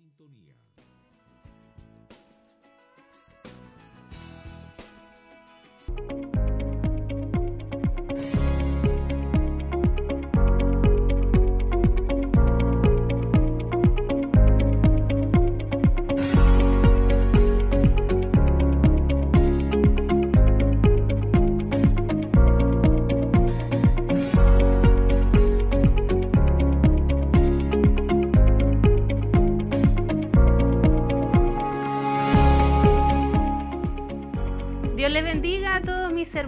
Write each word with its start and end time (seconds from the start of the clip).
sintonía. 0.00 0.54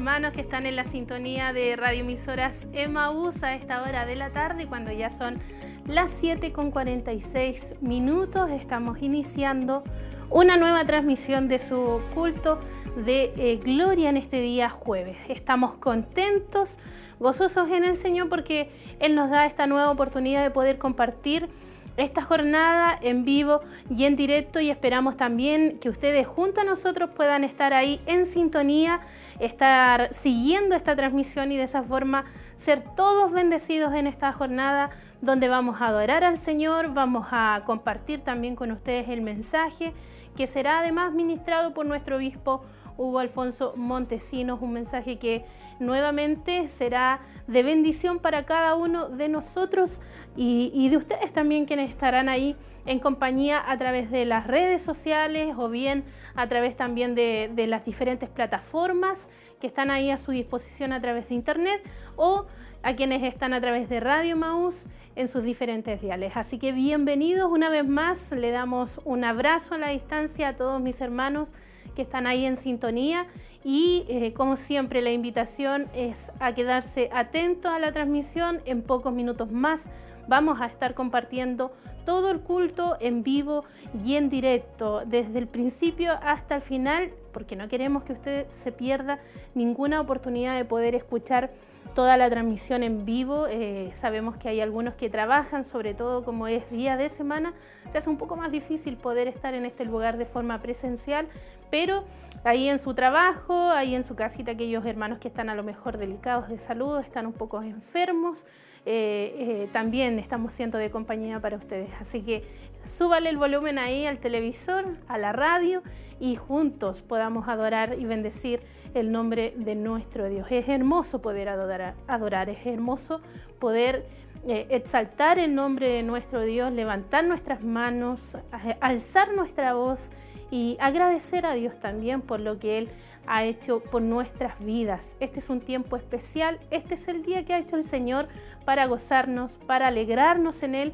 Hermanos 0.02 0.32
que 0.32 0.40
están 0.40 0.66
en 0.66 0.74
la 0.74 0.82
sintonía 0.82 1.52
de 1.52 1.76
radioemisoras 1.76 2.66
Emaús 2.72 3.44
a 3.44 3.54
esta 3.54 3.82
hora 3.82 4.04
de 4.04 4.16
la 4.16 4.30
tarde, 4.30 4.66
cuando 4.66 4.90
ya 4.90 5.10
son 5.10 5.38
las 5.86 6.10
7 6.18 6.50
con 6.50 6.72
46 6.72 7.74
minutos, 7.80 8.50
estamos 8.50 9.00
iniciando 9.00 9.84
una 10.28 10.56
nueva 10.56 10.84
transmisión 10.84 11.46
de 11.46 11.60
su 11.60 12.00
culto 12.16 12.58
de 12.96 13.32
eh, 13.36 13.60
gloria 13.62 14.10
en 14.10 14.16
este 14.16 14.40
día 14.40 14.70
jueves. 14.70 15.18
Estamos 15.28 15.74
contentos, 15.74 16.78
gozosos 17.20 17.70
en 17.70 17.84
el 17.84 17.96
Señor 17.96 18.28
porque 18.28 18.72
Él 18.98 19.14
nos 19.14 19.30
da 19.30 19.46
esta 19.46 19.68
nueva 19.68 19.88
oportunidad 19.88 20.42
de 20.42 20.50
poder 20.50 20.78
compartir 20.78 21.48
esta 21.96 22.22
jornada 22.22 22.98
en 23.02 23.24
vivo 23.24 23.60
y 23.88 24.04
en 24.04 24.16
directo 24.16 24.58
y 24.58 24.70
esperamos 24.70 25.16
también 25.16 25.78
que 25.78 25.88
ustedes 25.88 26.26
junto 26.26 26.62
a 26.62 26.64
nosotros 26.64 27.10
puedan 27.14 27.44
estar 27.44 27.72
ahí 27.72 28.00
en 28.06 28.26
sintonía 28.26 29.00
estar 29.38 30.12
siguiendo 30.12 30.74
esta 30.74 30.96
transmisión 30.96 31.52
y 31.52 31.56
de 31.56 31.64
esa 31.64 31.82
forma 31.82 32.24
ser 32.56 32.82
todos 32.96 33.32
bendecidos 33.32 33.94
en 33.94 34.06
esta 34.06 34.32
jornada 34.32 34.90
donde 35.20 35.48
vamos 35.48 35.80
a 35.80 35.88
adorar 35.88 36.24
al 36.24 36.38
Señor, 36.38 36.94
vamos 36.94 37.26
a 37.30 37.62
compartir 37.64 38.20
también 38.20 38.56
con 38.56 38.70
ustedes 38.72 39.08
el 39.08 39.20
mensaje 39.20 39.92
que 40.36 40.46
será 40.46 40.80
además 40.80 41.12
ministrado 41.12 41.74
por 41.74 41.86
nuestro 41.86 42.16
obispo 42.16 42.62
Hugo 42.96 43.18
Alfonso 43.18 43.74
Montesinos, 43.76 44.60
un 44.60 44.72
mensaje 44.72 45.18
que 45.18 45.44
nuevamente 45.82 46.68
será 46.68 47.20
de 47.46 47.62
bendición 47.62 48.18
para 48.18 48.44
cada 48.44 48.74
uno 48.74 49.08
de 49.08 49.28
nosotros 49.28 50.00
y, 50.36 50.88
de 50.88 50.96
ustedes 50.96 51.32
también 51.32 51.66
quienes 51.66 51.90
estarán 51.90 52.28
ahí 52.28 52.56
en 52.86 52.98
compañía 52.98 53.62
a 53.64 53.76
través 53.78 54.10
de 54.10 54.24
las 54.24 54.46
redes 54.46 54.82
sociales 54.82 55.54
o 55.56 55.68
bien 55.68 56.04
a 56.34 56.48
través 56.48 56.76
también 56.76 57.14
de, 57.14 57.52
las 57.68 57.84
diferentes 57.84 58.28
plataformas 58.28 59.28
que 59.60 59.66
están 59.66 59.90
ahí 59.90 60.10
a 60.10 60.16
su 60.16 60.32
disposición 60.32 60.92
a 60.92 61.00
través 61.00 61.28
de 61.28 61.34
internet 61.34 61.82
o 62.16 62.46
a 62.82 62.94
quienes 62.94 63.22
están 63.22 63.54
a 63.54 63.60
través 63.60 63.88
de 63.88 64.00
Radio 64.00 64.36
Maús 64.36 64.86
en 65.14 65.28
sus 65.28 65.42
diferentes 65.42 66.00
diales. 66.00 66.32
Así 66.36 66.58
que 66.58 66.72
bienvenidos 66.72 67.50
una 67.50 67.68
vez 67.68 67.86
más, 67.86 68.32
le 68.32 68.50
damos 68.50 69.00
un 69.04 69.24
abrazo 69.24 69.74
a 69.74 69.78
la 69.78 69.88
distancia 69.90 70.48
a 70.48 70.56
todos 70.56 70.80
mis 70.80 71.00
hermanos 71.00 71.50
que 71.94 72.02
están 72.02 72.26
ahí 72.26 72.46
en 72.46 72.56
sintonía 72.56 73.26
y 73.64 74.04
eh, 74.08 74.32
como 74.32 74.56
siempre 74.56 75.02
la 75.02 75.10
invitación 75.10 75.88
es 75.94 76.32
a 76.40 76.54
quedarse 76.54 77.08
atento 77.12 77.68
a 77.68 77.78
la 77.78 77.92
transmisión. 77.92 78.60
En 78.64 78.82
pocos 78.82 79.12
minutos 79.12 79.50
más 79.50 79.86
vamos 80.28 80.60
a 80.60 80.66
estar 80.66 80.94
compartiendo 80.94 81.72
todo 82.04 82.30
el 82.30 82.40
culto 82.40 82.96
en 83.00 83.22
vivo 83.22 83.64
y 84.04 84.16
en 84.16 84.28
directo, 84.28 85.02
desde 85.06 85.38
el 85.38 85.46
principio 85.46 86.12
hasta 86.22 86.56
el 86.56 86.62
final, 86.62 87.12
porque 87.32 87.54
no 87.54 87.68
queremos 87.68 88.02
que 88.02 88.12
usted 88.12 88.46
se 88.62 88.72
pierda 88.72 89.20
ninguna 89.54 90.00
oportunidad 90.00 90.56
de 90.56 90.64
poder 90.64 90.94
escuchar 90.94 91.50
toda 91.94 92.16
la 92.16 92.28
transmisión 92.30 92.82
en 92.82 93.04
vivo. 93.04 93.46
Eh, 93.48 93.90
sabemos 93.94 94.36
que 94.36 94.48
hay 94.48 94.60
algunos 94.60 94.94
que 94.94 95.10
trabajan, 95.10 95.64
sobre 95.64 95.94
todo 95.94 96.24
como 96.24 96.48
es 96.48 96.68
día 96.70 96.96
de 96.96 97.08
semana, 97.08 97.52
se 97.90 97.98
hace 97.98 98.10
un 98.10 98.16
poco 98.18 98.36
más 98.36 98.50
difícil 98.50 98.96
poder 98.96 99.28
estar 99.28 99.54
en 99.54 99.64
este 99.64 99.84
lugar 99.84 100.16
de 100.16 100.26
forma 100.26 100.60
presencial, 100.60 101.28
pero 101.70 102.04
ahí 102.44 102.68
en 102.68 102.78
su 102.78 102.94
trabajo, 102.94 103.70
ahí 103.70 103.94
en 103.94 104.02
su 104.02 104.14
casita, 104.14 104.52
aquellos 104.52 104.84
hermanos 104.84 105.18
que 105.18 105.28
están 105.28 105.48
a 105.48 105.54
lo 105.54 105.62
mejor 105.62 105.98
delicados 105.98 106.48
de 106.48 106.58
salud, 106.58 106.98
están 107.00 107.26
un 107.26 107.32
poco 107.32 107.62
enfermos, 107.62 108.44
eh, 108.84 109.34
eh, 109.38 109.68
también 109.72 110.18
estamos 110.18 110.52
siendo 110.52 110.78
de 110.78 110.90
compañía 110.90 111.40
para 111.40 111.56
ustedes. 111.56 111.90
Así 112.00 112.22
que 112.22 112.42
súbale 112.84 113.30
el 113.30 113.36
volumen 113.36 113.78
ahí 113.78 114.06
al 114.06 114.18
televisor, 114.18 114.96
a 115.06 115.18
la 115.18 115.32
radio 115.32 115.82
y 116.18 116.36
juntos 116.36 117.00
podamos 117.00 117.48
adorar 117.48 117.96
y 117.98 118.04
bendecir 118.04 118.60
el 118.94 119.12
nombre 119.12 119.54
de 119.56 119.76
nuestro 119.76 120.28
Dios. 120.28 120.46
Es 120.50 120.68
hermoso 120.68 121.22
poder 121.22 121.48
adorar, 121.48 121.94
adorar 122.08 122.50
es 122.50 122.66
hermoso 122.66 123.20
poder 123.60 124.04
eh, 124.48 124.66
exaltar 124.70 125.38
el 125.38 125.54
nombre 125.54 125.88
de 125.88 126.02
nuestro 126.02 126.40
Dios, 126.40 126.72
levantar 126.72 127.24
nuestras 127.24 127.62
manos, 127.62 128.36
alzar 128.80 129.32
nuestra 129.32 129.74
voz 129.74 130.10
y 130.52 130.76
agradecer 130.80 131.46
a 131.46 131.54
Dios 131.54 131.80
también 131.80 132.20
por 132.20 132.38
lo 132.38 132.58
que 132.58 132.76
Él 132.76 132.90
ha 133.26 133.42
hecho 133.42 133.80
por 133.80 134.02
nuestras 134.02 134.62
vidas. 134.62 135.16
Este 135.18 135.38
es 135.38 135.48
un 135.48 135.62
tiempo 135.62 135.96
especial, 135.96 136.60
este 136.70 136.94
es 136.94 137.08
el 137.08 137.22
día 137.22 137.46
que 137.46 137.54
ha 137.54 137.58
hecho 137.58 137.76
el 137.76 137.84
Señor 137.84 138.28
para 138.66 138.84
gozarnos, 138.84 139.52
para 139.66 139.86
alegrarnos 139.86 140.62
en 140.62 140.74
Él, 140.74 140.92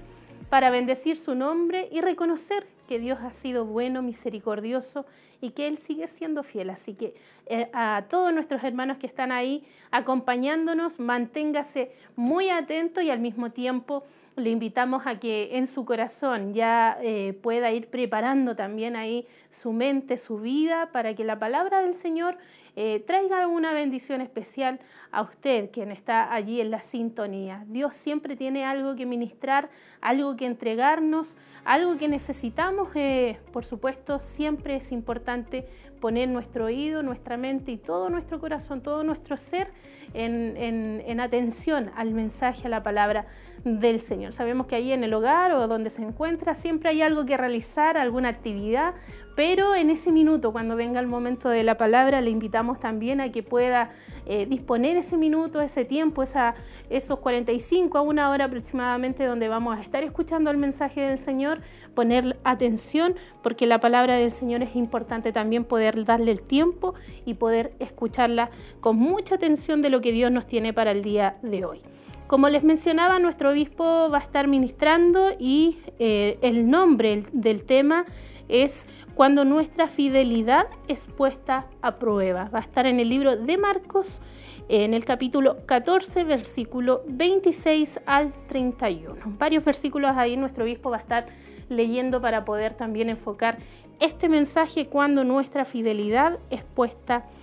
para 0.48 0.70
bendecir 0.70 1.16
su 1.16 1.34
nombre 1.34 1.88
y 1.90 2.00
reconocer 2.00 2.68
que 2.86 3.00
Dios 3.00 3.18
ha 3.20 3.32
sido 3.32 3.64
bueno, 3.64 4.00
misericordioso 4.00 5.06
y 5.40 5.50
que 5.50 5.66
Él 5.66 5.76
sigue 5.76 6.06
siendo 6.06 6.44
fiel. 6.44 6.70
Así 6.70 6.94
que 6.94 7.14
eh, 7.46 7.68
a 7.72 8.04
todos 8.08 8.32
nuestros 8.32 8.62
hermanos 8.62 8.98
que 8.98 9.08
están 9.08 9.32
ahí 9.32 9.64
acompañándonos, 9.90 11.00
manténgase 11.00 11.90
muy 12.14 12.48
atento 12.48 13.00
y 13.00 13.10
al 13.10 13.18
mismo 13.18 13.50
tiempo 13.50 14.04
le 14.38 14.50
invitamos 14.50 15.06
a 15.06 15.18
que 15.18 15.56
en 15.56 15.66
su 15.66 15.84
corazón 15.84 16.54
ya 16.54 16.98
eh, 17.02 17.38
pueda 17.42 17.72
ir 17.72 17.88
preparando 17.88 18.56
también 18.56 18.96
ahí 18.96 19.26
su 19.50 19.72
mente, 19.72 20.16
su 20.16 20.38
vida, 20.38 20.90
para 20.92 21.14
que 21.14 21.24
la 21.24 21.38
palabra 21.38 21.80
del 21.82 21.94
Señor 21.94 22.38
eh, 22.76 23.02
traiga 23.06 23.46
una 23.48 23.72
bendición 23.72 24.20
especial 24.20 24.78
a 25.10 25.22
usted, 25.22 25.70
quien 25.70 25.90
está 25.90 26.32
allí 26.32 26.60
en 26.60 26.70
la 26.70 26.80
sintonía. 26.80 27.64
Dios 27.66 27.96
siempre 27.96 28.36
tiene 28.36 28.64
algo 28.64 28.94
que 28.94 29.04
ministrar, 29.04 29.68
algo 30.00 30.36
que 30.36 30.46
entregarnos, 30.46 31.36
algo 31.64 31.96
que 31.96 32.08
necesitamos. 32.08 32.88
Eh, 32.94 33.38
por 33.52 33.64
supuesto, 33.64 34.20
siempre 34.20 34.76
es 34.76 34.92
importante 34.92 35.66
poner 35.98 36.28
nuestro 36.28 36.66
oído, 36.66 37.02
nuestra 37.02 37.36
mente 37.36 37.72
y 37.72 37.76
todo 37.76 38.08
nuestro 38.10 38.38
corazón, 38.38 38.82
todo 38.82 39.02
nuestro 39.02 39.36
ser 39.36 39.72
en, 40.14 41.20
atención 41.20 41.90
al 41.96 42.12
mensaje, 42.12 42.66
a 42.66 42.70
la 42.70 42.82
palabra 42.82 43.26
del 43.64 44.00
Señor. 44.00 44.32
Sabemos 44.32 44.66
que 44.66 44.76
ahí 44.76 44.92
en 44.92 45.04
el 45.04 45.14
hogar 45.14 45.52
o 45.52 45.68
donde 45.68 45.90
se 45.90 46.02
encuentra 46.02 46.54
siempre 46.54 46.90
hay 46.90 47.02
algo 47.02 47.24
que 47.24 47.36
realizar, 47.36 47.96
alguna 47.96 48.28
actividad, 48.28 48.94
pero 49.38 49.76
en 49.76 49.90
ese 49.90 50.10
minuto, 50.10 50.50
cuando 50.50 50.74
venga 50.74 50.98
el 50.98 51.06
momento 51.06 51.48
de 51.48 51.62
la 51.62 51.76
palabra, 51.76 52.20
le 52.20 52.30
invitamos 52.30 52.80
también 52.80 53.20
a 53.20 53.30
que 53.30 53.44
pueda 53.44 53.92
eh, 54.26 54.46
disponer 54.46 54.96
ese 54.96 55.16
minuto, 55.16 55.60
ese 55.60 55.84
tiempo, 55.84 56.24
esa, 56.24 56.56
esos 56.90 57.20
45 57.20 57.96
a 57.96 58.00
una 58.00 58.30
hora 58.30 58.46
aproximadamente 58.46 59.24
donde 59.24 59.46
vamos 59.46 59.78
a 59.78 59.80
estar 59.80 60.02
escuchando 60.02 60.50
el 60.50 60.56
mensaje 60.56 61.02
del 61.02 61.18
Señor, 61.18 61.60
poner 61.94 62.36
atención, 62.42 63.14
porque 63.42 63.66
la 63.66 63.80
palabra 63.80 64.16
del 64.16 64.32
Señor 64.32 64.62
es 64.62 64.74
importante 64.74 65.32
también 65.32 65.64
poder 65.64 66.04
darle 66.04 66.32
el 66.32 66.42
tiempo 66.42 66.94
y 67.24 67.34
poder 67.34 67.74
escucharla 67.78 68.50
con 68.80 68.96
mucha 68.96 69.36
atención 69.36 69.82
de 69.82 69.90
lo 69.90 70.00
que 70.00 70.10
Dios 70.10 70.32
nos 70.32 70.46
tiene 70.46 70.72
para 70.72 70.90
el 70.90 71.02
día 71.02 71.36
de 71.42 71.64
hoy. 71.64 71.80
Como 72.28 72.50
les 72.50 72.62
mencionaba, 72.62 73.18
nuestro 73.18 73.52
obispo 73.52 74.10
va 74.10 74.18
a 74.18 74.20
estar 74.20 74.48
ministrando 74.48 75.30
y 75.38 75.78
eh, 75.98 76.38
el 76.42 76.68
nombre 76.68 77.24
del 77.32 77.64
tema 77.64 78.04
es 78.48 78.84
cuando 79.14 79.46
nuestra 79.46 79.88
fidelidad 79.88 80.66
es 80.88 81.06
puesta 81.06 81.64
a 81.80 81.98
prueba. 81.98 82.50
Va 82.54 82.58
a 82.58 82.62
estar 82.62 82.84
en 82.84 83.00
el 83.00 83.08
libro 83.08 83.36
de 83.36 83.56
Marcos, 83.56 84.20
en 84.68 84.92
el 84.92 85.06
capítulo 85.06 85.64
14, 85.64 86.24
versículo 86.24 87.02
26 87.08 88.00
al 88.04 88.34
31. 88.46 89.16
Varios 89.38 89.64
versículos 89.64 90.10
ahí 90.14 90.36
nuestro 90.36 90.64
obispo 90.64 90.90
va 90.90 90.98
a 90.98 91.00
estar 91.00 91.28
leyendo 91.70 92.20
para 92.20 92.44
poder 92.44 92.74
también 92.74 93.08
enfocar 93.08 93.56
este 94.00 94.28
mensaje 94.28 94.88
cuando 94.88 95.24
nuestra 95.24 95.64
fidelidad 95.64 96.38
es 96.50 96.62
puesta 96.62 97.16
a 97.16 97.20
prueba. 97.20 97.37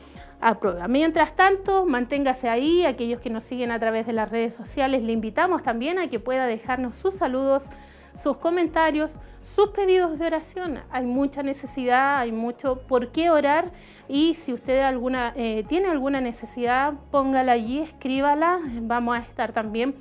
Mientras 0.87 1.35
tanto, 1.35 1.85
manténgase 1.85 2.49
ahí. 2.49 2.85
Aquellos 2.85 3.19
que 3.19 3.31
nos 3.31 3.43
siguen 3.43 3.71
a 3.71 3.79
través 3.79 4.05
de 4.05 4.13
las 4.13 4.29
redes 4.29 4.53
sociales, 4.53 5.01
le 5.01 5.11
invitamos 5.11 5.63
también 5.63 5.97
a 5.97 6.07
que 6.07 6.19
pueda 6.19 6.45
dejarnos 6.45 6.95
sus 6.97 7.15
saludos, 7.15 7.65
sus 8.21 8.37
comentarios, 8.37 9.11
sus 9.41 9.69
pedidos 9.69 10.19
de 10.19 10.27
oración. 10.27 10.79
Hay 10.91 11.05
mucha 11.05 11.41
necesidad, 11.41 12.19
hay 12.19 12.31
mucho 12.31 12.79
por 12.87 13.11
qué 13.11 13.31
orar 13.31 13.71
y 14.07 14.35
si 14.35 14.53
usted 14.53 14.81
alguna, 14.81 15.33
eh, 15.35 15.65
tiene 15.67 15.87
alguna 15.87 16.21
necesidad, 16.21 16.93
póngala 17.09 17.53
allí, 17.53 17.79
escríbala. 17.79 18.59
Vamos 18.81 19.17
a 19.17 19.21
estar 19.21 19.51
también 19.51 19.95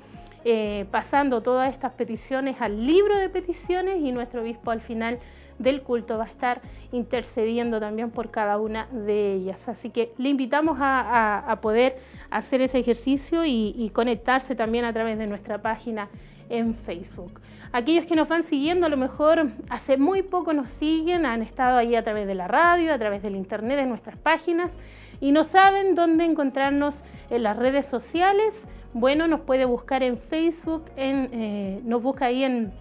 eh, 0.44 0.84
pasando 0.90 1.42
todas 1.42 1.72
estas 1.72 1.92
peticiones 1.92 2.56
al 2.60 2.86
libro 2.86 3.16
de 3.16 3.30
peticiones 3.30 4.00
y 4.02 4.12
nuestro 4.12 4.42
obispo 4.42 4.70
al 4.72 4.82
final 4.82 5.20
del 5.58 5.82
culto 5.82 6.18
va 6.18 6.24
a 6.24 6.28
estar 6.28 6.60
intercediendo 6.92 7.80
también 7.80 8.10
por 8.10 8.30
cada 8.30 8.58
una 8.58 8.86
de 8.90 9.34
ellas. 9.34 9.68
Así 9.68 9.90
que 9.90 10.12
le 10.18 10.28
invitamos 10.28 10.78
a, 10.80 11.58
poder 11.62 11.98
hacer 12.30 12.60
ese 12.60 12.78
ejercicio 12.78 13.44
y, 13.44 13.90
conectarse 13.92 14.54
también 14.54 14.84
a 14.84 14.92
través 14.92 15.18
de 15.18 15.26
nuestra 15.26 15.60
página 15.60 16.08
en 16.48 16.74
Facebook. 16.74 17.40
Aquellos 17.72 18.06
que 18.06 18.14
nos 18.14 18.28
van 18.28 18.42
siguiendo, 18.44 18.86
a 18.86 18.88
lo 18.88 18.96
mejor 18.96 19.48
hace 19.68 19.96
muy 19.96 20.22
poco 20.22 20.52
nos 20.52 20.70
siguen, 20.70 21.26
han 21.26 21.42
estado 21.42 21.76
ahí 21.76 21.96
a 21.96 22.04
través 22.04 22.26
de 22.26 22.34
la 22.34 22.46
radio, 22.46 22.94
a 22.94 22.98
través 22.98 23.22
del 23.22 23.34
internet, 23.34 23.78
de 23.78 23.86
nuestras 23.86 24.16
páginas 24.16 24.78
y 25.20 25.32
no 25.32 25.44
saben 25.44 25.94
dónde 25.94 26.24
encontrarnos 26.24 27.02
en 27.30 27.42
las 27.42 27.56
redes 27.56 27.86
sociales. 27.86 28.68
Bueno, 28.92 29.26
nos 29.26 29.40
puede 29.40 29.64
buscar 29.64 30.02
en 30.02 30.18
Facebook, 30.18 30.84
en, 30.96 31.30
eh, 31.32 31.80
nos 31.84 32.02
busca 32.02 32.26
ahí 32.26 32.44
en 32.44 32.72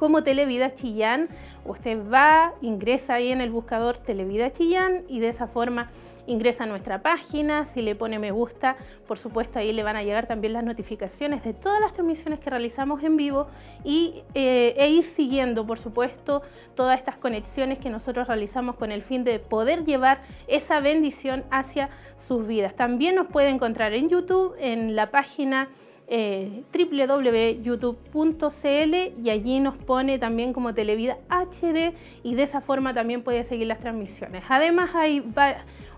como 0.00 0.22
Televida 0.22 0.72
Chillán. 0.74 1.28
Usted 1.66 1.98
va, 2.10 2.54
ingresa 2.62 3.14
ahí 3.14 3.32
en 3.32 3.42
el 3.42 3.50
buscador 3.50 3.98
Televida 3.98 4.50
Chillán 4.50 5.04
y 5.08 5.20
de 5.20 5.28
esa 5.28 5.46
forma 5.46 5.90
ingresa 6.26 6.64
a 6.64 6.66
nuestra 6.66 7.02
página, 7.02 7.66
si 7.66 7.82
le 7.82 7.94
pone 7.94 8.18
me 8.18 8.30
gusta, 8.30 8.76
por 9.06 9.18
supuesto 9.18 9.58
ahí 9.58 9.74
le 9.74 9.82
van 9.82 9.96
a 9.96 10.02
llegar 10.02 10.26
también 10.26 10.54
las 10.54 10.64
notificaciones 10.64 11.44
de 11.44 11.52
todas 11.52 11.82
las 11.82 11.92
transmisiones 11.92 12.40
que 12.40 12.48
realizamos 12.48 13.02
en 13.02 13.18
vivo 13.18 13.48
y, 13.84 14.22
eh, 14.32 14.74
e 14.78 14.88
ir 14.88 15.04
siguiendo, 15.04 15.66
por 15.66 15.78
supuesto, 15.78 16.40
todas 16.74 16.98
estas 16.98 17.18
conexiones 17.18 17.78
que 17.78 17.90
nosotros 17.90 18.26
realizamos 18.26 18.76
con 18.76 18.92
el 18.92 19.02
fin 19.02 19.22
de 19.22 19.38
poder 19.38 19.84
llevar 19.84 20.22
esa 20.46 20.80
bendición 20.80 21.44
hacia 21.50 21.90
sus 22.16 22.46
vidas. 22.46 22.74
También 22.74 23.16
nos 23.16 23.26
puede 23.26 23.50
encontrar 23.50 23.92
en 23.92 24.08
YouTube, 24.08 24.54
en 24.58 24.96
la 24.96 25.10
página 25.10 25.68
eh, 26.12 26.64
www.youtube.cl 26.74 29.24
y 29.24 29.30
allí 29.30 29.60
nos 29.60 29.76
pone 29.76 30.18
también 30.18 30.52
como 30.52 30.74
Televida 30.74 31.18
HD 31.28 31.92
y 32.24 32.34
de 32.34 32.42
esa 32.42 32.60
forma 32.60 32.92
también 32.92 33.22
puede 33.22 33.44
seguir 33.44 33.68
las 33.68 33.78
transmisiones. 33.78 34.42
Además 34.48 34.90
hay 34.92 35.22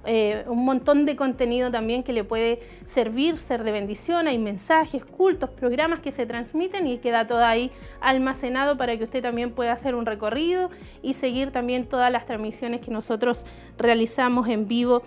eh, 0.05 0.44
un 0.49 0.67
montón 0.67 1.06
de 1.06 1.17
contenido 1.17 1.70
también 1.70 2.03
que 2.03 2.12
le 2.12 2.25
puede 2.25 2.61
servir, 2.85 3.38
ser 3.38 3.64
de 3.64 3.73
bendición, 3.73 4.29
hay 4.29 4.37
mensajes, 4.37 5.03
cultos, 5.03 5.49
programas 5.49 6.00
que 6.00 6.12
se 6.12 6.26
transmiten 6.26 6.87
y 6.88 6.99
queda 6.99 7.26
todo 7.26 7.43
ahí 7.43 7.70
almacenado 8.03 8.76
para 8.76 8.99
que 8.99 9.05
usted 9.05 9.23
también 9.23 9.53
pueda 9.53 9.73
hacer 9.73 9.94
un 9.94 10.05
recorrido 10.05 10.69
y 11.03 11.15
seguir 11.15 11.53
también 11.53 11.87
todas 11.87 12.12
las 12.12 12.26
transmisiones 12.26 12.82
que 12.82 12.91
nosotros 12.91 13.47
realizamos 13.79 14.47
en 14.49 14.69
vivo 14.69 15.05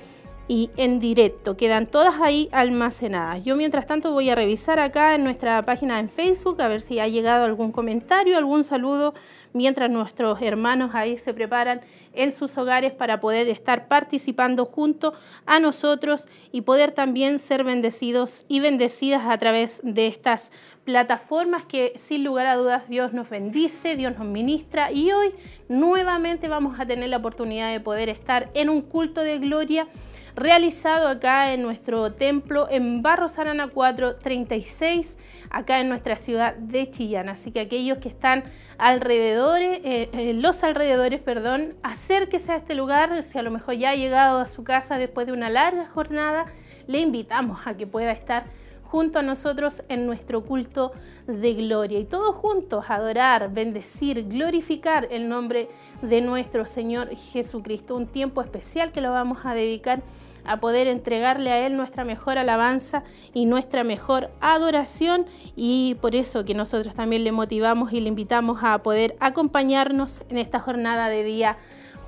y 0.47 0.69
en 0.77 0.99
directo. 0.99 1.57
Quedan 1.57 1.87
todas 1.87 2.21
ahí 2.21 2.49
almacenadas. 2.51 3.43
Yo 3.43 3.55
mientras 3.55 3.87
tanto 3.87 4.11
voy 4.11 4.29
a 4.29 4.35
revisar 4.35 4.79
acá 4.79 5.15
en 5.15 5.23
nuestra 5.23 5.63
página 5.65 5.99
en 5.99 6.09
Facebook 6.09 6.61
a 6.61 6.67
ver 6.67 6.81
si 6.81 6.99
ha 6.99 7.07
llegado 7.07 7.45
algún 7.45 7.71
comentario, 7.71 8.37
algún 8.37 8.63
saludo, 8.63 9.13
mientras 9.53 9.89
nuestros 9.89 10.41
hermanos 10.41 10.91
ahí 10.93 11.17
se 11.17 11.33
preparan 11.33 11.81
en 12.13 12.31
sus 12.31 12.57
hogares 12.57 12.93
para 12.93 13.19
poder 13.19 13.47
estar 13.49 13.87
participando 13.87 14.65
junto 14.65 15.13
a 15.45 15.59
nosotros 15.59 16.25
y 16.51 16.61
poder 16.61 16.91
también 16.91 17.39
ser 17.39 17.63
bendecidos 17.63 18.45
y 18.47 18.59
bendecidas 18.59 19.23
a 19.25 19.37
través 19.37 19.81
de 19.83 20.07
estas 20.07 20.51
plataformas 20.83 21.65
que 21.65 21.93
sin 21.95 22.23
lugar 22.23 22.45
a 22.45 22.55
dudas 22.55 22.87
Dios 22.87 23.13
nos 23.13 23.29
bendice, 23.29 23.95
Dios 23.95 24.17
nos 24.17 24.27
ministra 24.27 24.91
y 24.91 25.11
hoy 25.11 25.31
nuevamente 25.67 26.47
vamos 26.47 26.79
a 26.79 26.85
tener 26.85 27.09
la 27.09 27.17
oportunidad 27.17 27.71
de 27.71 27.79
poder 27.79 28.09
estar 28.09 28.49
en 28.53 28.69
un 28.69 28.81
culto 28.81 29.21
de 29.21 29.39
gloria 29.39 29.87
realizado 30.35 31.07
acá 31.07 31.53
en 31.53 31.61
nuestro 31.61 32.11
templo 32.11 32.67
en 32.69 33.01
Barros 33.01 33.39
Arana 33.39 33.69
436, 33.69 35.17
acá 35.49 35.79
en 35.79 35.89
nuestra 35.89 36.17
ciudad 36.17 36.55
de 36.55 36.89
Chillán. 36.91 37.29
Así 37.29 37.51
que 37.51 37.61
aquellos 37.61 37.99
que 37.99 38.09
están 38.09 38.43
alrededor, 38.77 39.61
eh, 39.61 40.09
eh, 40.11 40.33
los 40.33 40.63
alrededores, 40.63 41.21
perdón, 41.21 41.75
acérquese 41.83 42.51
a 42.51 42.57
este 42.57 42.75
lugar, 42.75 43.23
si 43.23 43.37
a 43.37 43.43
lo 43.43 43.51
mejor 43.51 43.75
ya 43.75 43.91
ha 43.91 43.95
llegado 43.95 44.39
a 44.39 44.47
su 44.47 44.63
casa 44.63 44.97
después 44.97 45.25
de 45.25 45.33
una 45.33 45.49
larga 45.49 45.87
jornada, 45.87 46.47
le 46.87 46.99
invitamos 46.99 47.65
a 47.65 47.77
que 47.77 47.87
pueda 47.87 48.11
estar 48.11 48.45
junto 48.95 49.19
a 49.19 49.21
nosotros 49.21 49.83
en 49.89 50.05
nuestro 50.05 50.45
culto 50.45 50.93
de 51.27 51.53
gloria 51.53 51.99
y 51.99 52.05
todos 52.05 52.35
juntos 52.35 52.85
adorar, 52.87 53.51
bendecir, 53.51 54.27
glorificar 54.27 55.07
el 55.11 55.27
nombre 55.27 55.67
de 56.01 56.21
nuestro 56.21 56.65
Señor 56.65 57.09
Jesucristo. 57.15 57.95
Un 57.95 58.07
tiempo 58.07 58.41
especial 58.41 58.91
que 58.91 59.01
lo 59.01 59.11
vamos 59.11 59.39
a 59.43 59.53
dedicar 59.53 60.03
a 60.45 60.59
poder 60.59 60.87
entregarle 60.87 61.51
a 61.51 61.65
Él 61.65 61.77
nuestra 61.77 62.03
mejor 62.03 62.37
alabanza 62.37 63.03
y 63.33 63.45
nuestra 63.45 63.83
mejor 63.83 64.31
adoración 64.41 65.25
y 65.55 65.95
por 66.01 66.15
eso 66.15 66.45
que 66.45 66.53
nosotros 66.53 66.93
también 66.95 67.23
le 67.23 67.31
motivamos 67.31 67.93
y 67.93 68.01
le 68.01 68.09
invitamos 68.09 68.59
a 68.63 68.77
poder 68.83 69.15
acompañarnos 69.19 70.23
en 70.29 70.37
esta 70.37 70.59
jornada 70.59 71.09
de 71.09 71.23
día 71.23 71.57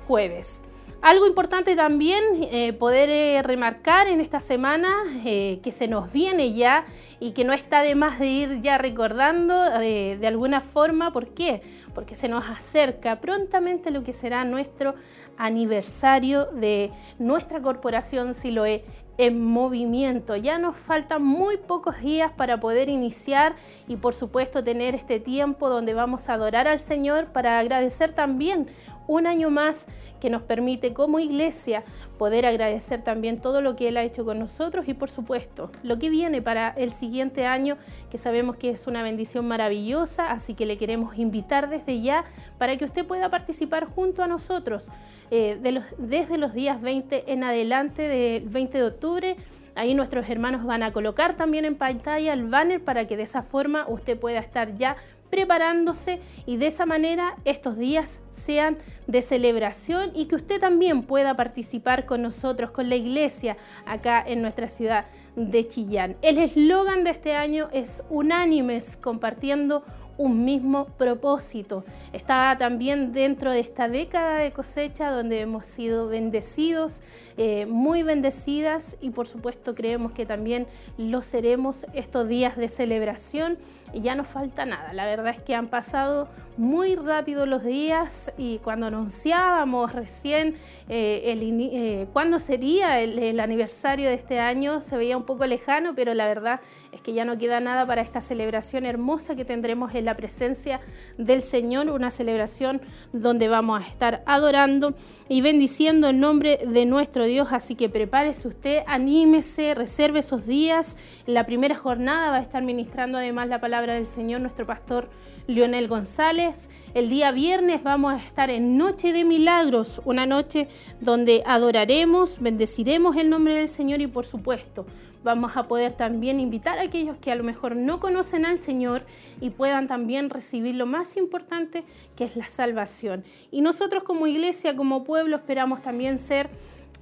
jueves. 0.06 0.62
Algo 1.00 1.28
importante 1.28 1.76
también 1.76 2.24
eh, 2.50 2.72
poder 2.72 3.08
eh, 3.08 3.40
remarcar 3.44 4.08
en 4.08 4.20
esta 4.20 4.40
semana 4.40 4.88
eh, 5.24 5.60
que 5.62 5.70
se 5.70 5.86
nos 5.86 6.12
viene 6.12 6.54
ya 6.54 6.86
y 7.20 7.30
que 7.32 7.44
no 7.44 7.52
está 7.52 7.82
de 7.82 7.94
más 7.94 8.18
de 8.18 8.26
ir 8.26 8.62
ya 8.62 8.78
recordando 8.78 9.62
de 9.78 10.26
alguna 10.26 10.60
forma. 10.60 11.12
¿Por 11.12 11.28
qué? 11.28 11.62
Porque 11.94 12.16
se 12.16 12.28
nos 12.28 12.44
acerca 12.48 13.20
prontamente 13.20 13.92
lo 13.92 14.02
que 14.02 14.12
será 14.12 14.44
nuestro 14.44 14.96
aniversario 15.36 16.46
de 16.46 16.90
nuestra 17.20 17.62
corporación 17.62 18.34
Siloé 18.34 18.84
en 19.18 19.44
movimiento. 19.44 20.36
Ya 20.36 20.58
nos 20.58 20.76
faltan 20.76 21.22
muy 21.22 21.56
pocos 21.58 22.00
días 22.00 22.32
para 22.32 22.60
poder 22.60 22.88
iniciar 22.88 23.56
y 23.88 23.96
por 23.96 24.14
supuesto 24.14 24.62
tener 24.62 24.94
este 24.94 25.20
tiempo 25.20 25.68
donde 25.68 25.92
vamos 25.92 26.28
a 26.28 26.34
adorar 26.34 26.68
al 26.68 26.78
Señor 26.78 27.26
para 27.26 27.58
agradecer 27.58 28.14
también 28.14 28.68
un 29.08 29.26
año 29.26 29.50
más 29.50 29.86
que 30.20 30.30
nos 30.30 30.42
permite 30.42 30.92
como 30.92 31.18
iglesia 31.18 31.82
poder 32.18 32.46
agradecer 32.46 33.02
también 33.02 33.40
todo 33.40 33.60
lo 33.60 33.74
que 33.74 33.88
Él 33.88 33.96
ha 33.96 34.02
hecho 34.02 34.24
con 34.24 34.38
nosotros 34.38 34.86
y 34.88 34.94
por 34.94 35.10
supuesto 35.10 35.70
lo 35.82 35.98
que 35.98 36.10
viene 36.10 36.42
para 36.42 36.70
el 36.70 36.92
siguiente 36.92 37.46
año, 37.46 37.76
que 38.10 38.18
sabemos 38.18 38.56
que 38.56 38.70
es 38.70 38.86
una 38.86 39.02
bendición 39.02 39.48
maravillosa, 39.48 40.30
así 40.30 40.54
que 40.54 40.66
le 40.66 40.76
queremos 40.76 41.18
invitar 41.18 41.68
desde 41.68 42.00
ya 42.00 42.24
para 42.58 42.76
que 42.76 42.84
usted 42.84 43.06
pueda 43.06 43.30
participar 43.30 43.86
junto 43.86 44.22
a 44.22 44.28
nosotros 44.28 44.88
eh, 45.30 45.58
desde 45.98 46.38
los 46.38 46.54
días 46.54 46.80
20 46.80 47.32
en 47.32 47.44
adelante 47.44 48.02
del 48.02 48.48
20 48.48 48.78
de 48.78 48.84
octubre. 48.84 49.36
Ahí 49.78 49.94
nuestros 49.94 50.28
hermanos 50.28 50.64
van 50.64 50.82
a 50.82 50.92
colocar 50.92 51.36
también 51.36 51.64
en 51.64 51.76
pantalla 51.76 52.32
el 52.32 52.48
banner 52.48 52.82
para 52.82 53.06
que 53.06 53.16
de 53.16 53.22
esa 53.22 53.44
forma 53.44 53.86
usted 53.86 54.18
pueda 54.18 54.40
estar 54.40 54.74
ya 54.74 54.96
preparándose 55.30 56.18
y 56.46 56.56
de 56.56 56.66
esa 56.66 56.84
manera 56.84 57.36
estos 57.44 57.78
días 57.78 58.20
sean 58.32 58.78
de 59.06 59.22
celebración 59.22 60.10
y 60.16 60.26
que 60.26 60.34
usted 60.34 60.58
también 60.58 61.04
pueda 61.04 61.36
participar 61.36 62.06
con 62.06 62.22
nosotros, 62.22 62.72
con 62.72 62.88
la 62.88 62.96
iglesia 62.96 63.56
acá 63.86 64.20
en 64.26 64.42
nuestra 64.42 64.68
ciudad 64.68 65.04
de 65.36 65.68
Chillán. 65.68 66.16
El 66.22 66.38
eslogan 66.38 67.04
de 67.04 67.10
este 67.10 67.34
año 67.34 67.68
es 67.72 68.02
unánimes, 68.10 68.96
compartiendo 68.96 69.84
un 70.18 70.44
mismo 70.44 70.86
propósito. 70.98 71.84
Está 72.12 72.56
también 72.58 73.12
dentro 73.12 73.50
de 73.50 73.60
esta 73.60 73.88
década 73.88 74.38
de 74.38 74.52
cosecha 74.52 75.10
donde 75.10 75.40
hemos 75.40 75.64
sido 75.64 76.08
bendecidos, 76.08 77.00
eh, 77.36 77.64
muy 77.66 78.02
bendecidas 78.02 78.96
y 79.00 79.10
por 79.10 79.26
supuesto 79.26 79.74
creemos 79.74 80.12
que 80.12 80.26
también 80.26 80.66
lo 80.98 81.22
seremos 81.22 81.86
estos 81.94 82.28
días 82.28 82.56
de 82.56 82.68
celebración 82.68 83.58
y 83.92 84.00
ya 84.00 84.14
no 84.14 84.24
falta 84.24 84.64
nada. 84.64 84.92
La 84.92 85.06
verdad 85.06 85.34
es 85.34 85.40
que 85.40 85.54
han 85.54 85.68
pasado 85.68 86.28
muy 86.56 86.96
rápido 86.96 87.46
los 87.46 87.64
días 87.64 88.32
y 88.36 88.58
cuando 88.58 88.86
anunciábamos 88.86 89.92
recién 89.92 90.56
eh, 90.88 91.22
eh, 91.24 92.06
cuándo 92.12 92.40
sería 92.40 93.00
el, 93.00 93.38
aniversario 93.38 94.08
de 94.08 94.14
este 94.14 94.40
año 94.40 94.80
se 94.80 94.96
veía 94.96 95.16
un 95.16 95.24
poco 95.24 95.46
lejano, 95.46 95.94
pero 95.94 96.14
la 96.14 96.26
verdad 96.26 96.60
es 96.92 97.00
que 97.00 97.12
ya 97.12 97.24
no 97.24 97.38
queda 97.38 97.60
nada 97.60 97.86
para 97.86 98.02
esta 98.02 98.20
celebración 98.20 98.84
hermosa 98.84 99.36
que 99.36 99.44
tendremos 99.44 99.94
en 99.94 100.04
la 100.04 100.16
presencia 100.16 100.80
del 101.16 101.42
Señor, 101.42 101.90
una 101.90 102.10
celebración 102.10 102.80
donde 103.12 103.48
vamos 103.48 103.80
a 103.80 103.86
estar 103.86 104.22
adorando 104.26 104.94
y 105.28 105.40
bendiciendo 105.42 106.08
el 106.08 106.18
nombre 106.18 106.58
de 106.66 106.86
nuestro 106.86 107.24
Dios. 107.24 107.48
Así 107.52 107.76
que 107.76 107.88
prepárese 107.88 108.48
usted, 108.48 108.82
anímese, 108.86 109.74
reserve 109.74 110.20
esos 110.20 110.46
días. 110.46 110.96
La 111.26 111.46
primera 111.46 111.76
jornada 111.76 112.30
va 112.30 112.36
a 112.38 112.40
estar 112.40 112.62
ministrando 112.62 113.18
además 113.18 113.48
la 113.48 113.60
palabra 113.60 113.77
del 113.86 114.06
Señor 114.06 114.40
nuestro 114.40 114.66
pastor 114.66 115.08
Leonel 115.46 115.86
González. 115.86 116.68
El 116.94 117.08
día 117.08 117.30
viernes 117.30 117.82
vamos 117.82 118.12
a 118.12 118.16
estar 118.16 118.50
en 118.50 118.76
Noche 118.76 119.12
de 119.12 119.24
Milagros, 119.24 120.02
una 120.04 120.26
noche 120.26 120.68
donde 121.00 121.44
adoraremos, 121.46 122.40
bendeciremos 122.40 123.16
el 123.16 123.30
nombre 123.30 123.54
del 123.54 123.68
Señor 123.68 124.00
y 124.00 124.08
por 124.08 124.26
supuesto 124.26 124.84
vamos 125.22 125.56
a 125.56 125.68
poder 125.68 125.92
también 125.92 126.40
invitar 126.40 126.78
a 126.78 126.82
aquellos 126.82 127.16
que 127.18 127.30
a 127.30 127.36
lo 127.36 127.44
mejor 127.44 127.76
no 127.76 128.00
conocen 128.00 128.46
al 128.46 128.58
Señor 128.58 129.02
y 129.40 129.50
puedan 129.50 129.86
también 129.86 130.28
recibir 130.28 130.74
lo 130.74 130.86
más 130.86 131.16
importante 131.16 131.84
que 132.16 132.24
es 132.24 132.36
la 132.36 132.48
salvación. 132.48 133.24
Y 133.50 133.60
nosotros 133.60 134.02
como 134.02 134.26
iglesia, 134.26 134.74
como 134.74 135.04
pueblo, 135.04 135.36
esperamos 135.36 135.82
también 135.82 136.18
ser 136.18 136.50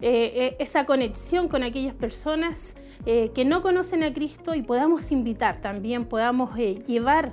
esa 0.00 0.84
conexión 0.84 1.48
con 1.48 1.62
aquellas 1.62 1.94
personas 1.94 2.76
que 3.04 3.44
no 3.44 3.62
conocen 3.62 4.02
a 4.02 4.12
Cristo 4.12 4.54
y 4.54 4.62
podamos 4.62 5.10
invitar 5.10 5.60
también, 5.60 6.04
podamos 6.04 6.54
llevar 6.56 7.32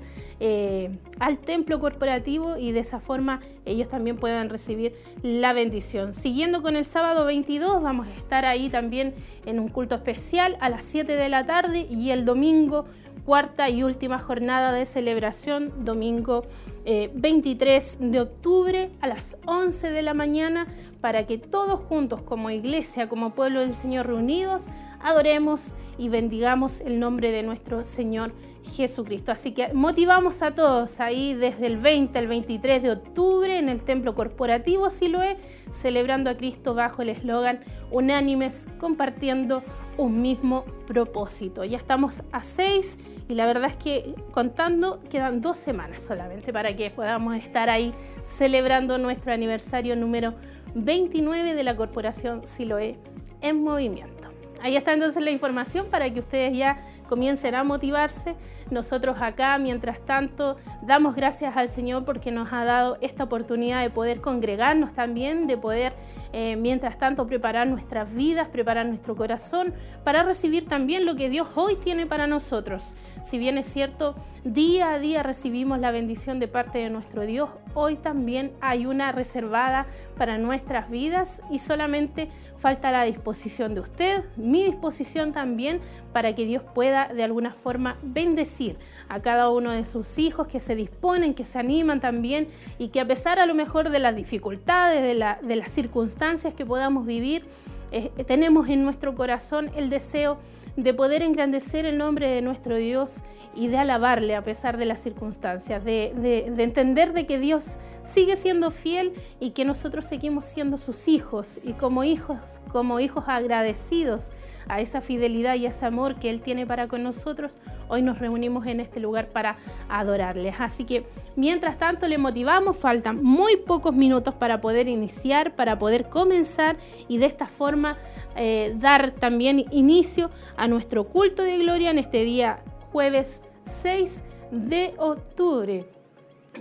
al 1.19 1.37
templo 1.39 1.79
corporativo 1.79 2.57
y 2.57 2.71
de 2.71 2.79
esa 2.81 2.99
forma 2.99 3.39
ellos 3.65 3.87
también 3.87 4.17
puedan 4.17 4.49
recibir 4.49 4.93
la 5.21 5.53
bendición. 5.53 6.13
Siguiendo 6.13 6.61
con 6.61 6.75
el 6.75 6.85
sábado 6.85 7.25
22, 7.25 7.81
vamos 7.81 8.07
a 8.07 8.11
estar 8.11 8.45
ahí 8.45 8.69
también 8.69 9.13
en 9.45 9.59
un 9.59 9.69
culto 9.69 9.95
especial 9.95 10.57
a 10.59 10.69
las 10.69 10.83
7 10.83 11.15
de 11.15 11.29
la 11.29 11.45
tarde 11.45 11.87
y 11.89 12.11
el 12.11 12.25
domingo 12.25 12.85
cuarta 13.25 13.69
y 13.69 13.83
última 13.83 14.19
jornada 14.19 14.71
de 14.71 14.85
celebración, 14.85 15.85
domingo 15.85 16.45
23 16.85 17.93
eh, 17.93 17.97
de 17.99 18.21
octubre 18.21 18.91
a 19.01 19.07
las 19.07 19.37
11 19.45 19.91
de 19.91 20.01
la 20.01 20.13
mañana, 20.13 20.67
para 21.01 21.25
que 21.25 21.37
todos 21.37 21.79
juntos 21.79 22.21
como 22.21 22.49
iglesia, 22.49 23.07
como 23.07 23.33
pueblo 23.33 23.61
del 23.61 23.75
Señor 23.75 24.07
reunidos, 24.07 24.63
adoremos 25.01 25.73
y 25.97 26.09
bendigamos 26.09 26.81
el 26.81 26.99
nombre 26.99 27.31
de 27.31 27.43
nuestro 27.43 27.83
Señor 27.83 28.33
Jesucristo. 28.63 29.31
Así 29.31 29.51
que 29.51 29.73
motivamos 29.73 30.41
a 30.41 30.55
todos 30.55 30.99
ahí 30.99 31.33
desde 31.33 31.67
el 31.67 31.77
20 31.77 32.17
al 32.17 32.27
23 32.27 32.83
de 32.83 32.91
octubre 32.91 33.57
en 33.57 33.69
el 33.69 33.81
Templo 33.81 34.15
Corporativo 34.15 34.89
Siloé, 34.89 35.37
celebrando 35.71 36.29
a 36.29 36.37
Cristo 36.37 36.73
bajo 36.73 37.01
el 37.01 37.09
eslogan 37.09 37.59
Unánimes, 37.91 38.67
compartiendo 38.79 39.63
un 39.97 40.21
mismo 40.21 40.63
propósito. 40.87 41.63
Ya 41.63 41.77
estamos 41.77 42.23
a 42.31 42.43
6 42.43 42.97
y 43.27 43.35
la 43.35 43.45
verdad 43.45 43.69
es 43.69 43.77
que 43.77 44.15
contando 44.31 45.01
quedan 45.09 45.41
dos 45.41 45.57
semanas 45.57 46.01
solamente 46.01 46.51
para 46.51 46.75
que 46.75 46.89
podamos 46.91 47.35
estar 47.35 47.69
ahí 47.69 47.93
celebrando 48.37 48.97
nuestro 48.97 49.31
aniversario 49.33 49.95
número 49.95 50.33
29 50.75 51.53
de 51.53 51.63
la 51.63 51.75
Corporación 51.75 52.45
Siloé 52.45 52.97
en 53.41 53.63
movimiento. 53.63 54.29
Ahí 54.61 54.77
está 54.77 54.93
entonces 54.93 55.21
la 55.21 55.31
información 55.31 55.87
para 55.87 56.11
que 56.13 56.21
ustedes 56.21 56.57
ya 56.57 56.81
comiencen 57.09 57.53
a 57.53 57.65
motivarse. 57.65 58.35
Nosotros 58.73 59.17
acá, 59.21 59.55
mientras 59.59 60.03
tanto, 60.03 60.57
damos 60.81 61.15
gracias 61.15 61.55
al 61.55 61.69
Señor 61.69 62.05
porque 62.05 62.31
nos 62.31 62.51
ha 62.51 62.65
dado 62.65 62.97
esta 63.01 63.23
oportunidad 63.23 63.83
de 63.83 63.91
poder 63.91 64.19
congregarnos 64.19 64.93
también, 64.93 65.45
de 65.45 65.57
poder, 65.57 65.93
eh, 66.33 66.55
mientras 66.55 66.97
tanto, 66.97 67.27
preparar 67.27 67.67
nuestras 67.67 68.11
vidas, 68.11 68.47
preparar 68.47 68.87
nuestro 68.87 69.15
corazón 69.15 69.75
para 70.03 70.23
recibir 70.23 70.67
también 70.67 71.05
lo 71.05 71.15
que 71.15 71.29
Dios 71.29 71.49
hoy 71.53 71.75
tiene 71.75 72.07
para 72.07 72.25
nosotros. 72.25 72.95
Si 73.23 73.37
bien 73.37 73.59
es 73.59 73.67
cierto, 73.67 74.15
día 74.43 74.93
a 74.93 74.99
día 74.99 75.21
recibimos 75.21 75.79
la 75.79 75.91
bendición 75.91 76.39
de 76.39 76.47
parte 76.47 76.79
de 76.79 76.89
nuestro 76.89 77.21
Dios, 77.27 77.51
hoy 77.75 77.95
también 77.95 78.53
hay 78.59 78.87
una 78.87 79.11
reservada 79.11 79.85
para 80.17 80.39
nuestras 80.39 80.89
vidas 80.89 81.43
y 81.51 81.59
solamente 81.59 82.29
falta 82.57 82.91
la 82.91 83.03
disposición 83.03 83.75
de 83.75 83.81
usted, 83.81 84.23
mi 84.35 84.63
disposición 84.63 85.31
también, 85.31 85.79
para 86.11 86.33
que 86.33 86.45
Dios 86.45 86.63
pueda 86.73 87.07
de 87.13 87.23
alguna 87.23 87.53
forma 87.53 87.97
bendecir 88.01 88.62
a 89.09 89.21
cada 89.21 89.49
uno 89.49 89.71
de 89.71 89.85
sus 89.85 90.17
hijos 90.17 90.47
que 90.47 90.59
se 90.59 90.75
disponen, 90.75 91.33
que 91.33 91.45
se 91.45 91.59
animan 91.59 91.99
también 91.99 92.47
y 92.77 92.89
que 92.89 92.99
a 92.99 93.07
pesar 93.07 93.39
a 93.39 93.45
lo 93.45 93.53
mejor 93.53 93.89
de 93.89 93.99
las 93.99 94.15
dificultades, 94.15 95.01
de, 95.01 95.55
las 95.55 95.71
circunstancias 95.71 96.53
que 96.53 96.65
podamos 96.65 97.05
vivir, 97.05 97.45
eh, 97.91 98.11
tenemos 98.25 98.69
en 98.69 98.83
nuestro 98.83 99.13
corazón 99.15 99.71
el 99.75 99.89
deseo 99.89 100.37
de 100.75 100.93
poder 100.93 101.21
engrandecer 101.21 101.85
el 101.85 101.97
nombre 101.97 102.27
de 102.27 102.41
nuestro 102.41 102.75
Dios 102.77 103.17
y 103.55 103.67
de 103.67 103.77
alabarle 103.77 104.35
a 104.35 104.43
pesar 104.43 104.77
de 104.77 104.85
las 104.85 105.01
circunstancias, 105.01 105.83
de, 105.83 106.13
de, 106.15 106.63
entender 106.63 107.13
de 107.13 107.27
que 107.27 107.37
Dios 107.37 107.77
sigue 108.03 108.35
siendo 108.35 108.71
fiel 108.71 109.13
y 109.39 109.51
que 109.51 109.65
nosotros 109.65 110.05
seguimos 110.05 110.45
siendo 110.45 110.77
sus 110.77 111.07
hijos 111.07 111.59
y 111.63 111.73
como 111.73 112.03
hijos, 112.03 112.39
como 112.71 112.99
hijos 112.99 113.25
agradecidos 113.27 114.31
a 114.67 114.81
esa 114.81 115.01
fidelidad 115.01 115.55
y 115.55 115.65
a 115.65 115.69
ese 115.69 115.85
amor 115.85 116.15
que 116.15 116.29
Él 116.29 116.41
tiene 116.41 116.65
para 116.65 116.87
con 116.87 117.03
nosotros, 117.03 117.57
hoy 117.87 118.01
nos 118.01 118.19
reunimos 118.19 118.65
en 118.67 118.79
este 118.79 118.99
lugar 118.99 119.27
para 119.27 119.57
adorarles. 119.89 120.55
Así 120.59 120.85
que 120.85 121.05
mientras 121.35 121.77
tanto 121.77 122.07
le 122.07 122.17
motivamos, 122.17 122.77
faltan 122.77 123.23
muy 123.23 123.57
pocos 123.57 123.93
minutos 123.93 124.33
para 124.33 124.61
poder 124.61 124.87
iniciar, 124.87 125.55
para 125.55 125.77
poder 125.77 126.09
comenzar 126.09 126.77
y 127.07 127.17
de 127.17 127.25
esta 127.25 127.47
forma 127.47 127.97
eh, 128.35 128.73
dar 128.77 129.11
también 129.11 129.65
inicio 129.71 130.31
a 130.57 130.67
nuestro 130.67 131.05
culto 131.05 131.43
de 131.43 131.57
gloria 131.57 131.91
en 131.91 131.99
este 131.99 132.23
día 132.23 132.59
jueves 132.91 133.41
6 133.65 134.23
de 134.51 134.93
octubre. 134.97 135.92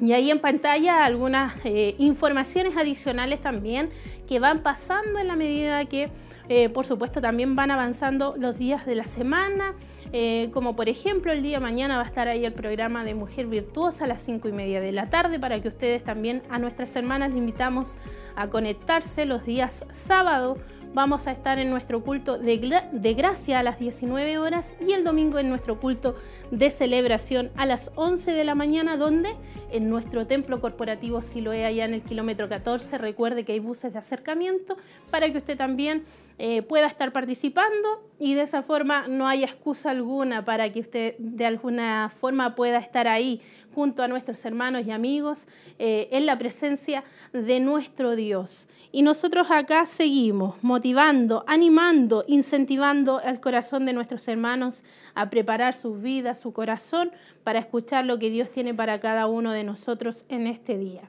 Y 0.01 0.13
ahí 0.13 0.31
en 0.31 0.41
pantalla 0.41 1.05
algunas 1.05 1.55
eh, 1.65 1.95
informaciones 1.99 2.77
adicionales 2.77 3.41
también 3.41 3.91
que 4.27 4.41
van 4.41 4.63
pasando 4.63 5.19
en 5.19 5.29
la 5.29 5.37
medida 5.37 5.85
que 5.85 6.11
eh, 6.49 6.69
por 6.69 6.85
supuesto, 6.87 7.21
también 7.21 7.55
van 7.57 7.71
avanzando 7.71 8.35
los 8.37 8.59
días 8.59 8.85
de 8.85 8.95
la 8.95 9.05
semana, 9.05 9.75
eh, 10.13 10.51
como 10.53 10.75
por 10.77 10.89
ejemplo 10.89 11.33
el 11.33 11.43
día 11.43 11.59
de 11.59 11.63
mañana 11.63 11.97
va 11.97 12.03
a 12.03 12.07
estar 12.07 12.29
ahí 12.29 12.45
el 12.45 12.53
programa 12.53 13.05
de 13.05 13.15
Mujer 13.15 13.47
Virtuosa 13.47 14.05
a 14.05 14.07
las 14.07 14.21
5 14.21 14.49
y 14.49 14.53
media 14.53 14.81
de 14.81 14.93
la 14.93 15.09
tarde. 15.09 15.39
Para 15.39 15.61
que 15.61 15.69
ustedes 15.69 16.03
también 16.05 16.43
a 16.51 16.59
nuestras 16.59 16.95
hermanas 16.97 17.31
les 17.31 17.39
invitamos 17.39 17.95
a 18.37 18.49
conectarse 18.49 19.25
los 19.25 19.47
días 19.47 19.85
sábado 19.93 20.59
vamos 20.95 21.27
a 21.27 21.33
estar 21.33 21.59
en 21.59 21.71
nuestro 21.71 22.03
culto 22.03 22.39
de, 22.39 23.15
gracia 23.17 23.59
a 23.59 23.63
las 23.63 23.79
19 23.79 24.39
horas 24.39 24.75
y 24.87 24.93
el 24.93 25.05
domingo 25.05 25.39
en 25.39 25.49
nuestro 25.49 25.81
culto 25.81 26.15
de 26.51 26.71
celebración 26.71 27.51
a 27.57 27.67
las 27.67 27.91
11 27.95 28.33
de 28.33 28.45
la 28.45 28.55
mañana, 28.55 28.97
donde 28.97 29.35
en 29.71 29.89
nuestro 29.89 30.27
templo 30.27 30.61
corporativo 30.61 31.23
Siloé, 31.23 31.65
allá 31.65 31.85
en 31.85 31.95
el 31.95 32.03
kilómetro 32.03 32.49
14, 32.49 32.99
recuerde 32.99 33.45
que 33.45 33.53
hay 33.53 33.61
buses 33.61 33.93
de 33.93 33.99
acercamiento 33.99 34.77
para 35.11 35.31
que 35.31 35.39
usted 35.39 35.57
también 35.57 36.05
eh, 36.39 36.63
pueda 36.63 36.87
estar 36.87 37.13
participando 37.13 38.11
y 38.19 38.35
de 38.35 38.43
esa 38.43 38.63
forma 38.63 39.07
no 39.07 39.29
hay 39.29 39.45
excusa 39.45 39.91
alguna 39.91 40.45
para 40.45 40.73
que 40.73 40.81
usted 40.81 41.15
de 41.19 41.47
alguna 41.47 42.13
forma 42.21 42.55
pueda 42.55 42.79
estar 42.79 43.07
ahí 43.07 43.41
junto 43.75 44.03
a 44.03 44.09
nuestros 44.09 44.45
hermanos 44.45 44.87
y 44.87 44.91
amigos 44.91 45.47
eh, 45.79 46.09
en 46.11 46.27
la 46.27 46.39
presencia 46.39 47.05
de 47.33 47.61
nuestro 47.61 48.17
Dios. 48.17 48.67
Y 48.95 49.01
nosotros 49.01 49.51
acá 49.51 49.87
seguimos 49.87 50.63
motivando, 50.63 51.45
animando, 51.47 52.25
incentivando 52.29 53.21
al 53.25 53.41
corazón 53.41 53.87
de 53.87 53.95
nuestros 53.95 54.29
hermanos 54.29 54.85
a 55.15 55.31
preparar 55.31 55.73
sus 55.73 56.03
vidas, 56.03 56.39
su 56.39 56.53
corazón, 56.53 57.11
para 57.43 57.59
escuchar 57.59 58.05
lo 58.05 58.19
que 58.19 58.29
Dios 58.29 58.51
tiene 58.51 58.75
para 58.75 59.01
cada 59.01 59.27
uno 59.29 59.53
de 59.53 59.65
nosotros 59.65 60.27
en 60.29 60.47
este 60.47 60.77
día. 60.77 61.03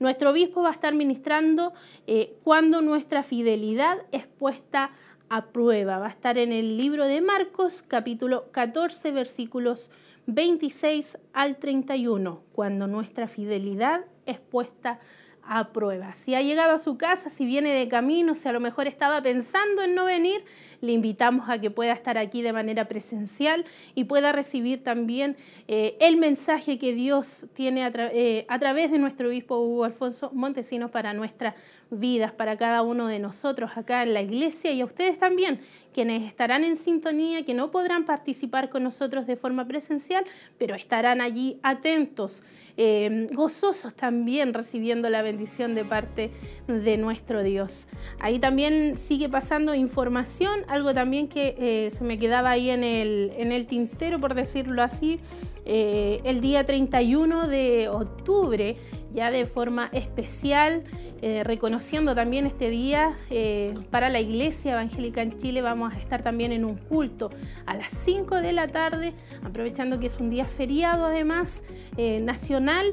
Nuestro 0.00 0.30
obispo 0.30 0.62
va 0.62 0.70
a 0.70 0.72
estar 0.72 0.94
ministrando 0.94 1.72
eh, 2.08 2.34
cuando 2.42 2.80
nuestra 2.80 3.22
fidelidad 3.22 3.98
es 4.10 4.26
puesta 4.26 4.90
a 5.28 5.46
prueba. 5.46 5.98
Va 5.98 6.06
a 6.06 6.10
estar 6.10 6.38
en 6.38 6.52
el 6.52 6.76
libro 6.76 7.04
de 7.04 7.20
Marcos, 7.20 7.84
capítulo 7.86 8.50
14, 8.50 9.12
versículos 9.12 9.90
26 10.26 11.18
al 11.32 11.56
31, 11.56 12.42
cuando 12.52 12.88
nuestra 12.88 13.28
fidelidad 13.28 14.04
es 14.26 14.40
puesta 14.40 14.90
a 14.90 14.98
prueba. 15.72 16.12
Si 16.12 16.34
ha 16.34 16.42
llegado 16.42 16.74
a 16.74 16.78
su 16.78 16.96
casa, 16.96 17.30
si 17.30 17.46
viene 17.46 17.72
de 17.72 17.88
camino, 17.88 18.34
si 18.34 18.48
a 18.48 18.52
lo 18.52 18.60
mejor 18.60 18.86
estaba 18.86 19.22
pensando 19.22 19.82
en 19.82 19.94
no 19.94 20.04
venir, 20.04 20.44
le 20.80 20.92
invitamos 20.92 21.48
a 21.48 21.60
que 21.60 21.70
pueda 21.70 21.92
estar 21.92 22.18
aquí 22.18 22.42
de 22.42 22.52
manera 22.52 22.86
presencial 22.86 23.64
y 23.94 24.04
pueda 24.04 24.32
recibir 24.32 24.82
también 24.82 25.36
eh, 25.66 25.96
el 26.00 26.16
mensaje 26.16 26.78
que 26.78 26.94
Dios 26.94 27.46
tiene 27.54 27.84
a, 27.84 27.92
eh, 27.94 28.46
a, 28.48 28.58
través 28.58 28.90
de 28.90 28.98
nuestro 28.98 29.28
obispo 29.28 29.58
Hugo 29.58 29.84
Alfonso 29.84 30.30
Montesinos 30.32 30.90
para 30.90 31.12
nuestras 31.14 31.54
vidas, 31.90 32.32
para 32.32 32.56
cada 32.56 32.82
uno 32.82 33.06
de 33.06 33.18
nosotros 33.18 33.70
acá 33.76 34.02
en 34.02 34.14
la 34.14 34.20
iglesia 34.20 34.72
y 34.72 34.80
a 34.80 34.84
ustedes 34.84 35.18
también, 35.18 35.60
quienes 35.92 36.22
estarán 36.24 36.64
en 36.64 36.76
sintonía, 36.76 37.44
que 37.44 37.54
no 37.54 37.70
podrán 37.70 38.04
participar 38.04 38.68
con 38.68 38.84
nosotros 38.84 39.26
de 39.26 39.36
forma 39.36 39.66
presencial, 39.66 40.24
pero 40.58 40.74
estarán 40.74 41.20
allí 41.20 41.58
atentos, 41.62 42.42
eh, 42.76 43.28
gozosos 43.32 43.94
también 43.94 44.54
recibiendo 44.54 45.08
la 45.08 45.22
bendición 45.22 45.74
de 45.74 45.84
parte 45.84 46.30
de 46.66 46.96
nuestro 46.96 47.42
Dios. 47.42 47.88
Ahí 48.20 48.38
también 48.38 48.96
sigue 48.96 49.28
pasando 49.28 49.74
información 49.74 50.64
algo 50.68 50.94
también 50.94 51.28
que 51.28 51.56
eh, 51.58 51.90
se 51.90 52.04
me 52.04 52.18
quedaba 52.18 52.50
ahí 52.50 52.70
en 52.70 52.84
el, 52.84 53.32
en 53.36 53.52
el 53.52 53.66
tintero, 53.66 54.20
por 54.20 54.34
decirlo 54.34 54.82
así, 54.82 55.18
eh, 55.64 56.20
el 56.24 56.40
día 56.40 56.64
31 56.64 57.48
de 57.48 57.88
octubre, 57.88 58.76
ya 59.10 59.30
de 59.30 59.46
forma 59.46 59.88
especial, 59.92 60.84
eh, 61.20 61.42
reconociendo 61.44 62.14
también 62.14 62.46
este 62.46 62.70
día 62.70 63.16
para 63.90 64.08
la 64.08 64.20
Iglesia 64.20 64.72
Evangélica 64.72 65.22
en 65.22 65.38
Chile, 65.38 65.62
vamos 65.62 65.92
a 65.92 65.98
estar 65.98 66.22
también 66.22 66.52
en 66.52 66.64
un 66.64 66.76
culto 66.76 67.30
a 67.66 67.74
las 67.74 67.90
5 67.90 68.36
de 68.36 68.52
la 68.52 68.68
tarde, 68.68 69.14
aprovechando 69.42 69.98
que 69.98 70.06
es 70.06 70.18
un 70.18 70.30
día 70.30 70.46
feriado 70.46 71.06
además 71.06 71.62
nacional 71.96 72.92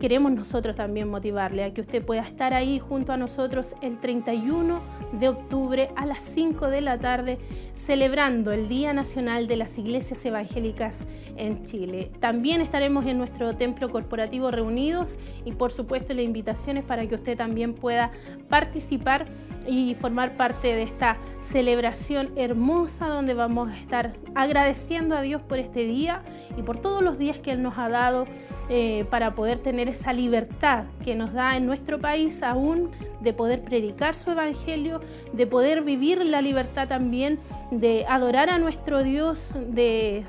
queremos 0.00 0.32
nosotros 0.32 0.76
también 0.76 1.08
motivarle 1.08 1.64
a 1.64 1.72
que 1.72 1.80
usted 1.80 2.04
pueda 2.04 2.22
estar 2.22 2.54
ahí 2.54 2.78
junto 2.78 3.12
a 3.12 3.16
nosotros 3.16 3.74
el 3.80 3.98
31 3.98 4.80
de 5.12 5.28
octubre 5.28 5.90
a 5.96 6.06
las 6.06 6.22
5 6.22 6.68
de 6.68 6.80
la 6.80 6.98
tarde 6.98 7.38
celebrando 7.74 8.52
el 8.52 8.68
Día 8.68 8.92
Nacional 8.92 9.46
de 9.46 9.56
las 9.56 9.78
Iglesias 9.78 10.24
Evangélicas 10.24 11.06
en 11.36 11.64
Chile. 11.64 12.10
También 12.20 12.60
estaremos 12.60 13.06
en 13.06 13.18
nuestro 13.18 13.56
templo 13.56 13.90
corporativo 13.90 14.50
reunidos 14.50 15.18
y 15.44 15.52
por 15.52 15.72
supuesto 15.72 16.14
la 16.14 16.22
invitación 16.22 16.76
es 16.76 16.84
para 16.84 17.06
que 17.06 17.14
usted 17.14 17.36
también 17.36 17.74
pueda 17.74 18.10
participar 18.48 19.26
y 19.66 19.94
formar 19.94 20.36
parte 20.36 20.74
de 20.74 20.82
esta 20.82 21.16
celebración 21.48 22.30
hermosa 22.36 23.08
donde 23.08 23.34
vamos 23.34 23.70
a 23.70 23.76
estar 23.76 24.14
agradeciendo 24.34 25.16
a 25.16 25.22
Dios 25.22 25.42
por 25.42 25.58
este 25.58 25.84
día 25.84 26.22
y 26.56 26.62
por 26.62 26.78
todos 26.78 27.02
los 27.02 27.18
días 27.18 27.40
que 27.40 27.52
Él 27.52 27.62
nos 27.62 27.78
ha 27.78 27.88
dado 27.88 28.26
eh, 28.68 29.04
para 29.10 29.34
poder 29.34 29.58
tener 29.58 29.85
esa 29.88 30.12
libertad 30.12 30.84
que 31.04 31.14
nos 31.14 31.32
da 31.32 31.56
en 31.56 31.66
nuestro 31.66 32.00
país 32.00 32.42
aún 32.42 32.90
de 33.20 33.32
poder 33.32 33.62
predicar 33.62 34.14
su 34.14 34.30
evangelio, 34.30 35.00
de 35.32 35.46
poder 35.46 35.82
vivir 35.82 36.24
la 36.24 36.40
libertad 36.40 36.88
también, 36.88 37.38
de 37.70 38.04
adorar 38.08 38.50
a 38.50 38.58
nuestro 38.58 39.02
Dios, 39.02 39.54
de, 39.68 40.24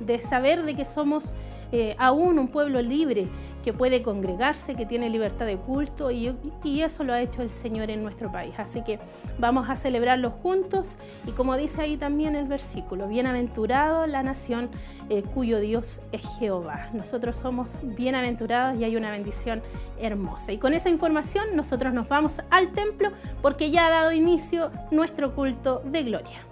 de 0.00 0.18
saber 0.20 0.64
de 0.64 0.74
que 0.76 0.84
somos 0.84 1.32
eh, 1.72 1.94
aún 1.98 2.38
un 2.38 2.48
pueblo 2.48 2.82
libre 2.82 3.28
que 3.62 3.72
puede 3.72 4.02
congregarse, 4.02 4.74
que 4.74 4.86
tiene 4.86 5.10
libertad 5.10 5.46
de 5.46 5.56
culto 5.56 6.10
y, 6.10 6.34
eso 6.80 7.04
lo 7.04 7.12
ha 7.12 7.20
hecho 7.20 7.42
el 7.42 7.50
Señor 7.50 7.90
en 7.90 8.02
nuestro 8.02 8.32
país. 8.32 8.54
Así 8.56 8.82
que 8.82 8.98
vamos 9.38 9.68
a 9.68 9.76
celebrarlo 9.76 10.30
juntos 10.30 10.98
y 11.26 11.32
como 11.32 11.56
dice 11.56 11.82
ahí 11.82 11.96
también 11.96 12.36
el 12.36 12.46
versículo, 12.46 13.06
bienaventurado 13.06 14.06
la 14.06 14.22
nación 14.22 14.70
eh, 15.10 15.22
cuyo 15.22 15.60
Dios 15.60 16.00
es 16.12 16.22
Jehová. 16.38 16.88
Nosotros 16.94 17.36
somos 17.36 17.78
bienaventurados 17.82 18.78
y 18.78 18.84
hay 18.84 18.96
una 18.96 19.10
bendición 19.10 19.62
hermosa. 19.98 20.52
Y 20.52 20.58
con 20.58 20.72
esa 20.72 20.88
información 20.88 21.54
nosotros 21.54 21.92
nos 21.92 22.08
vamos 22.08 22.40
al 22.50 22.72
templo 22.72 23.10
porque 23.42 23.70
ya 23.70 23.86
ha 23.86 23.90
dado 23.90 24.12
inicio 24.12 24.70
nuestro 24.90 25.34
culto 25.34 25.82
de 25.84 26.02
gloria 26.04 26.46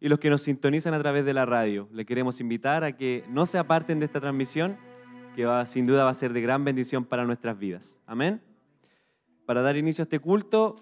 y 0.00 0.08
los 0.08 0.18
que 0.18 0.30
nos 0.30 0.42
sintonizan 0.42 0.94
a 0.94 0.98
través 0.98 1.24
de 1.24 1.34
la 1.34 1.46
radio. 1.46 1.88
Le 1.92 2.04
queremos 2.04 2.40
invitar 2.40 2.84
a 2.84 2.96
que 2.96 3.24
no 3.28 3.46
se 3.46 3.58
aparten 3.58 3.98
de 3.98 4.06
esta 4.06 4.20
transmisión, 4.20 4.76
que 5.34 5.44
va, 5.44 5.64
sin 5.66 5.86
duda 5.86 6.04
va 6.04 6.10
a 6.10 6.14
ser 6.14 6.32
de 6.32 6.40
gran 6.40 6.64
bendición 6.64 7.04
para 7.04 7.24
nuestras 7.24 7.58
vidas. 7.58 8.00
Amén. 8.06 8.40
Para 9.46 9.62
dar 9.62 9.76
inicio 9.76 10.02
a 10.02 10.04
este 10.04 10.20
culto, 10.20 10.76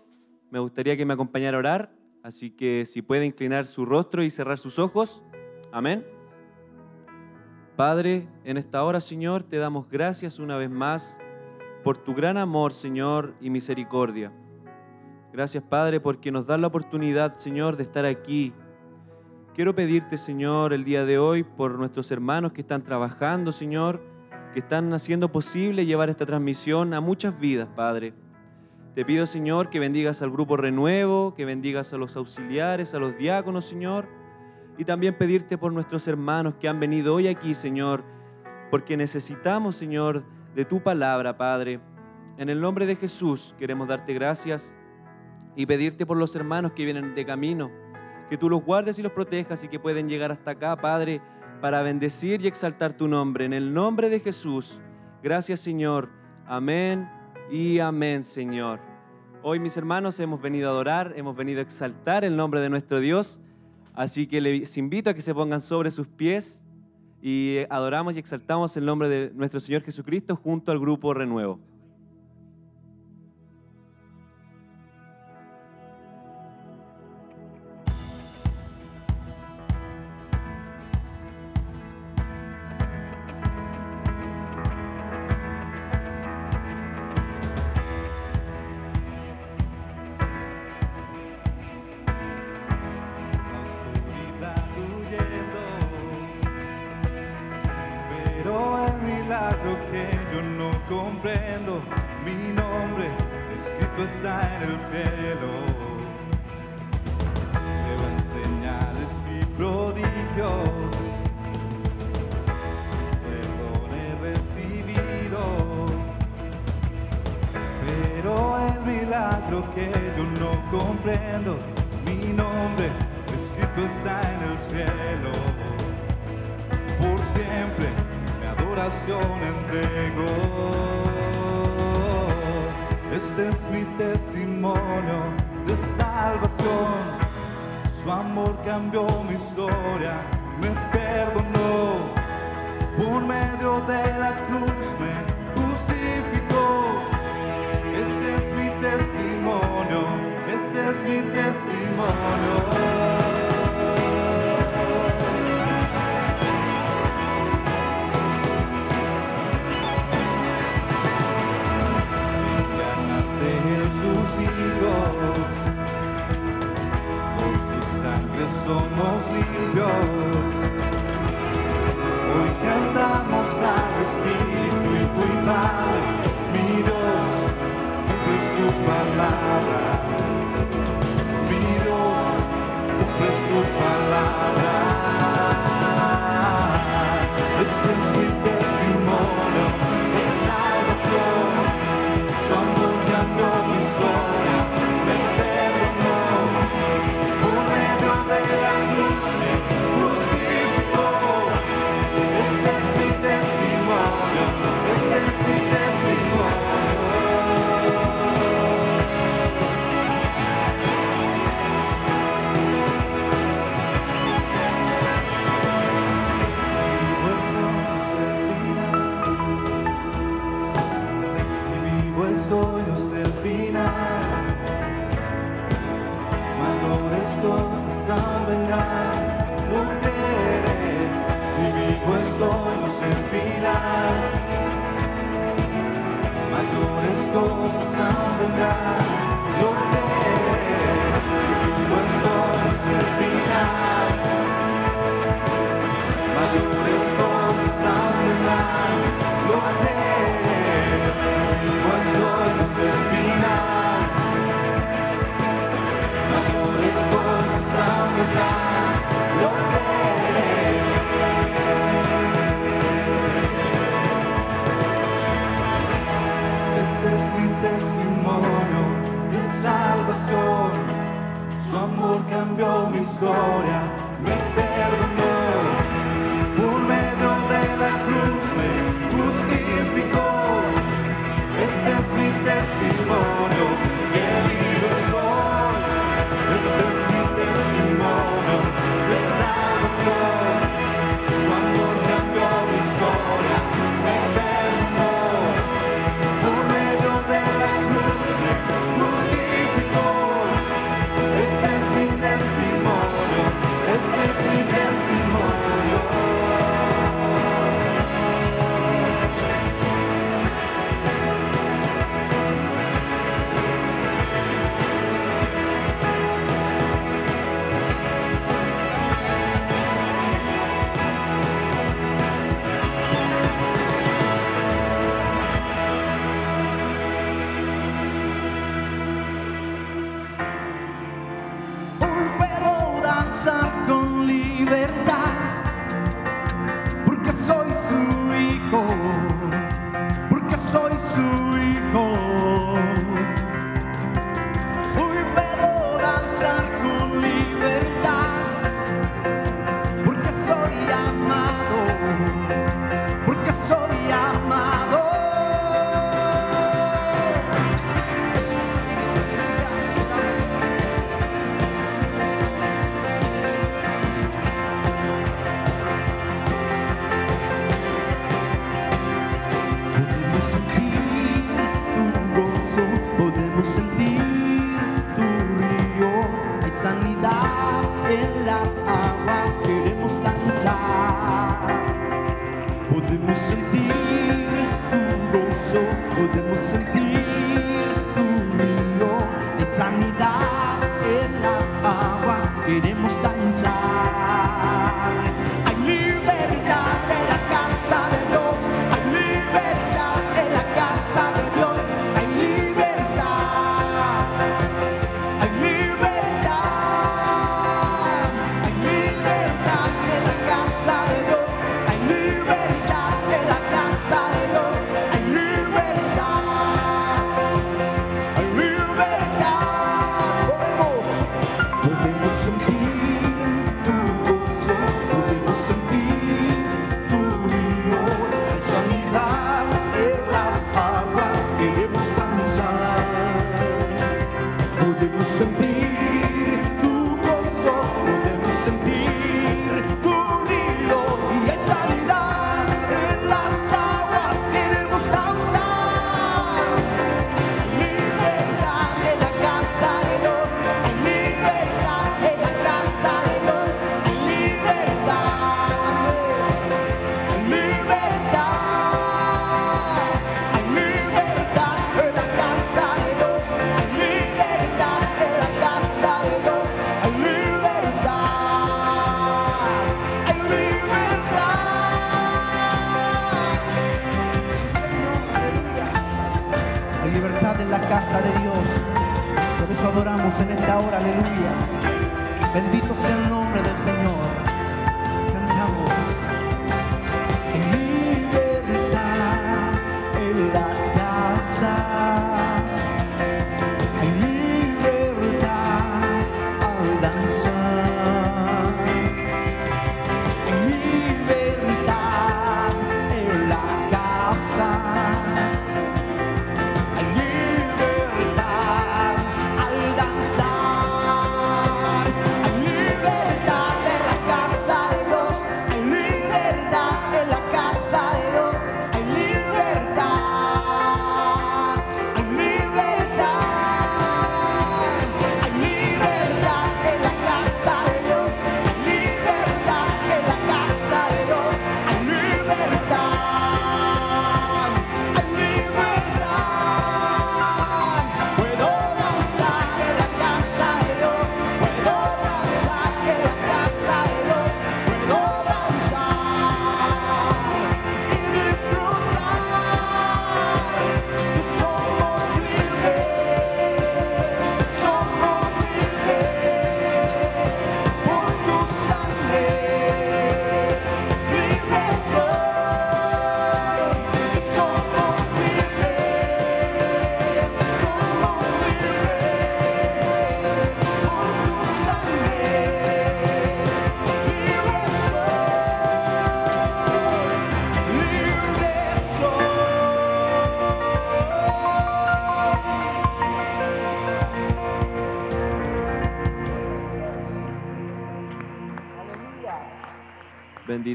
me 0.51 0.59
gustaría 0.59 0.97
que 0.97 1.07
me 1.07 1.15
acompañara 1.15 1.57
a 1.57 1.61
orar, 1.61 1.93
así 2.23 2.51
que 2.51 2.85
si 2.87 3.03
puede 3.03 3.27
inclinar 3.27 3.67
su 3.67 3.85
rostro 3.85 4.23
y 4.23 4.31
cerrar 4.31 4.59
sus 4.59 4.79
ojos. 4.79 5.23
Amén. 5.73 6.05
Padre, 7.77 8.27
en 8.45 8.57
esta 8.57 8.83
hora, 8.85 9.01
Señor, 9.01 9.43
te 9.43 9.59
damos 9.59 9.89
gracias 9.91 10.39
una 10.39 10.57
vez 10.57 10.71
más 10.71 11.19
por 11.85 11.99
tu 11.99 12.15
gran 12.15 12.37
amor, 12.37 12.73
Señor, 12.73 13.35
y 13.41 13.51
misericordia. 13.51 14.33
Gracias, 15.33 15.63
Padre, 15.63 16.01
porque 16.01 16.33
nos 16.33 16.47
da 16.47 16.57
la 16.57 16.67
oportunidad, 16.67 17.37
Señor, 17.37 17.77
de 17.77 17.83
estar 17.83 18.07
aquí 18.07 18.55
Quiero 19.57 19.75
pedirte, 19.75 20.19
Señor, 20.19 20.75
el 20.75 20.85
día 20.85 21.07
de 21.07 21.19
hoy 21.19 21.43
por 21.43 21.79
nuestros 21.79 22.11
hermanos 22.11 22.53
que 22.53 22.61
están 22.61 22.83
trabajando, 22.83 23.53
Señor, 23.53 24.03
que 24.53 24.61
están 24.61 24.93
haciendo 24.93 25.33
posible 25.33 25.87
llevar 25.87 26.11
esta 26.11 26.27
transmisión 26.27 26.93
a 26.93 27.01
muchas 27.01 27.41
vidas, 27.41 27.67
Padre. 27.75 28.13
Te 28.95 29.07
pido, 29.07 29.25
Señor, 29.25 29.71
que 29.71 29.81
bendigas 29.81 30.21
al 30.21 30.31
grupo 30.31 30.59
Renuevo, 30.59 31.33
que 31.33 31.47
bendigas 31.47 31.95
a 31.95 31.97
los 31.97 32.17
auxiliares, 32.17 32.93
a 32.93 32.99
los 32.99 33.17
diáconos, 33.17 33.65
Señor. 33.65 34.07
Y 34.77 34.85
también 34.85 35.17
pedirte 35.17 35.57
por 35.57 35.73
nuestros 35.73 36.07
hermanos 36.07 36.57
que 36.61 36.69
han 36.69 36.79
venido 36.79 37.15
hoy 37.15 37.27
aquí, 37.27 37.55
Señor, 37.55 38.05
porque 38.71 38.99
necesitamos, 38.99 39.75
Señor, 39.75 40.23
de 40.55 40.67
tu 40.67 40.83
palabra, 40.83 41.39
Padre. 41.39 41.81
En 42.37 42.51
el 42.51 42.61
nombre 42.61 42.85
de 42.85 42.97
Jesús 42.97 43.55
queremos 43.59 43.89
darte 43.89 44.13
gracias 44.13 44.75
y 45.55 45.65
pedirte 45.65 46.05
por 46.05 46.19
los 46.19 46.37
hermanos 46.37 46.73
que 46.73 46.85
vienen 46.85 47.15
de 47.15 47.25
camino 47.25 47.86
que 48.29 48.37
tú 48.37 48.49
los 48.49 48.63
guardes 48.63 48.99
y 48.99 49.03
los 49.03 49.13
protejas 49.13 49.63
y 49.65 49.69
que 49.69 49.79
pueden 49.79 50.09
llegar 50.09 50.33
hasta 50.33 50.53
acá, 50.53 50.77
Padre, 50.77 51.21
para 51.61 51.83
bendecir 51.83 52.41
y 52.43 52.47
exaltar 52.47 52.93
tu 52.93 53.09
nombre. 53.09 53.45
En 53.45 53.53
el 53.53 53.73
nombre 53.73 54.09
de 54.09 54.21
Jesús. 54.21 54.81
Gracias, 55.23 55.61
Señor. 55.61 56.09
Amén 56.47 57.09
y 57.51 57.79
amén, 57.79 58.25
Señor. 58.25 58.81
Hoy, 59.43 59.61
mis 59.61 59.77
hermanos, 59.77 60.19
hemos 60.21 60.41
venido 60.41 60.69
a 60.69 60.73
adorar, 60.73 61.15
hemos 61.17 61.37
venido 61.37 61.61
a 61.61 61.63
exaltar 61.63 62.25
el 62.25 62.37
nombre 62.37 62.61
de 62.61 62.69
nuestro 62.69 63.01
Dios. 63.01 63.41
Así 63.95 64.27
que 64.27 64.41
les 64.41 64.77
invito 64.77 65.11
a 65.11 65.15
que 65.15 65.23
se 65.23 65.35
pongan 65.35 65.61
sobre 65.61 65.91
sus 65.91 66.09
pies 66.09 66.63
y 67.23 67.61
adoramos 67.71 68.15
y 68.15 68.19
exaltamos 68.19 68.77
el 68.77 68.85
nombre 68.85 69.09
de 69.09 69.33
nuestro 69.35 69.59
Señor 69.61 69.83
Jesucristo 69.83 70.37
junto 70.37 70.71
al 70.73 70.79
grupo 70.79 71.15
Renuevo. 71.15 71.59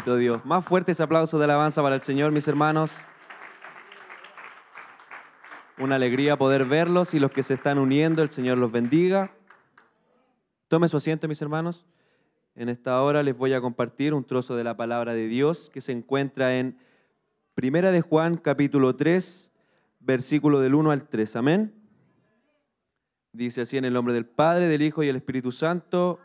Dios. 0.05 0.43
Más 0.45 0.65
fuertes 0.65 0.99
aplausos 0.99 1.39
de 1.39 1.43
alabanza 1.43 1.81
para 1.83 1.95
el 1.95 2.01
Señor, 2.01 2.31
mis 2.31 2.47
hermanos. 2.47 2.91
Una 5.77 5.95
alegría 5.95 6.37
poder 6.37 6.65
verlos 6.65 7.13
y 7.13 7.19
los 7.19 7.31
que 7.31 7.43
se 7.43 7.53
están 7.53 7.77
uniendo, 7.77 8.23
el 8.23 8.31
Señor 8.31 8.57
los 8.57 8.71
bendiga. 8.71 9.31
Tome 10.67 10.89
su 10.89 10.97
asiento, 10.97 11.27
mis 11.27 11.41
hermanos. 11.41 11.85
En 12.55 12.67
esta 12.67 13.01
hora 13.01 13.21
les 13.21 13.37
voy 13.37 13.53
a 13.53 13.61
compartir 13.61 14.13
un 14.13 14.23
trozo 14.23 14.55
de 14.55 14.63
la 14.63 14.75
palabra 14.75 15.13
de 15.13 15.27
Dios 15.27 15.69
que 15.71 15.81
se 15.81 15.91
encuentra 15.91 16.57
en 16.57 16.77
Primera 17.53 17.91
de 17.91 18.01
Juan, 18.01 18.37
capítulo 18.37 18.95
3, 18.95 19.51
versículo 19.99 20.59
del 20.59 20.73
1 20.73 20.91
al 20.91 21.07
3. 21.07 21.35
Amén. 21.35 21.73
Dice 23.33 23.61
así 23.61 23.77
en 23.77 23.85
el 23.85 23.93
nombre 23.93 24.13
del 24.15 24.25
Padre, 24.25 24.67
del 24.67 24.81
Hijo 24.81 25.03
y 25.03 25.07
del 25.07 25.17
Espíritu 25.17 25.51
Santo. 25.51 26.19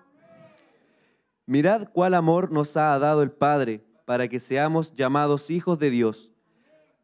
Mirad 1.46 1.88
cuál 1.92 2.14
amor 2.14 2.50
nos 2.50 2.76
ha 2.76 2.98
dado 2.98 3.22
el 3.22 3.30
Padre 3.30 3.84
para 4.04 4.26
que 4.26 4.40
seamos 4.40 4.94
llamados 4.96 5.48
hijos 5.48 5.78
de 5.78 5.90
Dios. 5.90 6.32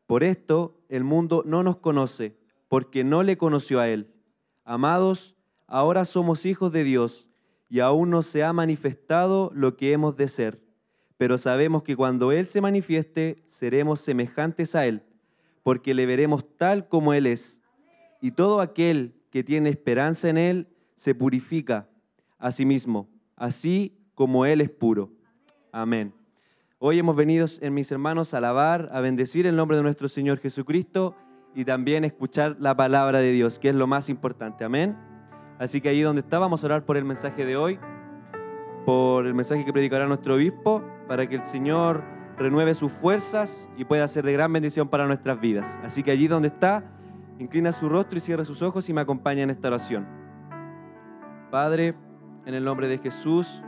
Por 0.06 0.24
esto 0.24 0.80
el 0.88 1.04
mundo 1.04 1.44
no 1.46 1.62
nos 1.62 1.76
conoce, 1.76 2.36
porque 2.68 3.04
no 3.04 3.22
le 3.22 3.38
conoció 3.38 3.78
a 3.78 3.88
Él. 3.88 4.12
Amados, 4.64 5.36
ahora 5.68 6.04
somos 6.04 6.44
hijos 6.44 6.72
de 6.72 6.82
Dios 6.82 7.28
y 7.68 7.78
aún 7.80 8.10
no 8.10 8.22
se 8.22 8.42
ha 8.42 8.52
manifestado 8.52 9.52
lo 9.54 9.76
que 9.76 9.92
hemos 9.92 10.16
de 10.16 10.26
ser, 10.26 10.60
pero 11.16 11.38
sabemos 11.38 11.84
que 11.84 11.96
cuando 11.96 12.32
Él 12.32 12.46
se 12.46 12.60
manifieste 12.60 13.44
seremos 13.46 14.00
semejantes 14.00 14.74
a 14.74 14.86
Él, 14.86 15.04
porque 15.62 15.94
le 15.94 16.04
veremos 16.04 16.44
tal 16.56 16.88
como 16.88 17.14
Él 17.14 17.26
es. 17.26 17.62
Y 18.20 18.32
todo 18.32 18.60
aquel 18.60 19.14
que 19.30 19.44
tiene 19.44 19.70
esperanza 19.70 20.28
en 20.28 20.36
Él 20.36 20.68
se 20.96 21.14
purifica 21.14 21.88
a 22.38 22.50
sí 22.50 22.64
mismo, 22.64 23.08
así 23.36 24.01
como 24.22 24.46
Él 24.46 24.60
es 24.60 24.70
puro. 24.70 25.10
Amén. 25.72 26.14
Hoy 26.78 26.96
hemos 26.96 27.16
venido, 27.16 27.44
en 27.60 27.74
mis 27.74 27.90
hermanos, 27.90 28.34
a 28.34 28.36
alabar, 28.36 28.88
a 28.92 29.00
bendecir 29.00 29.48
el 29.48 29.56
nombre 29.56 29.76
de 29.76 29.82
nuestro 29.82 30.08
Señor 30.08 30.38
Jesucristo 30.38 31.16
y 31.56 31.64
también 31.64 32.04
escuchar 32.04 32.54
la 32.60 32.76
palabra 32.76 33.18
de 33.18 33.32
Dios, 33.32 33.58
que 33.58 33.70
es 33.70 33.74
lo 33.74 33.88
más 33.88 34.08
importante. 34.08 34.62
Amén. 34.62 34.96
Así 35.58 35.80
que 35.80 35.88
ahí 35.88 36.02
donde 36.02 36.20
está, 36.20 36.38
vamos 36.38 36.62
a 36.62 36.66
orar 36.66 36.84
por 36.84 36.96
el 36.96 37.04
mensaje 37.04 37.44
de 37.44 37.56
hoy, 37.56 37.80
por 38.86 39.26
el 39.26 39.34
mensaje 39.34 39.64
que 39.64 39.72
predicará 39.72 40.06
nuestro 40.06 40.36
obispo, 40.36 40.84
para 41.08 41.28
que 41.28 41.34
el 41.34 41.42
Señor 41.42 42.04
renueve 42.38 42.74
sus 42.74 42.92
fuerzas 42.92 43.68
y 43.76 43.84
pueda 43.84 44.06
ser 44.06 44.24
de 44.24 44.34
gran 44.34 44.52
bendición 44.52 44.88
para 44.88 45.08
nuestras 45.08 45.40
vidas. 45.40 45.80
Así 45.82 46.04
que 46.04 46.12
allí 46.12 46.28
donde 46.28 46.46
está, 46.46 46.84
inclina 47.40 47.72
su 47.72 47.88
rostro 47.88 48.18
y 48.18 48.20
cierra 48.20 48.44
sus 48.44 48.62
ojos 48.62 48.88
y 48.88 48.92
me 48.92 49.00
acompaña 49.00 49.42
en 49.42 49.50
esta 49.50 49.66
oración. 49.66 50.06
Padre, 51.50 51.96
en 52.46 52.54
el 52.54 52.64
nombre 52.64 52.86
de 52.86 52.98
Jesús, 52.98 53.62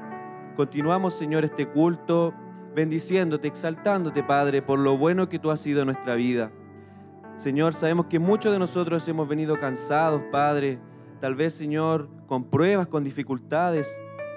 continuamos, 0.56 1.14
Señor, 1.14 1.44
este 1.44 1.66
culto 1.68 2.34
bendiciéndote, 2.74 3.48
exaltándote, 3.48 4.22
Padre, 4.22 4.62
por 4.62 4.78
lo 4.78 4.96
bueno 4.96 5.28
que 5.28 5.38
tú 5.38 5.50
has 5.50 5.60
sido 5.60 5.80
en 5.80 5.86
nuestra 5.86 6.14
vida. 6.14 6.50
Señor, 7.36 7.74
sabemos 7.74 8.06
que 8.06 8.18
muchos 8.18 8.52
de 8.52 8.58
nosotros 8.58 9.06
hemos 9.08 9.28
venido 9.28 9.58
cansados, 9.58 10.22
Padre, 10.30 10.78
tal 11.20 11.34
vez, 11.34 11.54
Señor, 11.54 12.08
con 12.26 12.44
pruebas, 12.44 12.86
con 12.86 13.04
dificultades, 13.04 13.88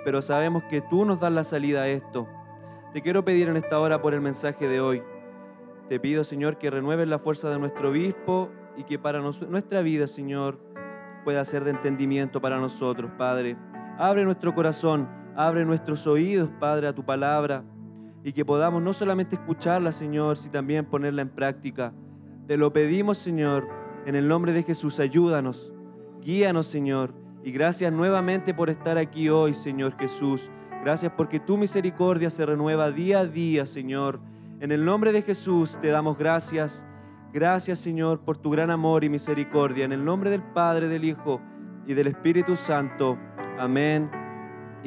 pero 0.03 0.21
sabemos 0.21 0.63
que 0.69 0.81
tú 0.81 1.05
nos 1.05 1.19
das 1.19 1.31
la 1.31 1.43
salida 1.43 1.83
a 1.83 1.87
esto. 1.87 2.27
Te 2.93 3.01
quiero 3.01 3.23
pedir 3.25 3.49
en 3.49 3.57
esta 3.57 3.79
hora 3.79 4.01
por 4.01 4.13
el 4.13 4.21
mensaje 4.21 4.67
de 4.67 4.81
hoy. 4.81 5.03
Te 5.89 5.99
pido, 5.99 6.23
Señor, 6.23 6.57
que 6.57 6.71
renueves 6.71 7.07
la 7.07 7.19
fuerza 7.19 7.49
de 7.49 7.59
nuestro 7.59 7.89
obispo 7.89 8.49
y 8.75 8.83
que 8.83 8.99
para 8.99 9.21
nuestra 9.21 9.81
vida, 9.81 10.07
Señor, 10.07 10.59
pueda 11.23 11.43
ser 11.45 11.63
de 11.63 11.71
entendimiento 11.71 12.41
para 12.41 12.57
nosotros, 12.57 13.11
Padre. 13.17 13.57
Abre 13.97 14.23
nuestro 14.23 14.53
corazón, 14.53 15.09
abre 15.37 15.63
nuestros 15.65 16.07
oídos, 16.07 16.49
Padre, 16.59 16.87
a 16.87 16.95
tu 16.95 17.05
palabra 17.05 17.63
y 18.23 18.33
que 18.33 18.43
podamos 18.43 18.81
no 18.81 18.91
solamente 18.91 19.35
escucharla, 19.35 19.91
Señor, 19.91 20.35
sino 20.35 20.51
también 20.51 20.83
ponerla 20.83 21.21
en 21.21 21.29
práctica. 21.29 21.93
Te 22.47 22.57
lo 22.57 22.73
pedimos, 22.73 23.19
Señor, 23.19 23.67
en 24.07 24.15
el 24.15 24.27
nombre 24.27 24.51
de 24.51 24.63
Jesús, 24.63 24.99
ayúdanos. 24.99 25.71
Guíanos, 26.21 26.65
Señor. 26.65 27.13
Y 27.43 27.51
gracias 27.51 27.93
nuevamente 27.93 28.53
por 28.53 28.71
estar 28.71 28.97
aquí 28.97 29.29
hoy, 29.29 29.53
Señor 29.53 29.95
Jesús. 29.97 30.49
Gracias 30.83 31.13
porque 31.15 31.39
tu 31.39 31.55
misericordia 31.55 32.31
se 32.31 32.45
renueva 32.45 32.91
día 32.91 33.19
a 33.19 33.25
día, 33.27 33.67
Señor. 33.67 34.19
En 34.59 34.71
el 34.71 34.83
nombre 34.83 35.11
de 35.11 35.21
Jesús 35.21 35.77
te 35.81 35.89
damos 35.89 36.17
gracias. 36.17 36.83
Gracias, 37.31 37.77
Señor, 37.77 38.21
por 38.21 38.37
tu 38.37 38.49
gran 38.49 38.71
amor 38.71 39.03
y 39.03 39.09
misericordia. 39.09 39.85
En 39.85 39.91
el 39.91 40.03
nombre 40.03 40.31
del 40.31 40.41
Padre, 40.41 40.87
del 40.87 41.05
Hijo 41.05 41.39
y 41.85 41.93
del 41.93 42.07
Espíritu 42.07 42.55
Santo. 42.55 43.19
Amén 43.59 44.09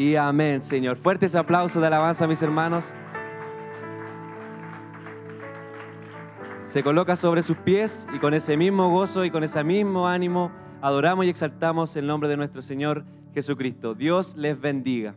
y 0.01 0.17
amén, 0.17 0.63
Señor. 0.63 0.97
Fuertes 0.97 1.35
aplausos 1.35 1.83
de 1.83 1.87
alabanza, 1.87 2.27
mis 2.27 2.41
hermanos. 2.41 2.95
Se 6.65 6.83
coloca 6.83 7.17
sobre 7.17 7.43
sus 7.43 7.59
pies 7.59 8.09
y 8.15 8.19
con 8.19 8.33
ese 8.33 8.57
mismo 8.57 8.89
gozo 8.89 9.27
y 9.27 9.31
con 9.31 9.45
ese 9.45 9.63
mismo 9.63 10.09
ánimo 10.09 10.53
adoramos 10.81 11.27
y 11.27 11.29
exaltamos 11.29 11.97
el 11.97 12.07
nombre 12.07 12.31
de 12.31 12.39
nuestro 12.39 12.63
Señor 12.63 13.05
Jesucristo. 13.35 13.95
Dios 13.95 14.37
les 14.37 14.59
bendiga. 14.59 15.17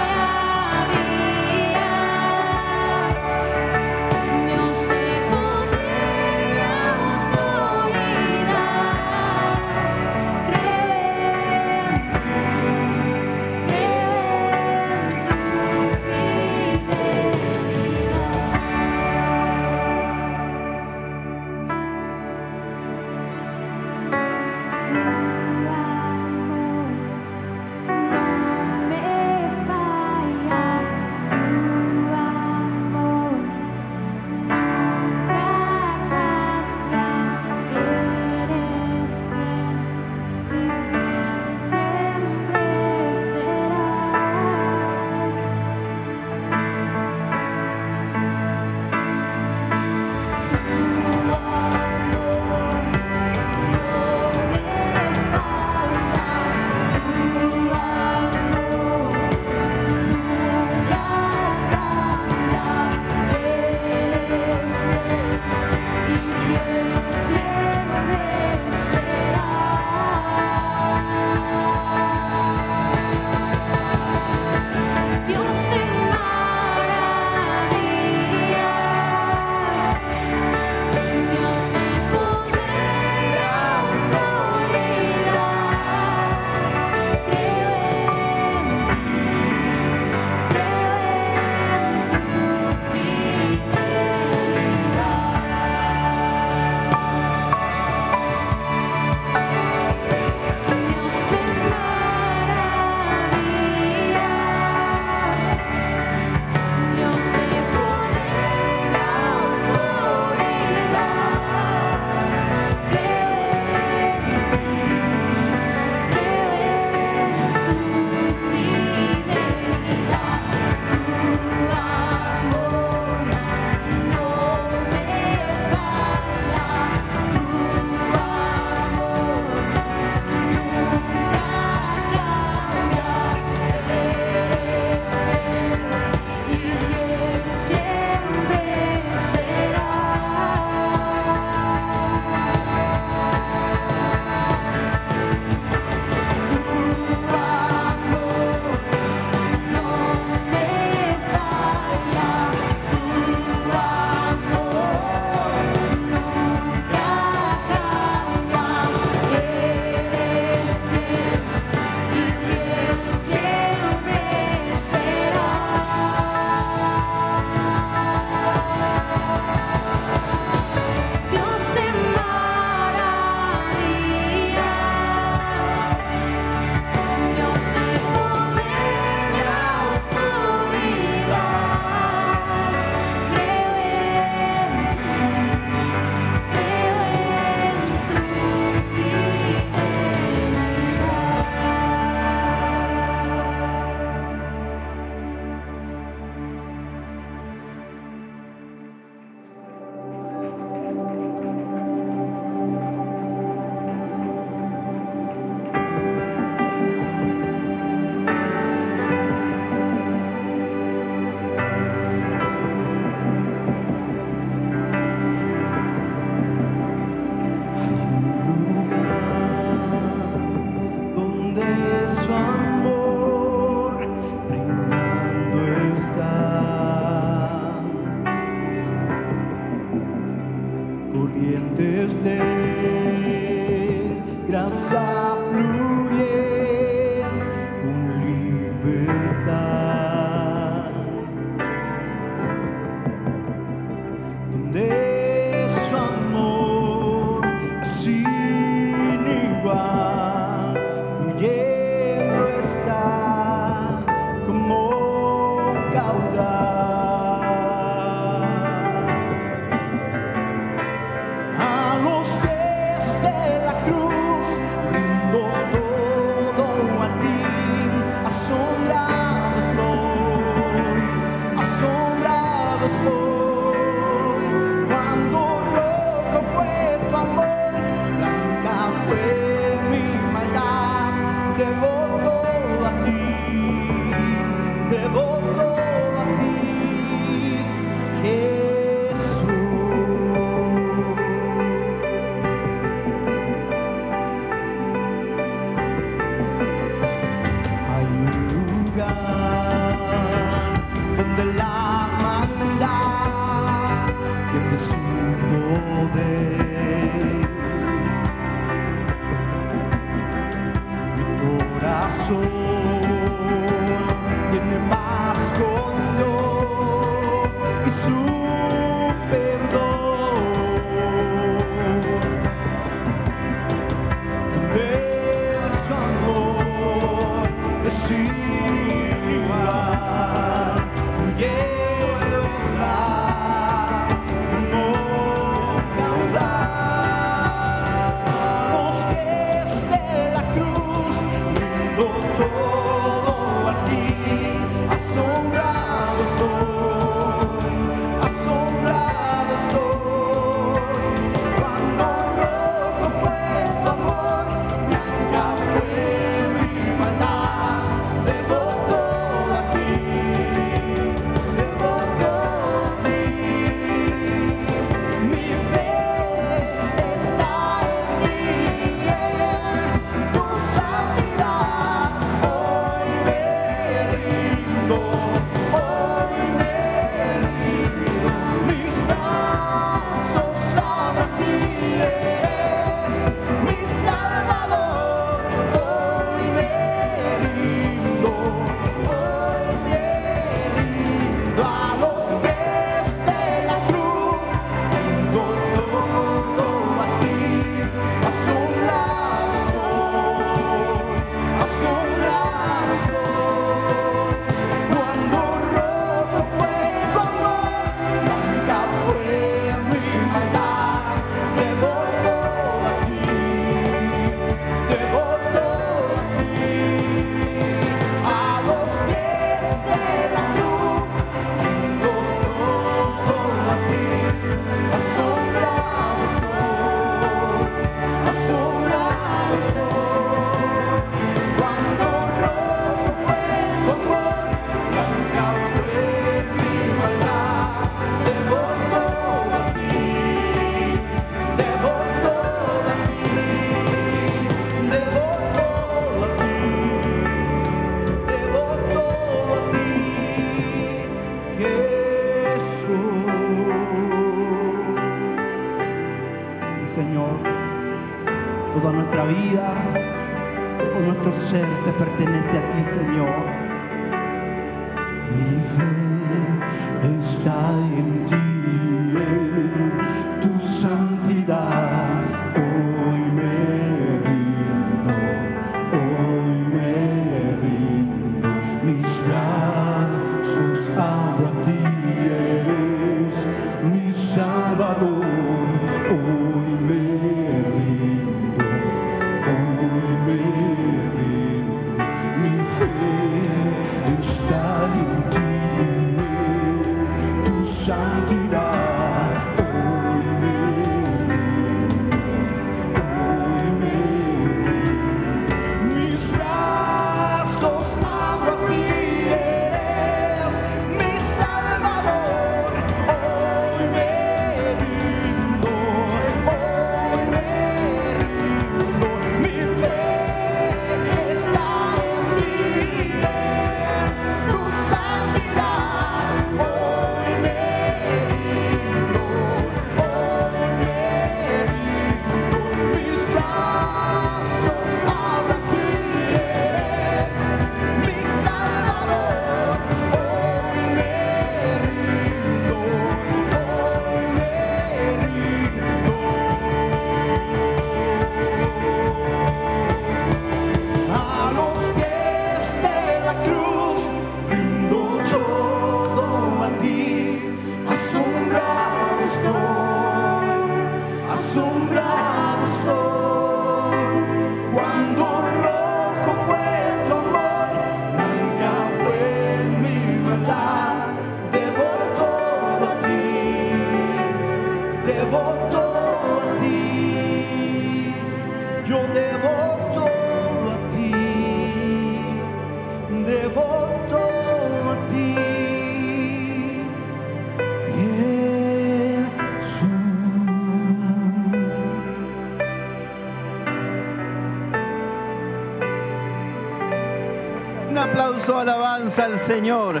Alabanza 598.54 599.24
al 599.24 599.40
Señor. 599.40 600.00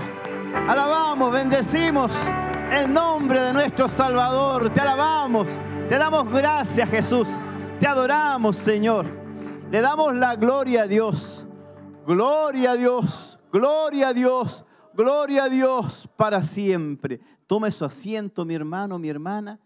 Alabamos, 0.68 1.32
bendecimos 1.32 2.12
el 2.70 2.92
nombre 2.92 3.40
de 3.40 3.52
nuestro 3.52 3.88
Salvador. 3.88 4.70
Te 4.70 4.80
alabamos, 4.80 5.46
te 5.88 5.98
damos 5.98 6.30
gracias 6.30 6.88
Jesús. 6.88 7.28
Te 7.80 7.86
adoramos 7.86 8.56
Señor. 8.56 9.06
Le 9.70 9.80
damos 9.80 10.14
la 10.14 10.36
gloria 10.36 10.82
a 10.82 10.86
Dios. 10.86 11.44
Gloria 12.06 12.72
a 12.72 12.76
Dios, 12.76 13.40
gloria 13.50 14.08
a 14.08 14.12
Dios, 14.12 14.64
gloria 14.94 15.44
a 15.44 15.48
Dios 15.48 16.08
para 16.16 16.40
siempre. 16.44 17.20
Tome 17.48 17.72
su 17.72 17.84
asiento, 17.84 18.44
mi 18.44 18.54
hermano, 18.54 18.96
mi 18.96 19.08
hermana. 19.08 19.58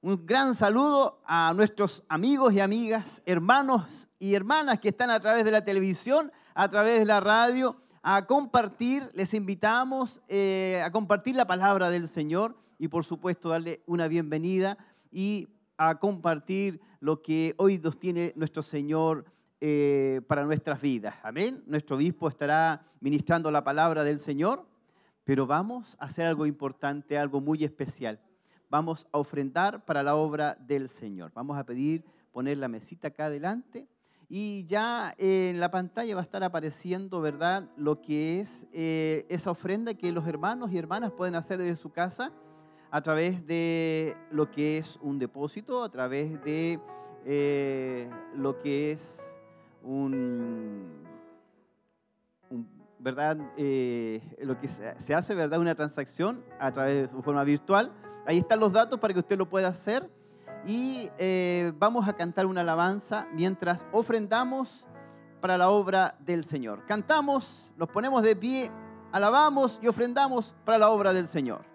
Un 0.00 0.24
gran 0.24 0.54
saludo 0.54 1.20
a 1.26 1.52
nuestros 1.54 2.02
amigos 2.08 2.54
y 2.54 2.60
amigas, 2.60 3.22
hermanos 3.26 4.08
y 4.18 4.34
hermanas 4.34 4.78
que 4.78 4.88
están 4.88 5.10
a 5.10 5.20
través 5.20 5.44
de 5.44 5.50
la 5.50 5.62
televisión, 5.62 6.32
a 6.54 6.70
través 6.70 7.00
de 7.00 7.04
la 7.04 7.20
radio, 7.20 7.83
a 8.06 8.26
compartir. 8.26 9.08
Les 9.14 9.32
invitamos 9.32 10.20
eh, 10.28 10.82
a 10.84 10.92
compartir 10.92 11.34
la 11.34 11.46
palabra 11.46 11.88
del 11.88 12.06
Señor 12.06 12.54
y 12.78 12.88
por 12.88 13.04
supuesto 13.04 13.48
darle 13.48 13.82
una 13.86 14.08
bienvenida 14.08 14.76
y 15.10 15.48
a 15.78 15.98
compartir 15.98 16.82
lo 17.00 17.22
que 17.22 17.54
hoy 17.56 17.78
nos 17.78 17.98
tiene 17.98 18.34
nuestro 18.36 18.62
Señor 18.62 19.24
eh, 19.60 20.20
para 20.28 20.44
nuestras 20.44 20.82
vidas. 20.82 21.14
Amén. 21.22 21.64
Nuestro 21.66 21.96
obispo 21.96 22.28
estará 22.28 22.86
ministrando 23.00 23.50
la 23.50 23.64
palabra 23.64 24.04
del 24.04 24.20
Señor, 24.20 24.66
pero 25.24 25.46
vamos 25.46 25.96
a 25.98 26.04
hacer 26.04 26.26
algo 26.26 26.44
importante, 26.44 27.16
algo 27.16 27.40
muy 27.40 27.64
especial. 27.64 28.20
Vamos 28.68 29.06
a 29.12 29.18
ofrendar 29.18 29.86
para 29.86 30.02
la 30.02 30.16
obra 30.16 30.58
del 30.60 30.90
Señor. 30.90 31.32
Vamos 31.34 31.56
a 31.56 31.64
pedir 31.64 32.04
poner 32.32 32.58
la 32.58 32.68
mesita 32.68 33.08
acá 33.08 33.26
adelante 33.26 33.88
y 34.28 34.64
ya 34.64 35.14
en 35.18 35.60
la 35.60 35.70
pantalla 35.70 36.14
va 36.14 36.20
a 36.20 36.24
estar 36.24 36.42
apareciendo, 36.42 37.20
¿verdad?, 37.20 37.68
lo 37.76 38.00
que 38.00 38.40
es 38.40 38.66
eh, 38.72 39.26
esa 39.28 39.50
ofrenda 39.50 39.94
que 39.94 40.12
los 40.12 40.26
hermanos 40.26 40.72
y 40.72 40.78
hermanas 40.78 41.12
pueden 41.12 41.34
hacer 41.34 41.58
desde 41.58 41.76
su 41.76 41.90
casa 41.90 42.32
a 42.90 43.02
través 43.02 43.46
de 43.46 44.16
lo 44.30 44.50
que 44.50 44.78
es 44.78 44.98
un 45.02 45.18
depósito, 45.18 45.82
a 45.82 45.90
través 45.90 46.42
de 46.44 46.80
eh, 47.24 48.08
lo 48.36 48.58
que 48.60 48.92
es 48.92 49.20
un, 49.82 51.04
¿verdad? 52.98 53.36
Eh, 53.56 54.22
lo 54.40 54.58
que 54.58 54.68
se 54.68 55.14
hace, 55.14 55.34
¿verdad? 55.34 55.60
Una 55.60 55.74
transacción 55.74 56.44
a 56.58 56.70
través 56.72 57.12
de 57.12 57.22
forma 57.22 57.44
virtual. 57.44 57.92
Ahí 58.26 58.38
están 58.38 58.60
los 58.60 58.72
datos 58.72 58.98
para 58.98 59.12
que 59.12 59.20
usted 59.20 59.36
lo 59.36 59.48
pueda 59.48 59.68
hacer. 59.68 60.08
Y 60.66 61.10
eh, 61.18 61.72
vamos 61.78 62.08
a 62.08 62.14
cantar 62.14 62.46
una 62.46 62.62
alabanza 62.62 63.26
mientras 63.32 63.84
ofrendamos 63.92 64.86
para 65.40 65.58
la 65.58 65.68
obra 65.68 66.16
del 66.20 66.44
Señor. 66.44 66.86
Cantamos, 66.86 67.72
nos 67.76 67.88
ponemos 67.88 68.22
de 68.22 68.34
pie, 68.34 68.70
alabamos 69.12 69.78
y 69.82 69.88
ofrendamos 69.88 70.54
para 70.64 70.78
la 70.78 70.88
obra 70.88 71.12
del 71.12 71.28
Señor. 71.28 71.73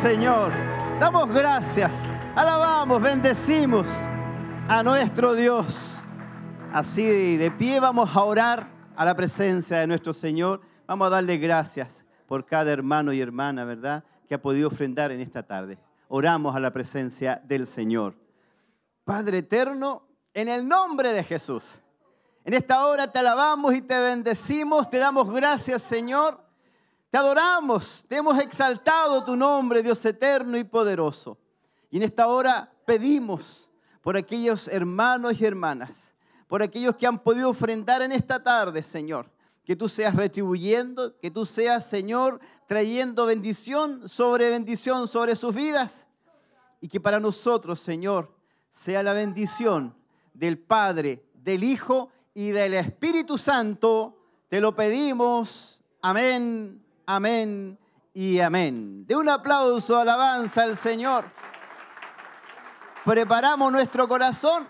Señor. 0.00 0.52
Damos 1.00 1.30
gracias, 1.30 2.04
alabamos, 2.34 3.00
bendecimos 3.00 3.86
a 4.68 4.82
nuestro 4.82 5.34
Dios. 5.34 6.02
Así 6.70 7.36
de 7.38 7.50
pie 7.50 7.80
vamos 7.80 8.14
a 8.14 8.22
orar 8.22 8.68
a 8.94 9.04
la 9.06 9.16
presencia 9.16 9.78
de 9.78 9.86
nuestro 9.86 10.12
Señor. 10.12 10.60
Vamos 10.86 11.06
a 11.06 11.10
darle 11.10 11.38
gracias 11.38 12.04
por 12.26 12.44
cada 12.44 12.72
hermano 12.72 13.10
y 13.14 13.22
hermana, 13.22 13.64
¿verdad? 13.64 14.04
Que 14.28 14.34
ha 14.34 14.42
podido 14.42 14.68
ofrendar 14.68 15.12
en 15.12 15.20
esta 15.20 15.42
tarde. 15.42 15.78
Oramos 16.08 16.54
a 16.54 16.60
la 16.60 16.72
presencia 16.72 17.40
del 17.44 17.66
Señor. 17.66 18.14
Padre 19.02 19.38
eterno, 19.38 20.02
en 20.34 20.48
el 20.48 20.68
nombre 20.68 21.12
de 21.12 21.24
Jesús. 21.24 21.78
En 22.44 22.52
esta 22.52 22.86
hora 22.86 23.10
te 23.10 23.18
alabamos 23.18 23.74
y 23.74 23.80
te 23.80 23.98
bendecimos, 23.98 24.90
te 24.90 24.98
damos 24.98 25.30
gracias, 25.32 25.80
Señor 25.80 26.45
te 27.16 27.20
adoramos, 27.20 28.04
te 28.06 28.16
hemos 28.16 28.38
exaltado 28.38 29.24
tu 29.24 29.36
nombre, 29.36 29.82
Dios 29.82 30.04
eterno 30.04 30.58
y 30.58 30.64
poderoso. 30.64 31.38
Y 31.88 31.96
en 31.96 32.02
esta 32.02 32.28
hora 32.28 32.70
pedimos 32.84 33.70
por 34.02 34.18
aquellos 34.18 34.68
hermanos 34.68 35.40
y 35.40 35.46
hermanas, 35.46 36.14
por 36.46 36.62
aquellos 36.62 36.94
que 36.94 37.06
han 37.06 37.18
podido 37.18 37.48
ofrendar 37.48 38.02
en 38.02 38.12
esta 38.12 38.42
tarde, 38.42 38.82
Señor, 38.82 39.30
que 39.64 39.74
tú 39.74 39.88
seas 39.88 40.14
retribuyendo, 40.14 41.18
que 41.18 41.30
tú 41.30 41.46
seas, 41.46 41.88
Señor, 41.88 42.38
trayendo 42.66 43.24
bendición 43.24 44.10
sobre 44.10 44.50
bendición 44.50 45.08
sobre 45.08 45.36
sus 45.36 45.54
vidas. 45.54 46.06
Y 46.82 46.88
que 46.88 47.00
para 47.00 47.18
nosotros, 47.18 47.80
Señor, 47.80 48.30
sea 48.68 49.02
la 49.02 49.14
bendición 49.14 49.96
del 50.34 50.58
Padre, 50.58 51.24
del 51.32 51.64
Hijo 51.64 52.10
y 52.34 52.50
del 52.50 52.74
Espíritu 52.74 53.38
Santo. 53.38 54.18
Te 54.50 54.60
lo 54.60 54.76
pedimos. 54.76 55.82
Amén 56.02 56.82
amén 57.06 57.78
y 58.12 58.40
amén. 58.40 59.06
De 59.06 59.16
un 59.16 59.28
aplauso, 59.28 59.96
alabanza 59.98 60.64
al 60.64 60.76
Señor. 60.76 61.24
Preparamos 63.04 63.70
nuestro 63.70 64.08
corazón 64.08 64.68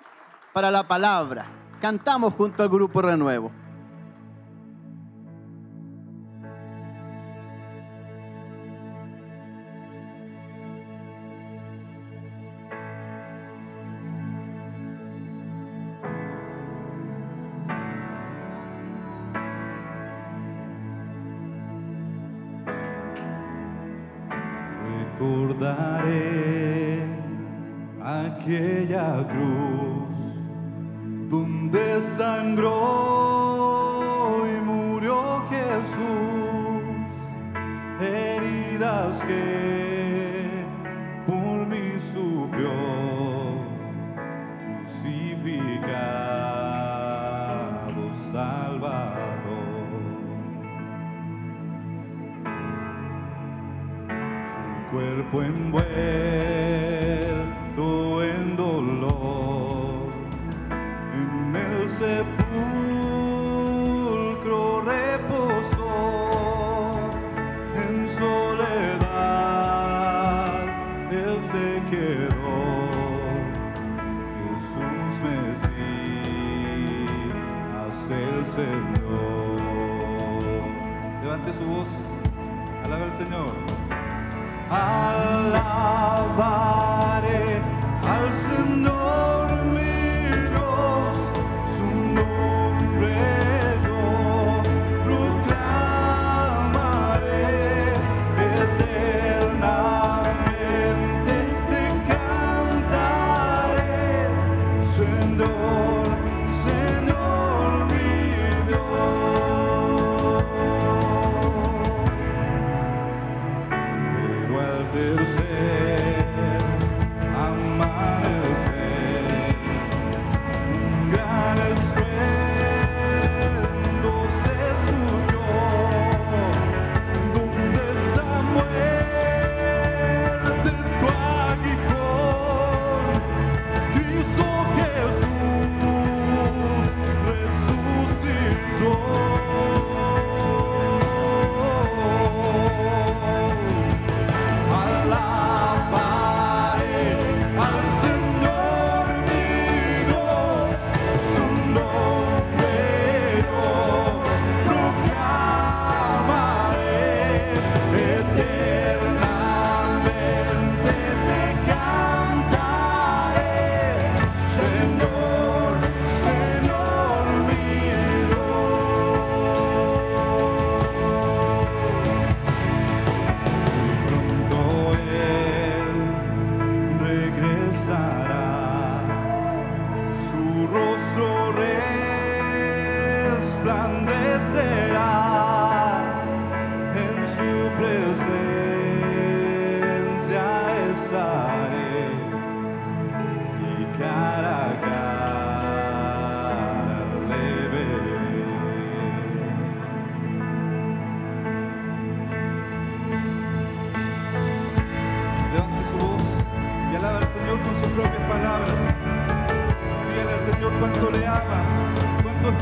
para 0.53 0.70
la 0.70 0.87
palabra. 0.87 1.47
Cantamos 1.80 2.34
junto 2.34 2.62
al 2.62 2.68
grupo 2.68 3.03
Renuevo. 3.03 3.51
Aquella 28.47 29.24
cruz 29.28 29.75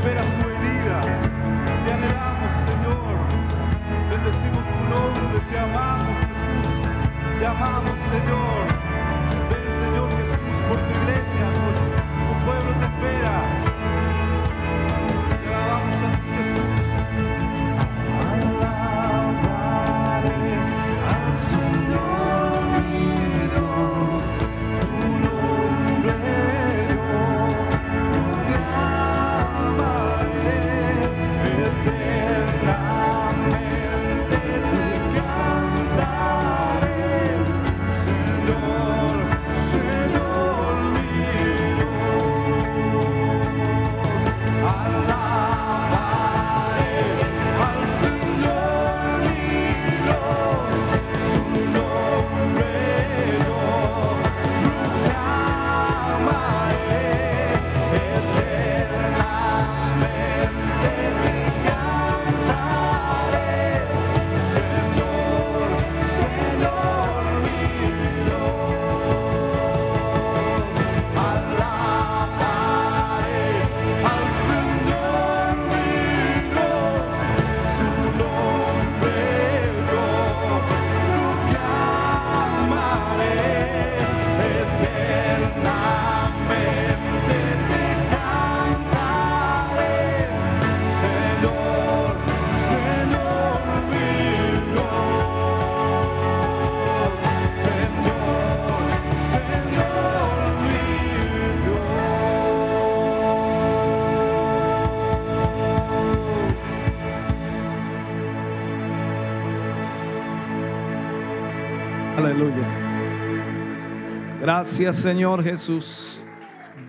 espera 0.05 0.21
su 0.21 0.47
venida. 0.47 1.01
Te 1.83 1.93
anhelamos, 1.93 2.51
Señor. 2.67 3.15
Bendecimos 4.11 4.63
tu 4.71 4.83
nombre, 4.89 5.39
te 5.49 5.59
amamos, 5.59 6.15
Jesús. 6.27 7.39
Te 7.39 7.45
amamos, 7.47 7.95
Señor. 8.11 8.74
Gracias 114.57 114.95
Señor 114.95 115.43
Jesús. 115.43 116.21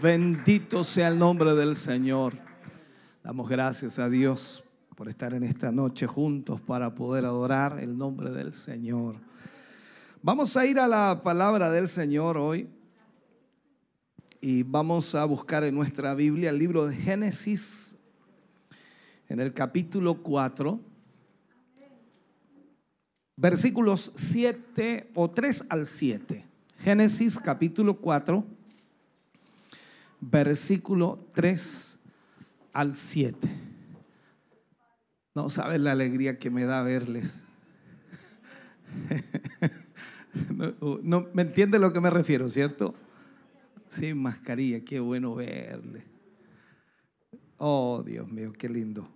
Bendito 0.01 0.85
sea 0.85 1.09
el 1.09 1.19
nombre 1.19 1.53
del 1.57 1.75
Señor. 1.75 2.35
Damos 3.25 3.49
gracias 3.49 3.99
a 3.99 4.09
Dios 4.09 4.63
por 4.95 5.09
estar 5.09 5.35
en 5.35 5.43
esta 5.43 5.73
noche 5.73 6.07
juntos 6.07 6.61
para 6.61 6.95
poder 6.95 7.25
adorar 7.25 7.81
el 7.81 7.99
nombre 7.99 8.31
del 8.31 8.55
Señor. 8.55 9.17
Vamos 10.23 10.57
a 10.57 10.65
ir 10.65 10.79
a 10.79 10.87
la 10.87 11.23
palabra 11.25 11.69
del 11.69 11.89
Señor 11.89 12.37
hoy 12.37 12.69
y 14.41 14.63
vamos 14.63 15.17
a 15.17 15.25
buscar 15.25 15.65
en 15.65 15.75
nuestra 15.75 16.15
Biblia 16.15 16.51
el 16.51 16.61
libro 16.61 16.87
de 16.87 16.95
Génesis 16.95 17.99
en 19.29 19.41
el 19.41 19.53
capítulo 19.53 20.23
4 20.23 20.79
versículos 23.35 24.13
7 24.15 25.11
o 25.17 25.29
3 25.29 25.67
al 25.69 25.85
7. 25.85 26.46
Génesis 26.79 27.39
capítulo 27.39 27.99
4, 27.99 28.45
versículo 30.21 31.19
3 31.35 32.01
al 32.73 32.95
7. 32.95 33.49
No 35.35 35.51
sabes 35.51 35.81
la 35.81 35.93
alegría 35.93 36.39
que 36.39 36.51
me 36.51 36.65
da 36.65 36.83
verles. 36.83 37.43
No, 40.51 40.75
no, 41.03 41.29
¿Me 41.33 41.43
entiende 41.43 41.79
lo 41.79 41.95
que 41.95 42.01
me 42.01 42.11
refiero, 42.11 42.51
cierto? 42.51 42.95
Sin 43.89 44.19
mascarilla, 44.19 44.85
qué 44.85 45.01
bueno 45.01 45.35
verle. 45.35 46.05
Oh, 47.57 48.03
Dios 48.05 48.31
mío, 48.31 48.53
qué 48.53 48.69
lindo. 48.69 49.09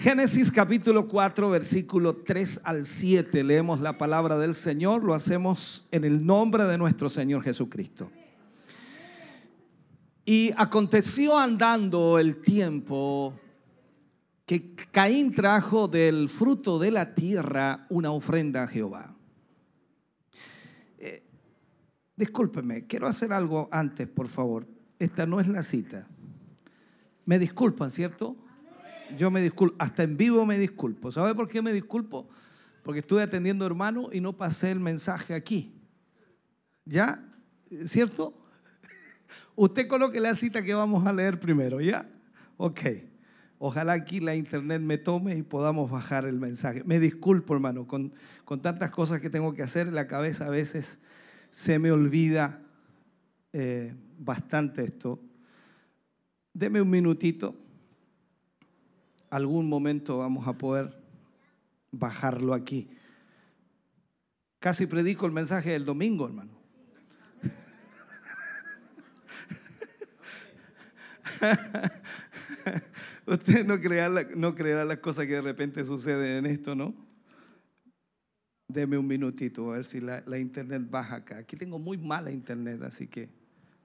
Génesis 0.00 0.50
capítulo 0.50 1.06
4, 1.06 1.50
versículo 1.50 2.16
3 2.16 2.62
al 2.64 2.86
7. 2.86 3.44
Leemos 3.44 3.80
la 3.80 3.98
palabra 3.98 4.38
del 4.38 4.54
Señor, 4.54 5.04
lo 5.04 5.12
hacemos 5.12 5.88
en 5.90 6.04
el 6.04 6.24
nombre 6.24 6.64
de 6.64 6.78
nuestro 6.78 7.10
Señor 7.10 7.42
Jesucristo. 7.42 8.10
Y 10.24 10.52
aconteció 10.56 11.36
andando 11.36 12.18
el 12.18 12.40
tiempo 12.40 13.38
que 14.46 14.74
Caín 14.90 15.34
trajo 15.34 15.86
del 15.86 16.30
fruto 16.30 16.78
de 16.78 16.92
la 16.92 17.14
tierra 17.14 17.84
una 17.90 18.10
ofrenda 18.10 18.62
a 18.62 18.68
Jehová. 18.68 19.14
Eh, 20.96 21.22
discúlpeme, 22.16 22.86
quiero 22.86 23.06
hacer 23.06 23.34
algo 23.34 23.68
antes, 23.70 24.08
por 24.08 24.28
favor. 24.28 24.66
Esta 24.98 25.26
no 25.26 25.40
es 25.40 25.46
la 25.46 25.62
cita. 25.62 26.08
Me 27.26 27.38
disculpan, 27.38 27.90
¿cierto? 27.90 28.34
Yo 29.16 29.30
me 29.30 29.42
disculpo, 29.42 29.76
hasta 29.78 30.02
en 30.02 30.16
vivo 30.16 30.44
me 30.46 30.58
disculpo. 30.58 31.10
¿Sabe 31.12 31.34
por 31.34 31.48
qué 31.48 31.62
me 31.62 31.72
disculpo? 31.72 32.28
Porque 32.82 33.00
estuve 33.00 33.22
atendiendo 33.22 33.66
hermano 33.66 34.08
y 34.12 34.20
no 34.20 34.36
pasé 34.36 34.70
el 34.70 34.80
mensaje 34.80 35.34
aquí. 35.34 35.74
¿Ya? 36.84 37.24
¿Cierto? 37.84 38.34
Usted 39.56 39.86
coloque 39.86 40.20
la 40.20 40.34
cita 40.34 40.62
que 40.62 40.74
vamos 40.74 41.06
a 41.06 41.12
leer 41.12 41.38
primero, 41.38 41.80
¿ya? 41.80 42.08
Ok. 42.56 42.80
Ojalá 43.58 43.92
aquí 43.92 44.20
la 44.20 44.34
internet 44.34 44.80
me 44.80 44.96
tome 44.96 45.36
y 45.36 45.42
podamos 45.42 45.90
bajar 45.90 46.24
el 46.24 46.38
mensaje. 46.38 46.82
Me 46.84 46.98
disculpo, 46.98 47.54
hermano, 47.54 47.86
con, 47.86 48.12
con 48.44 48.62
tantas 48.62 48.90
cosas 48.90 49.20
que 49.20 49.28
tengo 49.28 49.52
que 49.52 49.62
hacer 49.62 49.92
la 49.92 50.06
cabeza 50.06 50.46
a 50.46 50.50
veces 50.50 51.02
se 51.50 51.78
me 51.78 51.92
olvida 51.92 52.62
eh, 53.52 53.94
bastante 54.18 54.84
esto. 54.84 55.20
Deme 56.54 56.80
un 56.80 56.88
minutito 56.88 57.54
algún 59.30 59.68
momento 59.68 60.18
vamos 60.18 60.46
a 60.46 60.58
poder 60.58 61.00
bajarlo 61.92 62.52
aquí. 62.52 62.90
Casi 64.58 64.86
predico 64.86 65.26
el 65.26 65.32
mensaje 65.32 65.70
del 65.70 65.84
domingo, 65.84 66.26
hermano. 66.26 66.52
Usted 73.26 73.64
no 73.64 73.80
creerá, 73.80 74.28
creerá 74.54 74.84
las 74.84 74.98
cosas 74.98 75.26
que 75.26 75.32
de 75.32 75.40
repente 75.40 75.84
suceden 75.84 76.44
en 76.44 76.52
esto, 76.52 76.74
¿no? 76.74 76.94
Deme 78.68 78.98
un 78.98 79.06
minutito 79.06 79.72
a 79.72 79.76
ver 79.76 79.84
si 79.86 80.00
la, 80.00 80.22
la 80.26 80.38
internet 80.38 80.82
baja 80.90 81.16
acá. 81.16 81.38
Aquí 81.38 81.56
tengo 81.56 81.78
muy 81.78 81.96
mala 81.96 82.30
internet, 82.30 82.82
así 82.82 83.06
que 83.06 83.30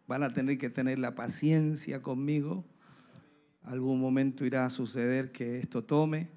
van 0.07 0.23
a 0.23 0.33
tener 0.33 0.57
que 0.57 0.69
tener 0.69 0.99
la 0.99 1.15
paciencia 1.15 2.01
conmigo 2.01 2.65
algún 3.65 3.99
momento 3.99 4.45
irá 4.45 4.65
a 4.65 4.69
suceder 4.69 5.31
que 5.31 5.59
esto 5.59 5.83
tome. 5.83 6.29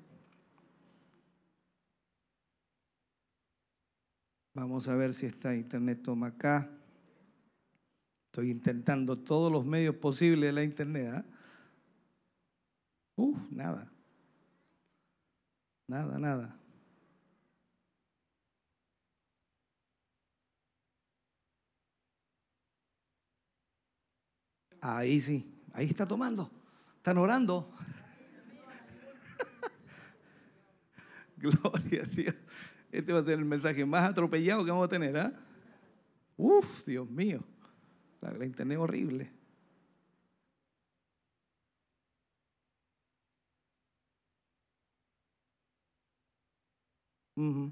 Vamos 4.54 4.88
a 4.88 4.96
ver 4.96 5.14
si 5.14 5.26
esta 5.26 5.54
internet 5.54 6.02
toma 6.02 6.28
acá. 6.28 6.68
Estoy 8.32 8.50
intentando 8.50 9.16
todos 9.16 9.52
los 9.52 9.64
medios 9.64 9.94
posibles 9.96 10.48
de 10.48 10.52
la 10.52 10.64
internet. 10.64 11.12
¿ah? 11.12 11.24
Uf, 13.16 13.38
nada. 13.50 13.90
Nada, 15.86 16.18
nada. 16.18 16.58
Ahí 24.80 25.20
sí, 25.20 25.62
ahí 25.72 25.86
está 25.86 26.06
tomando. 26.06 26.57
Están 27.08 27.22
orando. 27.22 27.72
Gloria 31.38 32.02
a 32.02 32.06
Dios. 32.06 32.34
Este 32.92 33.14
va 33.14 33.20
a 33.20 33.24
ser 33.24 33.38
el 33.38 33.46
mensaje 33.46 33.86
más 33.86 34.06
atropellado 34.10 34.62
que 34.62 34.70
vamos 34.70 34.84
a 34.84 34.88
tener, 34.88 35.16
¿ah? 35.16 35.32
¿eh? 35.34 35.38
Uf, 36.36 36.84
Dios 36.84 37.08
mío. 37.08 37.42
La, 38.20 38.32
la 38.32 38.44
internet 38.44 38.76
horrible. 38.78 39.32
Uh. 47.36 47.70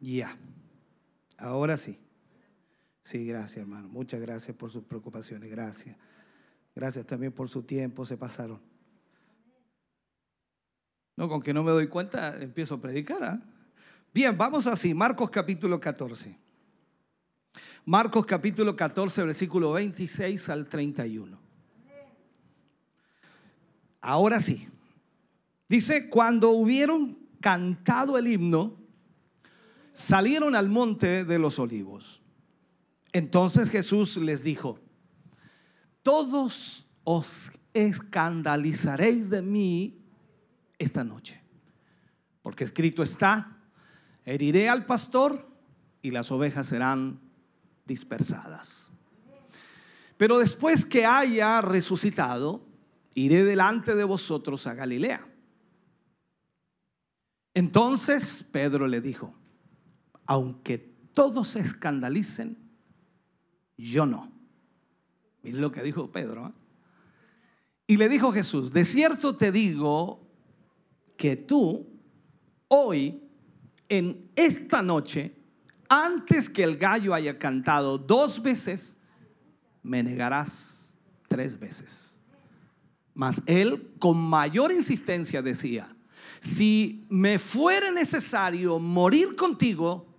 Ya. 0.00 0.36
Ahora 1.44 1.76
sí. 1.76 1.98
Sí, 3.02 3.26
gracias, 3.26 3.58
hermano. 3.58 3.86
Muchas 3.90 4.18
gracias 4.18 4.56
por 4.56 4.70
sus 4.70 4.82
preocupaciones. 4.82 5.50
Gracias. 5.50 5.94
Gracias 6.74 7.04
también 7.06 7.32
por 7.32 7.50
su 7.50 7.62
tiempo. 7.62 8.06
Se 8.06 8.16
pasaron. 8.16 8.62
No, 11.16 11.28
con 11.28 11.42
que 11.42 11.52
no 11.52 11.62
me 11.62 11.70
doy 11.70 11.86
cuenta, 11.88 12.34
empiezo 12.42 12.76
a 12.76 12.80
predicar. 12.80 13.22
¿ah? 13.22 13.42
Bien, 14.14 14.38
vamos 14.38 14.66
así. 14.66 14.94
Marcos 14.94 15.28
capítulo 15.28 15.78
14. 15.78 16.34
Marcos 17.84 18.24
capítulo 18.24 18.74
14, 18.74 19.24
versículo 19.24 19.72
26 19.72 20.48
al 20.48 20.66
31. 20.66 21.38
Ahora 24.00 24.40
sí. 24.40 24.66
Dice, 25.68 26.08
cuando 26.08 26.52
hubieron 26.52 27.18
cantado 27.42 28.16
el 28.16 28.28
himno, 28.28 28.83
salieron 29.94 30.54
al 30.56 30.68
monte 30.68 31.24
de 31.24 31.38
los 31.38 31.58
olivos. 31.58 32.20
Entonces 33.12 33.70
Jesús 33.70 34.16
les 34.16 34.42
dijo, 34.42 34.80
todos 36.02 36.86
os 37.04 37.52
escandalizaréis 37.72 39.30
de 39.30 39.40
mí 39.40 40.04
esta 40.78 41.04
noche, 41.04 41.40
porque 42.42 42.64
escrito 42.64 43.02
está, 43.02 43.56
heriré 44.24 44.68
al 44.68 44.84
pastor 44.84 45.48
y 46.02 46.10
las 46.10 46.30
ovejas 46.32 46.66
serán 46.66 47.20
dispersadas. 47.86 48.90
Pero 50.16 50.38
después 50.38 50.84
que 50.84 51.06
haya 51.06 51.60
resucitado, 51.60 52.66
iré 53.14 53.44
delante 53.44 53.94
de 53.94 54.04
vosotros 54.04 54.66
a 54.66 54.74
Galilea. 54.74 55.28
Entonces 57.54 58.48
Pedro 58.52 58.88
le 58.88 59.00
dijo, 59.00 59.36
aunque 60.26 60.78
todos 61.12 61.48
se 61.48 61.60
escandalicen, 61.60 62.56
yo 63.76 64.06
no. 64.06 64.32
Miren 65.42 65.60
lo 65.60 65.70
que 65.72 65.82
dijo 65.82 66.10
Pedro. 66.10 66.48
¿eh? 66.48 66.52
Y 67.86 67.96
le 67.96 68.08
dijo 68.08 68.32
Jesús, 68.32 68.72
de 68.72 68.84
cierto 68.84 69.36
te 69.36 69.52
digo 69.52 70.26
que 71.16 71.36
tú 71.36 71.86
hoy, 72.68 73.22
en 73.88 74.30
esta 74.36 74.82
noche, 74.82 75.36
antes 75.88 76.48
que 76.48 76.64
el 76.64 76.76
gallo 76.76 77.14
haya 77.14 77.38
cantado 77.38 77.98
dos 77.98 78.42
veces, 78.42 78.98
me 79.82 80.02
negarás 80.02 80.96
tres 81.28 81.58
veces. 81.58 82.18
Mas 83.12 83.42
él 83.46 83.94
con 83.98 84.16
mayor 84.16 84.72
insistencia 84.72 85.42
decía, 85.42 85.94
si 86.40 87.06
me 87.10 87.38
fuere 87.38 87.92
necesario 87.92 88.78
morir 88.78 89.36
contigo, 89.36 90.13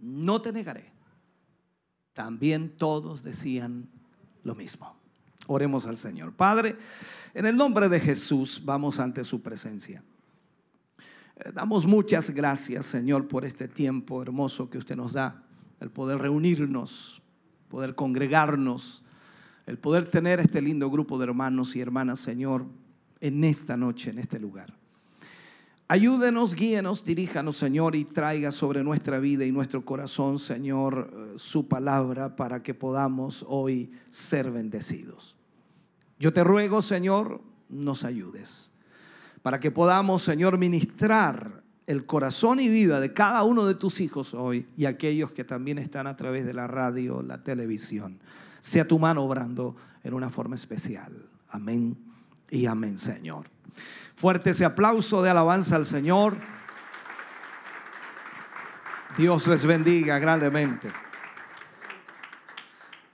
no 0.00 0.40
te 0.40 0.52
negaré. 0.52 0.92
También 2.12 2.76
todos 2.76 3.22
decían 3.22 3.88
lo 4.42 4.54
mismo. 4.54 4.96
Oremos 5.48 5.86
al 5.86 5.96
Señor. 5.96 6.32
Padre, 6.32 6.76
en 7.34 7.46
el 7.46 7.56
nombre 7.56 7.88
de 7.88 8.00
Jesús 8.00 8.62
vamos 8.64 8.98
ante 8.98 9.22
su 9.22 9.42
presencia. 9.42 10.02
Eh, 11.36 11.52
Damos 11.54 11.86
muchas 11.86 12.30
gracias, 12.30 12.86
Señor, 12.86 13.28
por 13.28 13.44
este 13.44 13.68
tiempo 13.68 14.22
hermoso 14.22 14.70
que 14.70 14.78
usted 14.78 14.96
nos 14.96 15.12
da, 15.12 15.44
el 15.80 15.90
poder 15.90 16.18
reunirnos, 16.18 17.22
poder 17.68 17.94
congregarnos, 17.94 19.04
el 19.66 19.78
poder 19.78 20.08
tener 20.08 20.40
este 20.40 20.62
lindo 20.62 20.90
grupo 20.90 21.18
de 21.18 21.24
hermanos 21.24 21.76
y 21.76 21.80
hermanas, 21.80 22.20
Señor, 22.20 22.64
en 23.20 23.44
esta 23.44 23.76
noche, 23.76 24.10
en 24.10 24.18
este 24.18 24.38
lugar. 24.38 24.72
Ayúdenos, 25.88 26.54
guíenos, 26.54 27.04
diríjanos, 27.04 27.56
Señor, 27.56 27.94
y 27.94 28.04
traiga 28.04 28.50
sobre 28.50 28.82
nuestra 28.82 29.20
vida 29.20 29.44
y 29.44 29.52
nuestro 29.52 29.84
corazón, 29.84 30.38
Señor, 30.38 31.12
eh, 31.12 31.34
su 31.36 31.68
palabra 31.68 32.34
para 32.34 32.62
que 32.62 32.74
podamos 32.74 33.44
hoy 33.48 33.92
ser 34.10 34.50
bendecidos. 34.50 35.36
Yo 36.18 36.32
te 36.32 36.42
ruego, 36.42 36.82
Señor, 36.82 37.40
nos 37.68 38.04
ayudes 38.04 38.72
para 39.46 39.60
que 39.60 39.70
podamos, 39.70 40.22
Señor, 40.22 40.58
ministrar 40.58 41.62
el 41.86 42.04
corazón 42.04 42.58
y 42.58 42.68
vida 42.68 42.98
de 42.98 43.12
cada 43.12 43.44
uno 43.44 43.64
de 43.64 43.76
tus 43.76 44.00
hijos 44.00 44.34
hoy 44.34 44.66
y 44.74 44.86
aquellos 44.86 45.30
que 45.30 45.44
también 45.44 45.78
están 45.78 46.08
a 46.08 46.16
través 46.16 46.44
de 46.44 46.52
la 46.52 46.66
radio, 46.66 47.22
la 47.22 47.44
televisión. 47.44 48.18
Sea 48.58 48.88
tu 48.88 48.98
mano 48.98 49.22
obrando 49.22 49.76
en 50.02 50.14
una 50.14 50.30
forma 50.30 50.56
especial. 50.56 51.12
Amén 51.48 51.96
y 52.50 52.66
amén, 52.66 52.98
Señor. 52.98 53.48
Fuerte 54.16 54.50
ese 54.50 54.64
aplauso 54.64 55.22
de 55.22 55.28
alabanza 55.28 55.76
al 55.76 55.84
Señor. 55.84 56.38
Dios 59.18 59.46
les 59.46 59.66
bendiga 59.66 60.18
grandemente. 60.18 60.90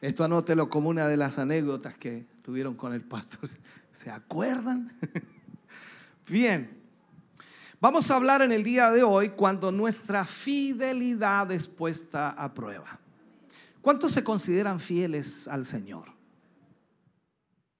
Esto 0.01 0.23
anótelo 0.23 0.71
como 0.71 0.91
una 0.91 1.09
de 1.09 1.17
las 1.17 1.41
anécdotas 1.41 1.97
que 1.97 2.25
tuvieron 2.43 2.77
con 2.77 2.93
el 2.93 3.03
pastor. 3.03 3.51
¿Se 3.93 4.13
acuerdan? 4.13 4.93
Bien. 6.29 6.81
Vamos 7.81 8.09
a 8.13 8.15
hablar 8.15 8.43
en 8.43 8.53
el 8.53 8.63
día 8.63 8.93
de 8.93 9.03
hoy 9.03 9.31
cuando 9.31 9.73
nuestra 9.73 10.25
fidelidad 10.25 11.51
es 11.51 11.67
puesta 11.67 12.31
a 12.31 12.55
prueba. 12.55 13.01
¿Cuántos 13.81 14.13
se 14.13 14.23
consideran 14.23 14.79
fieles 14.79 15.49
al 15.49 15.67
Señor? 15.67 16.13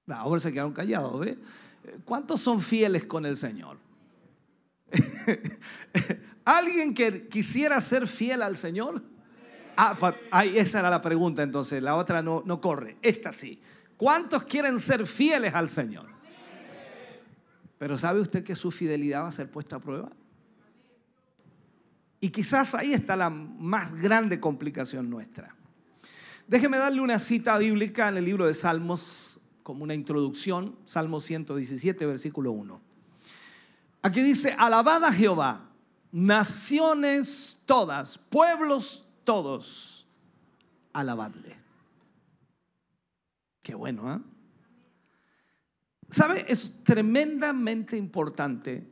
Ahora 0.07 0.41
se 0.41 0.51
quedaron 0.51 0.73
callados, 0.73 1.17
¿ve? 1.21 1.37
¿Cuántos 2.05 2.41
son 2.41 2.61
fieles 2.61 3.05
con 3.05 3.25
el 3.25 3.37
Señor? 3.37 3.77
¿Alguien 6.45 6.93
que 6.93 7.27
quisiera 7.27 7.79
ser 7.81 8.07
fiel 8.07 8.41
al 8.41 8.57
Señor? 8.57 9.01
Ah, 9.75 9.95
esa 10.45 10.79
era 10.79 10.89
la 10.89 11.01
pregunta 11.01 11.41
entonces, 11.41 11.81
la 11.81 11.95
otra 11.95 12.21
no, 12.21 12.43
no 12.45 12.61
corre, 12.61 12.97
esta 13.01 13.31
sí. 13.31 13.59
¿Cuántos 13.97 14.43
quieren 14.43 14.79
ser 14.79 15.07
fieles 15.07 15.53
al 15.53 15.67
Señor? 15.67 16.07
Pero 17.77 17.97
¿sabe 17.97 18.21
usted 18.21 18.43
que 18.43 18.55
su 18.55 18.71
fidelidad 18.71 19.23
va 19.23 19.27
a 19.29 19.31
ser 19.31 19.49
puesta 19.49 19.77
a 19.77 19.79
prueba? 19.79 20.11
Y 22.19 22.29
quizás 22.29 22.75
ahí 22.75 22.93
está 22.93 23.15
la 23.15 23.29
más 23.29 23.99
grande 23.99 24.39
complicación 24.39 25.09
nuestra. 25.09 25.55
Déjeme 26.47 26.77
darle 26.77 27.01
una 27.01 27.19
cita 27.19 27.57
bíblica 27.57 28.07
en 28.09 28.17
el 28.17 28.25
libro 28.25 28.45
de 28.45 28.53
Salmos 28.53 29.41
como 29.63 29.83
una 29.83 29.95
introducción, 29.95 30.75
Salmo 30.85 31.19
117, 31.19 32.05
versículo 32.05 32.51
1. 32.51 32.81
Aquí 34.01 34.21
dice, 34.21 34.53
alabad 34.57 35.05
a 35.05 35.13
Jehová, 35.13 35.69
naciones 36.11 37.61
todas, 37.65 38.17
pueblos 38.17 39.05
todos, 39.23 40.05
alabadle. 40.91 41.55
Qué 43.61 43.73
bueno, 43.73 44.13
¿eh? 44.13 44.19
¿Sabe? 46.09 46.45
Es 46.47 46.83
tremendamente 46.83 47.97
importante 47.97 48.87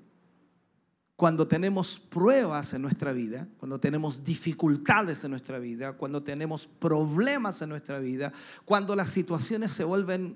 cuando 1.15 1.47
tenemos 1.47 1.99
pruebas 1.99 2.73
en 2.73 2.81
nuestra 2.81 3.13
vida, 3.13 3.47
cuando 3.57 3.79
tenemos 3.79 4.23
dificultades 4.23 5.23
en 5.23 5.29
nuestra 5.29 5.59
vida, 5.59 5.93
cuando 5.93 6.23
tenemos 6.23 6.65
problemas 6.65 7.61
en 7.61 7.69
nuestra 7.69 7.99
vida, 7.99 8.33
cuando 8.65 8.95
las 8.95 9.11
situaciones 9.11 9.69
se 9.69 9.83
vuelven 9.83 10.35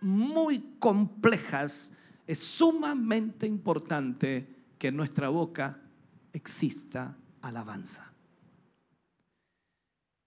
muy 0.00 0.76
complejas, 0.78 1.94
es 2.26 2.38
sumamente 2.38 3.46
importante 3.46 4.48
que 4.78 4.88
en 4.88 4.96
nuestra 4.96 5.28
boca 5.28 5.80
exista 6.32 7.16
alabanza. 7.40 8.12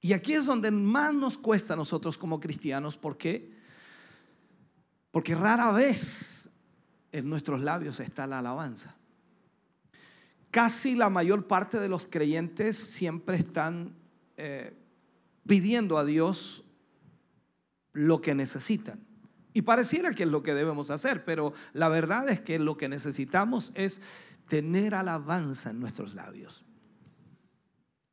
Y 0.01 0.13
aquí 0.13 0.33
es 0.33 0.45
donde 0.45 0.71
más 0.71 1.13
nos 1.13 1.37
cuesta 1.37 1.73
a 1.73 1.77
nosotros 1.77 2.17
como 2.17 2.39
cristianos, 2.39 2.97
¿por 2.97 3.17
qué? 3.17 3.51
Porque 5.11 5.35
rara 5.35 5.71
vez 5.71 6.49
en 7.11 7.29
nuestros 7.29 7.61
labios 7.61 7.99
está 7.99 8.25
la 8.25 8.39
alabanza. 8.39 8.95
Casi 10.49 10.95
la 10.95 11.09
mayor 11.09 11.47
parte 11.47 11.79
de 11.79 11.87
los 11.87 12.07
creyentes 12.07 12.77
siempre 12.77 13.37
están 13.37 13.95
eh, 14.37 14.75
pidiendo 15.47 15.97
a 15.97 16.05
Dios 16.05 16.63
lo 17.93 18.21
que 18.21 18.33
necesitan. 18.33 19.10
Y 19.53 19.63
pareciera 19.63 20.13
que 20.13 20.23
es 20.23 20.29
lo 20.29 20.43
que 20.43 20.53
debemos 20.53 20.89
hacer, 20.89 21.25
pero 21.25 21.53
la 21.73 21.89
verdad 21.89 22.29
es 22.29 22.39
que 22.39 22.57
lo 22.59 22.77
que 22.77 22.87
necesitamos 22.87 23.71
es 23.75 24.01
tener 24.47 24.95
alabanza 24.95 25.71
en 25.71 25.79
nuestros 25.79 26.15
labios. 26.15 26.63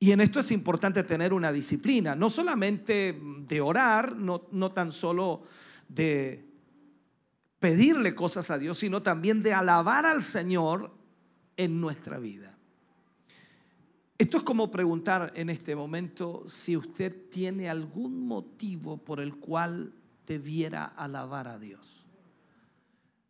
Y 0.00 0.12
en 0.12 0.20
esto 0.20 0.40
es 0.40 0.52
importante 0.52 1.02
tener 1.02 1.32
una 1.32 1.52
disciplina, 1.52 2.14
no 2.14 2.30
solamente 2.30 3.20
de 3.46 3.60
orar, 3.60 4.16
no, 4.16 4.46
no 4.52 4.70
tan 4.70 4.92
solo 4.92 5.42
de 5.88 6.48
pedirle 7.58 8.14
cosas 8.14 8.50
a 8.50 8.58
Dios, 8.58 8.78
sino 8.78 9.02
también 9.02 9.42
de 9.42 9.52
alabar 9.52 10.06
al 10.06 10.22
Señor 10.22 10.92
en 11.56 11.80
nuestra 11.80 12.18
vida. 12.18 12.56
Esto 14.16 14.38
es 14.38 14.42
como 14.42 14.70
preguntar 14.70 15.32
en 15.34 15.50
este 15.50 15.76
momento 15.76 16.44
si 16.46 16.76
usted 16.76 17.28
tiene 17.30 17.68
algún 17.68 18.26
motivo 18.26 18.98
por 18.98 19.20
el 19.20 19.36
cual 19.36 19.92
debiera 20.28 20.84
alabar 20.84 21.48
a 21.48 21.58
Dios. 21.58 22.06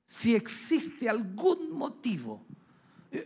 Si 0.04 0.34
existe 0.34 1.08
algún 1.08 1.70
motivo, 1.70 2.44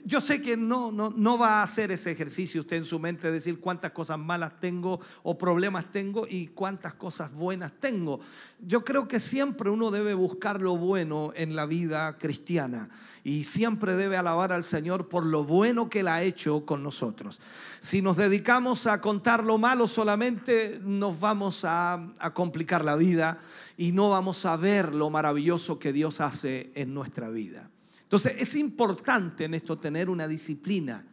yo 0.04 0.20
sé 0.20 0.40
que 0.40 0.56
no, 0.56 0.92
no, 0.92 1.10
no 1.10 1.38
va 1.38 1.60
a 1.60 1.62
hacer 1.64 1.90
ese 1.90 2.12
ejercicio 2.12 2.60
usted 2.60 2.76
en 2.76 2.84
su 2.84 3.00
mente, 3.00 3.32
decir 3.32 3.58
cuántas 3.58 3.90
cosas 3.90 4.16
malas 4.16 4.60
tengo 4.60 5.00
o 5.24 5.36
problemas 5.36 5.90
tengo 5.90 6.24
y 6.28 6.48
cuántas 6.48 6.94
cosas 6.94 7.32
buenas 7.32 7.72
tengo. 7.80 8.20
Yo 8.60 8.84
creo 8.84 9.08
que 9.08 9.18
siempre 9.18 9.70
uno 9.70 9.90
debe 9.90 10.14
buscar 10.14 10.60
lo 10.60 10.76
bueno 10.76 11.32
en 11.34 11.56
la 11.56 11.66
vida 11.66 12.16
cristiana 12.16 12.90
y 13.24 13.42
siempre 13.42 13.96
debe 13.96 14.16
alabar 14.16 14.52
al 14.52 14.62
Señor 14.62 15.08
por 15.08 15.26
lo 15.26 15.42
bueno 15.42 15.88
que 15.88 16.00
Él 16.00 16.08
ha 16.08 16.22
hecho 16.22 16.64
con 16.64 16.84
nosotros. 16.84 17.40
Si 17.80 18.02
nos 18.02 18.16
dedicamos 18.16 18.86
a 18.86 19.00
contar 19.00 19.42
lo 19.42 19.58
malo 19.58 19.88
solamente, 19.88 20.80
nos 20.84 21.18
vamos 21.18 21.64
a 21.64 22.12
complicar 22.34 22.84
la 22.84 22.94
vida 22.94 23.40
y 23.76 23.92
no 23.92 24.10
vamos 24.10 24.44
a 24.46 24.56
ver 24.56 24.94
lo 24.94 25.10
maravilloso 25.10 25.78
que 25.78 25.92
Dios 25.92 26.20
hace 26.20 26.72
en 26.74 26.94
nuestra 26.94 27.30
vida. 27.30 27.70
Entonces 28.02 28.34
es 28.38 28.56
importante 28.56 29.44
en 29.44 29.54
esto 29.54 29.78
tener 29.78 30.10
una 30.10 30.28
disciplina 30.28 31.06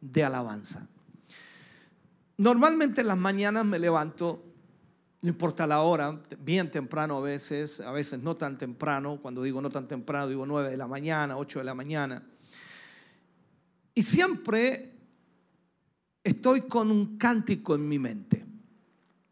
de 0.00 0.24
alabanza. 0.24 0.88
Normalmente 2.38 3.02
en 3.02 3.08
las 3.08 3.18
mañanas 3.18 3.66
me 3.66 3.78
levanto, 3.78 4.42
no 5.20 5.28
importa 5.28 5.66
la 5.66 5.82
hora, 5.82 6.18
bien 6.42 6.70
temprano 6.70 7.18
a 7.18 7.20
veces, 7.20 7.80
a 7.80 7.92
veces 7.92 8.22
no 8.22 8.36
tan 8.36 8.56
temprano, 8.56 9.18
cuando 9.20 9.42
digo 9.42 9.60
no 9.60 9.68
tan 9.68 9.86
temprano 9.86 10.28
digo 10.28 10.46
9 10.46 10.70
de 10.70 10.76
la 10.78 10.88
mañana, 10.88 11.36
8 11.36 11.58
de 11.58 11.64
la 11.66 11.74
mañana. 11.74 12.22
Y 13.94 14.02
siempre 14.02 14.94
estoy 16.24 16.62
con 16.62 16.90
un 16.90 17.18
cántico 17.18 17.74
en 17.74 17.86
mi 17.86 17.98
mente. 17.98 18.49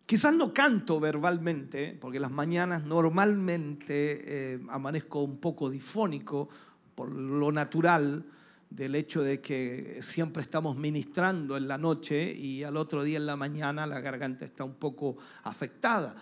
Quizás 0.09 0.33
no 0.33 0.55
canto 0.55 1.01
verbalmente, 1.01 1.95
porque 2.01 2.19
las 2.19 2.31
mañanas 2.31 2.83
normalmente 2.83 4.55
eh, 4.55 4.61
amanezco 4.71 5.21
un 5.21 5.37
poco 5.37 5.69
difónico 5.69 6.49
por 6.95 7.13
lo 7.13 7.53
natural 7.53 8.25
del 8.71 8.95
hecho 8.95 9.21
de 9.21 9.43
que 9.43 9.99
siempre 10.01 10.41
estamos 10.41 10.79
ministrando 10.79 11.59
en 11.59 11.69
la 11.69 11.77
noche 11.77 12.33
y 12.33 12.63
al 12.63 12.79
otro 12.79 13.05
día 13.05 13.19
en 13.19 13.27
la 13.27 13.37
mañana 13.37 13.87
la 13.87 14.01
garganta 14.01 14.47
está 14.47 14.65
un 14.65 14.77
poco 14.77 15.19
afectada. 15.43 16.17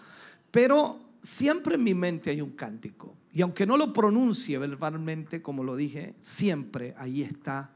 Pero 0.50 1.12
siempre 1.20 1.76
en 1.76 1.84
mi 1.84 1.94
mente 1.94 2.30
hay 2.30 2.40
un 2.40 2.56
cántico. 2.56 3.16
Y 3.30 3.42
aunque 3.42 3.66
no 3.66 3.76
lo 3.76 3.92
pronuncie 3.92 4.58
verbalmente, 4.58 5.40
como 5.40 5.62
lo 5.62 5.76
dije, 5.76 6.16
siempre 6.18 6.92
ahí 6.98 7.22
está 7.22 7.70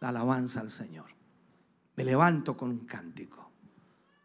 la 0.00 0.08
alabanza 0.08 0.62
al 0.62 0.70
Señor. 0.70 1.10
Me 1.96 2.04
levanto 2.06 2.56
con 2.56 2.70
un 2.70 2.86
cántico. 2.86 3.49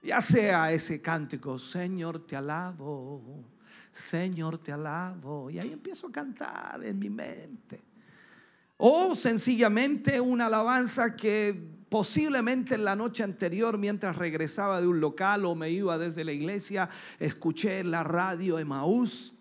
Ya 0.06 0.22
sea 0.22 0.72
ese 0.72 1.02
cántico, 1.02 1.58
Señor, 1.58 2.28
te 2.28 2.36
alabo, 2.36 3.44
Señor, 3.92 4.60
te 4.60 4.72
alabo. 4.72 5.50
Y 5.50 5.58
ahí 5.58 5.72
empiezo 5.72 6.08
a 6.08 6.12
cantar 6.12 6.84
en 6.84 7.00
mi 7.00 7.10
mente. 7.10 7.82
O 8.78 9.16
sencillamente 9.16 10.22
una 10.22 10.46
alabanza 10.46 11.16
que 11.16 11.60
posiblemente 11.90 12.76
en 12.76 12.86
la 12.86 12.96
noche 12.96 13.24
anterior, 13.24 13.80
mientras 13.80 14.16
regresaba 14.16 14.80
de 14.80 14.88
un 14.88 15.00
local 15.00 15.44
o 15.44 15.56
me 15.56 15.72
iba 15.72 15.98
desde 15.98 16.24
la 16.24 16.34
iglesia, 16.34 16.88
escuché 17.20 17.84
la 17.84 18.04
radio 18.04 18.60
Emaús, 18.60 19.34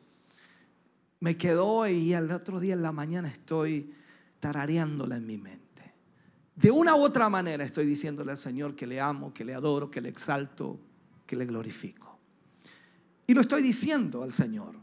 me 1.21 1.37
quedó 1.37 1.87
y 1.87 2.15
al 2.15 2.31
otro 2.31 2.59
día 2.59 2.73
en 2.73 2.83
la 2.83 2.93
mañana 2.93 3.29
estoy 3.29 3.93
tarareándola 4.41 5.17
en 5.17 5.27
mi 5.27 5.37
mente. 5.37 5.64
De 6.55 6.71
una 6.71 6.95
u 6.95 7.03
otra 7.03 7.29
manera 7.29 7.65
estoy 7.65 7.85
diciéndole 7.85 8.31
al 8.31 8.39
Señor 8.39 8.77
que 8.77 8.87
le 8.87 9.01
amo, 9.01 9.35
que 9.35 9.45
le 9.45 9.55
adoro, 9.55 9.91
que 9.91 10.01
le 10.01 10.09
exalto, 10.09 10.79
que 11.27 11.37
le 11.37 11.47
glorifico. 11.47 12.19
Y 13.27 13.35
lo 13.35 13.41
estoy 13.41 13.63
diciendo 13.63 14.23
al 14.23 14.33
Señor. 14.33 14.77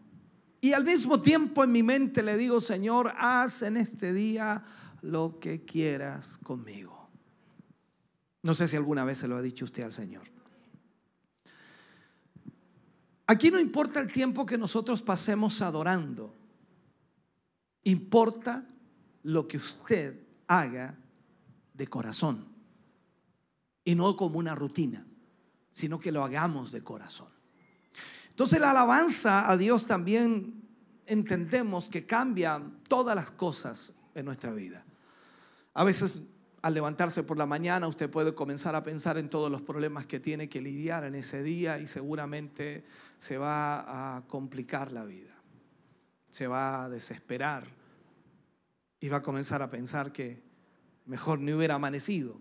Y 0.60 0.74
al 0.74 0.84
mismo 0.84 1.22
tiempo 1.22 1.64
en 1.64 1.72
mi 1.72 1.82
mente 1.82 2.22
le 2.24 2.38
digo, 2.38 2.60
Señor, 2.62 3.14
haz 3.18 3.62
en 3.64 3.78
este 3.78 4.14
día 4.14 4.64
lo 5.02 5.40
que 5.40 5.64
quieras 5.64 6.38
conmigo. 6.38 7.10
No 8.44 8.54
sé 8.54 8.68
si 8.68 8.76
alguna 8.76 9.06
vez 9.06 9.20
se 9.20 9.28
lo 9.28 9.38
ha 9.38 9.42
dicho 9.42 9.66
usted 9.66 9.84
al 9.84 9.94
Señor. 9.94 10.24
Aquí 13.28 13.50
no 13.50 13.60
importa 13.60 14.02
el 14.02 14.12
tiempo 14.12 14.46
que 14.46 14.58
nosotros 14.58 15.02
pasemos 15.02 15.62
adorando. 15.62 16.36
Importa 17.84 18.68
lo 19.24 19.48
que 19.48 19.58
usted 19.58 20.20
haga 20.48 20.98
de 21.82 21.88
corazón. 21.88 22.46
Y 23.84 23.96
no 23.96 24.16
como 24.16 24.38
una 24.38 24.54
rutina, 24.54 25.04
sino 25.72 26.00
que 26.00 26.12
lo 26.12 26.24
hagamos 26.24 26.72
de 26.72 26.84
corazón. 26.84 27.30
Entonces 28.30 28.60
la 28.60 28.70
alabanza 28.70 29.50
a 29.50 29.58
Dios 29.58 29.88
también 29.88 30.62
entendemos 31.08 31.90
que 31.90 32.06
cambia 32.06 32.62
todas 32.88 33.16
las 33.16 33.32
cosas 33.32 33.96
en 34.14 34.26
nuestra 34.26 34.52
vida. 34.52 34.86
A 35.74 35.84
veces 35.84 36.22
al 36.62 36.76
levantarse 36.76 37.24
por 37.24 37.40
la 37.40 37.48
mañana 37.48 37.88
usted 37.88 38.12
puede 38.12 38.36
comenzar 38.36 38.76
a 38.76 38.84
pensar 38.84 39.18
en 39.18 39.32
todos 39.32 39.50
los 39.50 39.64
problemas 39.64 40.06
que 40.06 40.20
tiene 40.20 40.50
que 40.50 40.62
lidiar 40.62 41.04
en 41.04 41.16
ese 41.16 41.42
día 41.42 41.80
y 41.80 41.88
seguramente 41.88 42.86
se 43.18 43.40
va 43.40 44.18
a 44.18 44.28
complicar 44.28 44.92
la 44.92 45.04
vida. 45.04 45.34
Se 46.30 46.46
va 46.46 46.84
a 46.84 46.90
desesperar 46.90 47.66
y 49.00 49.10
va 49.10 49.18
a 49.18 49.22
comenzar 49.24 49.64
a 49.64 49.72
pensar 49.72 50.12
que 50.12 50.51
mejor 51.06 51.40
ni 51.40 51.54
hubiera 51.54 51.76
amanecido. 51.76 52.40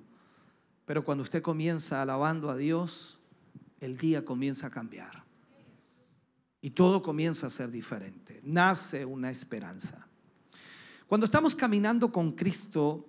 Pero 0.85 1.05
cuando 1.05 1.23
usted 1.23 1.43
comienza 1.43 2.03
alabando 2.03 2.51
a 2.51 2.57
Dios, 2.57 3.21
el 3.81 3.97
día 3.97 4.25
comienza 4.25 4.69
a 4.69 4.71
cambiar. 4.71 5.25
Y 6.61 6.71
todo 6.71 7.03
comienza 7.03 7.47
a 7.47 7.51
ser 7.51 7.71
diferente. 7.71 8.41
Nace 8.45 9.05
una 9.05 9.31
esperanza. 9.31 10.07
Cuando 11.07 11.25
estamos 11.25 11.55
caminando 11.55 12.13
con 12.13 12.33
Cristo, 12.33 13.09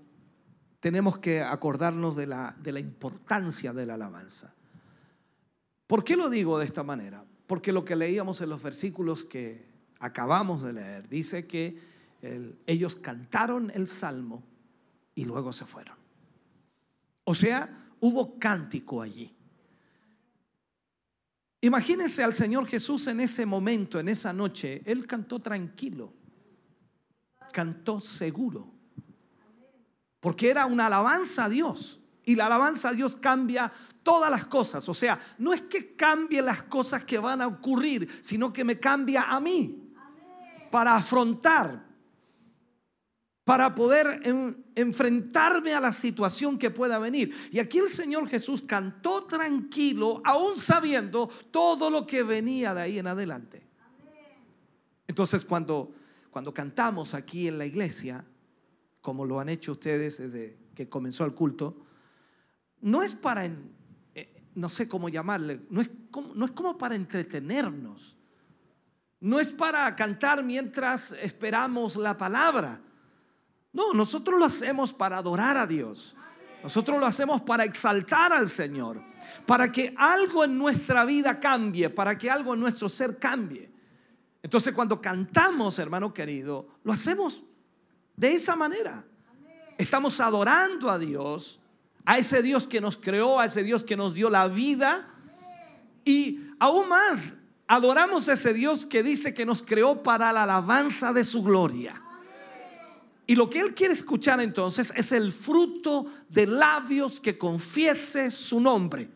tenemos 0.79 1.19
que 1.19 1.41
acordarnos 1.41 2.15
de 2.15 2.27
la, 2.27 2.55
de 2.61 2.71
la 2.71 2.79
importancia 2.79 3.73
de 3.73 3.85
la 3.85 3.95
alabanza. 3.95 4.55
¿Por 5.85 6.03
qué 6.03 6.15
lo 6.15 6.29
digo 6.29 6.57
de 6.57 6.65
esta 6.65 6.83
manera? 6.83 7.25
Porque 7.47 7.73
lo 7.73 7.83
que 7.83 7.95
leíamos 7.95 8.41
en 8.41 8.49
los 8.49 8.63
versículos 8.63 9.25
que 9.25 9.65
acabamos 9.99 10.63
de 10.63 10.73
leer 10.73 11.09
dice 11.09 11.45
que 11.45 11.77
el, 12.21 12.57
ellos 12.65 12.95
cantaron 12.95 13.71
el 13.75 13.87
salmo 13.87 14.43
y 15.16 15.26
luego 15.26 15.51
se 15.51 15.66
fueron. 15.66 15.95
O 17.24 17.36
sea, 17.36 17.88
hubo 17.99 18.38
cántico 18.39 19.01
allí. 19.01 19.36
Imagínense 21.62 22.24
al 22.24 22.34
Señor 22.34 22.66
Jesús 22.66 23.05
en 23.07 23.20
ese 23.20 23.45
momento, 23.45 23.99
en 23.99 24.09
esa 24.09 24.34
noche. 24.34 24.82
Él 24.86 25.05
cantó 25.05 25.39
tranquilo, 25.39 26.12
cantó 27.53 27.99
seguro, 27.99 28.74
porque 30.20 30.49
era 30.49 30.66
una 30.66 30.88
alabanza 30.88 31.45
a 31.45 31.49
Dios. 31.49 31.99
Y 32.24 32.36
la 32.36 32.45
alabanza 32.47 32.89
a 32.89 32.93
Dios 32.93 33.16
cambia 33.16 33.72
todas 34.03 34.30
las 34.30 34.45
cosas. 34.45 34.88
O 34.89 34.93
sea, 34.93 35.20
no 35.38 35.53
es 35.53 35.62
que 35.64 35.95
cambie 35.95 36.41
las 36.41 36.64
cosas 36.64 37.03
que 37.03 37.18
van 37.18 37.41
a 37.41 37.47
ocurrir, 37.47 38.09
sino 38.22 38.51
que 38.51 38.64
me 38.64 38.80
cambia 38.80 39.24
a 39.24 39.39
mí 39.39 39.93
para 40.72 40.95
afrontar, 40.95 41.86
para 43.43 43.76
poder 43.76 44.22
enfrentarme 44.76 45.74
a 45.74 45.80
la 45.80 45.91
situación 45.91 46.57
que 46.57 46.72
pueda 46.72 46.99
venir. 46.99 47.34
Y 47.51 47.59
aquí 47.59 47.80
el 47.80 47.89
Señor 47.89 48.28
Jesús 48.28 48.63
cantó 48.63 49.26
tranquilo, 49.26 50.22
aún 50.24 50.55
sabiendo 50.55 51.28
todo 51.51 51.89
lo 51.89 52.05
que 52.05 52.24
venía 52.24 52.74
de 52.74 52.82
ahí 52.82 52.99
en 52.99 53.07
adelante. 53.07 53.67
Entonces 55.07 55.43
cuando, 55.45 55.93
cuando 56.30 56.53
cantamos 56.53 57.13
aquí 57.13 57.47
en 57.47 57.57
la 57.57 57.65
iglesia, 57.65 58.26
como 59.01 59.26
lo 59.26 59.39
han 59.39 59.49
hecho 59.49 59.74
ustedes 59.74 60.17
desde 60.17 60.57
que 60.74 60.88
comenzó 60.88 61.26
el 61.26 61.34
culto, 61.34 61.86
no 62.82 63.03
es 63.03 63.13
para, 63.13 63.45
eh, 63.45 64.43
no 64.55 64.69
sé 64.69 64.88
cómo 64.88 65.09
llamarle, 65.09 65.61
no 65.69 65.82
es 65.82 65.89
como, 66.09 66.34
no 66.34 66.45
es 66.45 66.51
como 66.51 66.78
para 66.78 66.95
entretenernos. 66.95 68.17
No 69.22 69.39
es 69.39 69.51
para 69.51 69.95
cantar 69.95 70.43
mientras 70.43 71.11
esperamos 71.11 71.95
la 71.95 72.17
palabra. 72.17 72.82
No, 73.74 73.93
nosotros 73.93 74.38
lo 74.38 74.45
hacemos 74.45 74.91
para 74.93 75.17
adorar 75.17 75.57
a 75.57 75.65
Dios. 75.65 76.15
Nosotros 76.63 76.99
lo 76.99 77.05
hacemos 77.05 77.41
para 77.41 77.63
exaltar 77.63 78.34
al 78.34 78.49
Señor. 78.49 79.01
Para 79.45 79.72
que 79.72 79.93
algo 79.97 80.43
en 80.43 80.57
nuestra 80.57 81.05
vida 81.05 81.39
cambie, 81.39 81.89
para 81.89 82.17
que 82.17 82.30
algo 82.30 82.53
en 82.53 82.59
nuestro 82.59 82.89
ser 82.89 83.17
cambie. 83.17 83.72
Entonces 84.43 84.74
cuando 84.74 84.99
cantamos, 84.99 85.80
hermano 85.80 86.13
querido, 86.13 86.67
lo 86.84 86.93
hacemos 86.93 87.43
de 88.15 88.34
esa 88.34 88.55
manera. 88.55 89.05
Estamos 89.78 90.19
adorando 90.19 90.89
a 90.89 90.99
Dios, 90.99 91.59
a 92.05 92.17
ese 92.17 92.41
Dios 92.41 92.67
que 92.67 92.82
nos 92.82 92.97
creó, 92.97 93.39
a 93.39 93.45
ese 93.45 93.63
Dios 93.63 93.84
que 93.84 93.97
nos 93.97 94.13
dio 94.13 94.30
la 94.30 94.47
vida. 94.47 95.07
Y 96.03 96.41
aún 96.59 96.89
más, 96.89 97.38
adoramos 97.67 98.28
a 98.28 98.34
ese 98.34 98.53
Dios 98.53 98.86
que 98.86 99.01
dice 99.01 99.34
que 99.34 99.45
nos 99.45 99.63
creó 99.63 100.03
para 100.03 100.32
la 100.34 100.43
alabanza 100.43 101.13
de 101.13 101.24
su 101.24 101.41
gloria. 101.41 102.01
Y 103.28 103.36
lo 103.36 103.49
que 103.49 103.59
Él 103.59 103.74
quiere 103.74 103.93
escuchar 103.93 104.41
entonces 104.41 104.93
es 104.95 105.11
el 105.11 105.32
fruto 105.32 106.05
de 106.30 106.47
labios 106.47 107.19
que 107.19 107.38
confiese 107.38 108.32
su 108.32 108.59
nombre. 108.59 109.09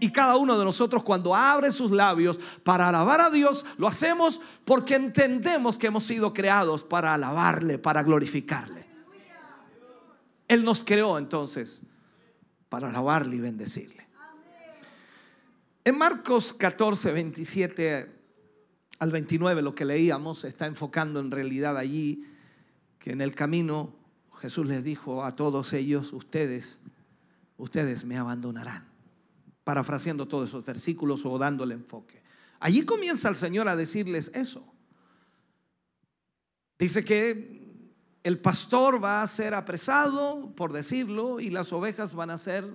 Y 0.00 0.12
cada 0.12 0.36
uno 0.36 0.56
de 0.56 0.64
nosotros 0.64 1.02
cuando 1.02 1.34
abre 1.34 1.70
sus 1.72 1.90
labios 1.90 2.38
para 2.62 2.88
alabar 2.88 3.20
a 3.20 3.30
Dios, 3.30 3.66
lo 3.78 3.88
hacemos 3.88 4.40
porque 4.64 4.94
entendemos 4.94 5.76
que 5.76 5.88
hemos 5.88 6.04
sido 6.04 6.32
creados 6.32 6.84
para 6.84 7.14
alabarle, 7.14 7.78
para 7.78 8.02
glorificarle. 8.02 8.86
Él 10.46 10.64
nos 10.64 10.84
creó 10.84 11.18
entonces 11.18 11.82
para 12.68 12.88
alabarle 12.88 13.36
y 13.36 13.40
bendecirle. 13.40 14.06
En 15.84 15.98
Marcos 15.98 16.52
14, 16.52 17.12
27 17.12 18.12
al 18.98 19.10
29, 19.10 19.62
lo 19.62 19.74
que 19.74 19.84
leíamos 19.84 20.44
está 20.44 20.66
enfocando 20.66 21.18
en 21.18 21.30
realidad 21.30 21.76
allí 21.76 22.24
en 23.12 23.20
el 23.20 23.34
camino 23.34 23.94
Jesús 24.40 24.66
les 24.66 24.84
dijo 24.84 25.24
a 25.24 25.36
todos 25.36 25.72
ellos, 25.72 26.12
ustedes, 26.12 26.80
ustedes 27.56 28.04
me 28.04 28.16
abandonarán 28.16 28.88
parafraseando 29.68 30.26
todos 30.26 30.48
esos 30.48 30.64
versículos 30.64 31.26
o 31.26 31.36
dándole 31.36 31.74
enfoque. 31.74 32.22
Allí 32.58 32.86
comienza 32.86 33.28
el 33.28 33.36
Señor 33.36 33.68
a 33.68 33.76
decirles 33.76 34.32
eso. 34.34 34.64
Dice 36.78 37.04
que 37.04 37.68
el 38.22 38.40
pastor 38.40 39.04
va 39.04 39.20
a 39.20 39.26
ser 39.26 39.52
apresado, 39.52 40.54
por 40.54 40.72
decirlo, 40.72 41.38
y 41.38 41.50
las 41.50 41.70
ovejas 41.74 42.14
van 42.14 42.30
a 42.30 42.38
ser 42.38 42.66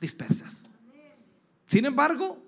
dispersas. 0.00 0.68
Sin 1.68 1.84
embargo, 1.84 2.42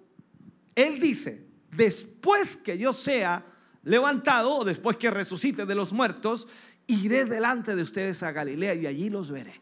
Él 0.75 0.99
dice, 0.99 1.47
después 1.71 2.57
que 2.57 2.77
yo 2.77 2.93
sea 2.93 3.47
levantado 3.85 4.57
o 4.57 4.65
después 4.65 4.97
que 4.97 5.09
resucite 5.13 5.67
de 5.67 5.75
los 5.77 5.93
muertos, 5.93 6.49
iré 6.87 7.25
delante 7.25 7.75
de 7.75 7.83
ustedes 7.83 8.23
a 8.23 8.33
Galilea 8.33 8.75
y 8.75 8.87
allí 8.87 9.11
los 9.11 9.31
veré. 9.31 9.61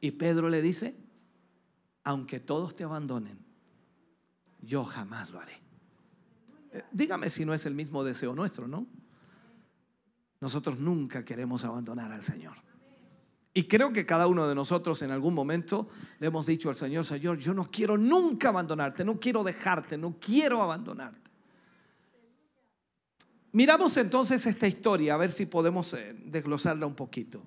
Y 0.00 0.12
Pedro 0.12 0.48
le 0.48 0.62
dice, 0.62 0.96
aunque 2.04 2.40
todos 2.40 2.76
te 2.76 2.84
abandonen, 2.84 3.38
yo 4.60 4.84
jamás 4.84 5.30
lo 5.30 5.40
haré. 5.40 5.60
Eh, 6.72 6.82
dígame 6.92 7.30
si 7.30 7.44
no 7.44 7.54
es 7.54 7.66
el 7.66 7.74
mismo 7.74 8.04
deseo 8.04 8.34
nuestro, 8.34 8.68
¿no? 8.68 8.86
Nosotros 10.40 10.78
nunca 10.78 11.24
queremos 11.24 11.64
abandonar 11.64 12.12
al 12.12 12.22
Señor. 12.22 12.54
Y 13.54 13.64
creo 13.64 13.90
que 13.90 14.04
cada 14.04 14.26
uno 14.26 14.46
de 14.46 14.54
nosotros 14.54 15.00
en 15.00 15.10
algún 15.10 15.32
momento 15.32 15.88
le 16.18 16.26
hemos 16.26 16.44
dicho 16.44 16.68
al 16.68 16.76
Señor, 16.76 17.06
Señor, 17.06 17.38
yo 17.38 17.54
no 17.54 17.70
quiero 17.70 17.96
nunca 17.96 18.50
abandonarte, 18.50 19.02
no 19.02 19.18
quiero 19.18 19.42
dejarte, 19.42 19.96
no 19.96 20.18
quiero 20.20 20.62
abandonarte. 20.62 21.30
Miramos 23.56 23.96
entonces 23.96 24.44
esta 24.44 24.68
historia, 24.68 25.14
a 25.14 25.16
ver 25.16 25.30
si 25.30 25.46
podemos 25.46 25.94
eh, 25.94 26.14
desglosarla 26.26 26.86
un 26.86 26.94
poquito. 26.94 27.42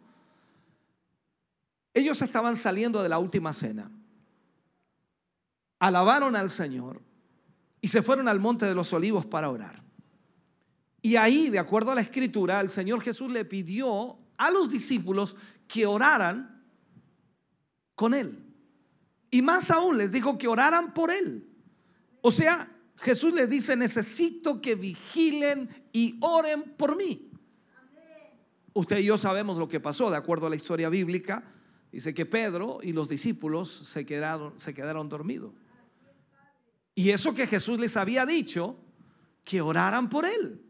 Ellos 1.93 2.21
estaban 2.23 2.55
saliendo 2.55 3.03
de 3.03 3.09
la 3.09 3.19
última 3.19 3.53
cena 3.53 3.91
alabaron 5.79 6.35
al 6.35 6.49
Señor 6.49 7.01
y 7.81 7.87
se 7.87 8.01
fueron 8.01 8.27
al 8.27 8.39
monte 8.39 8.65
de 8.65 8.75
los 8.75 8.91
olivos 8.93 9.25
para 9.25 9.49
orar. 9.49 9.81
Y 11.01 11.15
ahí, 11.15 11.49
de 11.49 11.59
acuerdo 11.59 11.91
a 11.91 11.95
la 11.95 12.01
escritura, 12.01 12.59
el 12.59 12.69
Señor 12.69 13.01
Jesús 13.01 13.31
le 13.31 13.45
pidió 13.45 14.19
a 14.37 14.51
los 14.51 14.69
discípulos 14.69 15.35
que 15.67 15.85
oraran 15.85 16.65
con 17.95 18.13
Él. 18.13 18.45
Y 19.31 19.41
más 19.41 19.71
aún 19.71 19.97
les 19.97 20.11
dijo 20.11 20.37
que 20.37 20.47
oraran 20.47 20.93
por 20.93 21.09
Él. 21.11 21.47
O 22.21 22.31
sea, 22.31 22.69
Jesús 22.97 23.33
les 23.33 23.49
dice, 23.49 23.77
necesito 23.77 24.61
que 24.61 24.75
vigilen 24.75 25.69
y 25.91 26.17
oren 26.21 26.75
por 26.77 26.95
mí. 26.95 27.29
Usted 28.73 28.99
y 28.99 29.05
yo 29.05 29.17
sabemos 29.17 29.57
lo 29.57 29.67
que 29.67 29.79
pasó, 29.79 30.09
de 30.09 30.17
acuerdo 30.17 30.47
a 30.47 30.49
la 30.49 30.55
historia 30.55 30.89
bíblica. 30.89 31.43
Dice 31.91 32.13
que 32.13 32.25
Pedro 32.25 32.79
y 32.83 32.93
los 32.93 33.09
discípulos 33.09 33.69
se 33.69 34.05
quedaron, 34.05 34.59
se 34.59 34.73
quedaron 34.73 35.09
dormidos. 35.09 35.53
Y 36.95 37.09
eso 37.09 37.33
que 37.33 37.47
Jesús 37.47 37.79
les 37.79 37.97
había 37.97 38.25
dicho, 38.25 38.77
que 39.43 39.61
oraran 39.61 40.09
por 40.09 40.25
él. 40.25 40.61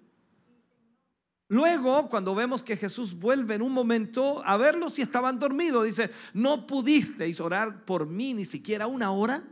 Luego, 1.49 2.07
cuando 2.09 2.35
vemos 2.35 2.61
que 2.61 2.77
Jesús 2.77 3.17
vuelve 3.17 3.55
en 3.55 3.63
un 3.63 3.73
momento 3.73 4.43
a 4.45 4.55
verlos 4.55 4.93
si 4.93 5.01
estaban 5.01 5.39
dormidos, 5.39 5.83
dice, 5.83 6.11
no 6.33 6.67
pudisteis 6.67 7.39
orar 7.39 7.83
por 7.85 8.05
mí 8.05 8.35
ni 8.35 8.45
siquiera 8.45 8.85
una 8.85 9.11
hora. 9.11 9.43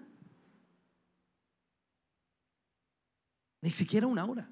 Ni 3.62 3.72
siquiera 3.72 4.06
una 4.06 4.26
hora. 4.26 4.50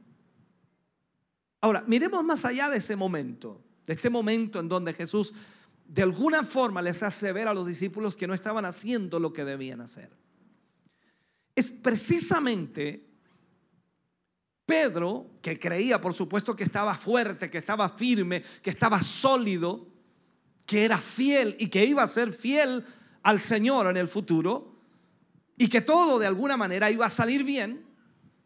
Ahora, 1.65 1.83
miremos 1.87 2.23
más 2.23 2.45
allá 2.45 2.69
de 2.69 2.77
ese 2.77 2.95
momento, 2.95 3.59
de 3.87 3.93
este 3.93 4.11
momento 4.11 4.59
en 4.59 4.69
donde 4.69 4.93
Jesús 4.93 5.33
de 5.87 6.03
alguna 6.03 6.43
forma 6.43 6.79
les 6.79 7.01
hace 7.01 7.33
ver 7.33 7.47
a 7.47 7.55
los 7.55 7.65
discípulos 7.65 8.15
que 8.15 8.27
no 8.27 8.35
estaban 8.35 8.65
haciendo 8.65 9.19
lo 9.19 9.33
que 9.33 9.45
debían 9.45 9.81
hacer. 9.81 10.11
Es 11.55 11.71
precisamente 11.71 13.07
Pedro, 14.67 15.39
que 15.41 15.57
creía 15.57 15.99
por 15.99 16.13
supuesto 16.13 16.55
que 16.55 16.63
estaba 16.63 16.93
fuerte, 16.93 17.49
que 17.49 17.57
estaba 17.57 17.89
firme, 17.89 18.43
que 18.61 18.69
estaba 18.69 19.01
sólido, 19.01 19.87
que 20.67 20.85
era 20.85 20.99
fiel 20.99 21.55
y 21.57 21.69
que 21.69 21.83
iba 21.83 22.03
a 22.03 22.07
ser 22.07 22.31
fiel 22.31 22.85
al 23.23 23.39
Señor 23.39 23.87
en 23.87 23.97
el 23.97 24.07
futuro 24.07 24.77
y 25.57 25.67
que 25.67 25.81
todo 25.81 26.19
de 26.19 26.27
alguna 26.27 26.57
manera 26.57 26.91
iba 26.91 27.07
a 27.07 27.09
salir 27.09 27.43
bien, 27.43 27.87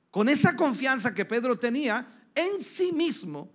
con 0.09 0.29
esa 0.29 0.55
confianza 0.55 1.13
que 1.13 1.25
Pedro 1.25 1.59
tenía 1.59 2.15
en 2.40 2.61
sí 2.61 2.91
mismo, 2.91 3.52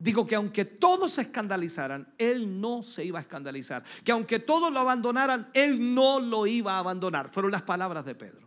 Digo 0.00 0.24
que 0.24 0.36
aunque 0.36 0.64
todos 0.64 1.14
se 1.14 1.22
escandalizaran, 1.22 2.14
él 2.18 2.60
no 2.60 2.84
se 2.84 3.04
iba 3.04 3.18
a 3.18 3.22
escandalizar. 3.22 3.82
Que 4.04 4.12
aunque 4.12 4.38
todos 4.38 4.72
lo 4.72 4.78
abandonaran, 4.78 5.50
él 5.54 5.92
no 5.94 6.20
lo 6.20 6.46
iba 6.46 6.74
a 6.74 6.78
abandonar. 6.78 7.28
Fueron 7.28 7.50
las 7.50 7.62
palabras 7.62 8.04
de 8.04 8.14
Pedro. 8.14 8.46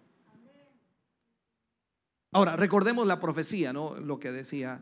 Ahora, 2.32 2.56
recordemos 2.56 3.06
la 3.06 3.20
profecía, 3.20 3.74
¿no? 3.74 3.98
Lo 3.98 4.18
que 4.18 4.32
decía 4.32 4.82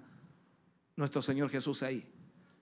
nuestro 0.95 1.23
Señor 1.23 1.49
Jesús 1.49 1.81
ahí. 1.81 2.07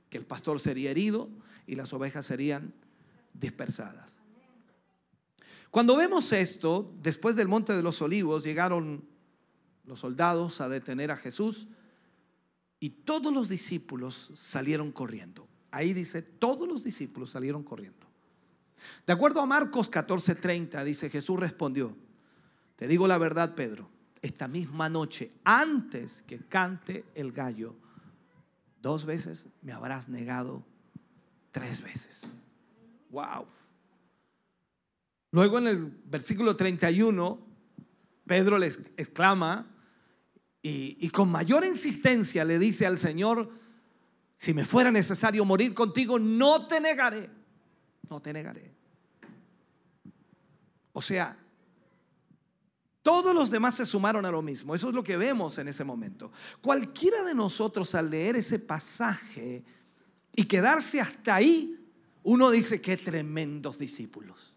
Que 0.09 0.17
el 0.17 0.25
pastor 0.25 0.61
sería 0.61 0.89
herido 0.89 1.27
y 1.65 1.75
las 1.75 1.91
ovejas 1.91 2.25
serían 2.25 2.73
dispersadas. 3.33 4.15
Cuando 5.69 5.97
vemos 5.97 6.31
esto, 6.31 6.93
después 7.01 7.35
del 7.35 7.49
monte 7.49 7.75
de 7.75 7.83
los 7.83 8.01
olivos 8.01 8.45
llegaron 8.45 9.05
los 9.87 9.99
soldados 9.99 10.61
a 10.61 10.69
detener 10.69 11.11
a 11.11 11.17
Jesús 11.17 11.67
y 12.79 12.89
todos 12.89 13.33
los 13.33 13.49
discípulos 13.49 14.31
salieron 14.35 14.91
corriendo. 14.91 15.47
Ahí 15.71 15.93
dice, 15.93 16.21
todos 16.21 16.67
los 16.67 16.83
discípulos 16.83 17.31
salieron 17.31 17.63
corriendo. 17.63 18.05
De 19.05 19.13
acuerdo 19.13 19.41
a 19.41 19.45
Marcos 19.45 19.89
14:30, 19.89 20.83
dice 20.83 21.09
Jesús 21.09 21.39
respondió, 21.39 21.95
te 22.75 22.87
digo 22.87 23.07
la 23.07 23.17
verdad, 23.17 23.55
Pedro, 23.55 23.89
esta 24.21 24.47
misma 24.47 24.89
noche, 24.89 25.31
antes 25.43 26.21
que 26.23 26.39
cante 26.39 27.05
el 27.15 27.31
gallo, 27.31 27.75
dos 28.81 29.05
veces 29.05 29.47
me 29.61 29.71
habrás 29.71 30.09
negado 30.09 30.63
tres 31.51 31.81
veces. 31.81 32.21
Wow. 33.09 33.47
Luego 35.31 35.57
en 35.57 35.67
el 35.67 35.85
versículo 36.05 36.55
31, 36.55 37.39
Pedro 38.25 38.57
les 38.57 38.79
exclama, 38.97 39.67
y, 40.67 41.09
con 41.09 41.29
mayor 41.29 41.65
insistencia 41.65 42.43
le 42.43 42.59
dice 42.59 42.85
al 42.85 42.97
Señor, 42.97 43.49
si 44.35 44.53
me 44.53 44.65
fuera 44.65 44.91
necesario 44.91 45.45
morir 45.45 45.73
contigo, 45.73 46.19
no 46.19 46.67
te 46.67 46.79
negaré, 46.79 47.29
no 48.09 48.21
te 48.21 48.33
negaré. 48.33 48.73
O 50.93 51.01
sea, 51.01 51.37
todos 53.01 53.33
los 53.33 53.49
demás 53.49 53.75
se 53.75 53.85
sumaron 53.85 54.25
a 54.25 54.31
lo 54.31 54.41
mismo. 54.41 54.75
Eso 54.75 54.89
es 54.89 54.95
lo 54.95 55.03
que 55.03 55.15
vemos 55.15 55.57
en 55.57 55.67
ese 55.67 55.83
momento. 55.83 56.31
Cualquiera 56.59 57.23
de 57.23 57.33
nosotros 57.33 57.95
al 57.95 58.09
leer 58.09 58.35
ese 58.35 58.59
pasaje 58.59 59.63
y 60.35 60.45
quedarse 60.45 60.99
hasta 60.99 61.35
ahí, 61.35 61.79
uno 62.23 62.51
dice, 62.51 62.81
qué 62.81 62.97
tremendos 62.97 63.79
discípulos, 63.79 64.53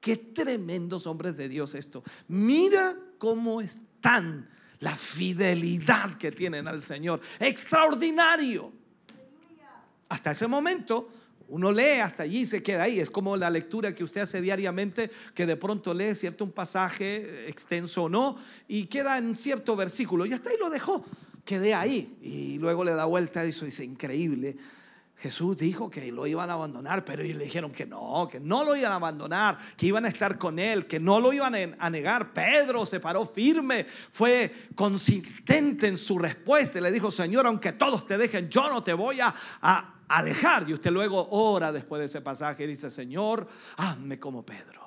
qué 0.00 0.16
tremendos 0.16 1.06
hombres 1.06 1.36
de 1.36 1.48
Dios 1.48 1.74
esto. 1.74 2.02
Mira 2.26 2.96
cómo 3.18 3.60
están 3.60 4.48
la 4.80 4.96
fidelidad 4.96 6.16
que 6.16 6.32
tienen 6.32 6.68
al 6.68 6.80
Señor. 6.80 7.20
Extraordinario. 7.38 8.72
Hasta 10.08 10.32
ese 10.32 10.46
momento 10.46 11.08
uno 11.48 11.70
lee 11.70 12.00
hasta 12.00 12.22
allí 12.22 12.40
y 12.40 12.46
se 12.46 12.62
queda 12.62 12.84
ahí. 12.84 13.00
Es 13.00 13.10
como 13.10 13.36
la 13.36 13.50
lectura 13.50 13.94
que 13.94 14.04
usted 14.04 14.22
hace 14.22 14.40
diariamente, 14.40 15.10
que 15.34 15.46
de 15.46 15.56
pronto 15.56 15.92
lee 15.92 16.14
cierto 16.14 16.44
un 16.44 16.52
pasaje 16.52 17.48
extenso 17.48 18.04
o 18.04 18.08
no, 18.08 18.36
y 18.68 18.86
queda 18.86 19.18
en 19.18 19.36
cierto 19.36 19.76
versículo. 19.76 20.26
Y 20.26 20.32
hasta 20.32 20.50
ahí 20.50 20.56
lo 20.58 20.70
dejó. 20.70 21.04
Quedé 21.44 21.74
ahí. 21.74 22.16
Y 22.22 22.58
luego 22.58 22.84
le 22.84 22.92
da 22.92 23.04
vuelta 23.04 23.44
y 23.44 23.52
dice, 23.52 23.84
increíble. 23.84 24.56
Jesús 25.16 25.56
dijo 25.56 25.90
que 25.90 26.12
lo 26.12 26.26
iban 26.26 26.50
a 26.50 26.54
abandonar, 26.54 27.04
pero 27.04 27.22
ellos 27.22 27.38
le 27.38 27.44
dijeron 27.44 27.72
que 27.72 27.86
no, 27.86 28.28
que 28.30 28.40
no 28.40 28.62
lo 28.62 28.76
iban 28.76 28.92
a 28.92 28.96
abandonar, 28.96 29.56
que 29.76 29.86
iban 29.86 30.04
a 30.04 30.08
estar 30.08 30.36
con 30.36 30.58
él, 30.58 30.86
que 30.86 31.00
no 31.00 31.18
lo 31.18 31.32
iban 31.32 31.76
a 31.78 31.90
negar. 31.90 32.32
Pedro 32.32 32.84
se 32.84 33.00
paró 33.00 33.24
firme, 33.24 33.84
fue 33.84 34.52
consistente 34.74 35.86
en 35.86 35.96
su 35.96 36.18
respuesta 36.18 36.78
y 36.78 36.82
le 36.82 36.92
dijo, 36.92 37.10
Señor, 37.10 37.46
aunque 37.46 37.72
todos 37.72 38.06
te 38.06 38.18
dejen, 38.18 38.50
yo 38.50 38.68
no 38.68 38.82
te 38.82 38.92
voy 38.92 39.20
a, 39.20 39.34
a 39.62 40.22
dejar. 40.22 40.68
Y 40.68 40.74
usted 40.74 40.90
luego 40.90 41.26
ora 41.30 41.72
después 41.72 42.00
de 42.00 42.06
ese 42.06 42.20
pasaje 42.20 42.64
y 42.64 42.66
dice, 42.66 42.90
Señor, 42.90 43.48
hazme 43.76 44.18
como 44.18 44.44
Pedro. 44.44 44.83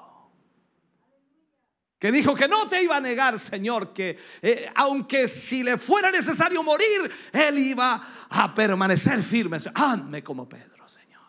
Que 2.00 2.12
dijo 2.12 2.36
que 2.36 2.48
no 2.48 2.68
te 2.68 2.82
iba 2.84 2.98
a 2.98 3.02
negar, 3.02 3.40
Señor, 3.40 3.92
que 3.92 4.18
eh, 4.42 4.72
aunque 4.76 5.28
si 5.28 5.64
le 5.64 5.78
fuera 5.78 6.12
necesario 6.12 6.62
morir, 6.62 7.12
él 7.34 7.58
iba 7.58 8.02
a 8.30 8.54
permanecer 8.54 9.24
firme. 9.24 9.58
Hazme 9.74 10.24
como 10.24 10.48
Pedro, 10.48 10.88
Señor. 10.88 11.22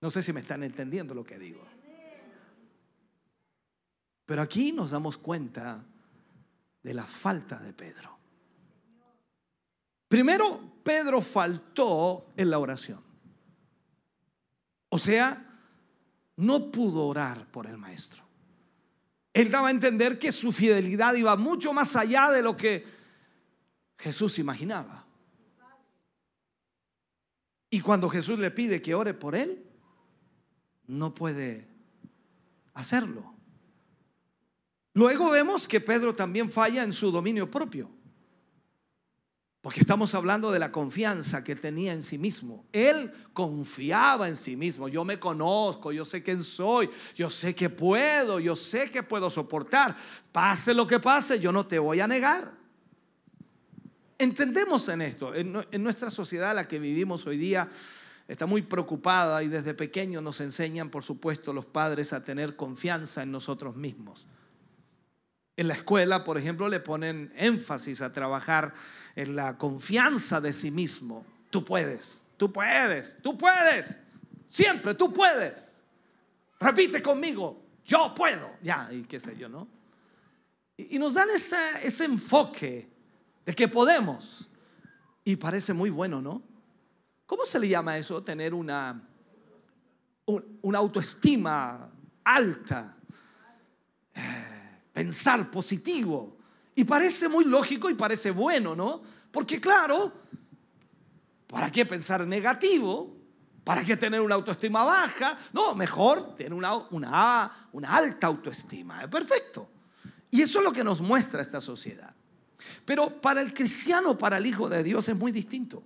No 0.00 0.10
sé 0.10 0.22
si 0.22 0.32
me 0.32 0.40
están 0.40 0.62
entendiendo 0.62 1.12
lo 1.12 1.24
que 1.24 1.38
digo. 1.38 1.66
Pero 4.26 4.42
aquí 4.42 4.70
nos 4.70 4.92
damos 4.92 5.18
cuenta 5.18 5.84
de 6.84 6.94
la 6.94 7.04
falta 7.04 7.58
de 7.58 7.72
Pedro. 7.72 8.16
Primero, 10.06 10.74
Pedro 10.84 11.20
faltó 11.20 12.28
en 12.36 12.50
la 12.50 12.60
oración. 12.60 13.02
O 14.88 14.98
sea, 15.00 15.49
no 16.40 16.70
pudo 16.70 17.06
orar 17.06 17.46
por 17.50 17.66
el 17.66 17.76
maestro. 17.76 18.24
Él 19.32 19.50
daba 19.50 19.68
a 19.68 19.70
entender 19.70 20.18
que 20.18 20.32
su 20.32 20.52
fidelidad 20.52 21.14
iba 21.14 21.36
mucho 21.36 21.72
más 21.72 21.94
allá 21.96 22.30
de 22.30 22.42
lo 22.42 22.56
que 22.56 22.84
Jesús 23.98 24.38
imaginaba. 24.38 25.04
Y 27.68 27.80
cuando 27.80 28.08
Jesús 28.08 28.38
le 28.38 28.50
pide 28.50 28.82
que 28.82 28.94
ore 28.94 29.14
por 29.14 29.36
él, 29.36 29.64
no 30.86 31.14
puede 31.14 31.68
hacerlo. 32.74 33.34
Luego 34.94 35.30
vemos 35.30 35.68
que 35.68 35.80
Pedro 35.80 36.14
también 36.14 36.50
falla 36.50 36.82
en 36.82 36.90
su 36.90 37.12
dominio 37.12 37.50
propio. 37.50 37.90
Porque 39.60 39.80
estamos 39.80 40.14
hablando 40.14 40.50
de 40.50 40.58
la 40.58 40.72
confianza 40.72 41.44
que 41.44 41.54
tenía 41.54 41.92
en 41.92 42.02
sí 42.02 42.16
mismo. 42.16 42.64
Él 42.72 43.12
confiaba 43.34 44.26
en 44.26 44.36
sí 44.36 44.56
mismo. 44.56 44.88
Yo 44.88 45.04
me 45.04 45.18
conozco, 45.18 45.92
yo 45.92 46.06
sé 46.06 46.22
quién 46.22 46.42
soy, 46.42 46.88
yo 47.14 47.28
sé 47.28 47.54
que 47.54 47.68
puedo, 47.68 48.40
yo 48.40 48.56
sé 48.56 48.90
que 48.90 49.02
puedo 49.02 49.28
soportar. 49.28 49.94
Pase 50.32 50.72
lo 50.72 50.86
que 50.86 50.98
pase, 50.98 51.38
yo 51.40 51.52
no 51.52 51.66
te 51.66 51.78
voy 51.78 52.00
a 52.00 52.08
negar. 52.08 52.52
Entendemos 54.16 54.88
en 54.88 55.02
esto. 55.02 55.34
En, 55.34 55.82
nuestra 55.82 56.10
sociedad, 56.10 56.54
la 56.54 56.66
que 56.66 56.78
vivimos 56.78 57.26
hoy 57.26 57.36
día, 57.36 57.68
está 58.28 58.46
muy 58.46 58.62
preocupada 58.62 59.42
y 59.42 59.48
desde 59.48 59.74
pequeño 59.74 60.22
nos 60.22 60.40
enseñan, 60.40 60.88
por 60.88 61.02
supuesto, 61.02 61.52
los 61.52 61.66
padres 61.66 62.14
a 62.14 62.24
tener 62.24 62.56
confianza 62.56 63.22
en 63.22 63.30
nosotros 63.30 63.76
mismos. 63.76 64.26
En 65.56 65.68
la 65.68 65.74
escuela, 65.74 66.24
por 66.24 66.38
ejemplo, 66.38 66.68
le 66.68 66.80
ponen 66.80 67.32
énfasis 67.36 68.00
a 68.00 68.12
trabajar 68.14 68.72
en 69.20 69.36
la 69.36 69.58
confianza 69.58 70.40
de 70.40 70.52
sí 70.52 70.70
mismo. 70.70 71.24
Tú 71.50 71.64
puedes, 71.64 72.22
tú 72.36 72.52
puedes, 72.52 73.16
tú 73.22 73.36
puedes. 73.36 73.98
Siempre 74.46 74.94
tú 74.94 75.12
puedes. 75.12 75.82
Repite 76.58 77.02
conmigo, 77.02 77.62
yo 77.84 78.14
puedo. 78.14 78.56
Ya, 78.62 78.88
y 78.90 79.02
qué 79.04 79.20
sé 79.20 79.36
yo, 79.36 79.48
¿no? 79.48 79.68
Y, 80.76 80.98
nos 80.98 81.14
dan 81.14 81.28
ese, 81.30 82.04
enfoque 82.04 82.88
de 83.44 83.54
que 83.54 83.68
podemos. 83.68 84.48
Y 85.24 85.36
parece 85.36 85.74
muy 85.74 85.90
bueno, 85.90 86.22
¿no? 86.22 86.42
¿Cómo 87.26 87.44
se 87.44 87.58
le 87.58 87.68
llama 87.68 87.98
eso? 87.98 88.22
Tener 88.22 88.54
una, 88.54 89.00
una 90.62 90.78
autoestima 90.78 91.90
alta. 92.24 92.96
Eh, 94.14 94.80
pensar 94.92 95.50
positivo. 95.50 96.39
Y 96.74 96.84
parece 96.84 97.28
muy 97.28 97.44
lógico 97.44 97.90
y 97.90 97.94
parece 97.94 98.30
bueno, 98.30 98.74
¿no? 98.74 99.02
Porque 99.30 99.60
claro, 99.60 100.12
¿para 101.46 101.70
qué 101.70 101.84
pensar 101.84 102.26
negativo? 102.26 103.16
¿Para 103.64 103.84
qué 103.84 103.96
tener 103.96 104.20
una 104.20 104.34
autoestima 104.34 104.84
baja? 104.84 105.38
No, 105.52 105.74
mejor 105.74 106.34
tener 106.34 106.54
una, 106.54 106.74
una, 106.90 107.96
alta 107.96 108.26
autoestima. 108.26 109.08
Perfecto. 109.08 109.68
Y 110.30 110.42
eso 110.42 110.58
es 110.58 110.64
lo 110.64 110.72
que 110.72 110.82
nos 110.82 111.00
muestra 111.00 111.42
esta 111.42 111.60
sociedad. 111.60 112.14
Pero 112.84 113.20
para 113.20 113.40
el 113.40 113.52
cristiano, 113.52 114.16
para 114.16 114.38
el 114.38 114.46
Hijo 114.46 114.68
de 114.68 114.82
Dios 114.82 115.08
es 115.08 115.16
muy 115.16 115.32
distinto. 115.32 115.84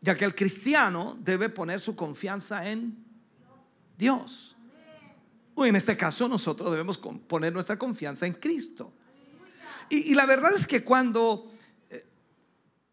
Ya 0.00 0.16
que 0.16 0.24
el 0.24 0.34
cristiano 0.34 1.16
debe 1.20 1.48
poner 1.48 1.80
su 1.80 1.94
confianza 1.94 2.68
en 2.68 3.04
Dios. 3.96 4.56
O 5.54 5.64
en 5.64 5.76
este 5.76 5.96
caso 5.96 6.28
nosotros 6.28 6.70
debemos 6.70 6.98
poner 6.98 7.52
nuestra 7.52 7.78
confianza 7.78 8.26
en 8.26 8.34
Cristo. 8.34 8.92
Y, 9.94 10.14
la 10.14 10.24
verdad 10.24 10.54
es 10.56 10.66
que 10.66 10.82
cuando 10.82 11.52
eh, 11.90 12.02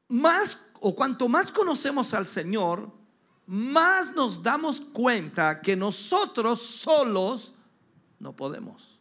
más 0.09 0.65
o 0.81 0.93
cuanto 0.93 1.29
más 1.29 1.49
conocemos 1.49 2.13
al 2.13 2.27
Señor, 2.27 2.91
más 3.45 4.13
nos 4.13 4.43
damos 4.43 4.81
cuenta 4.81 5.61
que 5.61 5.77
nosotros 5.77 6.61
solos 6.61 7.53
no 8.19 8.35
podemos. 8.35 8.99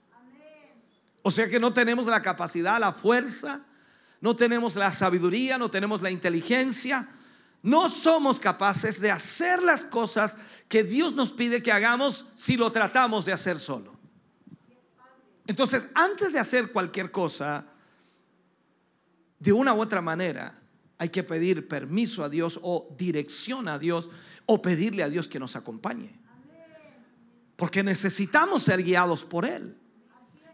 O 1.23 1.33
sea 1.33 1.49
que 1.49 1.59
no 1.59 1.75
tenemos 1.75 2.07
la 2.07 2.23
capacidad, 2.23 2.79
la 2.79 2.93
fuerza, 2.93 3.65
no 4.21 4.37
tenemos 4.37 4.77
la 4.77 4.93
sabiduría, 4.93 5.59
no 5.59 5.69
tenemos 5.69 6.01
la 6.01 6.13
inteligencia, 6.13 7.09
no 7.65 7.91
somos 7.91 8.39
capaces 8.39 9.01
de 9.01 9.11
hacer 9.11 9.61
las 9.61 9.85
cosas 9.85 10.39
que 10.69 10.85
Dios 10.85 11.15
nos 11.15 11.33
pide 11.33 11.65
que 11.65 11.73
hagamos 11.73 12.27
si 12.37 12.57
lo 12.57 12.71
tratamos 12.71 13.25
de 13.25 13.33
hacer 13.33 13.59
solo. 13.59 13.99
Entonces, 15.49 15.89
antes 15.97 16.33
de 16.33 16.39
hacer 16.39 16.71
cualquier 16.71 17.11
cosa, 17.11 17.67
de 19.39 19.53
una 19.53 19.75
u 19.75 19.81
otra 19.81 20.01
manera 20.01 20.59
hay 20.99 21.11
que 21.11 21.23
pedir 21.23 21.69
permiso 21.69 22.25
a 22.25 22.29
Dios 22.29 22.59
o 22.63 22.95
dirección 22.99 23.69
a 23.69 23.79
Dios 23.79 24.11
o 24.47 24.61
pedirle 24.61 25.03
a 25.03 25.09
Dios 25.09 25.29
que 25.29 25.39
nos 25.39 25.55
acompañe. 25.55 26.11
Porque 27.57 27.83
necesitamos 27.83 28.65
ser 28.65 28.83
guiados 28.83 29.23
por 29.23 29.47
Él. 29.47 29.77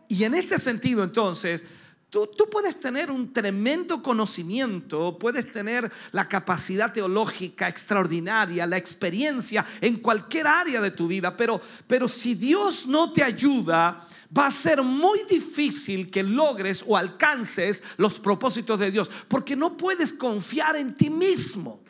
Y 0.09 0.25
en 0.25 0.35
este 0.35 0.59
sentido 0.59 1.03
entonces, 1.03 1.65
tú, 2.11 2.29
tú, 2.37 2.49
puedes 2.51 2.79
tener 2.79 3.11
un 3.11 3.33
tremendo 3.33 4.03
conocimiento, 4.03 5.19
puedes 5.19 5.51
tener 5.51 5.91
la 6.13 6.29
capacidad 6.29 6.93
teológica 6.93 7.69
extraordinaria, 7.69 8.67
la 8.67 8.77
experiencia 8.77 9.65
en 9.81 9.97
cualquier 9.97 10.47
área 10.47 10.81
de 10.81 10.91
tu 10.91 11.09
vida, 11.09 11.35
pero, 11.37 11.61
pero 11.87 12.07
si 12.07 12.35
Dios 12.35 12.87
no 12.87 13.13
te 13.13 13.23
ayuda, 13.23 14.07
va 14.37 14.47
a 14.47 14.51
ser 14.51 14.83
muy 14.83 15.21
difícil 15.29 16.11
que 16.11 16.23
logres 16.23 16.85
o 16.87 16.97
alcances 16.97 17.83
los 17.97 18.19
propósitos 18.19 18.79
de 18.79 18.91
Dios, 18.91 19.11
porque 19.29 19.55
no 19.55 19.77
puedes 19.77 20.13
confiar 20.13 20.77
en 20.77 20.97
ti 20.97 21.11
mismo. 21.11 21.83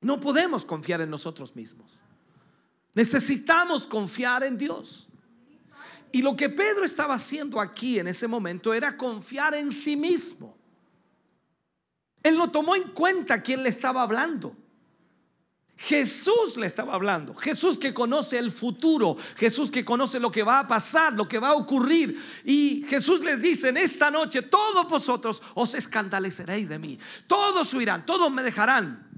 No 0.00 0.20
podemos 0.20 0.64
confiar 0.64 1.00
en 1.00 1.08
nosotros 1.08 1.56
mismos. 1.56 1.90
Necesitamos 2.92 3.86
confiar 3.86 4.44
en 4.44 4.58
Dios. 4.58 5.08
Y 6.12 6.22
lo 6.22 6.36
que 6.36 6.48
Pedro 6.48 6.84
estaba 6.84 7.14
haciendo 7.14 7.60
aquí 7.60 7.98
en 7.98 8.08
ese 8.08 8.28
momento 8.28 8.74
era 8.74 8.96
confiar 8.96 9.54
en 9.54 9.72
sí 9.72 9.96
mismo. 9.96 10.56
Él 12.22 12.38
no 12.38 12.50
tomó 12.50 12.76
en 12.76 12.84
cuenta 12.92 13.42
quién 13.42 13.62
le 13.62 13.68
estaba 13.68 14.02
hablando. 14.02 14.56
Jesús 15.76 16.56
le 16.56 16.66
estaba 16.66 16.94
hablando. 16.94 17.34
Jesús 17.34 17.78
que 17.78 17.92
conoce 17.92 18.38
el 18.38 18.50
futuro. 18.50 19.16
Jesús 19.36 19.70
que 19.70 19.84
conoce 19.84 20.20
lo 20.20 20.30
que 20.30 20.42
va 20.42 20.60
a 20.60 20.68
pasar, 20.68 21.12
lo 21.12 21.28
que 21.28 21.38
va 21.38 21.48
a 21.48 21.54
ocurrir. 21.54 22.20
Y 22.44 22.84
Jesús 22.88 23.20
les 23.20 23.40
dice, 23.40 23.70
en 23.70 23.76
esta 23.76 24.10
noche 24.10 24.42
todos 24.42 24.88
vosotros 24.88 25.42
os 25.54 25.74
escandalizaréis 25.74 26.68
de 26.68 26.78
mí. 26.78 26.98
Todos 27.26 27.74
huirán, 27.74 28.06
todos 28.06 28.30
me 28.30 28.42
dejarán. 28.42 29.08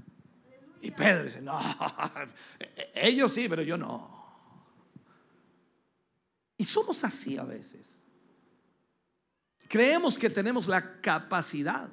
Y 0.81 0.91
Pedro 0.91 1.25
dice, 1.25 1.41
no, 1.41 1.59
ellos 2.95 3.33
sí, 3.33 3.47
pero 3.47 3.61
yo 3.61 3.77
no. 3.77 4.15
Y 6.57 6.65
somos 6.65 7.03
así 7.03 7.37
a 7.37 7.43
veces. 7.43 7.97
Creemos 9.67 10.17
que 10.17 10.29
tenemos 10.29 10.67
la 10.67 11.01
capacidad, 11.01 11.89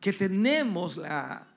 que 0.00 0.12
tenemos 0.12 0.96
la 0.96 1.51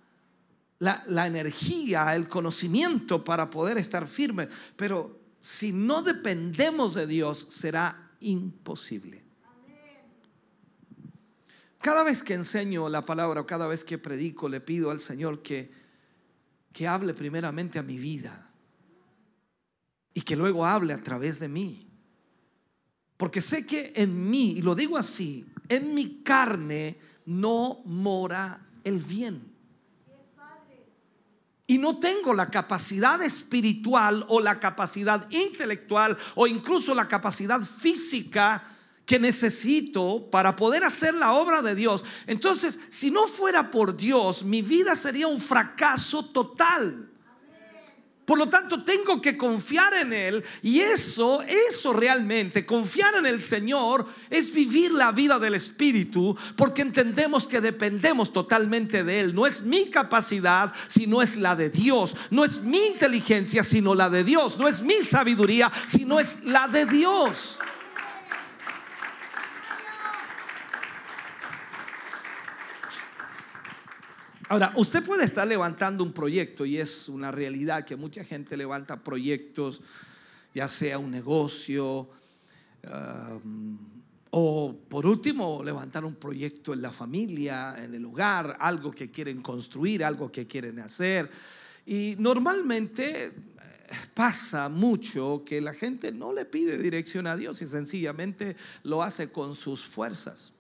la, 0.80 1.28
energía, 1.28 2.16
el 2.16 2.28
conocimiento 2.28 3.24
para 3.24 3.50
poder 3.50 3.78
estar 3.78 4.08
firme. 4.08 4.48
Pero 4.76 5.20
si 5.40 5.72
no 5.72 6.02
dependemos 6.02 6.94
de 6.94 7.08
Dios, 7.08 7.48
será 7.50 8.12
imposible. 8.20 9.24
Cada 11.80 12.04
vez 12.04 12.24
que 12.24 12.34
enseño 12.34 12.90
la 12.90 13.06
palabra 13.06 13.42
o 13.42 13.46
cada 13.46 13.68
vez 13.68 13.84
que 13.84 13.98
predico, 13.98 14.50
le 14.50 14.60
pido 14.60 14.90
al 14.90 15.00
Señor 15.00 15.42
que, 15.44 15.72
que 16.74 16.88
hable 16.88 17.14
primeramente 17.14 17.78
a 17.78 17.84
mi 17.84 17.98
vida 17.98 18.52
y 20.14 20.22
que 20.22 20.36
luego 20.36 20.66
hable 20.66 20.94
a 20.94 21.02
través 21.02 21.40
de 21.40 21.48
mí. 21.48 21.88
Porque 23.18 23.40
sé 23.40 23.68
que 23.68 23.94
en 23.96 24.30
mí, 24.30 24.54
y 24.54 24.62
lo 24.62 24.74
digo 24.74 24.98
así, 24.98 25.46
en 25.70 25.94
mi 25.94 26.24
carne 26.24 26.98
no 27.26 27.82
mora 27.86 28.68
el 28.84 29.00
bien 29.00 29.55
y 31.68 31.78
no 31.78 31.98
tengo 31.98 32.34
la 32.34 32.50
capacidad 32.50 33.22
espiritual 33.22 34.26
o 34.30 34.40
la 34.40 34.60
capacidad 34.60 35.30
intelectual 35.32 36.18
o 36.36 36.48
incluso 36.48 36.94
la 36.94 37.08
capacidad 37.08 37.62
física 37.62 38.64
que 39.06 39.20
necesito 39.20 40.30
para 40.32 40.56
poder 40.56 40.84
hacer 40.84 41.14
la 41.14 41.34
obra 41.34 41.62
de 41.62 41.76
Dios. 41.76 42.04
Entonces, 42.28 42.80
si 42.90 43.12
no 43.12 43.28
fuera 43.28 43.72
por 43.72 43.96
Dios, 43.96 44.44
mi 44.44 44.62
vida 44.62 44.96
sería 44.96 45.28
un 45.28 45.40
fracaso 45.40 46.26
total. 46.26 47.05
Por 48.26 48.40
lo 48.40 48.48
tanto, 48.50 48.84
tengo 48.84 49.22
que 49.22 49.38
confiar 49.38 49.94
en 49.94 50.12
Él. 50.12 50.44
Y 50.64 50.80
eso, 50.80 51.44
eso 51.44 51.94
realmente, 51.94 52.66
confiar 52.66 53.16
en 53.16 53.28
el 53.28 53.40
Señor 53.40 54.08
es 54.32 54.52
vivir 54.52 54.92
la 54.92 55.12
vida 55.12 55.38
del 55.38 55.54
Espíritu, 55.54 56.36
porque 56.56 56.82
entendemos 56.82 57.48
que 57.48 57.62
dependemos 57.62 58.34
totalmente 58.34 59.04
de 59.04 59.20
Él. 59.20 59.36
No 59.36 59.46
es 59.46 59.62
mi 59.62 59.90
capacidad, 59.92 60.74
sino 60.88 61.22
es 61.22 61.36
la 61.36 61.56
de 61.56 61.70
Dios. 61.70 62.16
No 62.32 62.44
es 62.44 62.64
mi 62.64 62.80
inteligencia, 62.88 63.64
sino 63.64 63.94
la 63.94 64.10
de 64.10 64.24
Dios. 64.24 64.58
No 64.58 64.68
es 64.68 64.82
mi 64.82 65.04
sabiduría, 65.04 65.72
sino 65.86 66.20
es 66.20 66.44
la 66.44 66.68
de 66.68 66.88
Dios. 66.88 67.60
Ahora, 74.48 74.74
usted 74.76 75.04
puede 75.04 75.26
estar 75.26 75.48
levantando 75.48 76.04
un 76.04 76.14
proyecto 76.14 76.68
y 76.68 76.78
es 76.78 77.10
una 77.10 77.32
realidad 77.32 77.84
que 77.84 77.96
mucha 77.96 78.24
gente 78.24 78.56
levanta 78.56 79.04
proyectos, 79.04 79.82
ya 80.54 80.68
sea 80.68 81.00
un 81.00 81.10
negocio 81.10 82.08
um, 82.84 83.78
o 84.30 84.78
por 84.88 85.08
último 85.08 85.64
levantar 85.64 86.06
un 86.06 86.16
proyecto 86.16 86.74
en 86.74 86.84
la 86.84 86.92
familia, 86.92 87.76
en 87.84 87.96
el 87.96 88.06
hogar, 88.06 88.56
algo 88.60 88.92
que 88.92 89.10
quieren 89.10 89.42
construir, 89.42 90.04
algo 90.04 90.32
que 90.32 90.46
quieren 90.46 90.80
hacer. 90.80 91.28
Y 91.88 92.16
normalmente 92.20 93.26
eh, 93.26 93.32
pasa 94.14 94.70
mucho 94.70 95.44
que 95.44 95.60
la 95.60 95.74
gente 95.74 96.12
no 96.12 96.34
le 96.34 96.46
pide 96.46 96.78
dirección 96.78 97.26
a 97.26 97.36
Dios 97.36 97.64
y 97.64 97.68
sencillamente 97.68 98.56
lo 98.84 99.02
hace 99.02 99.32
con 99.32 99.56
sus 99.56 99.86
fuerzas. 99.86 100.52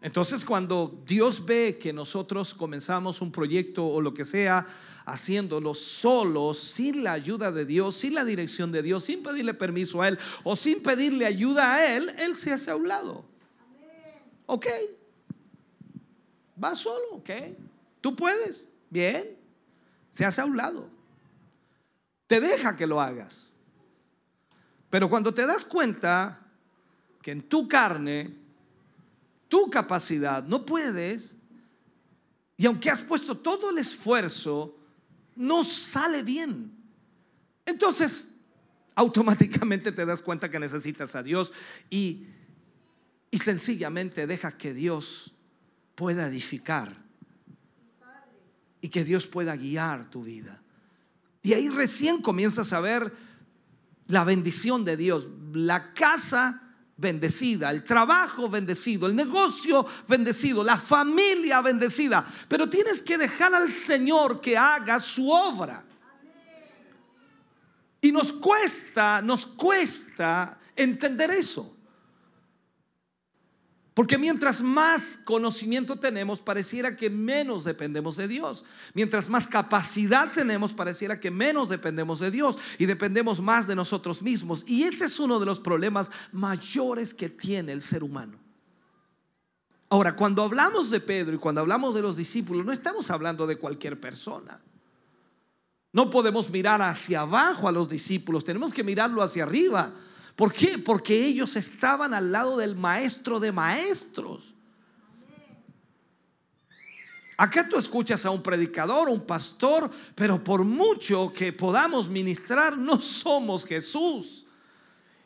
Entonces 0.00 0.44
cuando 0.44 1.02
Dios 1.06 1.44
ve 1.44 1.78
que 1.80 1.92
nosotros 1.92 2.54
comenzamos 2.54 3.20
un 3.20 3.32
proyecto 3.32 3.84
o 3.84 4.00
lo 4.00 4.14
que 4.14 4.24
sea, 4.24 4.66
haciéndolo 5.04 5.74
solos, 5.74 6.58
sin 6.58 7.02
la 7.02 7.12
ayuda 7.12 7.50
de 7.50 7.64
Dios, 7.64 7.96
sin 7.96 8.14
la 8.14 8.24
dirección 8.24 8.70
de 8.70 8.82
Dios, 8.82 9.04
sin 9.04 9.22
pedirle 9.22 9.54
permiso 9.54 10.00
a 10.00 10.08
Él 10.08 10.18
o 10.44 10.54
sin 10.54 10.82
pedirle 10.82 11.26
ayuda 11.26 11.74
a 11.74 11.96
Él, 11.96 12.14
Él 12.18 12.36
se 12.36 12.52
hace 12.52 12.70
a 12.70 12.76
un 12.76 12.86
lado. 12.86 13.24
Ok. 14.46 14.66
Va 16.62 16.74
solo, 16.76 17.14
ok. 17.14 17.30
Tú 18.00 18.14
puedes. 18.14 18.68
Bien. 18.90 19.36
Se 20.10 20.24
hace 20.24 20.40
a 20.40 20.44
un 20.44 20.56
lado. 20.56 20.88
Te 22.26 22.40
deja 22.40 22.76
que 22.76 22.86
lo 22.86 23.00
hagas. 23.00 23.50
Pero 24.90 25.10
cuando 25.10 25.34
te 25.34 25.44
das 25.46 25.64
cuenta 25.64 26.46
que 27.20 27.32
en 27.32 27.48
tu 27.48 27.66
carne 27.66 28.47
tu 29.48 29.70
capacidad, 29.70 30.44
no 30.44 30.64
puedes. 30.64 31.38
Y 32.56 32.66
aunque 32.66 32.90
has 32.90 33.00
puesto 33.00 33.36
todo 33.36 33.70
el 33.70 33.78
esfuerzo, 33.78 34.76
no 35.36 35.64
sale 35.64 36.22
bien. 36.22 36.72
Entonces, 37.64 38.38
automáticamente 38.94 39.92
te 39.92 40.04
das 40.04 40.22
cuenta 40.22 40.50
que 40.50 40.58
necesitas 40.58 41.14
a 41.14 41.22
Dios 41.22 41.52
y, 41.88 42.26
y 43.30 43.38
sencillamente 43.38 44.26
deja 44.26 44.52
que 44.52 44.74
Dios 44.74 45.34
pueda 45.94 46.26
edificar 46.26 46.96
y 48.80 48.88
que 48.88 49.04
Dios 49.04 49.26
pueda 49.26 49.56
guiar 49.56 50.10
tu 50.10 50.24
vida. 50.24 50.62
Y 51.42 51.52
ahí 51.54 51.68
recién 51.68 52.20
comienzas 52.20 52.72
a 52.72 52.80
ver 52.80 53.12
la 54.06 54.24
bendición 54.24 54.84
de 54.84 54.96
Dios, 54.96 55.28
la 55.52 55.94
casa 55.94 56.67
bendecida, 56.98 57.70
el 57.70 57.84
trabajo 57.84 58.50
bendecido, 58.50 59.06
el 59.06 59.16
negocio 59.16 59.86
bendecido, 60.06 60.62
la 60.62 60.76
familia 60.76 61.62
bendecida. 61.62 62.26
Pero 62.48 62.68
tienes 62.68 63.00
que 63.00 63.16
dejar 63.16 63.54
al 63.54 63.72
Señor 63.72 64.40
que 64.40 64.58
haga 64.58 65.00
su 65.00 65.30
obra. 65.30 65.84
Y 68.00 68.12
nos 68.12 68.32
cuesta, 68.32 69.22
nos 69.22 69.46
cuesta 69.46 70.58
entender 70.76 71.30
eso. 71.30 71.77
Porque 73.98 74.16
mientras 74.16 74.62
más 74.62 75.18
conocimiento 75.24 75.96
tenemos, 75.96 76.38
pareciera 76.38 76.94
que 76.94 77.10
menos 77.10 77.64
dependemos 77.64 78.16
de 78.16 78.28
Dios. 78.28 78.64
Mientras 78.94 79.28
más 79.28 79.48
capacidad 79.48 80.30
tenemos, 80.30 80.72
pareciera 80.72 81.18
que 81.18 81.32
menos 81.32 81.68
dependemos 81.68 82.20
de 82.20 82.30
Dios 82.30 82.58
y 82.78 82.86
dependemos 82.86 83.40
más 83.40 83.66
de 83.66 83.74
nosotros 83.74 84.22
mismos. 84.22 84.62
Y 84.68 84.84
ese 84.84 85.06
es 85.06 85.18
uno 85.18 85.40
de 85.40 85.46
los 85.46 85.58
problemas 85.58 86.12
mayores 86.30 87.12
que 87.12 87.28
tiene 87.28 87.72
el 87.72 87.82
ser 87.82 88.04
humano. 88.04 88.38
Ahora, 89.88 90.14
cuando 90.14 90.44
hablamos 90.44 90.90
de 90.90 91.00
Pedro 91.00 91.34
y 91.34 91.38
cuando 91.38 91.60
hablamos 91.60 91.92
de 91.92 92.02
los 92.02 92.16
discípulos, 92.16 92.64
no 92.64 92.70
estamos 92.70 93.10
hablando 93.10 93.48
de 93.48 93.56
cualquier 93.56 93.98
persona. 93.98 94.60
No 95.92 96.08
podemos 96.08 96.50
mirar 96.50 96.80
hacia 96.82 97.22
abajo 97.22 97.66
a 97.66 97.72
los 97.72 97.88
discípulos, 97.88 98.44
tenemos 98.44 98.72
que 98.72 98.84
mirarlo 98.84 99.24
hacia 99.24 99.42
arriba 99.42 99.92
¿Por 100.38 100.52
qué? 100.52 100.78
Porque 100.78 101.26
ellos 101.26 101.56
estaban 101.56 102.14
al 102.14 102.30
lado 102.30 102.56
del 102.58 102.76
maestro 102.76 103.40
de 103.40 103.50
maestros. 103.50 104.54
Acá 107.36 107.68
tú 107.68 107.76
escuchas 107.76 108.24
a 108.24 108.30
un 108.30 108.40
predicador, 108.40 109.08
un 109.08 109.26
pastor, 109.26 109.90
pero 110.14 110.44
por 110.44 110.62
mucho 110.62 111.32
que 111.32 111.52
podamos 111.52 112.08
ministrar, 112.08 112.78
no 112.78 113.00
somos 113.00 113.64
Jesús. 113.64 114.46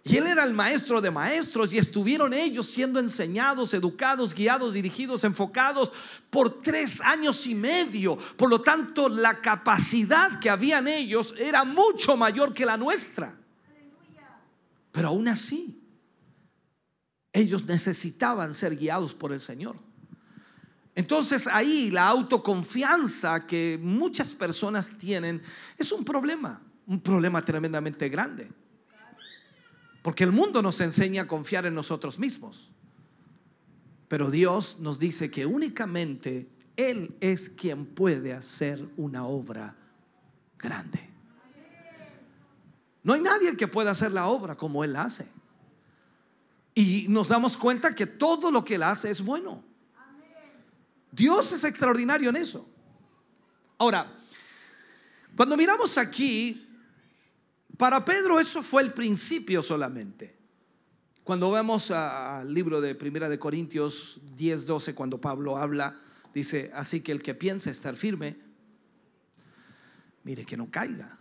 Y 0.03 0.17
él 0.17 0.29
era 0.29 0.45
el 0.45 0.55
maestro 0.55 1.03
de 1.03 1.11
maestros 1.11 1.75
y 1.75 1.79
estuvieron 1.79 2.33
ellos 2.33 2.67
siendo 2.69 2.99
enseñados, 2.99 3.75
educados, 3.75 4.33
guiados, 4.33 4.73
dirigidos, 4.73 5.25
enfocados 5.25 5.93
por 6.31 6.63
tres 6.63 7.03
años 7.03 7.47
y 7.47 7.55
medio. 7.55 8.17
Por 8.17 8.49
lo 8.49 8.63
tanto, 8.63 9.11
la 9.11 9.43
capacidad 9.43 10.41
que 10.41 10.49
habían 10.49 10.89
ellos 10.89 11.35
era 11.37 11.65
mucho 11.65 12.17
mayor 12.17 12.55
que 12.55 12.65
la 12.65 12.79
nuestra. 12.79 13.41
Pero 14.93 15.09
aún 15.09 15.27
así, 15.27 15.82
ellos 17.32 17.64
necesitaban 17.64 18.55
ser 18.55 18.77
guiados 18.77 19.14
por 19.14 19.32
el 19.32 19.40
Señor. 19.40 19.77
Entonces 20.94 21.47
ahí 21.47 21.90
la 21.90 22.06
autoconfianza 22.09 23.47
que 23.47 23.78
muchas 23.82 24.35
personas 24.35 24.90
tienen 24.98 25.43
es 25.78 25.90
un 25.90 26.05
problema, 26.05 26.62
un 26.86 27.01
problema 27.01 27.43
tremendamente 27.43 28.10
grande. 28.10 28.51
Porque 30.02 30.24
el 30.24 30.32
mundo 30.32 30.60
nos 30.60 30.81
enseña 30.81 31.23
a 31.23 31.27
confiar 31.27 31.64
en 31.64 31.74
nosotros 31.74 32.19
mismos. 32.19 32.70
Pero 34.09 34.31
Dios 34.31 34.78
nos 34.81 34.98
dice 34.98 35.31
que 35.31 35.47
únicamente 35.47 36.51
Él 36.77 37.16
es 37.20 37.48
quien 37.48 37.86
puede 37.86 38.35
hacer 38.35 38.86
una 38.98 39.24
obra 39.24 39.74
grande. 40.59 41.12
No 43.03 43.15
hay 43.15 43.20
nadie 43.20 43.57
que 43.57 43.69
pueda 43.69 43.91
hacer 43.91 44.12
la 44.12 44.29
obra 44.29 44.57
como 44.57 44.85
Él 44.85 44.97
hace. 44.97 45.29
Y 46.74 47.07
nos 47.09 47.29
damos 47.29 47.57
cuenta 47.57 47.95
que 47.95 48.07
todo 48.07 48.51
lo 48.51 48.65
que 48.65 48.77
Él 48.77 48.83
hace 48.83 49.11
es 49.11 49.23
bueno. 49.23 49.62
Dios 51.11 51.53
es 51.53 51.65
extraordinario 51.65 52.31
en 52.31 52.37
eso. 52.37 52.66
Ahora, 53.77 54.11
cuando 55.37 55.57
miramos 55.57 55.99
aquí, 55.99 56.66
para 57.77 58.05
Pedro 58.05 58.39
eso 58.39 58.62
fue 58.62 58.83
el 58.83 58.93
principio 58.93 59.62
solamente. 59.62 60.39
Cuando 61.24 61.51
vemos 61.51 61.91
al 61.91 62.53
libro 62.53 62.81
de 62.81 62.95
Primera 62.95 63.29
de 63.29 63.39
Corintios 63.39 64.20
10, 64.37 64.66
12, 64.66 64.95
cuando 64.95 65.20
Pablo 65.20 65.57
habla, 65.57 66.01
dice, 66.35 66.70
así 66.74 67.01
que 67.01 67.12
el 67.12 67.23
que 67.23 67.35
piensa 67.35 67.70
estar 67.70 67.95
firme, 67.97 68.37
mire 70.24 70.45
que 70.45 70.57
no 70.57 70.70
caiga. 70.70 71.19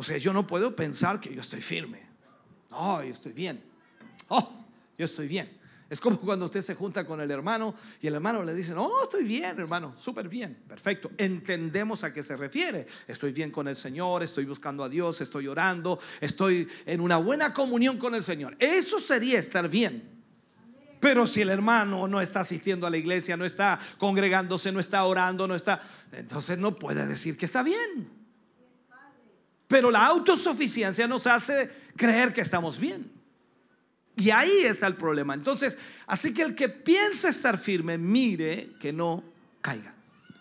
O 0.00 0.02
sea, 0.02 0.16
yo 0.16 0.32
no 0.32 0.46
puedo 0.46 0.74
pensar 0.74 1.20
que 1.20 1.34
yo 1.34 1.42
estoy 1.42 1.60
firme. 1.60 2.00
No, 2.70 3.04
yo 3.04 3.12
estoy 3.12 3.34
bien. 3.34 3.62
Oh, 4.28 4.64
yo 4.96 5.04
estoy 5.04 5.28
bien. 5.28 5.60
Es 5.90 6.00
como 6.00 6.18
cuando 6.22 6.46
usted 6.46 6.62
se 6.62 6.74
junta 6.74 7.04
con 7.04 7.20
el 7.20 7.30
hermano 7.30 7.74
y 8.00 8.06
el 8.06 8.14
hermano 8.14 8.42
le 8.42 8.54
dice, 8.54 8.72
no, 8.72 9.02
estoy 9.02 9.24
bien, 9.24 9.60
hermano, 9.60 9.94
súper 9.98 10.26
bien, 10.26 10.56
perfecto. 10.66 11.10
Entendemos 11.18 12.02
a 12.02 12.14
qué 12.14 12.22
se 12.22 12.34
refiere. 12.34 12.86
Estoy 13.06 13.32
bien 13.32 13.50
con 13.50 13.68
el 13.68 13.76
Señor, 13.76 14.22
estoy 14.22 14.46
buscando 14.46 14.84
a 14.84 14.88
Dios, 14.88 15.20
estoy 15.20 15.46
orando, 15.48 16.00
estoy 16.22 16.66
en 16.86 17.02
una 17.02 17.18
buena 17.18 17.52
comunión 17.52 17.98
con 17.98 18.14
el 18.14 18.22
Señor. 18.22 18.56
Eso 18.58 19.00
sería 19.00 19.38
estar 19.38 19.68
bien. 19.68 20.02
Pero 20.98 21.26
si 21.26 21.42
el 21.42 21.50
hermano 21.50 22.08
no 22.08 22.22
está 22.22 22.40
asistiendo 22.40 22.86
a 22.86 22.90
la 22.90 22.96
iglesia, 22.96 23.36
no 23.36 23.44
está 23.44 23.78
congregándose, 23.98 24.72
no 24.72 24.80
está 24.80 25.04
orando, 25.04 25.46
no 25.46 25.54
está, 25.54 25.82
entonces 26.12 26.56
no 26.56 26.78
puede 26.78 27.06
decir 27.06 27.36
que 27.36 27.44
está 27.44 27.62
bien. 27.62 28.19
Pero 29.70 29.88
la 29.92 30.04
autosuficiencia 30.04 31.06
nos 31.06 31.28
hace 31.28 31.70
creer 31.94 32.32
que 32.32 32.40
estamos 32.40 32.76
bien. 32.76 33.08
Y 34.16 34.30
ahí 34.30 34.62
está 34.64 34.88
el 34.88 34.96
problema. 34.96 35.32
Entonces, 35.32 35.78
así 36.08 36.34
que 36.34 36.42
el 36.42 36.56
que 36.56 36.68
piensa 36.68 37.28
estar 37.28 37.56
firme, 37.56 37.96
mire 37.96 38.72
que 38.80 38.92
no 38.92 39.22
caiga. 39.60 39.94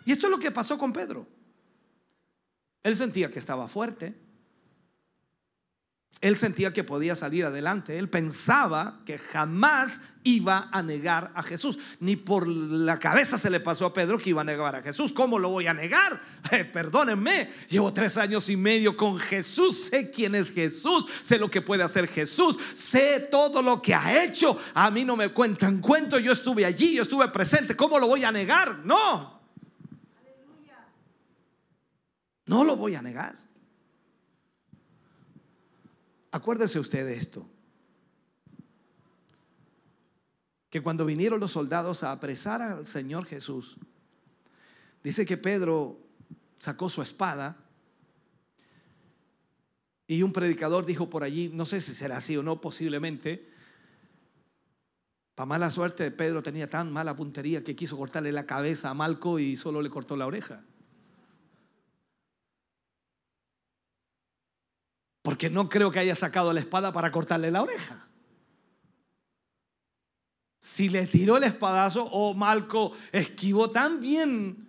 Y 0.03 0.13
esto 0.13 0.25
es 0.25 0.31
lo 0.31 0.39
que 0.39 0.49
pasó 0.49 0.79
con 0.79 0.91
Pedro. 0.91 1.27
Él 2.81 2.95
sentía 2.95 3.29
que 3.31 3.37
estaba 3.37 3.69
fuerte. 3.69 4.15
Él 6.21 6.37
sentía 6.37 6.73
que 6.73 6.83
podía 6.83 7.15
salir 7.15 7.45
adelante. 7.45 7.97
Él 7.97 8.09
pensaba 8.09 8.99
que 9.05 9.17
jamás 9.17 10.01
iba 10.23 10.67
a 10.73 10.83
negar 10.83 11.31
a 11.33 11.43
Jesús. 11.43 11.79
Ni 12.01 12.17
por 12.17 12.45
la 12.45 12.99
cabeza 12.99 13.37
se 13.37 13.49
le 13.49 13.61
pasó 13.61 13.85
a 13.85 13.93
Pedro 13.93 14.17
que 14.17 14.31
iba 14.31 14.41
a 14.41 14.43
negar 14.43 14.75
a 14.75 14.81
Jesús. 14.81 15.13
¿Cómo 15.13 15.39
lo 15.39 15.49
voy 15.49 15.67
a 15.67 15.73
negar? 15.73 16.19
Eh, 16.51 16.65
perdónenme, 16.65 17.47
llevo 17.69 17.93
tres 17.93 18.17
años 18.17 18.49
y 18.49 18.57
medio 18.57 18.97
con 18.97 19.19
Jesús. 19.19 19.89
Sé 19.91 20.09
quién 20.09 20.33
es 20.33 20.51
Jesús. 20.51 21.05
Sé 21.21 21.37
lo 21.37 21.47
que 21.47 21.61
puede 21.61 21.83
hacer 21.83 22.07
Jesús. 22.07 22.57
Sé 22.73 23.27
todo 23.29 23.61
lo 23.61 23.79
que 23.81 23.93
ha 23.93 24.23
hecho. 24.23 24.57
A 24.73 24.89
mí 24.89 25.05
no 25.05 25.15
me 25.15 25.29
cuentan 25.29 25.79
cuento. 25.79 26.17
Yo 26.17 26.31
estuve 26.31 26.65
allí, 26.65 26.95
yo 26.95 27.03
estuve 27.03 27.27
presente. 27.27 27.75
¿Cómo 27.75 27.99
lo 27.99 28.07
voy 28.07 28.23
a 28.23 28.31
negar? 28.31 28.79
No. 28.83 29.39
No 32.47 32.63
lo 32.63 32.75
voy 32.75 32.95
a 32.95 33.01
negar. 33.03 33.48
Acuérdese 36.31 36.79
usted 36.79 37.05
de 37.05 37.15
esto. 37.15 37.45
Que 40.69 40.81
cuando 40.81 41.05
vinieron 41.05 41.39
los 41.39 41.51
soldados 41.51 42.03
a 42.03 42.11
apresar 42.11 42.61
al 42.61 42.85
Señor 42.85 43.25
Jesús, 43.25 43.77
dice 45.03 45.25
que 45.25 45.37
Pedro 45.37 45.99
sacó 46.59 46.89
su 46.89 47.01
espada 47.01 47.57
y 50.05 50.23
un 50.23 50.33
predicador 50.33 50.85
dijo 50.85 51.09
por 51.09 51.23
allí, 51.23 51.49
no 51.53 51.65
sé 51.65 51.81
si 51.81 51.93
será 51.93 52.17
así 52.17 52.35
o 52.35 52.43
no, 52.43 52.61
posiblemente, 52.61 53.47
para 55.35 55.45
mala 55.45 55.69
suerte 55.69 56.11
Pedro 56.11 56.43
tenía 56.43 56.69
tan 56.69 56.91
mala 56.91 57.15
puntería 57.15 57.63
que 57.63 57.75
quiso 57.75 57.95
cortarle 57.95 58.31
la 58.31 58.45
cabeza 58.45 58.89
a 58.89 58.93
Malco 58.93 59.39
y 59.39 59.55
solo 59.55 59.81
le 59.81 59.89
cortó 59.89 60.17
la 60.17 60.27
oreja. 60.27 60.63
Porque 65.21 65.49
no 65.49 65.69
creo 65.69 65.91
que 65.91 65.99
haya 65.99 66.15
sacado 66.15 66.53
la 66.53 66.59
espada 66.59 66.91
para 66.91 67.11
cortarle 67.11 67.51
la 67.51 67.63
oreja. 67.63 68.07
Si 70.59 70.89
le 70.89 71.07
tiró 71.07 71.37
el 71.37 71.43
espadazo 71.43 72.05
o 72.05 72.33
Malco 72.33 72.91
esquivó 73.11 73.69
tan 73.69 74.01
bien 74.01 74.67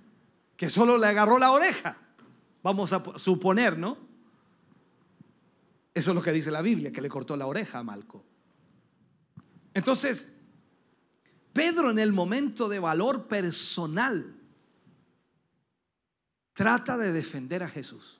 que 0.56 0.70
solo 0.70 0.98
le 0.98 1.06
agarró 1.06 1.38
la 1.38 1.52
oreja. 1.52 1.96
Vamos 2.62 2.92
a 2.92 3.02
suponer, 3.16 3.78
¿no? 3.78 3.96
Eso 5.94 6.10
es 6.10 6.14
lo 6.14 6.22
que 6.22 6.32
dice 6.32 6.50
la 6.50 6.62
Biblia, 6.62 6.92
que 6.92 7.00
le 7.00 7.08
cortó 7.08 7.36
la 7.36 7.46
oreja 7.46 7.78
a 7.78 7.82
Malco. 7.82 8.24
Entonces, 9.74 10.36
Pedro 11.52 11.90
en 11.90 11.98
el 11.98 12.12
momento 12.12 12.68
de 12.68 12.78
valor 12.78 13.26
personal 13.26 14.36
trata 16.52 16.96
de 16.96 17.12
defender 17.12 17.62
a 17.62 17.68
Jesús. 17.68 18.19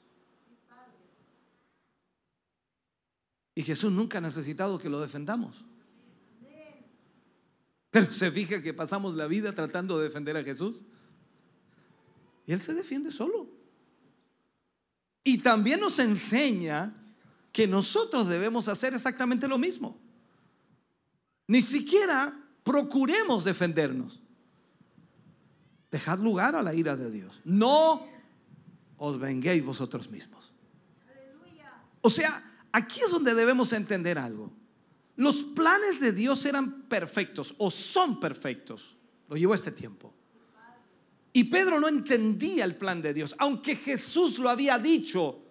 Y 3.55 3.62
Jesús 3.62 3.93
nunca 3.93 4.18
ha 4.18 4.20
necesitado 4.20 4.78
que 4.78 4.89
lo 4.89 5.01
defendamos. 5.01 5.64
Pero 7.90 8.12
se 8.12 8.31
fija 8.31 8.62
que 8.62 8.72
pasamos 8.72 9.16
la 9.16 9.27
vida 9.27 9.52
tratando 9.52 9.98
de 9.98 10.05
defender 10.05 10.36
a 10.36 10.44
Jesús. 10.44 10.82
Y 12.47 12.52
Él 12.52 12.60
se 12.60 12.74
defiende 12.74 13.10
solo. 13.10 13.48
Y 15.24 15.39
también 15.39 15.81
nos 15.81 15.98
enseña 15.98 16.94
que 17.52 17.66
nosotros 17.66 18.28
debemos 18.28 18.68
hacer 18.68 18.94
exactamente 18.94 19.48
lo 19.48 19.59
mismo. 19.59 20.01
Ni 21.48 21.62
siquiera 21.62 22.32
procuremos 22.62 23.44
defendernos. 23.44 24.20
Dejad 25.90 26.20
lugar 26.20 26.55
a 26.55 26.62
la 26.62 26.72
ira 26.74 26.97
de 26.97 27.10
Dios. 27.10 27.40
No 27.44 28.06
os 28.97 29.18
venguéis 29.18 29.64
vosotros 29.64 30.09
mismos. 30.10 30.52
O 32.02 32.09
sea, 32.09 32.49
aquí 32.72 33.01
es 33.05 33.10
donde 33.10 33.34
debemos 33.34 33.72
entender 33.72 34.18
algo. 34.18 34.52
Los 35.16 35.42
planes 35.42 36.01
de 36.01 36.12
Dios 36.12 36.44
eran 36.47 36.82
perfectos 36.82 37.55
o 37.59 37.70
son 37.70 38.20
perfectos. 38.20 38.97
Lo 39.28 39.36
llevó 39.36 39.55
este 39.55 39.70
tiempo. 39.70 40.14
Y 41.32 41.44
Pedro 41.44 41.78
no 41.78 41.88
entendía 41.88 42.64
el 42.64 42.76
plan 42.76 43.01
de 43.01 43.14
Dios, 43.14 43.36
aunque 43.38 43.76
Jesús 43.76 44.38
lo 44.38 44.51
había 44.51 44.78
dicho 44.78 45.44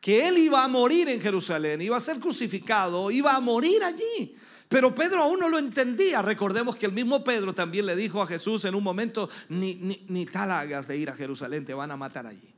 que 0.00 0.26
él 0.26 0.38
iba 0.38 0.62
a 0.62 0.68
morir 0.68 1.08
en 1.08 1.20
Jerusalén, 1.20 1.82
iba 1.82 1.96
a 1.96 2.00
ser 2.00 2.18
crucificado, 2.18 3.10
iba 3.10 3.34
a 3.34 3.40
morir 3.40 3.82
allí. 3.82 4.36
Pero 4.68 4.94
Pedro 4.94 5.22
aún 5.22 5.40
no 5.40 5.48
lo 5.48 5.58
entendía. 5.58 6.22
Recordemos 6.22 6.76
que 6.76 6.86
el 6.86 6.92
mismo 6.92 7.22
Pedro 7.22 7.54
también 7.54 7.86
le 7.86 7.94
dijo 7.94 8.20
a 8.20 8.26
Jesús 8.26 8.64
en 8.64 8.74
un 8.74 8.82
momento, 8.82 9.28
ni, 9.48 10.26
tal 10.26 10.50
hagas 10.50 10.88
de 10.88 10.96
ir 10.96 11.10
a 11.10 11.14
Jerusalén, 11.14 11.64
te 11.64 11.74
van 11.74 11.90
a 11.90 11.96
matar 11.96 12.26
allí. 12.26 12.54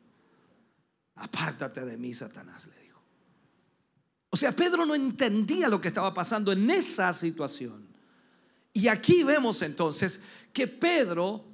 Apártate 1.17 1.85
de 1.85 1.97
mí, 1.97 2.15
Satanás, 2.15 2.69
le 2.69 2.83
dijo. 2.83 2.88
O 4.31 4.37
sea, 4.37 4.53
Pedro 4.53 4.85
no 4.85 4.95
entendía 4.95 5.69
lo 5.69 5.81
que 5.81 5.89
estaba 5.89 6.13
pasando 6.13 6.53
en 6.53 6.71
esa 6.71 7.13
situación. 7.13 7.89
Y 8.73 8.89
aquí 8.89 9.25
vemos 9.25 9.63
entonces 9.63 10.23
que 10.53 10.67
Pedro 10.67 11.45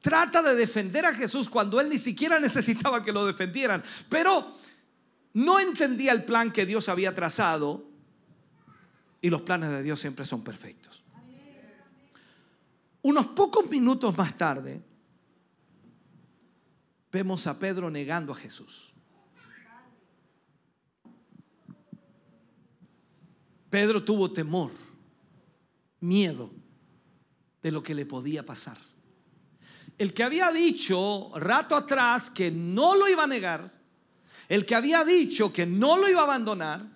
trata 0.00 0.42
de 0.42 0.54
defender 0.54 1.06
a 1.06 1.14
Jesús 1.14 1.48
cuando 1.48 1.80
él 1.80 1.88
ni 1.88 1.98
siquiera 1.98 2.38
necesitaba 2.40 3.02
que 3.02 3.12
lo 3.12 3.26
defendieran, 3.26 3.82
pero 4.08 4.54
no 5.34 5.58
entendía 5.58 6.12
el 6.12 6.24
plan 6.24 6.52
que 6.52 6.66
Dios 6.66 6.88
había 6.88 7.14
trazado 7.14 7.88
y 9.20 9.30
los 9.30 9.42
planes 9.42 9.70
de 9.70 9.82
Dios 9.82 10.00
siempre 10.00 10.24
son 10.24 10.42
perfectos. 10.42 11.02
Unos 13.02 13.26
pocos 13.28 13.68
minutos 13.70 14.16
más 14.16 14.36
tarde, 14.36 14.82
vemos 17.10 17.46
a 17.46 17.58
Pedro 17.58 17.90
negando 17.90 18.32
a 18.32 18.36
Jesús. 18.36 18.92
Pedro 23.70 24.02
tuvo 24.02 24.32
temor, 24.32 24.70
miedo 26.00 26.50
de 27.62 27.70
lo 27.70 27.82
que 27.82 27.94
le 27.94 28.06
podía 28.06 28.44
pasar. 28.44 28.78
El 29.98 30.14
que 30.14 30.22
había 30.22 30.50
dicho 30.52 31.30
rato 31.36 31.76
atrás 31.76 32.30
que 32.30 32.50
no 32.50 32.94
lo 32.94 33.08
iba 33.08 33.24
a 33.24 33.26
negar, 33.26 33.72
el 34.48 34.64
que 34.64 34.74
había 34.74 35.04
dicho 35.04 35.52
que 35.52 35.66
no 35.66 35.96
lo 35.96 36.08
iba 36.08 36.20
a 36.20 36.24
abandonar, 36.24 36.86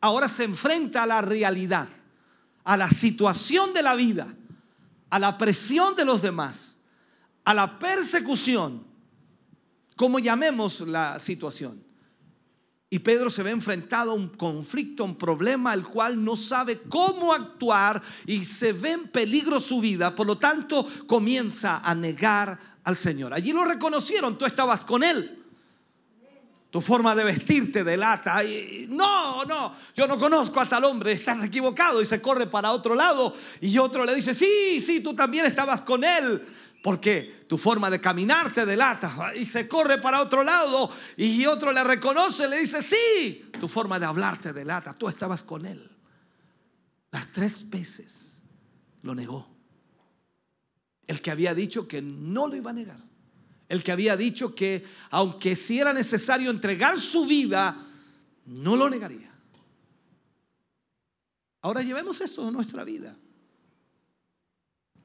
ahora 0.00 0.28
se 0.28 0.44
enfrenta 0.44 1.02
a 1.02 1.06
la 1.06 1.22
realidad, 1.22 1.88
a 2.62 2.76
la 2.76 2.90
situación 2.90 3.72
de 3.72 3.82
la 3.82 3.94
vida, 3.94 4.34
a 5.10 5.18
la 5.18 5.36
presión 5.36 5.96
de 5.96 6.04
los 6.04 6.22
demás, 6.22 6.78
a 7.44 7.54
la 7.54 7.78
persecución, 7.78 8.86
como 9.96 10.18
llamemos 10.18 10.80
la 10.80 11.18
situación. 11.18 11.83
Y 12.94 13.00
Pedro 13.00 13.28
se 13.28 13.42
ve 13.42 13.50
enfrentado 13.50 14.12
a 14.12 14.14
un 14.14 14.28
conflicto, 14.28 15.04
un 15.04 15.16
problema 15.16 15.72
al 15.72 15.82
cual 15.82 16.22
no 16.22 16.36
sabe 16.36 16.82
cómo 16.88 17.34
actuar 17.34 18.00
y 18.24 18.44
se 18.44 18.72
ve 18.72 18.92
en 18.92 19.08
peligro 19.08 19.58
su 19.58 19.80
vida. 19.80 20.14
Por 20.14 20.28
lo 20.28 20.38
tanto, 20.38 20.86
comienza 21.08 21.78
a 21.78 21.92
negar 21.96 22.56
al 22.84 22.94
Señor. 22.94 23.34
Allí 23.34 23.52
lo 23.52 23.64
reconocieron, 23.64 24.38
tú 24.38 24.44
estabas 24.44 24.84
con 24.84 25.02
Él. 25.02 25.42
Tu 26.70 26.80
forma 26.80 27.16
de 27.16 27.24
vestirte 27.24 27.82
delata. 27.82 28.44
Y, 28.44 28.86
no, 28.88 29.44
no, 29.44 29.74
yo 29.96 30.06
no 30.06 30.16
conozco 30.16 30.60
a 30.60 30.68
tal 30.68 30.84
hombre, 30.84 31.10
estás 31.10 31.42
equivocado. 31.42 32.00
Y 32.00 32.06
se 32.06 32.22
corre 32.22 32.46
para 32.46 32.70
otro 32.70 32.94
lado. 32.94 33.34
Y 33.60 33.76
otro 33.76 34.04
le 34.04 34.14
dice, 34.14 34.34
sí, 34.34 34.80
sí, 34.80 35.00
tú 35.00 35.14
también 35.14 35.46
estabas 35.46 35.82
con 35.82 36.04
Él 36.04 36.46
porque 36.84 37.46
tu 37.48 37.56
forma 37.56 37.88
de 37.88 37.98
caminar 37.98 38.52
te 38.52 38.66
delata 38.66 39.32
y 39.34 39.46
se 39.46 39.66
corre 39.66 39.96
para 40.02 40.20
otro 40.20 40.44
lado 40.44 40.90
y 41.16 41.46
otro 41.46 41.72
le 41.72 41.82
reconoce, 41.82 42.46
le 42.46 42.58
dice, 42.58 42.82
sí, 42.82 43.50
tu 43.58 43.68
forma 43.68 43.98
de 43.98 44.04
hablar 44.04 44.38
te 44.38 44.52
delata, 44.52 44.92
tú 44.92 45.08
estabas 45.08 45.42
con 45.42 45.64
él. 45.64 45.90
Las 47.10 47.28
tres 47.28 47.70
veces 47.70 48.42
lo 49.00 49.14
negó. 49.14 49.48
El 51.06 51.22
que 51.22 51.30
había 51.30 51.54
dicho 51.54 51.88
que 51.88 52.02
no 52.02 52.48
lo 52.48 52.54
iba 52.54 52.68
a 52.68 52.74
negar. 52.74 53.00
El 53.66 53.82
que 53.82 53.90
había 53.90 54.14
dicho 54.14 54.54
que 54.54 54.86
aunque 55.08 55.56
si 55.56 55.80
era 55.80 55.94
necesario 55.94 56.50
entregar 56.50 57.00
su 57.00 57.24
vida, 57.24 57.78
no 58.44 58.76
lo 58.76 58.90
negaría. 58.90 59.32
Ahora 61.62 61.80
llevemos 61.80 62.20
esto 62.20 62.46
a 62.46 62.50
nuestra 62.50 62.84
vida. 62.84 63.16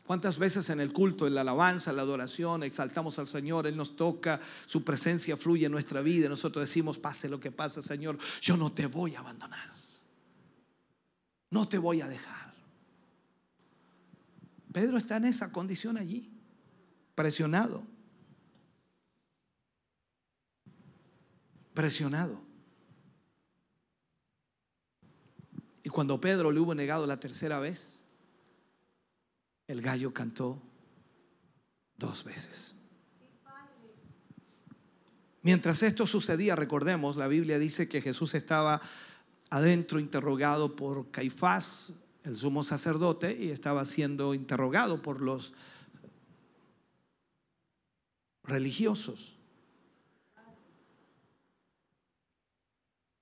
¿Cuántas 0.09 0.39
veces 0.39 0.71
en 0.71 0.79
el 0.79 0.91
culto, 0.91 1.27
en 1.27 1.35
la 1.35 1.41
alabanza, 1.41 1.91
en 1.91 1.97
la 1.97 2.01
adoración, 2.01 2.63
exaltamos 2.63 3.19
al 3.19 3.27
Señor, 3.27 3.67
Él 3.67 3.77
nos 3.77 3.95
toca, 3.95 4.39
su 4.65 4.83
presencia 4.83 5.37
fluye 5.37 5.67
en 5.67 5.71
nuestra 5.71 6.01
vida 6.01 6.25
y 6.25 6.29
nosotros 6.29 6.63
decimos, 6.63 6.97
pase 6.97 7.29
lo 7.29 7.39
que 7.39 7.51
pase, 7.51 7.83
Señor, 7.83 8.17
yo 8.41 8.57
no 8.57 8.71
te 8.71 8.87
voy 8.87 9.13
a 9.13 9.19
abandonar, 9.19 9.71
no 11.51 11.69
te 11.69 11.77
voy 11.77 12.01
a 12.01 12.07
dejar. 12.07 12.55
Pedro 14.73 14.97
está 14.97 15.17
en 15.17 15.25
esa 15.25 15.51
condición 15.51 15.95
allí, 15.95 16.33
presionado, 17.13 17.83
presionado. 21.75 22.43
Y 25.83 25.89
cuando 25.89 26.19
Pedro 26.19 26.51
le 26.51 26.59
hubo 26.59 26.73
negado 26.73 27.05
la 27.05 27.19
tercera 27.19 27.59
vez, 27.59 27.98
el 29.69 29.83
gallo 29.83 30.11
cantó 30.11 30.59
dos 31.95 32.23
veces. 32.23 32.75
Mientras 35.43 35.83
esto 35.83 36.07
sucedía, 36.07 36.55
recordemos, 36.55 37.17
la 37.17 37.27
Biblia 37.27 37.59
dice 37.59 37.87
que 37.87 38.01
Jesús 38.01 38.33
estaba 38.33 38.81
adentro 39.51 39.99
interrogado 39.99 40.75
por 40.75 41.11
Caifás, 41.11 41.93
el 42.23 42.35
sumo 42.35 42.63
sacerdote, 42.63 43.37
y 43.39 43.51
estaba 43.51 43.85
siendo 43.85 44.33
interrogado 44.33 45.03
por 45.03 45.21
los 45.21 45.53
religiosos. 48.43 49.35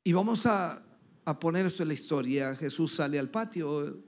Y 0.06 0.14
vamos 0.14 0.46
a, 0.46 0.82
a 1.26 1.40
poner 1.42 1.66
esto 1.66 1.84
en 1.84 1.90
la 1.90 1.94
historia. 1.94 2.56
Jesús 2.56 2.96
sale 2.96 3.20
al 3.20 3.30
patio 3.30 4.07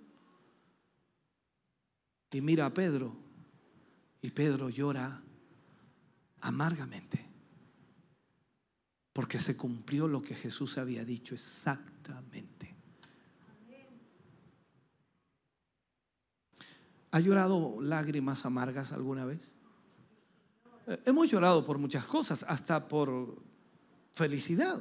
y 2.32 2.42
mira 2.42 2.66
a 2.66 2.74
Pedro. 2.74 3.16
Y 4.22 4.32
Pedro 4.32 4.70
llora 4.70 5.22
amargamente. 6.42 7.26
Porque 9.14 9.40
se 9.40 9.58
cumplió 9.58 10.08
lo 10.08 10.22
que 10.22 10.36
Jesús 10.36 10.78
había 10.78 11.04
dicho 11.04 11.34
exactamente. 11.34 12.76
¿Ha 17.12 17.20
llorado 17.20 17.82
lágrimas 17.82 18.46
amargas 18.46 18.92
alguna 18.94 19.26
vez? 19.26 19.52
Eh, 20.86 21.02
Hemos 21.06 21.30
llorado 21.30 21.66
por 21.66 21.80
muchas 21.80 22.06
cosas, 22.06 22.46
hasta 22.48 22.88
por 22.88 23.42
felicidad. 24.14 24.80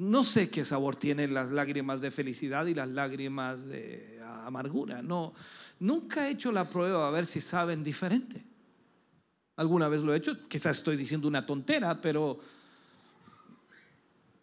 No 0.00 0.24
sé 0.24 0.48
qué 0.48 0.64
sabor 0.64 0.96
tienen 0.96 1.34
las 1.34 1.50
lágrimas 1.50 2.00
de 2.00 2.10
felicidad 2.10 2.64
y 2.64 2.72
las 2.72 2.88
lágrimas 2.88 3.66
de 3.66 4.18
amargura. 4.24 5.02
No, 5.02 5.34
nunca 5.78 6.26
he 6.26 6.30
hecho 6.30 6.52
la 6.52 6.70
prueba 6.70 7.06
a 7.06 7.10
ver 7.10 7.26
si 7.26 7.42
saben 7.42 7.84
diferente. 7.84 8.42
Alguna 9.56 9.90
vez 9.90 10.00
lo 10.00 10.14
he 10.14 10.16
hecho, 10.16 10.48
quizás 10.48 10.78
estoy 10.78 10.96
diciendo 10.96 11.28
una 11.28 11.44
tontera, 11.44 12.00
pero 12.00 12.40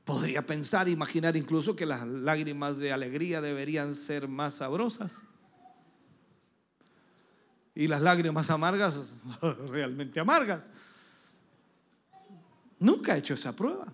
podría 0.04 0.46
pensar, 0.46 0.88
imaginar 0.90 1.36
incluso 1.36 1.76
que 1.76 1.88
las 1.88 2.06
lágrimas 2.06 2.78
de 2.78 2.94
alegría 2.94 3.42
deberían 3.42 3.96
ser 3.96 4.28
más 4.28 4.54
sabrosas. 4.54 5.24
Y 7.74 7.88
las 7.88 8.04
lágrimas 8.04 8.52
amargas, 8.52 9.16
realmente 9.72 10.20
amargas. 10.20 10.70
Nunca 12.78 13.16
he 13.16 13.18
hecho 13.18 13.34
esa 13.34 13.56
prueba. 13.56 13.92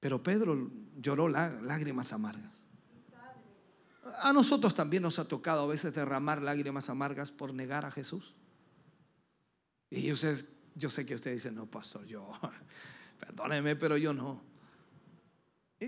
Pero 0.00 0.22
Pedro 0.22 0.70
lloró 0.96 1.28
lá- 1.28 1.58
lágrimas 1.62 2.12
amargas. 2.12 2.52
A 4.20 4.32
nosotros 4.32 4.74
también 4.74 5.02
nos 5.02 5.18
ha 5.18 5.26
tocado 5.26 5.62
a 5.62 5.66
veces 5.66 5.94
derramar 5.94 6.40
lágrimas 6.40 6.88
amargas 6.88 7.30
por 7.30 7.52
negar 7.52 7.84
a 7.84 7.90
Jesús. 7.90 8.34
Y 9.90 10.10
ustedes, 10.12 10.46
yo 10.74 10.88
sé 10.90 11.04
que 11.04 11.14
ustedes 11.14 11.42
dicen, 11.42 11.54
no, 11.54 11.66
pastor, 11.66 12.06
yo, 12.06 12.28
perdóneme, 13.20 13.76
pero 13.76 13.96
yo 13.96 14.12
no. 14.12 14.42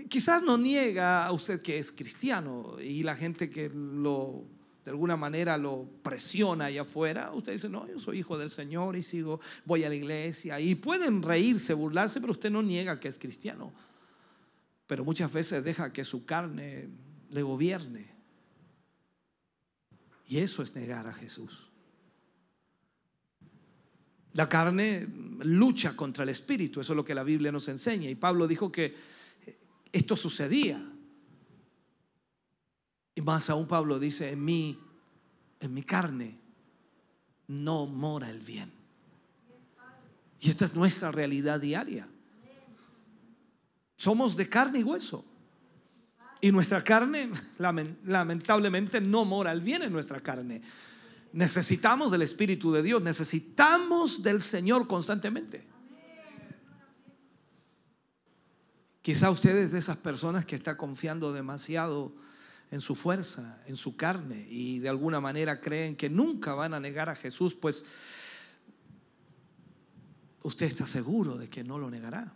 Quizás 0.09 0.41
no 0.43 0.57
niega 0.57 1.25
a 1.25 1.31
usted 1.33 1.61
que 1.61 1.77
es 1.77 1.91
cristiano 1.91 2.77
y 2.79 3.03
la 3.03 3.15
gente 3.15 3.49
que 3.49 3.69
lo, 3.69 4.45
de 4.85 4.91
alguna 4.91 5.17
manera 5.17 5.57
lo 5.57 5.85
presiona 6.01 6.65
allá 6.65 6.83
afuera, 6.83 7.31
usted 7.33 7.53
dice, 7.53 7.67
no, 7.69 7.87
yo 7.87 7.99
soy 7.99 8.19
hijo 8.19 8.37
del 8.37 8.49
Señor 8.49 8.95
y 8.95 9.03
sigo, 9.03 9.41
voy 9.65 9.83
a 9.83 9.89
la 9.89 9.95
iglesia. 9.95 10.59
Y 10.61 10.75
pueden 10.75 11.21
reírse, 11.21 11.73
burlarse, 11.73 12.21
pero 12.21 12.31
usted 12.31 12.49
no 12.51 12.61
niega 12.61 12.99
que 12.99 13.09
es 13.09 13.17
cristiano. 13.19 13.73
Pero 14.91 15.05
muchas 15.05 15.31
veces 15.31 15.63
deja 15.63 15.93
que 15.93 16.03
su 16.03 16.25
carne 16.25 16.89
le 17.29 17.41
gobierne. 17.43 18.13
Y 20.27 20.39
eso 20.39 20.61
es 20.61 20.75
negar 20.75 21.07
a 21.07 21.13
Jesús. 21.13 21.69
La 24.33 24.49
carne 24.49 25.07
lucha 25.43 25.95
contra 25.95 26.23
el 26.23 26.29
espíritu, 26.29 26.81
eso 26.81 26.91
es 26.91 26.97
lo 26.97 27.05
que 27.05 27.15
la 27.15 27.23
Biblia 27.23 27.53
nos 27.53 27.69
enseña. 27.69 28.09
Y 28.09 28.15
Pablo 28.15 28.49
dijo 28.49 28.69
que 28.69 28.93
esto 29.93 30.17
sucedía. 30.17 30.83
Y 33.15 33.21
más 33.21 33.49
aún 33.49 33.67
Pablo 33.67 33.97
dice, 33.97 34.31
en 34.31 34.43
mí, 34.43 34.77
en 35.61 35.73
mi 35.73 35.83
carne, 35.83 36.37
no 37.47 37.85
mora 37.85 38.29
el 38.29 38.41
bien. 38.41 38.69
Y 40.41 40.49
esta 40.49 40.65
es 40.65 40.75
nuestra 40.75 41.13
realidad 41.13 41.61
diaria. 41.61 42.10
Somos 44.01 44.35
de 44.35 44.49
carne 44.49 44.79
y 44.79 44.83
hueso. 44.83 45.23
Y 46.41 46.51
nuestra 46.51 46.83
carne, 46.83 47.29
lamen- 47.59 47.97
lamentablemente, 48.03 48.99
no 48.99 49.25
mora 49.25 49.51
el 49.51 49.61
bien 49.61 49.83
en 49.83 49.93
nuestra 49.93 50.19
carne. 50.21 50.63
Necesitamos 51.33 52.09
del 52.09 52.23
Espíritu 52.23 52.71
de 52.71 52.81
Dios, 52.81 52.99
necesitamos 52.99 54.23
del 54.23 54.41
Señor 54.41 54.87
constantemente. 54.87 55.63
Quizá 59.03 59.29
usted 59.29 59.55
es 59.55 59.71
de 59.71 59.77
esas 59.77 59.97
personas 59.97 60.47
que 60.47 60.55
está 60.55 60.77
confiando 60.77 61.31
demasiado 61.31 62.11
en 62.71 62.81
su 62.81 62.95
fuerza, 62.95 63.61
en 63.67 63.75
su 63.75 63.95
carne, 63.97 64.47
y 64.49 64.79
de 64.79 64.89
alguna 64.89 65.21
manera 65.21 65.61
creen 65.61 65.95
que 65.95 66.09
nunca 66.09 66.55
van 66.55 66.73
a 66.73 66.79
negar 66.79 67.07
a 67.07 67.15
Jesús, 67.15 67.53
pues 67.53 67.85
usted 70.41 70.65
está 70.65 70.87
seguro 70.87 71.37
de 71.37 71.51
que 71.51 71.63
no 71.63 71.77
lo 71.77 71.91
negará. 71.91 72.33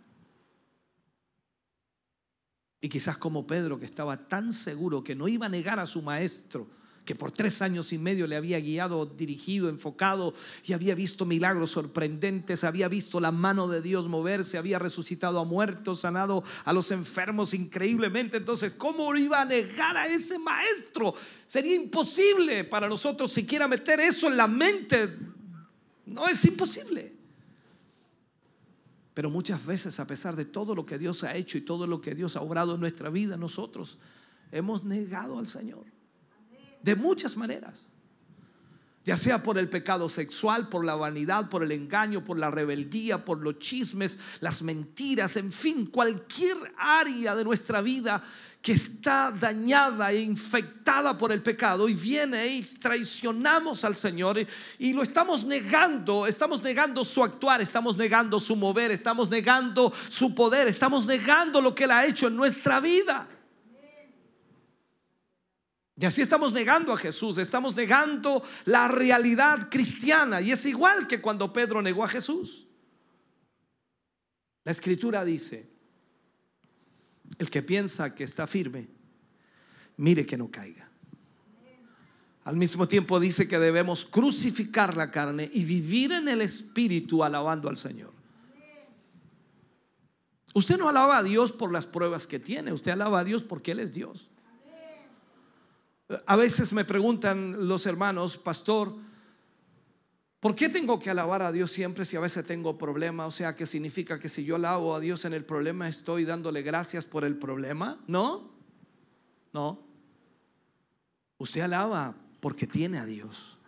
Y 2.80 2.88
quizás 2.88 3.16
como 3.16 3.46
Pedro, 3.46 3.78
que 3.78 3.86
estaba 3.86 4.26
tan 4.26 4.52
seguro 4.52 5.02
que 5.02 5.14
no 5.14 5.28
iba 5.28 5.46
a 5.46 5.50
negar 5.50 5.80
a 5.80 5.86
su 5.86 6.02
maestro, 6.02 6.68
que 7.06 7.14
por 7.14 7.30
tres 7.30 7.62
años 7.62 7.92
y 7.92 7.98
medio 7.98 8.26
le 8.26 8.36
había 8.36 8.58
guiado, 8.58 9.06
dirigido, 9.06 9.68
enfocado 9.68 10.34
y 10.64 10.72
había 10.72 10.94
visto 10.96 11.24
milagros 11.24 11.70
sorprendentes, 11.70 12.64
había 12.64 12.88
visto 12.88 13.20
la 13.20 13.30
mano 13.30 13.68
de 13.68 13.80
Dios 13.80 14.08
moverse, 14.08 14.58
había 14.58 14.80
resucitado 14.80 15.38
a 15.38 15.44
muertos, 15.44 16.00
sanado 16.00 16.42
a 16.64 16.72
los 16.72 16.90
enfermos 16.90 17.54
increíblemente. 17.54 18.36
Entonces, 18.36 18.74
¿cómo 18.74 19.14
iba 19.14 19.40
a 19.40 19.44
negar 19.44 19.96
a 19.96 20.06
ese 20.06 20.38
maestro? 20.38 21.14
Sería 21.46 21.76
imposible 21.76 22.64
para 22.64 22.88
nosotros 22.88 23.32
siquiera 23.32 23.68
meter 23.68 24.00
eso 24.00 24.26
en 24.26 24.36
la 24.36 24.48
mente. 24.48 25.16
No 26.04 26.26
es 26.26 26.44
imposible. 26.44 27.15
Pero 29.16 29.30
muchas 29.30 29.64
veces, 29.64 29.98
a 29.98 30.06
pesar 30.06 30.36
de 30.36 30.44
todo 30.44 30.74
lo 30.74 30.84
que 30.84 30.98
Dios 30.98 31.24
ha 31.24 31.34
hecho 31.34 31.56
y 31.56 31.62
todo 31.62 31.86
lo 31.86 32.02
que 32.02 32.14
Dios 32.14 32.36
ha 32.36 32.42
obrado 32.42 32.74
en 32.74 32.80
nuestra 32.80 33.08
vida, 33.08 33.38
nosotros 33.38 33.96
hemos 34.52 34.84
negado 34.84 35.38
al 35.38 35.46
Señor. 35.46 35.86
De 36.82 36.94
muchas 36.94 37.34
maneras. 37.34 37.90
Ya 39.06 39.16
sea 39.16 39.40
por 39.40 39.56
el 39.56 39.68
pecado 39.68 40.08
sexual, 40.08 40.68
por 40.68 40.84
la 40.84 40.96
vanidad, 40.96 41.48
por 41.48 41.62
el 41.62 41.70
engaño, 41.70 42.24
por 42.24 42.40
la 42.40 42.50
rebeldía, 42.50 43.24
por 43.24 43.38
los 43.38 43.60
chismes, 43.60 44.18
las 44.40 44.62
mentiras, 44.62 45.36
en 45.36 45.52
fin, 45.52 45.86
cualquier 45.86 46.56
área 46.76 47.36
de 47.36 47.44
nuestra 47.44 47.82
vida 47.82 48.20
que 48.60 48.72
está 48.72 49.30
dañada 49.30 50.10
e 50.10 50.22
infectada 50.22 51.16
por 51.16 51.30
el 51.30 51.40
pecado 51.40 51.88
y 51.88 51.94
viene 51.94 52.48
y 52.48 52.62
traicionamos 52.80 53.84
al 53.84 53.94
Señor 53.94 54.44
y, 54.76 54.92
lo 54.92 55.04
estamos 55.04 55.44
negando, 55.44 56.26
estamos 56.26 56.60
negando 56.64 57.04
su 57.04 57.22
actuar, 57.22 57.60
estamos 57.60 57.96
negando 57.96 58.40
su 58.40 58.56
mover, 58.56 58.90
estamos 58.90 59.30
negando 59.30 59.92
su 60.08 60.34
poder, 60.34 60.66
estamos 60.66 61.06
negando 61.06 61.60
lo 61.60 61.76
que 61.76 61.84
Él 61.84 61.92
ha 61.92 62.06
hecho 62.06 62.26
en 62.26 62.34
nuestra 62.34 62.80
vida. 62.80 63.28
Y 65.98 66.04
así 66.04 66.20
estamos 66.20 66.52
negando 66.52 66.92
a 66.92 66.98
Jesús, 66.98 67.38
estamos 67.38 67.74
negando 67.74 68.42
la 68.66 68.86
realidad 68.86 69.70
cristiana. 69.70 70.42
Y 70.42 70.52
es 70.52 70.66
igual 70.66 71.06
que 71.06 71.22
cuando 71.22 71.52
Pedro 71.52 71.80
negó 71.80 72.04
a 72.04 72.08
Jesús. 72.08 72.66
La 74.64 74.72
escritura 74.72 75.24
dice, 75.24 75.70
el 77.38 77.48
que 77.48 77.62
piensa 77.62 78.14
que 78.14 78.24
está 78.24 78.46
firme, 78.46 78.88
mire 79.96 80.26
que 80.26 80.36
no 80.36 80.50
caiga. 80.50 80.90
Al 82.44 82.56
mismo 82.56 82.86
tiempo 82.86 83.18
dice 83.18 83.48
que 83.48 83.58
debemos 83.58 84.04
crucificar 84.04 84.96
la 84.96 85.10
carne 85.10 85.50
y 85.52 85.64
vivir 85.64 86.12
en 86.12 86.28
el 86.28 86.42
espíritu 86.42 87.24
alabando 87.24 87.68
al 87.68 87.76
Señor. 87.76 88.12
Usted 90.52 90.78
no 90.78 90.88
alaba 90.88 91.18
a 91.18 91.22
Dios 91.22 91.52
por 91.52 91.72
las 91.72 91.86
pruebas 91.86 92.26
que 92.26 92.38
tiene, 92.38 92.72
usted 92.72 92.92
alaba 92.92 93.20
a 93.20 93.24
Dios 93.24 93.42
porque 93.42 93.72
Él 93.72 93.80
es 93.80 93.92
Dios. 93.92 94.30
A 96.26 96.36
veces 96.36 96.72
me 96.72 96.84
preguntan 96.84 97.66
los 97.66 97.86
hermanos, 97.86 98.36
pastor, 98.36 98.94
¿por 100.38 100.54
qué 100.54 100.68
tengo 100.68 101.00
que 101.00 101.10
alabar 101.10 101.42
a 101.42 101.50
Dios 101.50 101.72
siempre 101.72 102.04
si 102.04 102.16
a 102.16 102.20
veces 102.20 102.46
tengo 102.46 102.78
problema? 102.78 103.26
O 103.26 103.32
sea, 103.32 103.56
¿qué 103.56 103.66
significa 103.66 104.20
que 104.20 104.28
si 104.28 104.44
yo 104.44 104.54
alabo 104.56 104.94
a 104.94 105.00
Dios 105.00 105.24
en 105.24 105.34
el 105.34 105.44
problema 105.44 105.88
estoy 105.88 106.24
dándole 106.24 106.62
gracias 106.62 107.04
por 107.04 107.24
el 107.24 107.36
problema? 107.36 107.98
No, 108.06 108.52
no. 109.52 109.84
Usted 111.38 111.62
alaba 111.62 112.14
porque 112.40 112.66
tiene 112.66 112.98
a 112.98 113.04
Dios 113.04 113.58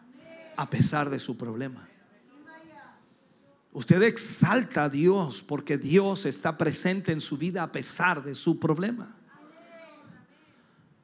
a 0.56 0.70
pesar 0.70 1.10
de 1.10 1.18
su 1.18 1.36
problema. 1.36 1.88
Usted 3.72 4.02
exalta 4.02 4.84
a 4.84 4.88
Dios 4.88 5.42
porque 5.42 5.76
Dios 5.76 6.24
está 6.26 6.56
presente 6.56 7.12
en 7.12 7.20
su 7.20 7.36
vida 7.36 7.62
a 7.62 7.72
pesar 7.72 8.22
de 8.22 8.34
su 8.34 8.58
problema. 8.58 9.17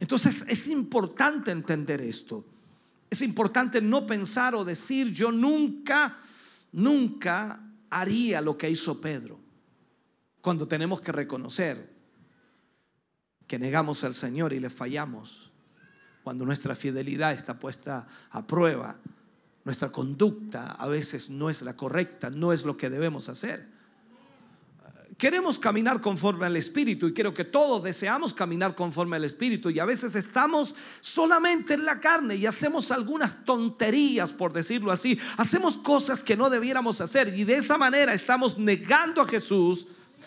Entonces 0.05 0.45
es 0.49 0.67
importante 0.67 1.51
entender 1.51 2.03
esto. 2.03 2.45
Es 3.09 3.23
importante 3.23 3.81
no 3.81 4.07
pensar 4.07 4.55
o 4.55 4.63
decir 4.63 5.11
yo 5.15 5.33
nunca, 5.33 6.19
nunca 6.73 7.59
haría 7.89 8.43
lo 8.43 8.59
que 8.59 8.69
hizo 8.69 9.01
Pedro. 9.01 9.41
cuando 10.43 10.69
tenemos 10.69 11.01
que 11.01 11.11
reconocer 11.11 11.91
que 13.47 13.59
negamos 13.59 14.05
al 14.05 14.13
Señor 14.13 14.53
y 14.53 14.61
le 14.61 14.69
fallamos, 14.69 15.51
cuando 16.23 16.45
nuestra 16.45 16.75
fidelidad 16.75 17.33
está 17.33 17.59
puesta 17.59 18.07
a 18.29 18.47
prueba, 18.47 19.01
nuestra 19.65 19.91
conducta 19.91 20.73
a 20.73 20.87
veces 20.87 21.31
no 21.31 21.49
es 21.49 21.63
la 21.63 21.79
correcta, 21.79 22.29
no 22.29 22.53
es 22.53 22.67
lo 22.67 22.77
que 22.77 22.91
debemos 22.91 23.31
hacer. 23.31 23.74
Queremos 25.19 25.59
caminar 25.59 26.01
conforme 26.01 26.47
al 26.47 26.57
Espíritu 26.57 27.07
y 27.07 27.15
creo 27.15 27.33
que 27.33 27.45
todos 27.45 27.83
deseamos 27.83 28.35
caminar 28.35 28.75
conforme 28.75 29.17
al 29.17 29.25
Espíritu 29.25 29.71
y 29.71 29.79
a 29.79 29.85
veces 29.85 30.17
estamos 30.17 30.75
solamente 31.01 31.75
en 31.75 31.85
la 31.85 32.01
carne 32.01 32.35
y 32.35 32.47
hacemos 32.47 32.91
algunas 32.91 33.45
tonterías, 33.45 34.33
por 34.33 34.53
decirlo 34.53 34.91
así. 34.91 35.19
Hacemos 35.37 35.79
cosas 35.79 36.23
que 36.23 36.37
no 36.37 36.51
debiéramos 36.51 37.01
hacer 37.01 37.29
y 37.37 37.45
de 37.45 37.57
esa 37.57 37.79
manera 37.79 38.13
estamos 38.13 38.59
negando 38.59 39.23
a 39.23 39.29
Jesús 39.29 39.87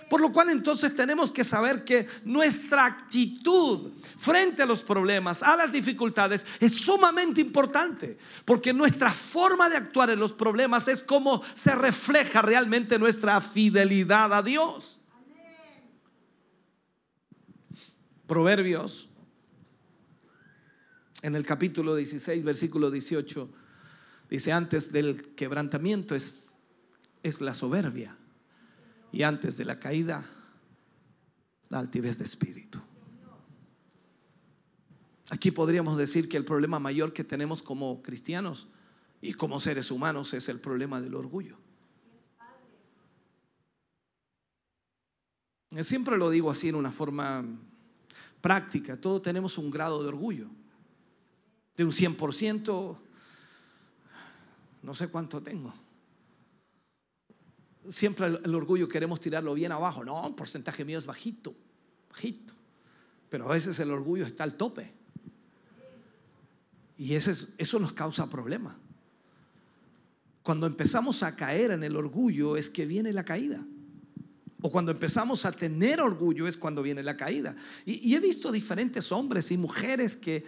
por 0.10 0.22
lo 0.22 0.32
cual 0.32 0.50
entonces 0.50 0.96
tenemos 0.96 1.32
que 1.32 1.44
saber 1.44 1.84
que 1.84 2.08
nuestra 2.24 2.86
actitud 2.86 3.92
frente 4.18 4.64
a 4.64 4.66
los 4.66 4.82
problemas, 4.82 5.44
a 5.44 5.56
las 5.56 5.72
dificultades, 5.72 6.46
es 6.60 6.76
sumamente 6.76 7.42
importante. 7.42 8.18
Porque 8.46 8.74
nuestra 8.74 9.12
forma 9.12 9.70
de 9.70 9.78
actuar 9.78 10.10
en 10.10 10.20
los 10.20 10.32
problemas 10.32 10.88
es 10.88 11.04
como 11.04 11.44
se 11.54 11.76
refleja 11.76 12.42
realmente 12.42 12.98
nuestra 12.98 13.42
fidelidad 13.42 14.34
a 14.34 14.42
Dios. 14.42 15.00
Proverbios, 18.28 19.10
en 21.22 21.36
el 21.36 21.46
capítulo 21.46 21.96
16, 21.96 22.44
versículo 22.44 22.92
18, 22.92 23.50
dice, 24.30 24.52
antes 24.52 24.92
del 24.92 25.34
quebrantamiento 25.36 26.16
es, 26.16 26.56
es 27.24 27.42
la 27.42 27.54
soberbia 27.54 28.18
y 29.12 29.24
antes 29.24 29.58
de 29.58 29.66
la 29.66 29.80
caída, 29.80 30.26
la 31.70 31.80
altivez 31.80 32.18
de 32.18 32.26
espíritu. 32.26 32.80
Aquí 35.30 35.52
podríamos 35.52 35.98
decir 35.98 36.30
que 36.30 36.38
el 36.38 36.46
problema 36.46 36.80
mayor 36.80 37.14
que 37.14 37.24
tenemos 37.24 37.62
como 37.62 38.02
cristianos 38.02 38.68
y 39.22 39.34
como 39.34 39.60
seres 39.60 39.92
humanos 39.92 40.34
es 40.34 40.48
el 40.48 40.60
problema 40.60 41.02
del 41.02 41.16
orgullo. 41.16 41.58
Siempre 45.82 46.18
lo 46.18 46.30
digo 46.30 46.50
así 46.50 46.70
en 46.70 46.76
una 46.76 46.92
forma 46.92 47.44
práctica. 48.40 49.00
Todos 49.00 49.22
tenemos 49.22 49.58
un 49.58 49.70
grado 49.70 50.02
de 50.02 50.08
orgullo. 50.08 50.48
De 51.76 51.84
un 51.84 51.92
100%, 51.92 52.98
no 54.82 54.94
sé 54.94 55.10
cuánto 55.10 55.44
tengo 55.44 55.74
siempre 57.90 58.28
el, 58.28 58.56
orgullo 58.56 58.88
queremos 58.88 59.20
tirarlo 59.20 59.54
bien 59.54 59.72
abajo. 59.72 60.04
No, 60.04 60.28
el 60.28 60.34
porcentaje 60.34 60.86
mío 60.86 61.00
es 61.00 61.06
bajito, 61.06 61.56
bajito. 62.10 62.54
Pero 63.30 63.46
a 63.46 63.54
veces 63.54 63.80
el 63.80 63.92
orgullo 63.92 64.26
está 64.26 64.44
al 64.44 64.56
tope. 64.56 64.92
Y 66.98 67.14
ese, 67.14 67.36
eso 67.58 67.80
nos 67.80 67.94
causa 67.94 68.30
problemas. 68.30 68.76
Cuando 70.44 70.66
empezamos 70.66 71.24
a 71.24 71.36
caer 71.36 71.72
en 71.72 71.84
el 71.84 71.96
orgullo 71.96 72.58
es 72.58 72.70
que 72.70 72.86
viene 72.86 73.12
la 73.12 73.26
caída. 73.26 73.64
O 74.62 74.72
cuando 74.72 74.92
empezamos 74.92 75.46
a 75.46 75.52
tener 75.52 76.02
orgullo 76.02 76.48
es 76.48 76.58
cuando 76.58 76.82
viene 76.82 77.04
la 77.04 77.18
caída. 77.18 77.56
y 77.86 78.16
he 78.16 78.20
visto 78.20 78.52
diferentes 78.52 79.12
hombres 79.12 79.52
y 79.52 79.58
mujeres 79.58 80.16
que 80.16 80.46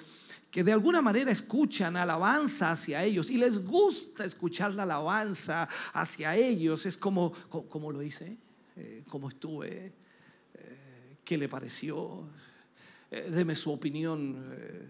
que 0.51 0.63
de 0.63 0.73
alguna 0.73 1.01
manera 1.01 1.31
escuchan 1.31 1.95
alabanza 1.95 2.71
hacia 2.71 3.03
ellos 3.03 3.29
y 3.29 3.37
les 3.37 3.63
gusta 3.63 4.25
escuchar 4.25 4.73
la 4.73 4.83
alabanza 4.83 5.69
hacia 5.93 6.35
ellos. 6.35 6.85
Es 6.85 6.97
como, 6.97 7.31
como 7.49 7.91
lo 7.91 8.01
hice, 8.01 8.37
eh, 8.75 9.03
como 9.07 9.29
estuve, 9.29 9.93
eh, 10.55 11.17
qué 11.23 11.37
le 11.37 11.47
pareció, 11.47 12.27
eh, 13.11 13.29
deme 13.31 13.55
su 13.55 13.71
opinión. 13.71 14.89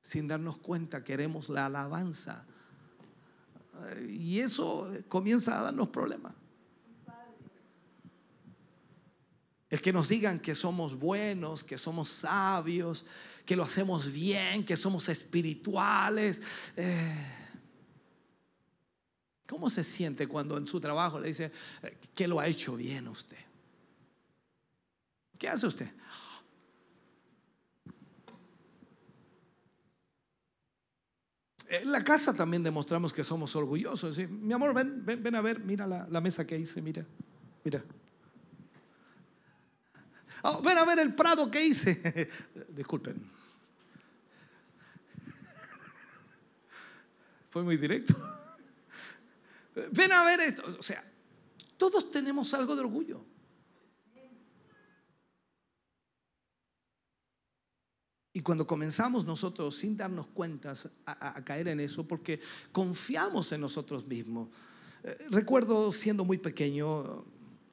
sin 0.00 0.26
darnos 0.26 0.56
cuenta, 0.56 1.04
queremos 1.04 1.50
la 1.50 1.66
alabanza. 1.66 2.46
y 4.08 4.40
eso 4.40 4.90
comienza 5.08 5.60
a 5.60 5.64
darnos 5.64 5.88
problemas. 5.88 6.34
El 9.70 9.80
que 9.82 9.92
nos 9.92 10.08
digan 10.08 10.40
que 10.40 10.54
somos 10.54 10.98
buenos, 10.98 11.62
que 11.62 11.76
somos 11.76 12.08
sabios, 12.08 13.06
que 13.44 13.54
lo 13.54 13.64
hacemos 13.64 14.10
bien, 14.10 14.64
que 14.64 14.76
somos 14.76 15.08
espirituales. 15.08 16.42
Eh, 16.76 17.26
¿Cómo 19.46 19.68
se 19.68 19.84
siente 19.84 20.26
cuando 20.26 20.56
en 20.56 20.66
su 20.66 20.80
trabajo 20.80 21.20
le 21.20 21.28
dice 21.28 21.52
eh, 21.82 21.98
que 22.14 22.26
lo 22.26 22.40
ha 22.40 22.46
hecho 22.46 22.76
bien 22.76 23.08
usted? 23.08 23.36
¿Qué 25.38 25.48
hace 25.48 25.66
usted? 25.66 25.90
En 31.68 31.92
la 31.92 32.02
casa 32.02 32.34
también 32.34 32.62
demostramos 32.62 33.12
que 33.12 33.22
somos 33.22 33.54
orgullosos. 33.54 34.16
Mi 34.30 34.54
amor, 34.54 34.72
ven, 34.72 35.04
ven, 35.04 35.34
a 35.34 35.42
ver, 35.42 35.60
mira 35.60 35.86
la, 35.86 36.08
la 36.08 36.20
mesa 36.22 36.46
que 36.46 36.58
hice, 36.58 36.80
mira, 36.80 37.06
mira. 37.62 37.84
Oh, 40.42 40.62
ven 40.62 40.78
a 40.78 40.84
ver 40.84 40.98
el 41.00 41.14
prado 41.14 41.50
que 41.50 41.64
hice. 41.64 42.30
Disculpen. 42.68 43.38
Fue 47.50 47.62
muy 47.62 47.76
directo. 47.76 48.14
Ven 49.92 50.12
a 50.12 50.24
ver 50.24 50.40
esto. 50.40 50.62
O 50.78 50.82
sea, 50.82 51.02
todos 51.76 52.10
tenemos 52.10 52.52
algo 52.54 52.74
de 52.74 52.80
orgullo. 52.82 53.24
Y 58.32 58.40
cuando 58.40 58.66
comenzamos 58.66 59.24
nosotros 59.24 59.74
sin 59.74 59.96
darnos 59.96 60.28
cuentas 60.28 60.88
a, 61.06 61.42
caer 61.44 61.68
en 61.68 61.80
eso, 61.80 62.06
porque 62.06 62.40
confiamos 62.70 63.50
en 63.50 63.60
nosotros 63.60 64.06
mismos. 64.06 64.48
Eh, 65.02 65.26
recuerdo 65.30 65.90
siendo 65.90 66.24
muy 66.24 66.38
pequeño 66.38 67.24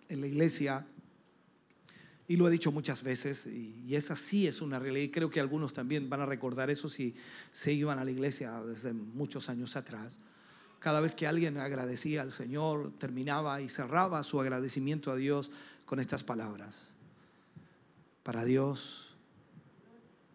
en 0.09 0.21
la 0.21 0.27
iglesia, 0.27 0.87
y 2.27 2.37
lo 2.37 2.47
he 2.47 2.51
dicho 2.51 2.71
muchas 2.71 3.03
veces, 3.03 3.45
y 3.47 3.95
esa 3.95 4.15
sí 4.15 4.47
es 4.47 4.61
una 4.61 4.79
realidad, 4.79 5.05
y 5.05 5.11
creo 5.11 5.29
que 5.29 5.39
algunos 5.39 5.73
también 5.73 6.09
van 6.09 6.21
a 6.21 6.25
recordar 6.25 6.69
eso 6.69 6.89
si 6.89 7.15
se 7.51 7.71
iban 7.71 7.99
a 7.99 8.03
la 8.03 8.11
iglesia 8.11 8.61
desde 8.63 8.93
muchos 8.93 9.49
años 9.49 9.75
atrás. 9.75 10.17
Cada 10.79 11.01
vez 11.01 11.13
que 11.13 11.27
alguien 11.27 11.57
agradecía 11.57 12.21
al 12.21 12.31
Señor, 12.31 12.93
terminaba 12.97 13.61
y 13.61 13.69
cerraba 13.69 14.23
su 14.23 14.41
agradecimiento 14.41 15.11
a 15.11 15.15
Dios 15.15 15.51
con 15.85 15.99
estas 15.99 16.23
palabras. 16.23 16.89
Para 18.23 18.43
Dios, 18.43 19.15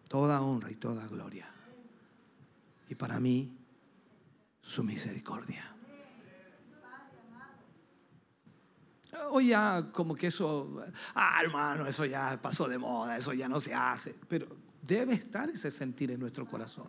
toda 0.07 0.41
honra 0.41 0.71
y 0.71 0.75
toda 0.75 1.07
gloria. 1.07 1.49
Y 2.89 2.95
para 2.95 3.19
mí, 3.19 3.53
su 4.61 4.83
misericordia. 4.83 5.75
Hoy 9.29 9.49
ya 9.49 9.89
como 9.91 10.15
que 10.15 10.27
eso, 10.27 10.83
ah 11.15 11.39
hermano, 11.43 11.85
eso 11.85 12.05
ya 12.05 12.39
pasó 12.41 12.67
de 12.67 12.77
moda, 12.77 13.17
eso 13.17 13.33
ya 13.33 13.49
no 13.49 13.59
se 13.59 13.73
hace. 13.73 14.15
Pero 14.27 14.47
debe 14.81 15.13
estar 15.13 15.49
ese 15.49 15.69
sentir 15.69 16.11
en 16.11 16.19
nuestro 16.19 16.45
corazón. 16.45 16.87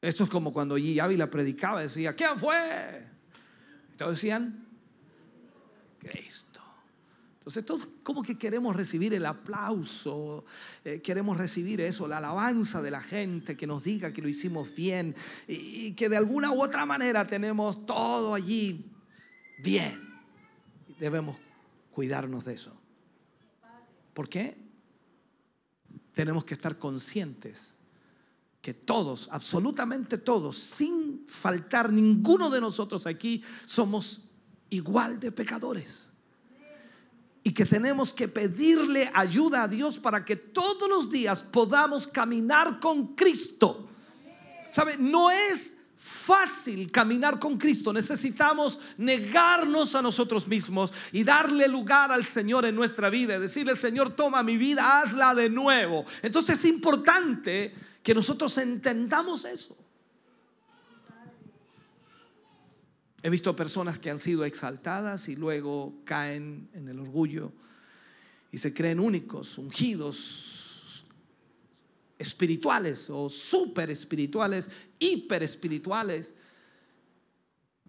Esto 0.00 0.24
es 0.24 0.30
como 0.30 0.52
cuando 0.52 0.78
G. 0.78 0.98
Ávila 1.00 1.28
predicaba, 1.28 1.82
decía, 1.82 2.14
¿quién 2.14 2.38
fue? 2.38 3.06
Todos 3.98 4.12
decían, 4.12 4.66
Cristo. 5.98 6.60
Entonces 7.38 7.66
todos 7.66 7.88
como 8.02 8.22
que 8.22 8.38
queremos 8.38 8.74
recibir 8.76 9.12
el 9.12 9.26
aplauso, 9.26 10.46
eh, 10.84 11.02
queremos 11.02 11.36
recibir 11.36 11.82
eso, 11.82 12.08
la 12.08 12.16
alabanza 12.16 12.80
de 12.80 12.90
la 12.90 13.02
gente 13.02 13.58
que 13.58 13.66
nos 13.66 13.84
diga 13.84 14.12
que 14.12 14.22
lo 14.22 14.28
hicimos 14.28 14.74
bien 14.74 15.14
y 15.46 15.92
que 15.92 16.08
de 16.08 16.16
alguna 16.16 16.52
u 16.52 16.62
otra 16.62 16.86
manera 16.86 17.26
tenemos 17.26 17.84
todo 17.84 18.34
allí 18.34 18.90
bien 19.58 20.09
debemos 21.00 21.36
cuidarnos 21.90 22.44
de 22.44 22.54
eso. 22.54 22.78
¿Por 24.12 24.28
qué? 24.28 24.56
Tenemos 26.12 26.44
que 26.44 26.54
estar 26.54 26.78
conscientes 26.78 27.74
que 28.60 28.74
todos, 28.74 29.28
absolutamente 29.32 30.18
todos, 30.18 30.58
sin 30.58 31.24
faltar 31.26 31.90
ninguno 31.90 32.50
de 32.50 32.60
nosotros 32.60 33.06
aquí, 33.06 33.42
somos 33.64 34.28
igual 34.68 35.18
de 35.18 35.32
pecadores. 35.32 36.10
Y 37.42 37.54
que 37.54 37.64
tenemos 37.64 38.12
que 38.12 38.28
pedirle 38.28 39.10
ayuda 39.14 39.62
a 39.62 39.68
Dios 39.68 39.98
para 39.98 40.26
que 40.26 40.36
todos 40.36 40.86
los 40.90 41.10
días 41.10 41.42
podamos 41.42 42.06
caminar 42.06 42.78
con 42.78 43.14
Cristo. 43.14 43.88
¿Sabe? 44.70 44.98
No 44.98 45.30
es 45.30 45.78
fácil 46.00 46.90
caminar 46.90 47.38
con 47.38 47.58
Cristo. 47.58 47.92
Necesitamos 47.92 48.78
negarnos 48.96 49.94
a 49.94 50.00
nosotros 50.00 50.48
mismos 50.48 50.92
y 51.12 51.24
darle 51.24 51.68
lugar 51.68 52.10
al 52.10 52.24
Señor 52.24 52.64
en 52.64 52.74
nuestra 52.74 53.10
vida. 53.10 53.38
Decirle, 53.38 53.76
Señor, 53.76 54.16
toma 54.16 54.42
mi 54.42 54.56
vida, 54.56 55.00
hazla 55.00 55.34
de 55.34 55.50
nuevo. 55.50 56.06
Entonces 56.22 56.58
es 56.58 56.64
importante 56.64 57.74
que 58.02 58.14
nosotros 58.14 58.56
entendamos 58.56 59.44
eso. 59.44 59.76
He 63.22 63.28
visto 63.28 63.54
personas 63.54 63.98
que 63.98 64.10
han 64.10 64.18
sido 64.18 64.46
exaltadas 64.46 65.28
y 65.28 65.36
luego 65.36 65.92
caen 66.04 66.70
en 66.72 66.88
el 66.88 66.98
orgullo 66.98 67.52
y 68.50 68.56
se 68.56 68.72
creen 68.72 68.98
únicos, 68.98 69.58
ungidos, 69.58 70.59
espirituales 72.20 73.08
o 73.08 73.30
super 73.30 73.90
espirituales, 73.90 74.70
hiper 74.98 75.42
espirituales. 75.42 76.34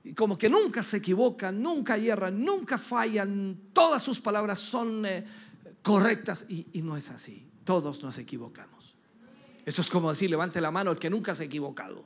Y 0.03 0.13
como 0.13 0.37
que 0.37 0.49
nunca 0.49 0.81
se 0.81 0.97
equivocan, 0.97 1.61
nunca 1.61 1.97
hierran, 1.97 2.41
nunca 2.41 2.77
fallan, 2.77 3.59
todas 3.73 4.01
sus 4.01 4.21
palabras 4.21 4.57
son 4.57 5.05
eh, 5.05 5.25
correctas 5.83 6.45
y, 6.47 6.65
y 6.71 6.81
no 6.81 6.95
es 6.95 7.11
así. 7.11 7.51
Todos 7.65 8.01
nos 8.01 8.17
equivocamos. 8.17 8.95
Eso 9.65 9.81
es 9.81 9.89
como 9.89 10.09
decir, 10.09 10.29
levante 10.29 10.61
la 10.61 10.71
mano 10.71 10.91
el 10.91 10.97
que 10.97 11.09
nunca 11.09 11.35
se 11.35 11.43
ha 11.43 11.45
equivocado. 11.45 12.05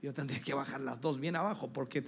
Yo 0.00 0.14
tendría 0.14 0.40
que 0.40 0.54
bajar 0.54 0.80
las 0.80 1.00
dos 1.00 1.20
bien 1.20 1.36
abajo 1.36 1.70
porque 1.72 2.04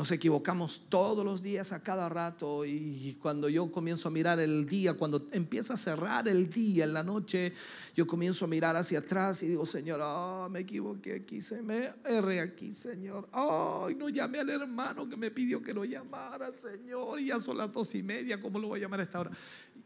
nos 0.00 0.12
equivocamos 0.12 0.86
todos 0.88 1.22
los 1.26 1.42
días 1.42 1.72
a 1.72 1.82
cada 1.82 2.08
rato 2.08 2.64
y 2.64 3.18
cuando 3.20 3.50
yo 3.50 3.70
comienzo 3.70 4.08
a 4.08 4.10
mirar 4.10 4.40
el 4.40 4.64
día, 4.64 4.94
cuando 4.94 5.28
empieza 5.30 5.74
a 5.74 5.76
cerrar 5.76 6.26
el 6.26 6.48
día 6.48 6.84
en 6.84 6.94
la 6.94 7.02
noche, 7.02 7.52
yo 7.94 8.06
comienzo 8.06 8.46
a 8.46 8.48
mirar 8.48 8.74
hacia 8.76 9.00
atrás 9.00 9.42
y 9.42 9.48
digo, 9.48 9.66
Señor, 9.66 10.00
ah, 10.02 10.48
me 10.50 10.60
equivoqué 10.60 11.16
aquí, 11.16 11.42
se 11.42 11.60
me 11.60 11.90
erré 12.02 12.40
aquí, 12.40 12.72
Señor. 12.72 13.28
Ay, 13.30 13.94
no 13.94 14.08
llamé 14.08 14.38
al 14.38 14.48
hermano 14.48 15.06
que 15.06 15.18
me 15.18 15.30
pidió 15.30 15.62
que 15.62 15.74
lo 15.74 15.84
llamara, 15.84 16.50
Señor, 16.50 17.20
y 17.20 17.26
ya 17.26 17.38
son 17.38 17.58
las 17.58 17.70
dos 17.70 17.94
y 17.94 18.02
media, 18.02 18.40
¿cómo 18.40 18.58
lo 18.58 18.68
voy 18.68 18.78
a 18.78 18.82
llamar 18.84 19.00
a 19.00 19.02
esta 19.02 19.20
hora? 19.20 19.32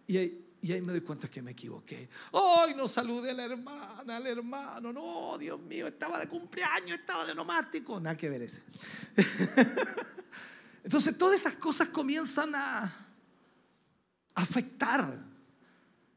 Y 0.06 0.43
y 0.64 0.72
ahí 0.72 0.80
me 0.80 0.92
doy 0.92 1.02
cuenta 1.02 1.28
que 1.28 1.42
me 1.42 1.50
equivoqué. 1.50 2.08
Ay, 2.32 2.74
no 2.74 2.88
saludé 2.88 3.32
a 3.32 3.34
la 3.34 3.44
hermana, 3.44 4.16
al 4.16 4.26
hermano. 4.26 4.94
No, 4.94 5.36
Dios 5.36 5.60
mío, 5.60 5.88
estaba 5.88 6.18
de 6.18 6.26
cumpleaños, 6.26 7.00
estaba 7.00 7.26
de 7.26 7.34
nomástico. 7.34 8.00
Nada 8.00 8.16
que 8.16 8.30
ver 8.30 8.40
ese. 8.40 8.62
Entonces 10.82 11.18
todas 11.18 11.38
esas 11.38 11.56
cosas 11.56 11.88
comienzan 11.88 12.54
a 12.54 13.08
afectar. 14.34 15.22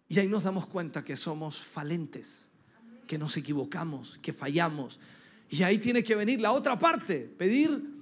Y 0.07 0.17
ahí 0.17 0.29
nos 0.29 0.45
damos 0.45 0.65
cuenta 0.67 1.03
que 1.03 1.17
somos 1.17 1.59
falentes, 1.59 2.49
que 3.05 3.17
nos 3.17 3.35
equivocamos, 3.35 4.17
que 4.19 4.31
fallamos. 4.31 5.01
Y 5.49 5.63
ahí 5.63 5.77
tiene 5.77 6.01
que 6.03 6.15
venir 6.15 6.39
la 6.39 6.53
otra 6.53 6.79
parte, 6.79 7.19
pedir 7.37 7.97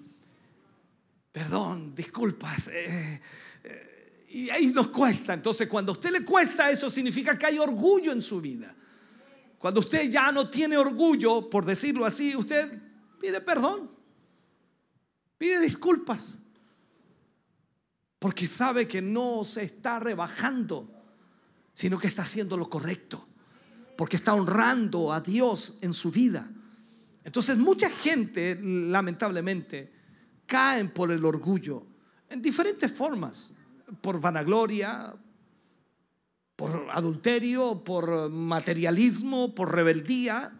perdón, 1.31 1.95
disculpas. 1.95 2.67
eh, 2.67 3.19
y 4.35 4.49
ahí 4.49 4.67
nos 4.67 4.89
cuesta. 4.89 5.33
Entonces 5.33 5.69
cuando 5.69 5.93
a 5.93 5.95
usted 5.95 6.11
le 6.11 6.25
cuesta 6.25 6.69
eso 6.69 6.89
significa 6.89 7.37
que 7.37 7.45
hay 7.45 7.57
orgullo 7.57 8.11
en 8.11 8.21
su 8.21 8.41
vida. 8.41 8.75
Cuando 9.57 9.79
usted 9.79 10.11
ya 10.11 10.29
no 10.33 10.49
tiene 10.49 10.75
orgullo, 10.75 11.49
por 11.49 11.65
decirlo 11.65 12.05
así, 12.05 12.35
usted 12.35 12.77
pide 13.21 13.39
perdón, 13.39 13.89
pide 15.37 15.61
disculpas, 15.61 16.39
porque 18.19 18.45
sabe 18.45 18.85
que 18.89 19.01
no 19.01 19.45
se 19.45 19.63
está 19.63 20.01
rebajando, 20.01 20.91
sino 21.73 21.97
que 21.97 22.07
está 22.07 22.23
haciendo 22.23 22.57
lo 22.57 22.69
correcto, 22.69 23.25
porque 23.95 24.17
está 24.17 24.33
honrando 24.33 25.13
a 25.13 25.21
Dios 25.21 25.77
en 25.79 25.93
su 25.93 26.11
vida. 26.11 26.51
Entonces 27.23 27.57
mucha 27.57 27.89
gente, 27.89 28.59
lamentablemente, 28.61 29.93
caen 30.45 30.93
por 30.93 31.13
el 31.13 31.23
orgullo 31.23 31.87
en 32.29 32.41
diferentes 32.41 32.91
formas, 32.91 33.54
por 34.01 34.19
vanagloria, 34.19 35.15
por 36.55 36.87
adulterio, 36.91 37.83
por 37.83 38.29
materialismo, 38.29 39.53
por 39.53 39.73
rebeldía. 39.73 40.57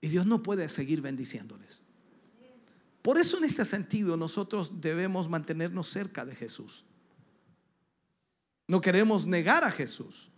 Y 0.00 0.08
Dios 0.08 0.26
no 0.26 0.42
puede 0.42 0.68
seguir 0.68 1.00
bendiciéndoles. 1.00 1.82
Por 3.02 3.18
eso 3.18 3.38
en 3.38 3.44
este 3.44 3.64
sentido 3.64 4.16
nosotros 4.16 4.80
debemos 4.80 5.28
mantenernos 5.28 5.88
cerca 5.88 6.24
de 6.24 6.34
Jesús. 6.34 6.84
No 8.68 8.80
queremos 8.80 9.26
negar 9.26 9.64
a 9.64 9.70
Jesús. 9.70 10.30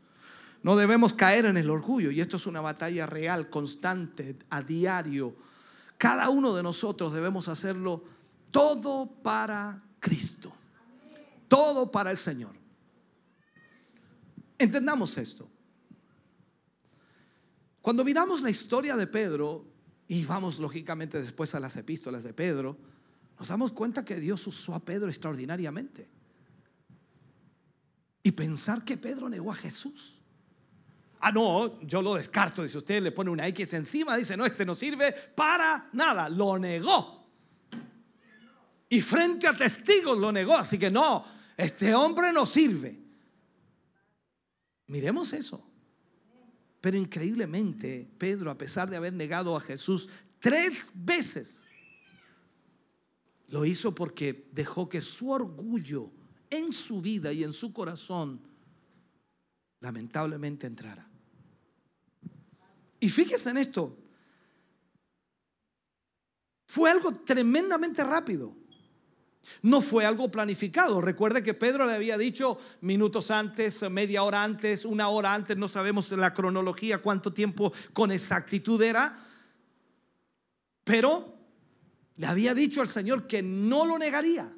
No 0.62 0.77
debemos 0.77 1.15
caer 1.15 1.47
en 1.47 1.56
el 1.56 1.70
orgullo. 1.70 2.10
Y 2.10 2.20
esto 2.20 2.36
es 2.36 2.47
una 2.47 2.60
batalla 2.60 3.06
real, 3.06 3.48
constante, 3.48 4.36
a 4.51 4.62
diario. 4.62 5.36
Cada 5.97 6.28
uno 6.28 6.55
de 6.55 6.62
nosotros 6.62 7.12
debemos 7.12 7.48
hacerlo 7.48 8.05
todo 8.51 9.06
para 9.23 9.82
Cristo. 10.01 10.55
Todo 11.48 11.90
para 11.90 12.10
el 12.10 12.16
Señor. 12.16 12.54
Entendamos 14.58 15.16
esto. 15.18 15.50
Cuando 17.80 18.04
miramos 18.04 18.42
la 18.42 18.50
historia 18.50 18.96
de 18.96 19.06
Pedro 19.06 19.66
y 20.06 20.24
vamos 20.24 20.58
lógicamente 20.58 21.20
después 21.20 21.54
a 21.54 21.60
las 21.60 21.76
epístolas 21.76 22.22
de 22.22 22.34
Pedro, 22.34 22.76
nos 23.38 23.48
damos 23.48 23.72
cuenta 23.72 24.04
que 24.04 24.16
Dios 24.16 24.46
usó 24.46 24.74
a 24.74 24.84
Pedro 24.84 25.08
extraordinariamente. 25.08 26.10
Y 28.22 28.32
pensar 28.32 28.84
que 28.84 28.96
Pedro 28.96 29.28
negó 29.28 29.52
a 29.52 29.54
Jesús. 29.54 30.20
Ah, 31.20 31.32
no, 31.32 31.80
yo 31.82 32.02
lo 32.02 32.14
descarto. 32.14 32.62
Dice 32.62 32.78
usted, 32.78 33.02
le 33.02 33.12
pone 33.12 33.30
una 33.30 33.46
X 33.48 33.72
encima, 33.74 34.16
dice, 34.16 34.36
no, 34.36 34.44
este 34.44 34.66
no 34.66 34.74
sirve 34.74 35.12
para 35.34 35.88
nada. 35.92 36.28
Lo 36.28 36.58
negó. 36.58 37.26
Y 38.88 39.00
frente 39.00 39.46
a 39.46 39.56
testigos 39.56 40.18
lo 40.18 40.32
negó. 40.32 40.56
Así 40.56 40.78
que 40.78 40.90
no, 40.90 41.24
este 41.59 41.93
hombre 41.93 42.32
no 42.32 42.47
sirve. 42.47 42.98
Miremos 44.86 45.32
eso. 45.32 45.62
Pero 46.80 46.97
increíblemente, 46.97 48.09
Pedro, 48.16 48.52
a 48.52 48.56
pesar 48.56 48.89
de 48.89 48.97
haber 48.97 49.12
negado 49.12 49.56
a 49.56 49.60
Jesús 49.60 50.09
tres 50.40 50.90
veces, 50.94 51.66
lo 53.48 53.64
hizo 53.64 53.93
porque 53.93 54.48
dejó 54.52 54.89
que 54.89 55.01
su 55.01 55.30
orgullo 55.30 56.12
en 56.48 56.72
su 56.72 57.02
vida 57.02 57.32
y 57.32 57.43
en 57.43 57.52
su 57.52 57.72
corazón 57.72 58.40
lamentablemente 59.80 60.68
entrara. 60.68 61.10
Y 63.01 63.09
fíjese 63.09 63.51
en 63.51 63.59
esto. 63.59 63.98
Fue 66.68 66.89
algo 66.89 67.12
tremendamente 67.12 68.05
rápido. 68.05 68.55
No 69.62 69.80
fue 69.80 70.04
algo 70.04 70.30
planificado. 70.30 71.00
Recuerde 71.00 71.42
que 71.42 71.54
Pedro 71.54 71.86
le 71.86 71.94
había 71.94 72.18
dicho 72.18 72.58
minutos 72.80 73.30
antes, 73.30 73.88
media 73.90 74.22
hora 74.22 74.42
antes, 74.42 74.84
una 74.84 75.08
hora 75.08 75.34
antes, 75.34 75.56
no 75.56 75.68
sabemos 75.68 76.10
la 76.12 76.32
cronología 76.32 76.98
cuánto 76.98 77.32
tiempo 77.32 77.72
con 77.92 78.10
exactitud 78.10 78.80
era, 78.82 79.18
pero 80.84 81.34
le 82.16 82.26
había 82.26 82.54
dicho 82.54 82.80
al 82.80 82.88
Señor 82.88 83.26
que 83.26 83.42
no 83.42 83.84
lo 83.84 83.98
negaría. 83.98 84.50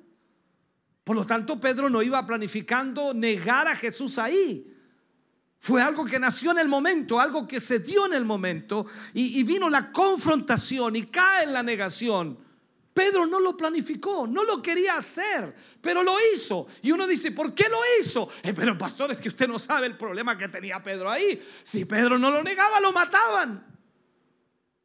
Por 1.04 1.16
lo 1.16 1.26
tanto, 1.26 1.60
Pedro 1.60 1.90
no 1.90 2.02
iba 2.02 2.24
planificando 2.26 3.12
negar 3.14 3.66
a 3.66 3.74
Jesús 3.74 4.18
ahí. 4.18 4.66
Fue 5.58 5.82
algo 5.82 6.06
que 6.06 6.18
nació 6.18 6.52
en 6.52 6.58
el 6.58 6.68
momento, 6.68 7.20
algo 7.20 7.46
que 7.46 7.60
se 7.60 7.80
dio 7.80 8.06
en 8.06 8.14
el 8.14 8.24
momento 8.24 8.86
y, 9.12 9.42
vino 9.42 9.68
la 9.68 9.92
confrontación 9.92 10.96
y 10.96 11.02
cae 11.06 11.44
en 11.44 11.52
la 11.52 11.62
negación. 11.62 12.38
Pedro 12.92 13.26
no 13.26 13.38
lo 13.38 13.56
planificó, 13.56 14.26
no 14.26 14.44
lo 14.44 14.60
quería 14.60 14.96
hacer, 14.96 15.54
pero 15.80 16.02
lo 16.02 16.14
hizo. 16.34 16.66
Y 16.82 16.90
uno 16.90 17.06
dice, 17.06 17.30
¿por 17.32 17.54
qué 17.54 17.68
lo 17.68 17.78
hizo? 18.00 18.28
Eh, 18.42 18.52
pero 18.52 18.76
pastor, 18.76 19.10
es 19.12 19.20
que 19.20 19.28
usted 19.28 19.46
no 19.46 19.58
sabe 19.58 19.86
el 19.86 19.96
problema 19.96 20.36
que 20.36 20.48
tenía 20.48 20.82
Pedro 20.82 21.10
ahí. 21.10 21.40
Si 21.62 21.84
Pedro 21.84 22.18
no 22.18 22.30
lo 22.30 22.42
negaba, 22.42 22.80
lo 22.80 22.92
mataban. 22.92 23.64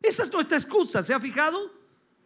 Esa 0.02 0.23
es 0.23 0.32
nuestra 0.32 0.57
excusa, 0.57 1.02
¿se 1.02 1.14
ha 1.14 1.19
fijado? 1.19 1.86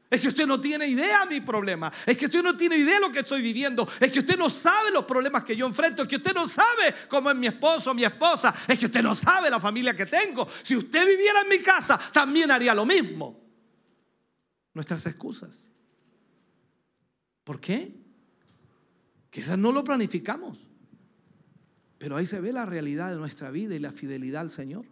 Es 0.09 0.21
que 0.21 0.27
usted 0.27 0.47
no 0.47 0.59
tiene 0.59 0.87
idea 0.87 1.19
de 1.25 1.39
mi 1.39 1.41
problema. 1.41 1.91
Es 2.05 2.17
que 2.17 2.25
usted 2.25 2.41
no 2.41 2.57
tiene 2.57 2.77
idea 2.77 2.95
de 2.95 3.01
lo 3.01 3.11
que 3.11 3.19
estoy 3.19 3.41
viviendo. 3.41 3.87
Es 3.99 4.11
que 4.11 4.19
usted 4.19 4.37
no 4.37 4.49
sabe 4.49 4.89
los 4.91 5.05
problemas 5.05 5.43
que 5.43 5.55
yo 5.55 5.67
enfrento. 5.67 6.01
Es 6.01 6.07
que 6.07 6.15
usted 6.15 6.33
no 6.33 6.47
sabe 6.47 6.95
cómo 7.07 7.29
es 7.29 7.35
mi 7.35 7.45
esposo, 7.45 7.93
mi 7.93 8.03
esposa. 8.03 8.53
Es 8.67 8.79
que 8.79 8.87
usted 8.87 9.03
no 9.03 9.13
sabe 9.13 9.51
la 9.51 9.59
familia 9.59 9.95
que 9.95 10.07
tengo. 10.07 10.47
Si 10.63 10.75
usted 10.75 11.07
viviera 11.07 11.41
en 11.41 11.49
mi 11.49 11.59
casa, 11.59 11.99
también 12.11 12.49
haría 12.49 12.73
lo 12.73 12.87
mismo. 12.87 13.39
Nuestras 14.73 15.05
excusas. 15.05 15.68
¿Por 17.49 17.59
qué? 17.59 17.91
Quizás 19.31 19.57
no 19.57 19.71
lo 19.71 19.83
planificamos. 19.83 20.67
Pero 21.97 22.15
ahí 22.15 22.27
se 22.27 22.39
ve 22.39 22.53
la 22.53 22.67
realidad 22.67 23.09
de 23.09 23.17
nuestra 23.17 23.49
vida 23.49 23.73
y 23.73 23.79
la 23.79 23.91
fidelidad 23.91 24.41
al 24.41 24.51
Señor. 24.51 24.85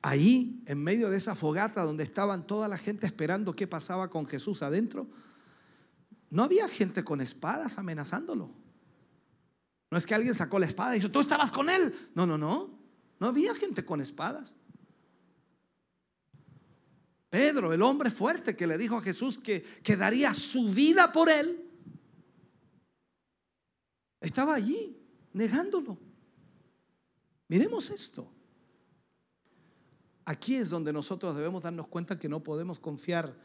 Ahí, 0.00 0.62
en 0.64 0.82
medio 0.82 1.10
de 1.10 1.18
esa 1.18 1.34
fogata 1.34 1.82
donde 1.82 2.04
estaban 2.04 2.46
toda 2.46 2.68
la 2.68 2.78
gente 2.78 3.04
esperando 3.04 3.52
qué 3.52 3.66
pasaba 3.66 4.08
con 4.08 4.24
Jesús 4.26 4.62
adentro, 4.62 5.10
no 6.30 6.44
había 6.44 6.70
gente 6.70 7.04
con 7.04 7.20
espadas 7.20 7.76
amenazándolo. 7.76 8.50
No 9.90 9.98
es 9.98 10.06
que 10.06 10.14
alguien 10.14 10.34
sacó 10.34 10.58
la 10.58 10.64
espada 10.64 10.96
y 10.96 11.00
dijo, 11.00 11.12
tú 11.12 11.20
estabas 11.20 11.50
con 11.50 11.68
él. 11.68 11.94
No, 12.14 12.24
no, 12.24 12.38
no. 12.38 12.78
No 13.20 13.26
había 13.26 13.54
gente 13.54 13.84
con 13.84 14.00
espadas. 14.00 14.54
Pedro, 17.36 17.70
el 17.74 17.82
hombre 17.82 18.10
fuerte 18.10 18.56
que 18.56 18.66
le 18.66 18.78
dijo 18.78 18.96
a 18.96 19.02
Jesús 19.02 19.36
que, 19.36 19.62
que 19.82 19.94
daría 19.94 20.32
su 20.32 20.70
vida 20.70 21.12
por 21.12 21.28
él, 21.28 21.68
estaba 24.22 24.54
allí 24.54 24.96
negándolo. 25.34 25.98
Miremos 27.48 27.90
esto. 27.90 28.26
Aquí 30.24 30.54
es 30.54 30.70
donde 30.70 30.94
nosotros 30.94 31.36
debemos 31.36 31.62
darnos 31.62 31.88
cuenta 31.88 32.18
que 32.18 32.26
no 32.26 32.42
podemos 32.42 32.80
confiar 32.80 33.36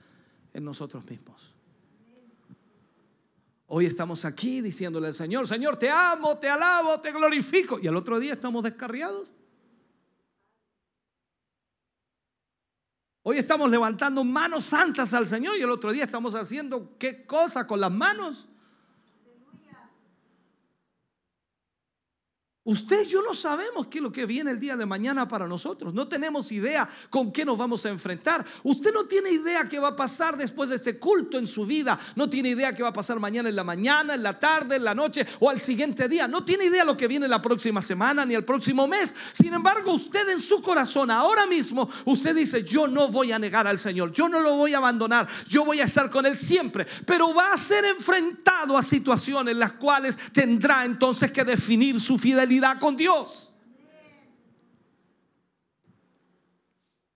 en 0.53 0.63
nosotros 0.63 1.03
mismos. 1.03 1.53
Hoy 3.68 3.88
estamos 3.88 4.23
aquí 4.23 4.61
diciéndole 4.61 5.07
al 5.07 5.13
Señor, 5.13 5.49
Señor, 5.49 5.76
te 5.76 5.89
amo, 5.89 6.38
te 6.38 6.47
alabo, 6.47 7.01
te 7.01 7.11
glorifico. 7.11 7.77
Y 7.77 7.88
al 7.88 7.97
otro 7.97 8.22
día 8.22 8.31
estamos 8.31 8.63
descarriados. 8.63 9.27
Hoy 13.23 13.38
estamos 13.38 13.69
levantando 13.69 14.23
manos 14.23 14.65
santas 14.65 15.14
al 15.14 15.27
Señor 15.27 15.56
y 15.57 15.61
el 15.61 15.69
otro 15.69 15.91
día 15.91 16.03
estamos 16.03 16.34
haciendo 16.34 16.98
qué 16.98 17.26
cosa 17.26 17.68
con 17.68 17.80
las 17.80 17.91
manos. 17.91 18.49
Usted 22.63 23.07
y 23.07 23.09
yo 23.09 23.23
no 23.23 23.33
sabemos 23.33 23.88
qué 23.88 23.97
es 23.97 24.03
lo 24.03 24.11
que 24.11 24.27
viene 24.27 24.51
el 24.51 24.59
día 24.59 24.75
de 24.75 24.85
mañana 24.85 25.27
para 25.27 25.47
nosotros. 25.47 25.95
No 25.95 26.07
tenemos 26.07 26.51
idea 26.51 26.88
con 27.09 27.31
qué 27.31 27.43
nos 27.43 27.57
vamos 27.57 27.83
a 27.88 27.89
enfrentar. 27.89 28.45
Usted 28.61 28.93
no 28.93 29.05
tiene 29.05 29.31
idea 29.31 29.63
qué 29.63 29.79
va 29.79 29.88
a 29.89 29.95
pasar 29.95 30.38
después 30.38 30.69
de 30.69 30.75
este 30.75 30.99
culto 30.99 31.39
en 31.39 31.47
su 31.47 31.65
vida. 31.65 31.97
No 32.15 32.29
tiene 32.29 32.49
idea 32.49 32.71
qué 32.75 32.83
va 32.83 32.89
a 32.89 32.93
pasar 32.93 33.19
mañana 33.19 33.49
en 33.49 33.55
la 33.55 33.63
mañana, 33.63 34.13
en 34.13 34.21
la 34.21 34.38
tarde, 34.38 34.75
en 34.75 34.83
la 34.83 34.93
noche 34.93 35.25
o 35.39 35.49
al 35.49 35.59
siguiente 35.59 36.07
día. 36.07 36.27
No 36.27 36.45
tiene 36.45 36.65
idea 36.65 36.85
lo 36.85 36.95
que 36.95 37.07
viene 37.07 37.27
la 37.27 37.41
próxima 37.41 37.81
semana 37.81 38.27
ni 38.27 38.35
el 38.35 38.45
próximo 38.45 38.88
mes. 38.88 39.15
Sin 39.31 39.55
embargo, 39.55 39.93
usted 39.93 40.29
en 40.29 40.39
su 40.39 40.61
corazón 40.61 41.09
ahora 41.09 41.47
mismo, 41.47 41.89
usted 42.05 42.35
dice, 42.35 42.63
yo 42.63 42.88
no 42.88 43.07
voy 43.07 43.31
a 43.31 43.39
negar 43.39 43.65
al 43.65 43.79
Señor. 43.79 44.11
Yo 44.11 44.29
no 44.29 44.39
lo 44.39 44.55
voy 44.55 44.75
a 44.75 44.77
abandonar. 44.77 45.27
Yo 45.49 45.65
voy 45.65 45.79
a 45.79 45.85
estar 45.85 46.11
con 46.11 46.27
Él 46.27 46.38
siempre. 46.38 46.85
Pero 47.07 47.33
va 47.33 47.53
a 47.53 47.57
ser 47.57 47.85
enfrentado 47.85 48.77
a 48.77 48.83
situaciones 48.83 49.53
en 49.53 49.59
las 49.59 49.71
cuales 49.73 50.15
tendrá 50.31 50.85
entonces 50.85 51.31
que 51.31 51.43
definir 51.43 51.99
su 51.99 52.19
fidelidad 52.19 52.51
con 52.80 52.98
Dios. 52.98 53.53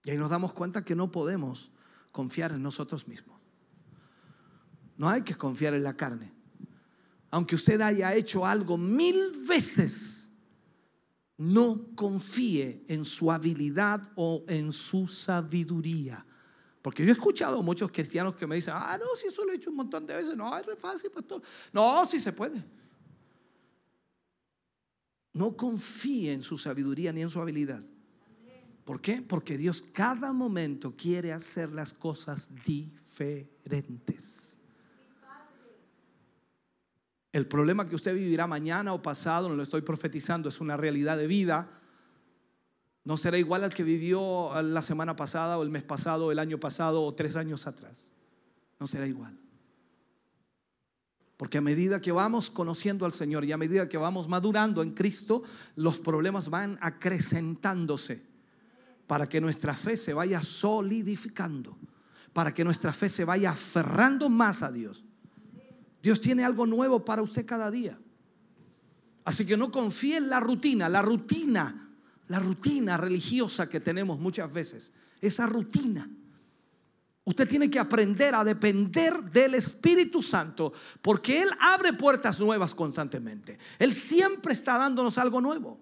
Y 0.03 0.11
ahí 0.11 0.17
nos 0.17 0.29
damos 0.29 0.53
cuenta 0.53 0.85
que 0.85 0.95
no 0.95 1.11
podemos 1.11 1.71
confiar 2.11 2.51
en 2.51 2.61
nosotros 2.61 3.07
mismos. 3.07 3.39
No 4.97 5.09
hay 5.09 5.23
que 5.23 5.35
confiar 5.35 5.73
en 5.73 5.83
la 5.83 5.97
carne. 5.97 6.31
Aunque 7.31 7.55
usted 7.55 7.81
haya 7.81 8.13
hecho 8.13 8.45
algo 8.45 8.77
mil 8.77 9.31
veces, 9.47 10.31
no 11.37 11.93
confíe 11.95 12.83
en 12.87 13.03
su 13.03 13.31
habilidad 13.31 14.09
o 14.15 14.45
en 14.47 14.71
su 14.71 15.07
sabiduría. 15.07 16.25
Porque 16.81 17.03
yo 17.03 17.09
he 17.09 17.13
escuchado 17.13 17.59
a 17.59 17.61
muchos 17.63 17.91
cristianos 17.91 18.35
que 18.35 18.45
me 18.45 18.55
dicen, 18.55 18.75
ah, 18.77 18.97
no, 18.97 19.07
si 19.15 19.27
eso 19.27 19.43
lo 19.43 19.51
he 19.51 19.55
hecho 19.55 19.71
un 19.71 19.75
montón 19.75 20.05
de 20.05 20.15
veces, 20.15 20.37
no, 20.37 20.55
es 20.57 20.65
fácil, 20.77 21.09
pastor. 21.09 21.41
No, 21.73 22.05
si 22.05 22.21
se 22.21 22.31
puede. 22.31 22.63
No 25.35 25.57
confíe 25.57 26.31
en 26.31 26.41
su 26.41 26.57
sabiduría 26.57 27.11
ni 27.11 27.21
en 27.21 27.29
su 27.29 27.41
habilidad. 27.41 27.83
¿Por 28.85 29.01
qué? 29.01 29.21
Porque 29.21 29.57
Dios 29.57 29.83
cada 29.91 30.31
momento 30.31 30.95
quiere 30.95 31.33
hacer 31.33 31.71
las 31.71 31.91
cosas 31.91 32.51
diferentes. 32.65 34.59
El 37.33 37.47
problema 37.47 37.85
que 37.85 37.95
usted 37.95 38.13
vivirá 38.13 38.47
mañana 38.47 38.93
o 38.93 39.01
pasado, 39.01 39.49
no 39.49 39.55
lo 39.55 39.63
estoy 39.63 39.81
profetizando, 39.81 40.47
es 40.47 40.61
una 40.61 40.77
realidad 40.77 41.17
de 41.17 41.27
vida. 41.27 41.81
No 43.03 43.17
será 43.17 43.37
igual 43.37 43.65
al 43.65 43.73
que 43.73 43.83
vivió 43.83 44.51
la 44.61 44.81
semana 44.81 45.17
pasada 45.17 45.57
o 45.57 45.63
el 45.63 45.69
mes 45.69 45.83
pasado 45.83 46.27
o 46.27 46.31
el 46.31 46.39
año 46.39 46.61
pasado 46.61 47.03
o 47.03 47.13
tres 47.13 47.35
años 47.35 47.67
atrás. 47.67 48.09
No 48.79 48.87
será 48.87 49.05
igual. 49.05 49.37
Porque 51.37 51.57
a 51.57 51.61
medida 51.61 51.99
que 51.99 52.11
vamos 52.11 52.49
conociendo 52.49 53.05
al 53.05 53.11
Señor 53.11 53.43
y 53.43 53.51
a 53.51 53.57
medida 53.57 53.89
que 53.89 53.97
vamos 53.97 54.29
madurando 54.29 54.81
en 54.81 54.91
Cristo, 54.91 55.43
los 55.75 55.99
problemas 55.99 56.49
van 56.49 56.77
acrecentándose 56.81 58.23
para 59.05 59.27
que 59.27 59.41
nuestra 59.41 59.73
fe 59.73 59.97
se 59.97 60.13
vaya 60.13 60.41
solidificando, 60.41 61.77
para 62.31 62.53
que 62.53 62.63
nuestra 62.63 62.93
fe 62.93 63.09
se 63.09 63.25
vaya 63.25 63.51
aferrando 63.51 64.29
más 64.29 64.63
a 64.63 64.71
Dios. 64.71 65.03
Dios 66.01 66.21
tiene 66.21 66.45
algo 66.45 66.65
nuevo 66.65 67.03
para 67.03 67.21
usted 67.21 67.45
cada 67.45 67.69
día. 67.69 67.99
Así 69.25 69.45
que 69.45 69.57
no 69.57 69.71
confíe 69.71 70.17
en 70.17 70.29
la 70.29 70.39
rutina, 70.39 70.87
la 70.87 71.01
rutina, 71.01 71.89
la 72.27 72.39
rutina 72.39 72.95
religiosa 72.95 73.67
que 73.67 73.79
tenemos 73.79 74.19
muchas 74.19 74.53
veces, 74.53 74.93
esa 75.19 75.47
rutina 75.47 76.09
Usted 77.25 77.49
tiene 77.49 77.71
que 77.71 77.79
aprender 77.79 78.35
a 78.35 78.43
depender 78.43 79.23
del 79.23 79.55
Espíritu 79.55 80.21
Santo 80.21 80.71
porque 81.01 81.41
Él 81.41 81.49
abre 81.59 81.91
puertas 81.93 82.39
nuevas 82.39 82.75
constantemente. 82.75 83.57
Él 83.79 83.93
siempre 83.93 84.53
está 84.53 84.77
dándonos 84.77 85.17
algo 85.17 85.41
nuevo. 85.41 85.79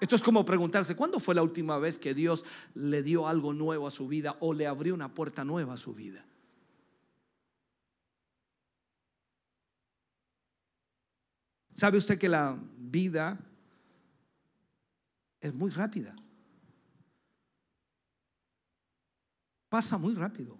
Esto 0.00 0.14
es 0.14 0.22
como 0.22 0.44
preguntarse, 0.44 0.94
¿cuándo 0.94 1.18
fue 1.18 1.34
la 1.34 1.42
última 1.42 1.78
vez 1.78 1.98
que 1.98 2.14
Dios 2.14 2.44
le 2.74 3.02
dio 3.02 3.26
algo 3.26 3.52
nuevo 3.52 3.88
a 3.88 3.90
su 3.90 4.06
vida 4.06 4.36
o 4.38 4.54
le 4.54 4.68
abrió 4.68 4.94
una 4.94 5.12
puerta 5.12 5.44
nueva 5.44 5.74
a 5.74 5.76
su 5.76 5.92
vida? 5.92 6.24
¿Sabe 11.72 11.98
usted 11.98 12.16
que 12.16 12.28
la 12.28 12.56
vida 12.78 13.40
es 15.40 15.52
muy 15.52 15.70
rápida? 15.70 16.14
Pasa 19.68 19.98
muy 19.98 20.14
rápido. 20.14 20.59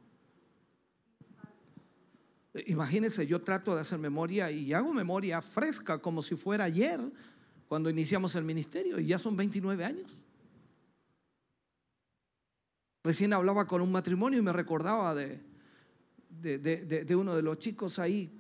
Imagínense, 2.67 3.27
yo 3.27 3.41
trato 3.43 3.75
de 3.75 3.83
hacer 3.83 3.99
memoria 3.99 4.51
y 4.51 4.73
hago 4.73 4.93
memoria 4.93 5.41
fresca 5.41 5.99
como 5.99 6.21
si 6.21 6.35
fuera 6.37 6.65
ayer 6.65 7.01
cuando 7.69 7.89
iniciamos 7.89 8.35
el 8.35 8.43
ministerio 8.43 8.99
y 8.99 9.07
ya 9.07 9.19
son 9.19 9.37
29 9.37 9.85
años. 9.85 10.17
Recién 13.05 13.33
hablaba 13.33 13.67
con 13.67 13.81
un 13.81 13.93
matrimonio 13.93 14.41
y 14.41 14.43
me 14.43 14.53
recordaba 14.53 15.15
de, 15.15 15.41
uno 17.17 17.37
de 17.37 17.43
los 17.43 17.59
chicos 17.59 17.99
ahí 18.01 18.37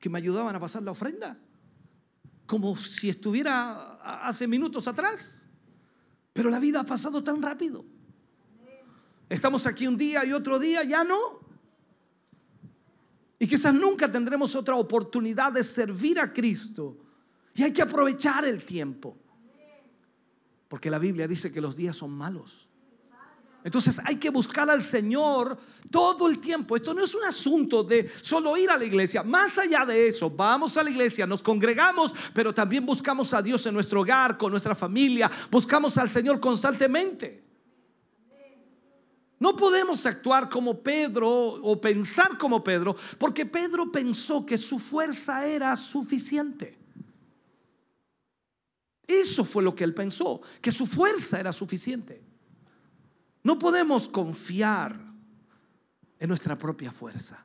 que 0.00 0.08
me 0.08 0.18
ayudaban 0.18 0.56
a 0.56 0.60
pasar 0.60 0.82
la 0.82 0.90
ofrenda, 0.90 1.38
como 2.46 2.74
si 2.76 3.10
estuviera 3.10 4.26
hace 4.26 4.48
minutos 4.48 4.88
atrás. 4.88 5.46
Pero 6.32 6.48
la 6.48 6.58
vida 6.58 6.80
ha 6.80 6.84
pasado 6.84 7.22
tan 7.22 7.42
rápido. 7.42 7.84
Estamos 9.28 9.66
aquí 9.66 9.86
un 9.86 9.96
día 9.96 10.24
y 10.24 10.32
otro 10.32 10.58
día 10.58 10.82
ya 10.82 11.04
no. 11.04 11.41
Y 13.42 13.48
quizás 13.48 13.74
nunca 13.74 14.10
tendremos 14.10 14.54
otra 14.54 14.76
oportunidad 14.76 15.50
de 15.50 15.64
servir 15.64 16.20
a 16.20 16.32
Cristo. 16.32 16.96
Y 17.56 17.64
hay 17.64 17.72
que 17.72 17.82
aprovechar 17.82 18.44
el 18.44 18.64
tiempo. 18.64 19.18
Porque 20.68 20.88
la 20.88 21.00
Biblia 21.00 21.26
dice 21.26 21.50
que 21.50 21.60
los 21.60 21.74
días 21.74 21.96
son 21.96 22.12
malos. 22.12 22.68
Entonces 23.64 24.00
hay 24.04 24.14
que 24.14 24.30
buscar 24.30 24.70
al 24.70 24.80
Señor 24.80 25.58
todo 25.90 26.28
el 26.28 26.38
tiempo. 26.38 26.76
Esto 26.76 26.94
no 26.94 27.02
es 27.02 27.16
un 27.16 27.24
asunto 27.24 27.82
de 27.82 28.08
solo 28.20 28.56
ir 28.56 28.70
a 28.70 28.78
la 28.78 28.84
iglesia. 28.84 29.24
Más 29.24 29.58
allá 29.58 29.84
de 29.84 30.06
eso, 30.06 30.30
vamos 30.30 30.76
a 30.76 30.84
la 30.84 30.90
iglesia, 30.90 31.26
nos 31.26 31.42
congregamos, 31.42 32.14
pero 32.32 32.54
también 32.54 32.86
buscamos 32.86 33.34
a 33.34 33.42
Dios 33.42 33.66
en 33.66 33.74
nuestro 33.74 34.02
hogar, 34.02 34.38
con 34.38 34.52
nuestra 34.52 34.76
familia. 34.76 35.28
Buscamos 35.50 35.98
al 35.98 36.08
Señor 36.08 36.38
constantemente. 36.38 37.41
No 39.42 39.56
podemos 39.56 40.06
actuar 40.06 40.48
como 40.48 40.84
Pedro 40.84 41.28
o 41.28 41.80
pensar 41.80 42.38
como 42.38 42.62
Pedro, 42.62 42.94
porque 43.18 43.44
Pedro 43.44 43.90
pensó 43.90 44.46
que 44.46 44.56
su 44.56 44.78
fuerza 44.78 45.44
era 45.44 45.74
suficiente. 45.74 46.78
Eso 49.04 49.44
fue 49.44 49.64
lo 49.64 49.74
que 49.74 49.82
él 49.82 49.94
pensó, 49.94 50.40
que 50.60 50.70
su 50.70 50.86
fuerza 50.86 51.40
era 51.40 51.52
suficiente. 51.52 52.22
No 53.42 53.58
podemos 53.58 54.06
confiar 54.06 54.96
en 56.20 56.28
nuestra 56.28 56.56
propia 56.56 56.92
fuerza. 56.92 57.44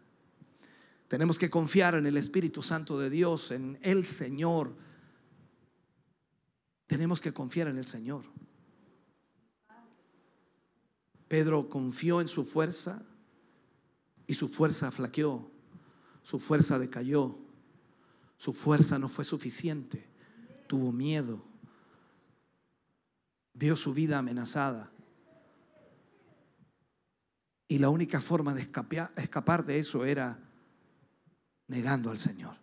Tenemos 1.07 1.39
que 1.39 1.49
confiar 1.49 1.95
en 1.95 2.05
el 2.05 2.17
Espíritu 2.17 2.61
Santo 2.61 2.99
de 2.99 3.09
Dios, 3.09 3.49
en 3.49 3.79
el 3.81 4.05
Señor. 4.05 4.75
Tenemos 6.85 7.19
que 7.19 7.33
confiar 7.33 7.69
en 7.69 7.79
el 7.79 7.87
Señor. 7.87 8.36
Pedro 11.27 11.69
confió 11.69 12.21
en 12.21 12.27
su 12.27 12.45
fuerza 12.45 13.01
y 14.25 14.33
su 14.33 14.49
fuerza 14.49 14.91
flaqueó, 14.91 15.49
su 16.23 16.39
fuerza 16.39 16.79
decayó, 16.79 17.37
su 18.37 18.53
fuerza 18.53 18.99
no 18.99 19.09
fue 19.09 19.25
suficiente, 19.25 20.05
tuvo 20.67 20.91
miedo, 20.91 21.43
vio 23.53 23.75
su 23.75 23.93
vida 23.93 24.19
amenazada. 24.19 24.91
Y 27.69 27.79
la 27.79 27.89
única 27.89 28.21
forma 28.21 28.53
de 28.53 28.61
escapar, 28.61 29.65
de 29.65 29.79
eso 29.79 30.05
era 30.05 30.39
negando 31.67 32.11
al 32.11 32.17
Señor. 32.17 32.55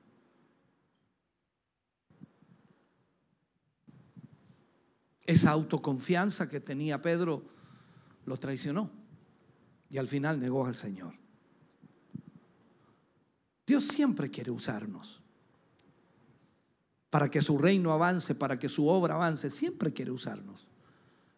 Esa 5.27 5.51
autoconfianza 5.51 6.49
que 6.49 6.61
tenía 6.61 7.03
Pedro 7.03 7.53
lo 8.26 8.36
traicionó 8.36 8.90
y 9.90 9.98
al 9.98 10.09
final 10.09 10.38
negó 10.38 10.66
al 10.66 10.76
Señor. 10.76 11.14
Dios 13.66 13.84
siempre 13.86 14.30
quiere 14.30 14.51
usarnos 14.51 15.22
para 17.10 17.30
que 17.30 17.40
su 17.40 17.59
reino 17.59 17.92
avance, 17.92 18.34
para 18.34 18.59
que 18.59 18.68
su 18.68 18.88
obra 18.88 19.14
avance, 19.14 19.48
siempre 19.48 19.92
quiere 19.92 20.10
usarnos. 20.10 20.66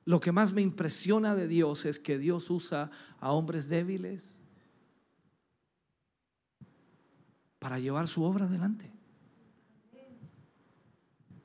Lo 0.07 0.21
que 0.21 0.33
más 0.33 0.55
me 0.55 0.63
impresiona 0.63 1.35
de 1.35 1.49
Dios 1.49 1.85
es 1.85 1.99
que 1.99 2.17
Dios 2.17 2.49
usa 2.49 2.91
a 3.21 3.33
hombres 3.33 3.69
débiles, 3.69 4.37
para 7.59 7.79
llevar 7.79 8.07
su 8.07 8.23
obra 8.23 8.47
adelante. 8.47 8.93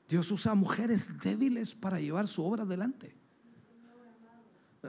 Dios 0.08 0.30
usa 0.32 0.52
a 0.52 0.56
mujeres 0.56 1.20
débiles 1.20 1.74
para 1.74 2.00
llevar 2.00 2.28
su 2.28 2.46
obra 2.46 2.64
adelante. 2.64 3.16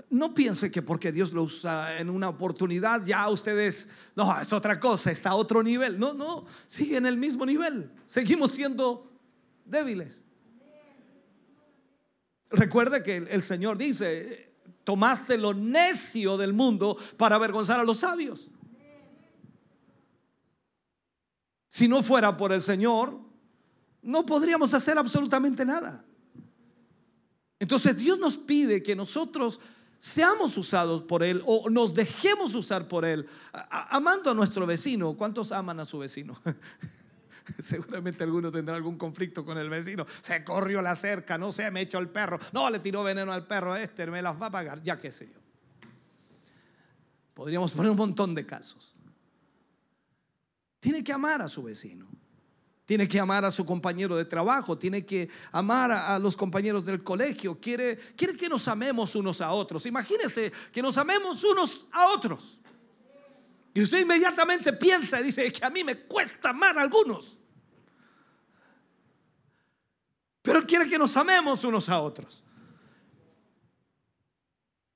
No 0.08 0.32
piense 0.32 0.70
que 0.70 0.80
porque 0.80 1.12
Dios 1.12 1.32
lo 1.32 1.42
usa 1.42 1.98
en 1.98 2.08
una 2.08 2.30
oportunidad, 2.30 3.04
ya 3.04 3.28
ustedes, 3.28 3.88
no, 4.16 4.40
es 4.40 4.50
otra 4.52 4.80
cosa, 4.80 5.10
está 5.10 5.30
a 5.30 5.34
otro 5.34 5.62
nivel. 5.62 5.98
No, 5.98 6.14
no, 6.14 6.46
sigue 6.66 6.96
en 6.96 7.04
el 7.04 7.18
mismo 7.18 7.44
nivel. 7.44 7.90
Seguimos 8.06 8.52
siendo 8.52 9.10
débiles. 9.66 10.24
Recuerde 12.50 13.02
que 13.02 13.16
el 13.16 13.42
Señor 13.42 13.76
dice, 13.76 14.54
tomaste 14.84 15.36
lo 15.36 15.52
necio 15.52 16.38
del 16.38 16.54
mundo 16.54 16.96
para 17.18 17.36
avergonzar 17.36 17.78
a 17.78 17.84
los 17.84 17.98
sabios. 17.98 18.50
Si 21.68 21.86
no 21.88 22.02
fuera 22.02 22.36
por 22.36 22.52
el 22.52 22.62
Señor, 22.62 23.18
no 24.02 24.26
podríamos 24.26 24.74
hacer 24.74 24.98
absolutamente 24.98 25.64
nada. 25.64 26.04
Entonces 27.58 27.96
Dios 27.96 28.18
nos 28.18 28.36
pide 28.36 28.82
que 28.82 28.96
nosotros 28.96 29.60
seamos 30.02 30.56
usados 30.56 31.02
por 31.02 31.22
Él 31.22 31.40
o 31.46 31.70
nos 31.70 31.94
dejemos 31.94 32.56
usar 32.56 32.88
por 32.88 33.04
Él, 33.04 33.24
amando 33.70 34.32
a 34.32 34.34
nuestro 34.34 34.66
vecino. 34.66 35.14
¿Cuántos 35.14 35.52
aman 35.52 35.78
a 35.78 35.86
su 35.86 36.00
vecino? 36.00 36.36
Seguramente 37.60 38.24
alguno 38.24 38.50
tendrá 38.50 38.74
algún 38.74 38.98
conflicto 38.98 39.44
con 39.44 39.58
el 39.58 39.70
vecino. 39.70 40.04
Se 40.20 40.42
corrió 40.42 40.82
la 40.82 40.96
cerca, 40.96 41.38
no 41.38 41.52
sé, 41.52 41.70
me 41.70 41.82
echó 41.82 42.00
el 42.00 42.08
perro. 42.08 42.40
No, 42.52 42.68
le 42.68 42.80
tiró 42.80 43.04
veneno 43.04 43.32
al 43.32 43.46
perro 43.46 43.76
este, 43.76 44.04
me 44.06 44.20
las 44.20 44.40
va 44.42 44.46
a 44.46 44.50
pagar, 44.50 44.82
ya 44.82 44.98
qué 44.98 45.12
sé 45.12 45.30
yo. 45.32 45.38
Podríamos 47.32 47.70
poner 47.70 47.92
un 47.92 47.96
montón 47.96 48.34
de 48.34 48.44
casos. 48.44 48.96
Tiene 50.80 51.04
que 51.04 51.12
amar 51.12 51.42
a 51.42 51.48
su 51.48 51.62
vecino. 51.62 52.08
Tiene 52.92 53.08
que 53.08 53.18
amar 53.18 53.42
a 53.42 53.50
su 53.50 53.64
compañero 53.64 54.18
de 54.18 54.26
trabajo, 54.26 54.76
tiene 54.76 55.06
que 55.06 55.26
amar 55.50 55.90
a, 55.90 56.18
los 56.18 56.36
compañeros 56.36 56.84
del 56.84 57.02
colegio, 57.02 57.58
quiere, 57.58 57.96
quiere 58.14 58.36
que 58.36 58.50
nos 58.50 58.68
amemos 58.68 59.14
unos 59.14 59.40
a 59.40 59.50
otros. 59.52 59.86
Imagínese 59.86 60.52
que 60.70 60.82
nos 60.82 60.98
amemos 60.98 61.42
unos 61.42 61.86
a 61.90 62.08
otros. 62.08 62.58
Y 63.72 63.80
usted 63.80 64.00
inmediatamente 64.00 64.74
piensa 64.74 65.18
y 65.20 65.24
dice 65.24 65.50
que 65.50 65.64
a 65.64 65.70
mí 65.70 65.82
me 65.82 66.00
cuesta 66.00 66.50
amar 66.50 66.76
a 66.76 66.82
algunos. 66.82 67.38
Pero 70.42 70.60
quiere 70.66 70.86
que 70.86 70.98
nos 70.98 71.16
amemos 71.16 71.64
unos 71.64 71.88
a 71.88 71.98
otros. 71.98 72.44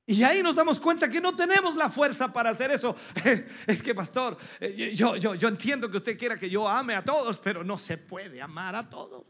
Y 0.08 0.22
ahí 0.22 0.40
nos 0.40 0.54
damos 0.54 0.78
cuenta 0.78 1.08
que 1.08 1.20
no 1.20 1.34
tenemos 1.34 1.74
la 1.74 1.90
fuerza 1.90 2.32
para 2.32 2.50
hacer 2.50 2.70
eso. 2.70 2.94
Es 3.66 3.82
que, 3.82 3.92
pastor, 3.92 4.36
eh, 4.60 4.94
yo, 4.94 5.16
yo, 5.16 5.34
yo 5.34 5.48
entiendo 5.48 5.90
que 5.90 5.96
usted 5.96 6.16
quiera 6.16 6.36
que 6.36 6.48
yo 6.48 6.68
ame 6.68 6.94
a 6.94 7.04
todos, 7.04 7.38
pero 7.38 7.64
no 7.64 7.76
se 7.76 7.98
puede 7.98 8.40
amar 8.40 8.76
a 8.76 8.88
todos. 8.88 9.24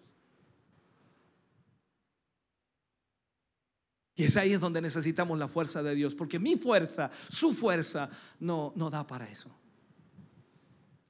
Y 4.16 4.24
es 4.24 4.36
ahí 4.36 4.52
es 4.52 4.60
donde 4.60 4.82
necesitamos 4.82 5.38
la 5.38 5.48
fuerza 5.48 5.82
de 5.82 5.94
Dios, 5.94 6.14
porque 6.14 6.38
mi 6.38 6.56
fuerza, 6.56 7.10
su 7.28 7.54
fuerza, 7.54 8.10
no, 8.40 8.72
no 8.76 8.90
da 8.90 9.06
para 9.06 9.28
eso. 9.28 9.50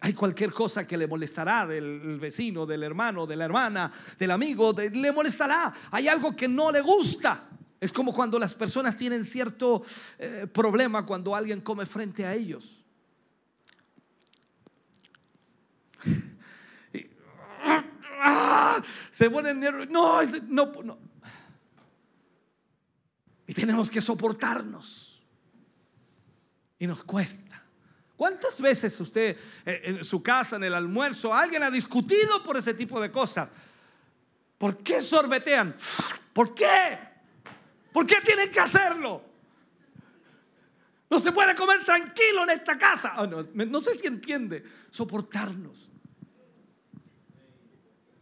Hay 0.00 0.12
cualquier 0.12 0.52
cosa 0.52 0.86
que 0.86 0.96
le 0.96 1.08
molestará 1.08 1.66
del 1.66 2.18
vecino, 2.20 2.66
del 2.66 2.84
hermano, 2.84 3.26
de 3.26 3.34
la 3.34 3.44
hermana, 3.46 3.90
del 4.18 4.30
amigo, 4.30 4.72
le 4.72 5.10
molestará. 5.10 5.72
Hay 5.90 6.06
algo 6.06 6.36
que 6.36 6.46
no 6.46 6.70
le 6.70 6.80
gusta. 6.80 7.48
Es 7.80 7.92
como 7.92 8.14
cuando 8.14 8.38
las 8.38 8.54
personas 8.54 8.96
tienen 8.96 9.24
cierto 9.24 9.82
eh, 10.18 10.46
problema 10.52 11.04
cuando 11.04 11.34
alguien 11.34 11.60
come 11.60 11.84
frente 11.84 12.24
a 12.24 12.34
ellos. 12.34 12.82
se 19.10 19.30
ponen 19.30 19.60
nerviosos. 19.60 19.90
No, 19.90 20.22
no, 20.66 20.82
no. 20.82 20.98
Y 23.46 23.54
tenemos 23.54 23.90
que 23.90 24.00
soportarnos. 24.00 25.22
Y 26.78 26.86
nos 26.86 27.02
cuesta. 27.04 27.62
¿Cuántas 28.16 28.60
veces 28.60 28.98
usted 28.98 29.36
eh, 29.66 29.82
en 29.84 30.04
su 30.04 30.22
casa, 30.22 30.56
en 30.56 30.64
el 30.64 30.74
almuerzo, 30.74 31.32
alguien 31.32 31.62
ha 31.62 31.70
discutido 31.70 32.42
por 32.42 32.56
ese 32.56 32.72
tipo 32.72 33.00
de 33.00 33.12
cosas? 33.12 33.50
¿Por 34.56 34.78
qué 34.78 35.02
sorbetean? 35.02 35.76
¿Por 36.32 36.54
qué? 36.54 37.15
¿Por 37.96 38.04
qué 38.06 38.16
tienen 38.22 38.50
que 38.50 38.60
hacerlo? 38.60 39.24
No 41.08 41.18
se 41.18 41.32
puede 41.32 41.56
comer 41.56 41.82
tranquilo 41.82 42.42
en 42.42 42.50
esta 42.50 42.76
casa. 42.76 43.14
Oh, 43.22 43.26
no, 43.26 43.80
sé 43.80 43.96
si 43.96 44.06
entiende. 44.06 44.62
Soportarnos. 44.90 45.90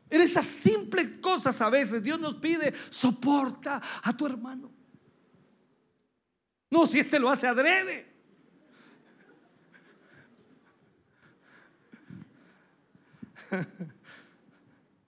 En 0.09 0.21
esas 0.21 0.47
simples 0.47 1.19
cosas 1.21 1.61
a 1.61 1.71
veces 1.71 2.05
Dios 2.05 2.21
nos 2.21 2.37
pide, 2.37 2.73
soporta 2.89 3.83
a 4.05 4.17
tu 4.17 4.27
hermano. 4.27 4.71
No, 6.71 6.87
si 6.87 7.01
este 7.01 7.19
lo 7.19 7.29
hace 7.29 7.49
adrede. 7.49 8.15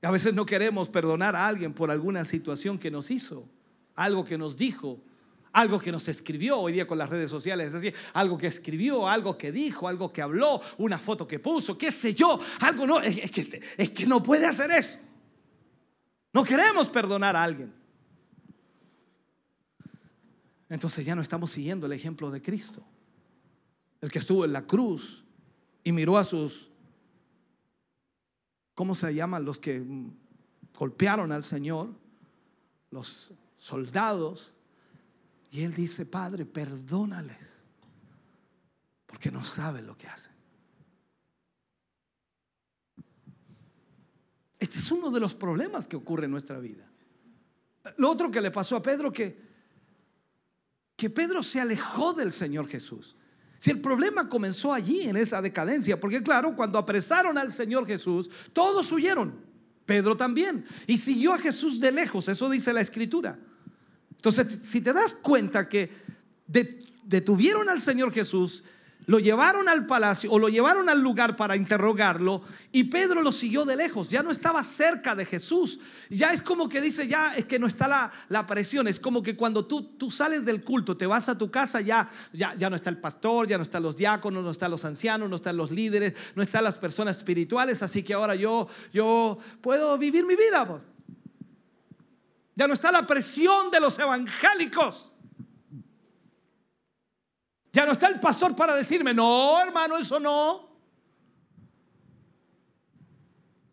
A 0.02 0.10
veces 0.10 0.34
no 0.34 0.44
queremos 0.44 0.88
perdonar 0.88 1.36
a 1.36 1.46
alguien 1.46 1.72
por 1.72 1.92
alguna 1.92 2.24
situación 2.24 2.78
que 2.78 2.90
nos 2.90 3.12
hizo 3.12 3.48
algo 3.96 4.24
que 4.24 4.38
nos 4.38 4.56
dijo, 4.56 5.02
algo 5.52 5.78
que 5.78 5.90
nos 5.90 6.06
escribió 6.08 6.58
hoy 6.58 6.72
día 6.72 6.86
con 6.86 6.98
las 6.98 7.08
redes 7.08 7.30
sociales, 7.30 7.68
es 7.68 7.72
decir, 7.80 7.94
algo 8.12 8.36
que 8.36 8.46
escribió, 8.46 9.08
algo 9.08 9.38
que 9.38 9.50
dijo, 9.50 9.88
algo 9.88 10.12
que 10.12 10.22
habló, 10.22 10.60
una 10.78 10.98
foto 10.98 11.26
que 11.26 11.38
puso, 11.38 11.76
qué 11.78 11.90
sé 11.90 12.14
yo, 12.14 12.38
algo 12.60 12.86
no, 12.86 13.00
es 13.00 13.30
que, 13.30 13.62
es 13.76 13.90
que 13.90 14.06
no 14.06 14.22
puede 14.22 14.46
hacer 14.46 14.70
eso. 14.70 14.98
No 16.32 16.44
queremos 16.44 16.90
perdonar 16.90 17.34
a 17.34 17.42
alguien. 17.42 17.72
Entonces 20.68 21.06
ya 21.06 21.14
no 21.14 21.22
estamos 21.22 21.50
siguiendo 21.50 21.86
el 21.86 21.92
ejemplo 21.92 22.30
de 22.30 22.42
Cristo, 22.42 22.82
el 24.02 24.10
que 24.10 24.18
estuvo 24.18 24.44
en 24.44 24.52
la 24.52 24.66
cruz 24.66 25.24
y 25.84 25.92
miró 25.92 26.18
a 26.18 26.24
sus, 26.24 26.70
¿cómo 28.74 28.94
se 28.94 29.14
llaman 29.14 29.44
los 29.46 29.58
que 29.58 29.82
golpearon 30.76 31.32
al 31.32 31.44
Señor? 31.44 31.94
Los 32.90 33.32
soldados. 33.56 34.52
Y 35.50 35.62
él 35.62 35.74
dice, 35.74 36.06
Padre, 36.06 36.44
perdónales, 36.44 37.62
porque 39.06 39.30
no 39.30 39.44
saben 39.44 39.86
lo 39.86 39.96
que 39.96 40.06
hacen. 40.06 40.34
Este 44.58 44.78
es 44.78 44.90
uno 44.90 45.10
de 45.10 45.20
los 45.20 45.34
problemas 45.34 45.86
que 45.86 45.96
ocurre 45.96 46.24
en 46.24 46.30
nuestra 46.30 46.58
vida. 46.58 46.88
Lo 47.98 48.10
otro 48.10 48.30
que 48.30 48.40
le 48.40 48.50
pasó 48.50 48.76
a 48.76 48.82
Pedro, 48.82 49.12
que, 49.12 49.40
que 50.96 51.10
Pedro 51.10 51.42
se 51.42 51.60
alejó 51.60 52.12
del 52.12 52.32
Señor 52.32 52.66
Jesús. 52.66 53.16
Si 53.58 53.70
el 53.70 53.80
problema 53.80 54.28
comenzó 54.28 54.72
allí, 54.72 55.02
en 55.02 55.16
esa 55.16 55.40
decadencia, 55.40 55.98
porque 55.98 56.22
claro, 56.22 56.54
cuando 56.56 56.78
apresaron 56.78 57.38
al 57.38 57.52
Señor 57.52 57.86
Jesús, 57.86 58.28
todos 58.52 58.90
huyeron. 58.92 59.44
Pedro 59.84 60.16
también. 60.16 60.64
Y 60.86 60.98
siguió 60.98 61.32
a 61.32 61.38
Jesús 61.38 61.80
de 61.80 61.92
lejos, 61.92 62.28
eso 62.28 62.50
dice 62.50 62.72
la 62.72 62.80
escritura. 62.80 63.38
Entonces, 64.16 64.58
si 64.62 64.80
te 64.80 64.92
das 64.92 65.14
cuenta 65.14 65.68
que 65.68 65.90
detuvieron 67.04 67.68
al 67.68 67.80
Señor 67.80 68.12
Jesús, 68.12 68.64
lo 69.06 69.20
llevaron 69.20 69.68
al 69.68 69.86
palacio 69.86 70.30
o 70.32 70.38
lo 70.38 70.48
llevaron 70.48 70.88
al 70.88 71.00
lugar 71.00 71.36
para 71.36 71.56
interrogarlo 71.56 72.42
y 72.72 72.84
Pedro 72.84 73.22
lo 73.22 73.30
siguió 73.30 73.64
de 73.64 73.76
lejos, 73.76 74.08
ya 74.08 74.22
no 74.22 74.32
estaba 74.32 74.64
cerca 74.64 75.14
de 75.14 75.24
Jesús. 75.24 75.78
Ya 76.10 76.32
es 76.32 76.42
como 76.42 76.68
que 76.68 76.80
dice, 76.80 77.06
ya 77.06 77.34
es 77.36 77.46
que 77.46 77.58
no 77.58 77.68
está 77.68 77.86
la, 77.86 78.10
la 78.28 78.46
presión, 78.46 78.88
es 78.88 78.98
como 78.98 79.22
que 79.22 79.36
cuando 79.36 79.64
tú, 79.64 79.82
tú 79.96 80.10
sales 80.10 80.44
del 80.44 80.64
culto, 80.64 80.96
te 80.96 81.06
vas 81.06 81.28
a 81.28 81.38
tu 81.38 81.50
casa, 81.50 81.80
ya, 81.80 82.08
ya, 82.32 82.54
ya 82.56 82.68
no 82.68 82.76
está 82.76 82.90
el 82.90 82.98
pastor, 82.98 83.46
ya 83.46 83.56
no 83.56 83.62
están 83.62 83.84
los 83.84 83.96
diáconos, 83.96 84.42
no 84.42 84.50
están 84.50 84.72
los 84.72 84.84
ancianos, 84.84 85.30
no 85.30 85.36
están 85.36 85.56
los 85.56 85.70
líderes, 85.70 86.14
no 86.34 86.42
están 86.42 86.64
las 86.64 86.74
personas 86.74 87.18
espirituales, 87.18 87.82
así 87.82 88.02
que 88.02 88.14
ahora 88.14 88.34
yo, 88.34 88.68
yo 88.92 89.38
puedo 89.60 89.96
vivir 89.98 90.26
mi 90.26 90.34
vida. 90.34 90.82
Ya 92.56 92.66
no 92.66 92.74
está 92.74 92.90
la 92.90 93.06
presión 93.06 93.70
de 93.70 93.78
los 93.78 93.98
evangélicos. 93.98 95.12
Ya 97.70 97.84
no 97.84 97.92
está 97.92 98.08
el 98.08 98.18
pastor 98.18 98.56
para 98.56 98.74
decirme, 98.74 99.12
no, 99.12 99.60
hermano, 99.62 99.98
eso 99.98 100.18
no. 100.18 100.66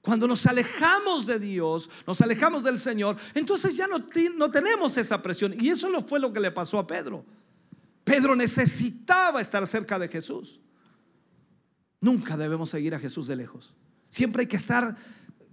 Cuando 0.02 0.28
nos 0.28 0.46
alejamos 0.46 1.26
de 1.26 1.40
Dios, 1.40 1.90
nos 2.06 2.20
alejamos 2.20 2.62
del 2.62 2.78
Señor, 2.78 3.16
entonces 3.34 3.78
ya 3.78 3.88
no, 3.88 4.06
no 4.36 4.52
tenemos 4.52 4.98
esa 4.98 5.22
presión. 5.22 5.56
Y 5.58 5.70
eso 5.70 5.88
no 5.88 6.02
fue 6.02 6.20
lo 6.20 6.34
que 6.34 6.42
le 6.42 6.52
pasó 6.52 6.78
a 6.78 6.86
Pedro. 6.86 7.26
Pedro 8.04 8.36
necesitaba 8.36 9.40
estar 9.40 9.66
cerca 9.66 9.98
de 9.98 10.10
Jesús. 10.10 10.60
Nunca 12.02 12.36
debemos 12.36 12.70
seguir 12.70 12.94
a 12.94 13.00
Jesús 13.00 13.28
de 13.28 13.38
lejos. 13.38 13.74
Siempre 14.10 14.42
hay 14.42 14.48
que 14.48 14.58
estar, 14.58 14.98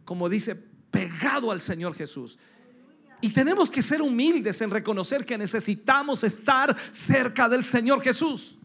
como 0.05 0.28
dice, 0.28 0.57
pegado 0.90 1.52
al 1.52 1.61
Señor 1.61 1.94
Jesús. 1.94 2.36
Y 3.20 3.30
tenemos 3.30 3.70
que 3.70 3.82
ser 3.82 4.01
humildes 4.01 4.60
en 4.62 4.70
reconocer 4.70 5.26
que 5.26 5.36
necesitamos 5.36 6.24
estar 6.24 6.76
cerca 6.90 7.48
del 7.48 7.64
Señor 7.64 8.01
Jesús. 8.01 8.56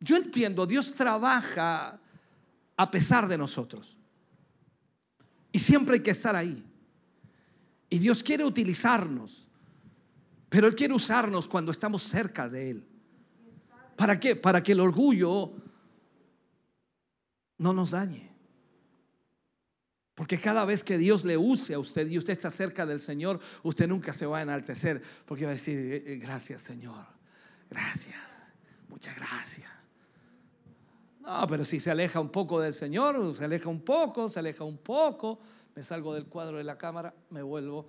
Yo 0.00 0.16
entiendo, 0.16 0.66
Dios 0.66 0.94
trabaja 0.94 2.00
a 2.76 2.90
pesar 2.90 3.28
de 3.28 3.38
nosotros. 3.38 3.96
Y 5.52 5.58
siempre 5.58 5.94
hay 5.94 6.02
que 6.02 6.10
estar 6.10 6.36
ahí. 6.36 6.64
Y 7.88 7.98
Dios 7.98 8.22
quiere 8.22 8.44
utilizarnos, 8.44 9.48
pero 10.48 10.66
Él 10.66 10.74
quiere 10.74 10.94
usarnos 10.94 11.48
cuando 11.48 11.72
estamos 11.72 12.02
cerca 12.02 12.48
de 12.48 12.70
Él. 12.70 12.86
¿Para 13.96 14.20
qué? 14.20 14.36
Para 14.36 14.62
que 14.62 14.72
el 14.72 14.80
orgullo 14.80 15.52
no 17.58 17.72
nos 17.72 17.92
dañe. 17.92 18.35
Porque 20.16 20.38
cada 20.38 20.64
vez 20.64 20.82
que 20.82 20.96
Dios 20.96 21.26
le 21.26 21.36
use 21.36 21.74
a 21.74 21.78
usted 21.78 22.08
y 22.08 22.16
usted 22.16 22.32
está 22.32 22.50
cerca 22.50 22.86
del 22.86 23.00
Señor, 23.00 23.38
usted 23.62 23.86
nunca 23.86 24.14
se 24.14 24.24
va 24.24 24.38
a 24.38 24.42
enaltecer 24.42 25.02
porque 25.26 25.44
va 25.44 25.50
a 25.50 25.54
decir, 25.54 25.78
"Eh, 25.78 26.02
eh, 26.06 26.16
gracias 26.16 26.62
Señor, 26.62 27.04
gracias, 27.70 28.16
muchas 28.88 29.14
gracias. 29.14 29.70
No, 31.20 31.46
pero 31.46 31.66
si 31.66 31.78
se 31.80 31.90
aleja 31.90 32.18
un 32.18 32.30
poco 32.30 32.58
del 32.60 32.72
Señor, 32.72 33.36
se 33.36 33.44
aleja 33.44 33.68
un 33.68 33.82
poco, 33.82 34.30
se 34.30 34.38
aleja 34.38 34.64
un 34.64 34.78
poco, 34.78 35.38
me 35.74 35.82
salgo 35.82 36.14
del 36.14 36.24
cuadro 36.24 36.56
de 36.56 36.64
la 36.64 36.78
cámara, 36.78 37.12
me 37.28 37.42
vuelvo. 37.42 37.86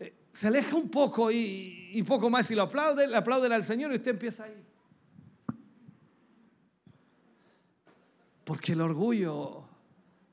Eh, 0.00 0.14
Se 0.32 0.46
aleja 0.46 0.74
un 0.74 0.88
poco 0.88 1.30
y, 1.30 1.90
y 1.92 2.02
poco 2.02 2.30
más 2.30 2.50
y 2.50 2.54
lo 2.54 2.62
aplaude, 2.62 3.06
le 3.06 3.16
aplauden 3.16 3.52
al 3.52 3.62
Señor 3.62 3.92
y 3.92 3.96
usted 3.96 4.12
empieza 4.12 4.44
ahí. 4.44 4.64
Porque 8.44 8.72
el 8.72 8.80
orgullo 8.80 9.64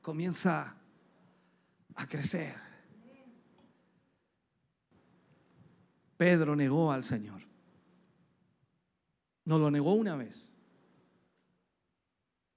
comienza 0.00 0.76
a 1.96 2.06
crecer. 2.06 2.54
Pedro 6.16 6.56
negó 6.56 6.92
al 6.92 7.02
Señor. 7.02 7.42
No 9.44 9.58
lo 9.58 9.70
negó 9.70 9.92
una 9.92 10.16
vez. 10.16 10.48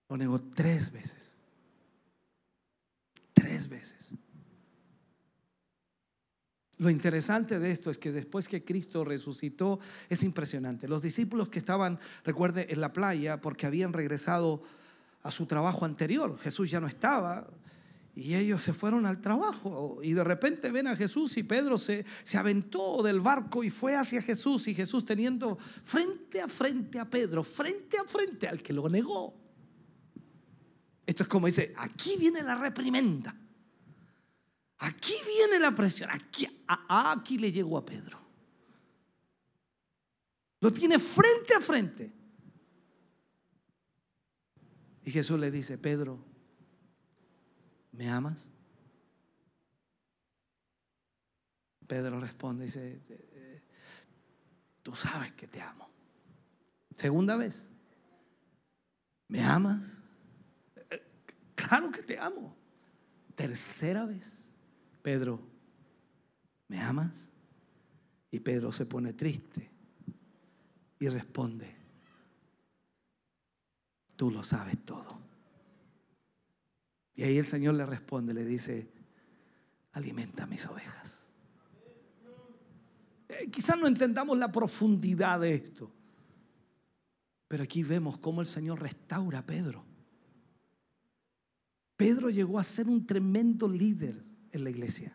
Lo 0.10 0.18
negó 0.18 0.40
tres 0.42 0.92
veces. 0.92 1.36
Tres 3.34 3.70
veces. 3.70 4.14
Lo 6.78 6.90
interesante 6.90 7.60
de 7.60 7.72
esto 7.72 7.92
es 7.92 7.98
que 7.98 8.14
después 8.14 8.48
que 8.48 8.64
Cristo 8.64 9.04
resucitó, 9.04 9.80
es 10.08 10.24
impresionante. 10.24 10.88
Los 10.88 11.02
discípulos 11.02 11.50
que 11.50 11.60
estaban, 11.60 12.00
recuerde, 12.24 12.68
en 12.72 12.80
la 12.80 12.94
playa 12.94 13.42
porque 13.42 13.66
habían 13.66 13.92
regresado 13.92 14.64
a 15.22 15.30
su 15.30 15.46
trabajo 15.46 15.84
anterior, 15.84 16.40
Jesús 16.40 16.72
ya 16.72 16.80
no 16.80 16.88
estaba, 16.88 17.46
y 18.16 18.36
ellos 18.36 18.62
se 18.62 18.74
fueron 18.74 19.06
al 19.06 19.22
trabajo 19.22 20.00
y 20.04 20.14
de 20.14 20.24
repente 20.24 20.72
ven 20.72 20.88
a 20.88 20.96
Jesús 20.96 21.38
y 21.38 21.44
Pedro 21.44 21.78
se, 21.78 22.06
se 22.24 22.38
aventó 22.38 23.02
del 23.02 23.22
barco 23.22 23.64
y 23.64 23.70
fue 23.70 23.96
hacia 23.96 24.22
Jesús 24.22 24.68
y 24.68 24.76
Jesús 24.76 25.06
teniendo 25.06 25.56
frente 25.56 26.42
a 26.42 26.48
frente 26.48 27.00
a 27.00 27.10
Pedro, 27.10 27.44
frente 27.44 27.98
a 27.98 28.04
frente 28.04 28.48
al 28.48 28.62
que 28.62 28.74
lo 28.74 28.90
negó. 28.90 29.40
Esto 31.06 31.24
es 31.24 31.30
como 31.30 31.48
dice, 31.48 31.74
aquí 31.78 32.18
viene 32.20 32.44
la 32.44 32.56
reprimenda. 32.56 33.36
Aquí 34.80 35.14
viene 35.26 35.60
la 35.60 35.74
presión. 35.74 36.10
Aquí, 36.12 36.48
aquí 36.68 37.38
le 37.38 37.52
llegó 37.52 37.78
a 37.78 37.86
Pedro. 37.86 38.20
Lo 40.62 40.72
tiene 40.72 41.00
frente 41.00 41.54
a 41.56 41.62
frente. 41.62 42.14
Y 45.04 45.12
Jesús 45.12 45.40
le 45.40 45.50
dice, 45.50 45.78
Pedro, 45.78 46.24
¿me 48.00 48.10
amas? 48.10 48.48
Pedro 51.86 52.18
responde, 52.18 52.64
dice, 52.64 53.02
"Eh, 53.10 53.62
tú 54.82 54.96
sabes 54.96 55.34
que 55.34 55.50
te 55.50 55.62
amo. 55.62 55.90
Segunda 56.96 57.36
vez, 57.36 57.68
¿me 59.28 59.44
amas? 59.44 60.02
"Eh, 60.90 61.04
Claro 61.56 61.92
que 61.92 62.02
te 62.02 62.18
amo. 62.18 62.56
Tercera 63.36 64.06
vez, 64.06 64.46
Pedro, 65.02 65.42
¿me 66.70 66.80
amas? 66.82 67.30
Y 68.32 68.40
Pedro 68.40 68.72
se 68.72 68.86
pone 68.86 69.12
triste 69.12 69.70
y 71.00 71.10
responde, 71.10 71.76
tú 74.16 74.32
lo 74.32 74.42
sabes 74.42 74.78
todo. 74.86 75.29
Y 77.20 77.24
ahí 77.24 77.38
el 77.38 77.46
Señor 77.46 77.76
le 77.76 77.86
responde, 77.86 78.34
le 78.34 78.46
dice, 78.46 78.88
alimenta 79.92 80.48
mis 80.48 80.66
ovejas. 80.66 81.26
Eh, 83.28 83.50
quizás 83.52 83.78
no 83.78 83.88
entendamos 83.88 84.38
la 84.38 84.50
profundidad 84.50 85.42
de 85.42 85.54
esto, 85.54 85.92
pero 87.50 87.64
aquí 87.66 87.84
vemos 87.84 88.20
cómo 88.20 88.40
el 88.40 88.48
Señor 88.48 88.82
restaura 88.82 89.40
a 89.40 89.46
Pedro. 89.46 89.84
Pedro 91.98 92.30
llegó 92.30 92.58
a 92.58 92.64
ser 92.64 92.88
un 92.88 93.06
tremendo 93.06 93.68
líder 93.68 94.24
en 94.54 94.64
la 94.64 94.70
iglesia. 94.70 95.14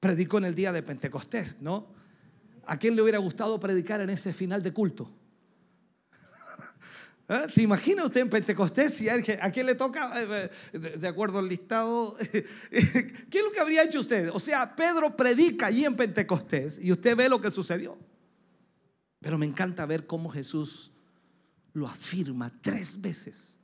Predicó 0.00 0.38
en 0.38 0.46
el 0.46 0.56
día 0.56 0.72
de 0.72 0.82
Pentecostés, 0.82 1.58
¿no? 1.60 1.86
¿A 2.64 2.78
quién 2.78 2.96
le 2.96 3.02
hubiera 3.02 3.18
gustado 3.18 3.60
predicar 3.60 4.00
en 4.00 4.10
ese 4.10 4.32
final 4.32 4.60
de 4.60 4.72
culto? 4.72 5.08
¿Eh? 7.28 7.46
¿Se 7.50 7.62
imagina 7.62 8.04
usted 8.04 8.20
en 8.20 8.30
Pentecostés 8.30 8.94
si 8.94 9.08
a 9.08 9.14
a 9.14 9.50
quién 9.50 9.66
le 9.66 9.74
toca, 9.74 10.12
eh, 10.22 10.50
eh, 10.72 10.78
de 10.78 11.08
acuerdo 11.08 11.40
al 11.40 11.48
listado? 11.48 12.16
¿Qué 12.30 12.46
es 12.70 13.44
lo 13.44 13.50
que 13.50 13.60
habría 13.60 13.82
hecho 13.82 14.00
usted? 14.00 14.30
O 14.32 14.38
sea, 14.38 14.76
Pedro 14.76 15.16
predica 15.16 15.66
allí 15.66 15.84
en 15.84 15.96
Pentecostés 15.96 16.78
y 16.80 16.92
usted 16.92 17.16
ve 17.16 17.28
lo 17.28 17.40
que 17.40 17.50
sucedió. 17.50 17.98
Pero 19.20 19.38
me 19.38 19.46
encanta 19.46 19.86
ver 19.86 20.06
cómo 20.06 20.28
Jesús 20.28 20.92
lo 21.72 21.88
afirma 21.88 22.52
tres 22.62 23.00
veces. 23.00 23.58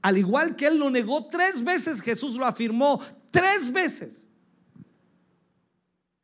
Al 0.00 0.18
igual 0.18 0.54
que 0.54 0.66
él 0.66 0.78
lo 0.78 0.88
negó 0.88 1.26
tres 1.26 1.62
veces, 1.64 2.00
Jesús 2.00 2.34
lo 2.36 2.46
afirmó 2.46 3.00
tres 3.30 3.72
veces. 3.72 4.28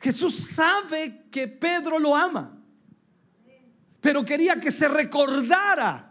Jesús 0.00 0.34
sabe 0.34 1.24
que 1.32 1.48
Pedro 1.48 1.98
lo 1.98 2.14
ama, 2.14 2.56
pero 4.00 4.24
quería 4.24 4.60
que 4.60 4.70
se 4.70 4.86
recordara 4.86 6.07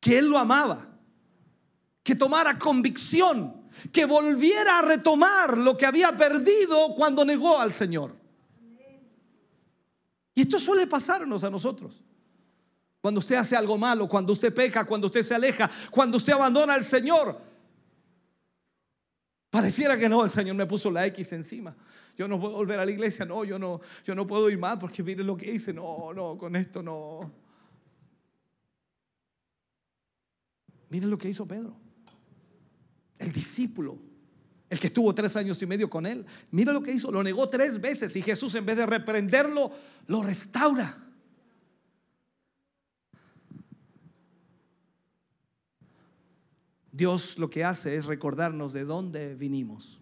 que 0.00 0.18
él 0.18 0.28
lo 0.28 0.38
amaba, 0.38 0.88
que 2.02 2.14
tomara 2.14 2.58
convicción, 2.58 3.68
que 3.92 4.06
volviera 4.06 4.78
a 4.78 4.82
retomar 4.82 5.56
lo 5.56 5.76
que 5.76 5.86
había 5.86 6.16
perdido 6.16 6.94
cuando 6.96 7.24
negó 7.24 7.58
al 7.58 7.72
Señor. 7.72 8.16
Y 10.34 10.42
esto 10.42 10.58
suele 10.58 10.86
pasarnos 10.86 11.44
a 11.44 11.50
nosotros. 11.50 12.02
Cuando 13.00 13.20
usted 13.20 13.36
hace 13.36 13.56
algo 13.56 13.78
malo, 13.78 14.08
cuando 14.08 14.32
usted 14.32 14.52
peca, 14.52 14.84
cuando 14.84 15.06
usted 15.06 15.22
se 15.22 15.34
aleja, 15.34 15.70
cuando 15.90 16.18
usted 16.18 16.32
abandona 16.32 16.74
al 16.74 16.84
Señor. 16.84 17.40
Pareciera 19.48 19.98
que 19.98 20.08
no, 20.08 20.22
el 20.24 20.30
Señor 20.30 20.54
me 20.54 20.66
puso 20.66 20.90
la 20.90 21.06
X 21.06 21.32
encima. 21.32 21.74
Yo 22.16 22.28
no 22.28 22.38
puedo 22.38 22.54
volver 22.54 22.78
a 22.78 22.84
la 22.84 22.90
iglesia, 22.90 23.24
no, 23.24 23.44
yo 23.44 23.58
no, 23.58 23.80
yo 24.04 24.14
no 24.14 24.26
puedo 24.26 24.50
ir 24.50 24.58
más 24.58 24.76
porque 24.78 25.02
mire 25.02 25.24
lo 25.24 25.36
que 25.36 25.50
hice. 25.50 25.72
No, 25.72 26.12
no, 26.12 26.36
con 26.36 26.54
esto 26.54 26.82
no. 26.82 27.32
Miren 30.90 31.08
lo 31.08 31.16
que 31.16 31.28
hizo 31.28 31.46
Pedro. 31.46 31.74
El 33.18 33.32
discípulo, 33.32 33.98
el 34.68 34.78
que 34.78 34.88
estuvo 34.88 35.14
tres 35.14 35.36
años 35.36 35.60
y 35.62 35.66
medio 35.66 35.88
con 35.88 36.04
él. 36.04 36.26
Mira 36.50 36.72
lo 36.72 36.82
que 36.82 36.92
hizo, 36.92 37.10
lo 37.10 37.22
negó 37.22 37.48
tres 37.48 37.80
veces 37.80 38.14
y 38.16 38.22
Jesús 38.22 38.54
en 38.54 38.66
vez 38.66 38.76
de 38.76 38.86
reprenderlo, 38.86 39.70
lo 40.06 40.22
restaura. 40.22 41.06
Dios 46.92 47.38
lo 47.38 47.48
que 47.48 47.64
hace 47.64 47.94
es 47.94 48.06
recordarnos 48.06 48.72
de 48.72 48.84
dónde 48.84 49.34
vinimos. 49.34 50.00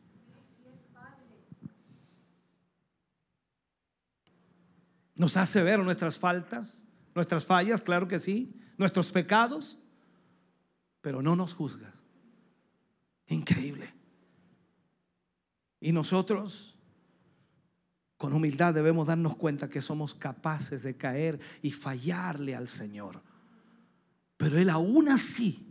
Nos 5.16 5.36
hace 5.36 5.62
ver 5.62 5.81
nuestras 5.81 6.19
faltas, 6.19 6.85
nuestras 7.15 7.44
fallas, 7.44 7.82
claro 7.82 8.09
que 8.09 8.19
sí, 8.19 8.55
nuestros 8.77 9.10
pecados, 9.10 9.77
pero 11.00 11.22
no 11.22 11.36
nos 11.36 11.54
juzga. 11.54 11.94
Increíble. 13.28 13.92
Y 15.80 15.92
nosotros, 15.92 16.76
con 18.16 18.32
humildad, 18.32 18.74
debemos 18.74 19.06
darnos 19.06 19.36
cuenta 19.36 19.68
que 19.68 19.82
somos 19.82 20.14
capaces 20.14 20.82
de 20.82 20.96
caer 20.96 21.38
y 21.62 21.70
fallarle 21.70 22.56
al 22.56 22.68
Señor. 22.68 23.22
Pero 24.36 24.58
Él 24.58 24.70
aún 24.70 25.08
así 25.08 25.66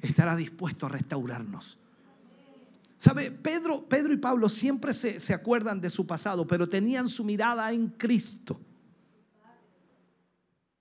estará 0.00 0.36
dispuesto 0.36 0.86
a 0.86 0.90
restaurarnos. 0.90 1.78
¿Sabe? 2.96 3.32
Pedro, 3.32 3.88
Pedro 3.88 4.12
y 4.12 4.16
Pablo 4.16 4.48
siempre 4.48 4.92
se, 4.92 5.18
se 5.18 5.34
acuerdan 5.34 5.80
de 5.80 5.90
su 5.90 6.06
pasado, 6.06 6.46
pero 6.46 6.68
tenían 6.68 7.08
su 7.08 7.24
mirada 7.24 7.72
en 7.72 7.88
Cristo. 7.88 8.60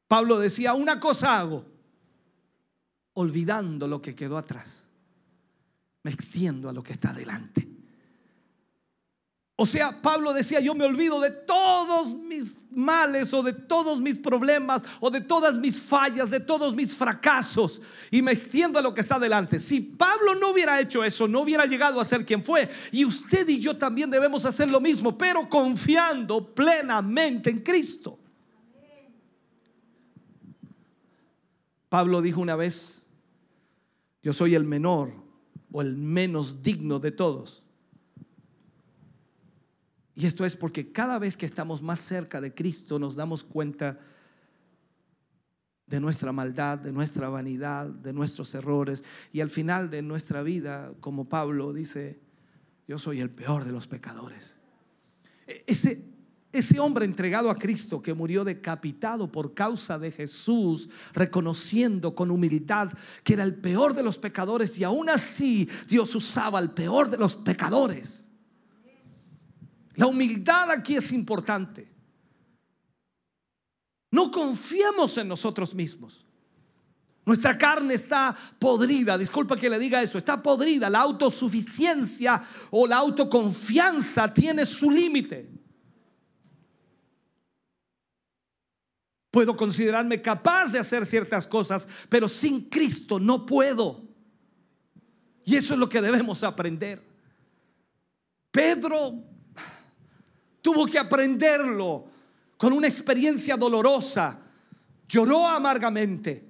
Pablo 0.08 0.38
decía, 0.40 0.74
una 0.74 1.00
cosa 1.00 1.40
hago, 1.40 1.66
olvidando 3.14 3.88
lo 3.88 4.02
que 4.02 4.16
quedó 4.16 4.38
atrás, 4.38 4.88
me 6.04 6.12
extiendo 6.12 6.70
a 6.70 6.74
lo 6.74 6.84
que 6.84 6.94
está 6.94 7.14
delante. 7.14 7.68
O 9.62 9.66
sea, 9.68 10.02
Pablo 10.02 10.34
decía, 10.34 10.60
yo 10.60 10.74
me 10.74 10.86
olvido 10.86 11.20
de 11.20 11.30
todos 11.30 12.16
mis 12.16 12.64
males 12.72 13.32
o 13.32 13.44
de 13.44 13.54
todos 13.54 14.02
mis 14.02 14.18
problemas 14.18 14.84
o 15.00 15.12
de 15.12 15.22
todas 15.22 15.56
mis 15.56 15.80
fallas, 15.80 16.32
de 16.32 16.40
todos 16.40 16.74
mis 16.74 16.96
fracasos 16.96 17.80
y 18.10 18.24
me 18.24 18.32
extiendo 18.32 18.80
a 18.80 18.82
lo 18.82 18.92
que 18.92 19.02
está 19.02 19.20
delante. 19.20 19.60
Si 19.60 19.80
Pablo 19.82 20.34
no 20.34 20.50
hubiera 20.50 20.82
hecho 20.82 21.04
eso, 21.04 21.28
no 21.28 21.42
hubiera 21.42 21.68
llegado 21.68 22.02
a 22.02 22.06
ser 22.06 22.26
quien 22.26 22.44
fue. 22.44 22.72
Y 22.92 23.06
usted 23.06 23.48
y 23.50 23.60
yo 23.60 23.78
también 23.78 24.10
debemos 24.10 24.48
hacer 24.48 24.68
lo 24.68 24.82
mismo, 24.82 25.16
pero 25.16 25.48
confiando 25.48 26.56
plenamente 26.56 27.52
en 27.52 27.60
Cristo. 27.60 28.18
Pablo 31.88 32.20
dijo 32.24 32.42
una 32.42 32.56
vez, 32.56 33.01
yo 34.22 34.34
soy 34.34 34.56
el 34.56 34.64
menor 34.64 35.12
o 35.72 35.82
el 35.82 35.96
menos 35.96 36.62
digno 36.62 37.00
de 37.00 37.12
todos. 37.12 37.64
Y 40.16 40.26
esto 40.26 40.46
es 40.46 40.56
porque 40.56 40.92
cada 40.92 41.18
vez 41.20 41.38
que 41.38 41.46
estamos 41.46 41.82
más 41.82 42.00
cerca 42.00 42.42
de 42.42 42.54
Cristo 42.54 43.00
nos 43.00 43.16
damos 43.16 43.44
cuenta 43.44 44.00
de 45.88 46.00
nuestra 46.00 46.32
maldad, 46.32 46.78
de 46.78 46.94
nuestra 46.94 47.30
vanidad, 47.30 47.88
de 47.90 48.14
nuestros 48.14 48.54
errores. 48.54 49.04
Y 49.34 49.42
al 49.42 49.50
final 49.50 49.90
de 49.90 50.02
nuestra 50.02 50.44
vida, 50.44 50.94
como 51.00 51.28
Pablo 51.28 51.74
dice, 51.74 52.20
yo 52.88 52.98
soy 52.98 53.20
el 53.20 53.30
peor 53.30 53.66
de 53.66 53.72
los 53.72 53.88
pecadores. 53.88 54.56
E-, 55.48 55.64
ese, 55.68 56.11
ese 56.52 56.80
hombre 56.80 57.06
entregado 57.06 57.50
a 57.50 57.56
Cristo 57.56 58.02
que 58.02 58.14
murió 58.14 58.44
decapitado 58.44 59.32
por 59.32 59.54
causa 59.54 59.98
de 59.98 60.12
Jesús, 60.12 60.90
reconociendo 61.14 62.14
con 62.14 62.32
humildad 62.32 62.92
que 63.24 63.34
era 63.34 63.44
el 63.44 63.56
peor 63.56 63.94
de 63.94 64.04
los 64.04 64.18
pecadores 64.18 64.78
y 64.78 64.84
aún 64.84 65.10
así 65.10 65.70
Dios 65.88 66.14
usaba 66.16 66.60
al 66.60 66.74
peor 66.74 67.10
de 67.10 67.18
los 67.18 67.36
pecadores 67.36 68.32
la 69.96 70.08
humildad 70.08 70.72
aquí 70.72 70.96
es 70.96 71.12
importante. 71.12 71.88
No 74.10 74.32
confiemos 74.32 75.18
en 75.18 75.28
nosotros 75.28 75.74
mismos. 75.74 76.26
Nuestra 77.24 77.58
carne 77.58 77.94
está 77.94 78.36
podrida, 78.58 79.16
disculpa 79.18 79.56
que 79.56 79.70
le 79.70 79.78
diga 79.78 80.02
eso, 80.02 80.18
está 80.18 80.42
podrida. 80.42 80.90
La 80.90 81.02
autosuficiencia 81.02 82.42
o 82.72 82.88
la 82.88 82.98
autoconfianza 82.98 84.34
tiene 84.34 84.66
su 84.66 84.90
límite. 84.90 85.61
Puedo 89.32 89.56
considerarme 89.56 90.22
capaz 90.22 90.74
de 90.74 90.80
hacer 90.80 91.06
ciertas 91.06 91.48
cosas, 91.48 91.88
pero 92.10 92.28
sin 92.28 92.70
Cristo 92.70 93.18
no 93.18 93.46
puedo. 93.46 94.04
Y 95.46 95.56
eso 95.56 95.74
es 95.74 95.80
lo 95.80 95.88
que 95.88 96.02
debemos 96.02 96.44
aprender. 96.44 97.02
Pedro 98.52 99.24
tuvo 100.62 100.86
que 100.86 101.00
aprenderlo 101.00 102.06
con 102.58 102.74
una 102.74 102.88
experiencia 102.88 103.56
dolorosa. 103.56 104.38
Lloró 105.08 105.48
amargamente, 105.48 106.46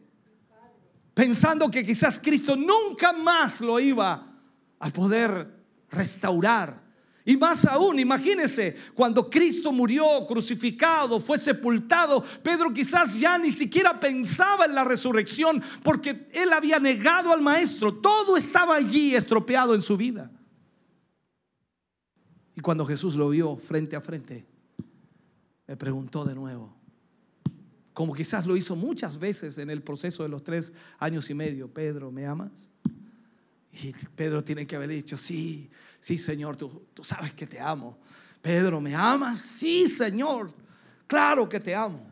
pensando 1.14 1.70
que 1.70 1.84
quizás 1.84 2.20
Cristo 2.20 2.56
nunca 2.56 3.14
más 3.14 3.62
lo 3.62 3.80
iba 3.80 4.28
a 4.80 4.90
poder 4.90 5.62
restaurar. 5.90 6.82
Y 7.24 7.38
más 7.38 7.66
aún, 7.66 8.00
imagínese, 8.00 8.76
cuando 8.96 9.30
Cristo 9.30 9.72
murió 9.72 10.26
crucificado, 10.28 11.20
fue 11.20 11.38
sepultado, 11.38 12.24
Pedro 12.44 12.74
quizás 12.74 13.20
ya 13.20 13.38
ni 13.38 13.52
siquiera 13.52 14.00
pensaba 14.00 14.66
en 14.66 14.74
la 14.74 14.84
resurrección 14.84 15.62
porque 15.84 16.28
él 16.34 16.52
había 16.52 16.80
negado 16.80 17.32
al 17.32 17.42
maestro. 17.42 17.96
Todo 17.96 18.38
estaba 18.38 18.76
allí 18.76 19.16
estropeado 19.16 19.76
en 19.76 19.82
su 19.82 19.98
vida. 19.98 20.32
Y 22.56 22.62
cuando 22.62 22.86
Jesús 22.86 23.16
lo 23.16 23.30
vio 23.30 23.56
frente 23.56 23.96
a 23.96 24.02
frente, 24.02 24.46
le 25.68 25.78
preguntó 25.78 26.26
de 26.26 26.36
nuevo, 26.36 26.76
como 27.94 28.14
quizás 28.14 28.48
lo 28.48 28.58
hizo 28.58 28.76
muchas 28.76 29.20
veces 29.20 29.58
en 29.58 29.70
el 29.70 29.84
proceso 29.84 30.24
de 30.24 30.30
los 30.30 30.44
tres 30.44 30.74
años 30.98 31.30
y 31.30 31.34
medio, 31.34 31.68
Pedro, 31.68 32.12
¿me 32.12 32.26
amas? 32.26 32.70
Y 33.72 33.94
Pedro 34.16 34.44
tiene 34.44 34.68
que 34.68 34.76
haber 34.76 34.90
dicho, 34.90 35.18
sí, 35.18 35.70
sí, 36.02 36.18
Señor, 36.18 36.58
tú, 36.58 36.86
sabes 37.02 37.34
que 37.34 37.48
te 37.48 37.62
amo. 37.62 37.98
Pedro, 38.42 38.82
¿me 38.82 38.94
amas? 38.94 39.40
Sí, 39.40 39.88
Señor, 39.88 40.52
claro 41.08 41.48
que 41.48 41.62
te 41.62 41.74
amo. 41.74 42.06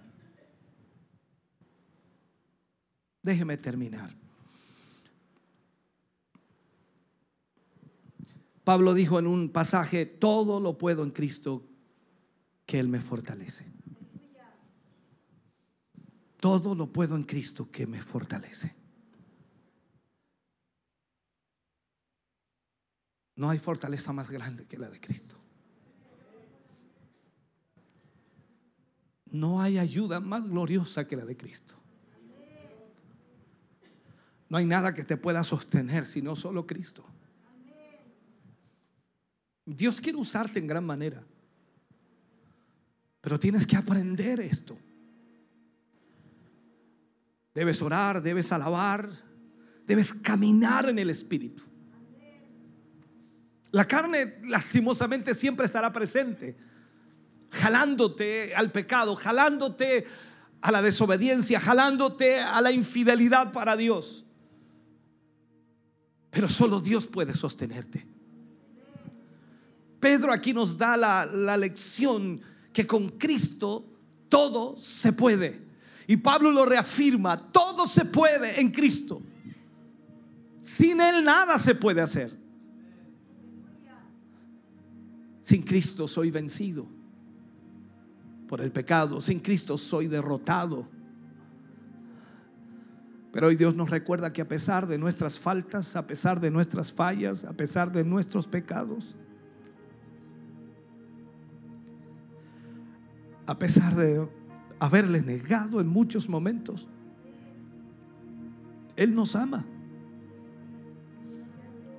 Déjeme 3.22 3.58
terminar. 3.58 4.16
Pablo 8.64 8.94
dijo 8.94 9.20
en 9.20 9.28
un 9.28 9.50
pasaje, 9.50 10.06
todo 10.06 10.62
lo 10.62 10.78
puedo 10.78 11.04
en 11.04 11.10
Cristo 11.10 11.66
que 12.66 12.80
Él 12.80 12.88
me 12.88 13.02
fortalece. 13.02 13.66
Todo 16.40 16.76
lo 16.76 16.88
puedo 16.94 17.16
en 17.16 17.24
Cristo 17.24 17.70
que 17.70 17.86
me 17.86 18.02
fortalece. 18.02 18.79
No 23.40 23.50
hay 23.50 23.58
fortaleza 23.58 24.12
más 24.12 24.30
grande 24.30 24.66
que 24.66 24.78
la 24.78 24.90
de 24.90 25.00
Cristo. 25.00 25.38
No 29.32 29.62
hay 29.62 29.78
ayuda 29.78 30.20
más 30.20 30.44
gloriosa 30.44 31.08
que 31.08 31.16
la 31.16 31.24
de 31.24 31.38
Cristo. 31.38 31.74
No 34.50 34.58
hay 34.58 34.66
nada 34.66 34.94
que 34.94 35.06
te 35.06 35.16
pueda 35.16 35.42
sostener 35.46 36.06
sino 36.06 36.36
solo 36.36 36.68
Cristo. 36.68 37.06
Dios 39.66 40.02
quiere 40.02 40.18
usarte 40.18 40.60
en 40.60 40.68
gran 40.68 40.86
manera. 40.86 41.24
Pero 43.22 43.40
tienes 43.40 43.66
que 43.66 43.78
aprender 43.78 44.42
esto. 44.42 44.78
Debes 47.54 47.82
orar, 47.82 48.22
debes 48.22 48.52
alabar, 48.52 49.10
debes 49.86 50.14
caminar 50.14 50.90
en 50.90 51.00
el 51.00 51.10
Espíritu. 51.10 51.69
La 53.72 53.86
carne 53.86 54.40
lastimosamente 54.44 55.36
siempre 55.36 55.66
estará 55.66 55.94
presente, 55.94 56.58
jalándote 57.52 58.56
al 58.56 58.72
pecado, 58.72 59.16
jalándote 59.16 60.06
a 60.62 60.72
la 60.72 60.82
desobediencia, 60.82 61.60
jalándote 61.60 62.40
a 62.40 62.60
la 62.62 62.72
infidelidad 62.72 63.52
para 63.52 63.78
Dios. 63.78 64.26
Pero 66.32 66.50
solo 66.50 66.80
Dios 66.80 67.08
puede 67.08 67.34
sostenerte. 67.34 68.06
Pedro 70.00 70.32
aquí 70.32 70.54
nos 70.54 70.78
da 70.78 70.96
la, 70.96 71.58
lección 71.58 72.42
que 72.72 72.88
con 72.88 73.10
Cristo 73.10 73.86
todo 74.30 74.78
se 74.78 75.12
puede. 75.12 75.68
Y 76.08 76.18
Pablo 76.18 76.52
lo 76.52 76.66
reafirma, 76.66 77.38
todo 77.38 77.88
se 77.88 78.06
puede 78.06 78.60
en 78.60 78.72
Cristo. 78.72 79.22
Sin 80.62 81.02
Él 81.02 81.24
nada 81.24 81.60
se 81.60 81.76
puede 81.76 82.02
hacer. 82.02 82.39
Sin 85.50 85.64
Cristo 85.64 86.08
soy 86.08 86.30
vencido 86.30 86.86
por 88.48 88.62
el 88.62 88.72
pecado. 88.72 89.20
Sin 89.20 89.40
Cristo 89.40 89.80
soy 89.80 90.06
derrotado. 90.06 90.88
Pero 93.32 93.48
hoy 93.48 93.56
Dios 93.56 93.74
nos 93.74 93.90
recuerda 93.90 94.32
que 94.32 94.44
a 94.44 94.48
pesar 94.48 94.86
de 94.86 95.00
nuestras 95.00 95.40
faltas, 95.40 95.96
a 95.96 96.06
pesar 96.06 96.40
de 96.40 96.52
nuestras 96.52 96.94
fallas, 96.94 97.46
a 97.46 97.54
pesar 97.54 97.92
de 97.92 98.04
nuestros 98.04 98.48
pecados, 98.48 99.16
a 103.48 103.58
pesar 103.58 103.96
de 103.96 104.30
haberle 104.78 105.20
negado 105.20 105.82
en 105.82 105.88
muchos 105.88 106.30
momentos. 106.30 106.88
Él 108.96 109.16
nos 109.16 109.36
ama 109.36 109.66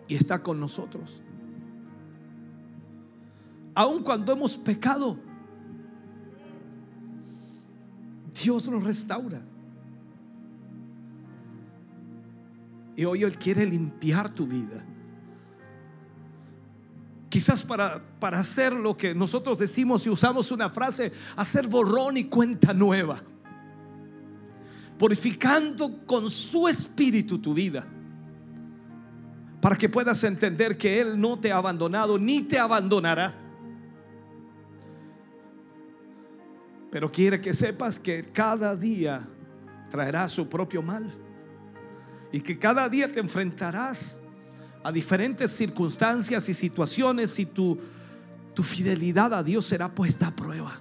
y 0.06 0.14
está 0.14 0.40
con 0.40 0.60
nosotros. 0.60 1.24
Aun 3.74 4.02
cuando 4.02 4.32
hemos 4.32 4.56
pecado, 4.56 5.18
Dios 8.42 8.68
nos 8.68 8.82
restaura. 8.82 9.42
Y 12.96 13.04
hoy 13.04 13.22
Él 13.22 13.38
quiere 13.38 13.64
limpiar 13.66 14.28
tu 14.34 14.46
vida. 14.46 14.84
Quizás 17.28 17.62
para, 17.62 18.02
para 18.18 18.40
hacer 18.40 18.72
lo 18.72 18.96
que 18.96 19.14
nosotros 19.14 19.58
decimos 19.58 20.04
y 20.04 20.10
usamos 20.10 20.50
una 20.50 20.68
frase, 20.68 21.12
hacer 21.36 21.68
borrón 21.68 22.16
y 22.16 22.24
cuenta 22.24 22.74
nueva. 22.74 23.22
Purificando 24.98 26.04
con 26.04 26.28
su 26.28 26.66
espíritu 26.66 27.38
tu 27.38 27.54
vida. 27.54 27.86
Para 29.60 29.76
que 29.76 29.88
puedas 29.88 30.24
entender 30.24 30.76
que 30.76 31.00
Él 31.00 31.20
no 31.20 31.38
te 31.38 31.52
ha 31.52 31.58
abandonado 31.58 32.18
ni 32.18 32.42
te 32.42 32.58
abandonará. 32.58 33.39
Pero 36.90 37.10
quiere 37.10 37.40
que 37.40 37.54
sepas 37.54 37.98
que 37.98 38.30
cada 38.32 38.74
día 38.74 39.26
traerá 39.90 40.28
su 40.28 40.48
propio 40.48 40.82
mal. 40.82 41.12
Y 42.32 42.40
que 42.40 42.58
cada 42.58 42.88
día 42.88 43.12
te 43.12 43.20
enfrentarás 43.20 44.20
a 44.82 44.90
diferentes 44.90 45.50
circunstancias 45.50 46.48
y 46.48 46.54
situaciones 46.54 47.38
y 47.38 47.46
tu, 47.46 47.78
tu 48.54 48.62
fidelidad 48.62 49.34
a 49.34 49.42
Dios 49.42 49.66
será 49.66 49.92
puesta 49.94 50.28
a 50.28 50.36
prueba. 50.36 50.80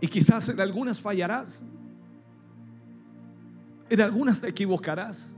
Y 0.00 0.08
quizás 0.08 0.48
en 0.48 0.60
algunas 0.60 1.00
fallarás. 1.00 1.64
En 3.88 4.00
algunas 4.00 4.40
te 4.40 4.48
equivocarás. 4.48 5.34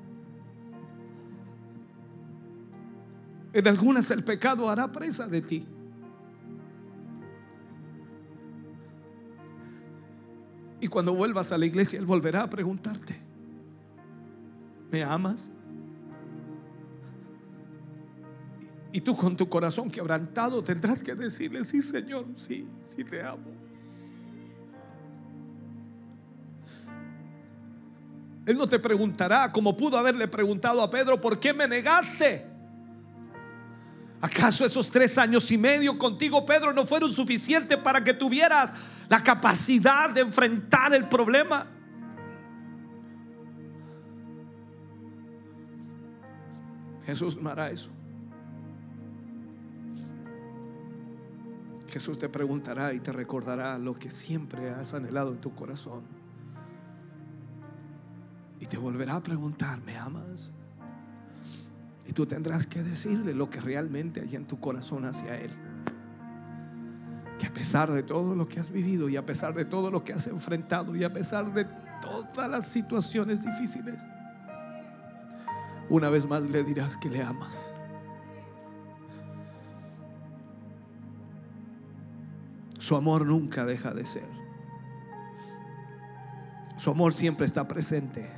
En 3.53 3.67
algunas 3.67 4.11
el 4.11 4.25
pecado 4.25 4.69
hará 4.69 4.91
presa 4.91 5.27
de 5.27 5.43
ti. 5.43 5.67
Y 10.81 10.89
cuando 10.89 11.13
vuelvas 11.15 11.53
a 11.53 11.59
la 11.59 11.67
iglesia, 11.67 11.99
Él 11.99 12.07
volverá 12.07 12.43
a 12.43 12.51
preguntarte, 12.51 13.17
¿me 14.91 15.03
amas? 15.03 15.51
Y 18.93 19.01
tú 19.01 19.17
con 19.17 19.37
tu 19.37 19.49
corazón 19.49 19.91
quebrantado 19.91 20.63
tendrás 20.63 21.03
que 21.03 21.15
decirle, 21.15 21.65
sí 21.65 21.81
Señor, 21.81 22.27
sí, 22.37 22.67
sí 22.83 23.05
te 23.05 23.23
amo. 23.23 23.59
Él 28.47 28.57
no 28.57 28.67
te 28.67 28.79
preguntará 28.79 29.53
como 29.53 29.77
pudo 29.77 29.99
haberle 29.99 30.27
preguntado 30.27 30.81
a 30.81 30.89
Pedro, 30.89 31.21
¿por 31.21 31.39
qué 31.39 31.53
me 31.53 31.69
negaste? 31.69 32.47
¿Acaso 34.23 34.65
esos 34.65 34.91
tres 34.91 35.19
años 35.19 35.51
y 35.51 35.59
medio 35.59 35.99
contigo, 35.99 36.47
Pedro, 36.47 36.73
no 36.73 36.87
fueron 36.87 37.13
suficientes 37.13 37.77
para 37.77 38.03
que 38.03 38.15
tuvieras 38.15 38.73
la 39.09 39.23
capacidad 39.23 40.11
de 40.11 40.21
enfrentar 40.21 40.95
el 40.95 41.09
problema? 41.09 41.67
Jesús 47.07 47.41
no 47.41 47.49
hará 47.49 47.71
eso. 47.71 47.91
Jesús 51.89 52.19
te 52.19 52.29
preguntará 52.29 52.93
y 52.93 53.01
te 53.01 53.13
recordará 53.13 53.79
lo 53.79 53.95
que 53.95 54.11
siempre 54.11 54.71
has 54.71 54.93
anhelado 54.93 55.33
en 55.33 55.41
tu 55.41 55.55
corazón. 55.55 56.03
Y 58.61 58.67
te 58.67 58.77
volverá 58.77 59.17
a 59.17 59.23
preguntar, 59.23 59.81
¿me 59.81 59.97
amas? 59.97 60.53
Y 62.07 62.13
tú 62.13 62.27
tendrás 62.27 62.67
que 62.67 62.83
decirle 62.83 63.33
lo 63.33 63.49
que 63.49 63.61
realmente 63.61 64.21
hay 64.21 64.37
en 64.37 64.47
tu 64.47 64.61
corazón 64.61 65.07
hacia 65.07 65.41
Él. 65.41 65.51
Que 67.39 67.47
a 67.47 67.53
pesar 67.53 67.93
de 67.93 68.03
todo 68.03 68.35
lo 68.35 68.49
que 68.49 68.61
has 68.61 68.71
vivido 68.71 69.09
y 69.09 69.17
a 69.17 69.25
pesar 69.25 69.55
de 69.55 69.65
todo 69.65 69.91
lo 69.91 70.03
que 70.03 70.13
has 70.13 70.27
enfrentado 70.27 70.97
y 70.97 71.05
a 71.05 71.13
pesar 71.13 71.53
de 71.53 71.67
todas 72.03 72.51
las 72.51 72.67
situaciones 72.67 73.43
difíciles, 73.43 74.03
una 75.89 76.11
vez 76.11 76.27
más 76.27 76.45
le 76.45 76.65
dirás 76.65 76.97
que 76.97 77.09
le 77.09 77.23
amas. 77.23 77.73
Su 82.79 82.97
amor 82.97 83.27
nunca 83.27 83.65
deja 83.65 83.93
de 83.93 84.05
ser. 84.05 84.29
Su 86.79 86.91
amor 86.91 87.13
siempre 87.13 87.45
está 87.45 87.67
presente. 87.69 88.31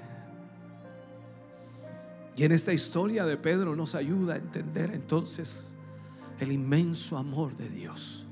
Y 2.36 2.44
en 2.44 2.52
esta 2.52 2.72
historia 2.72 3.26
de 3.26 3.36
Pedro 3.36 3.76
nos 3.76 3.94
ayuda 3.94 4.34
a 4.34 4.36
entender 4.38 4.92
entonces 4.92 5.76
el 6.38 6.52
inmenso 6.52 7.18
amor 7.18 7.54
de 7.56 7.68
Dios. 7.68 8.26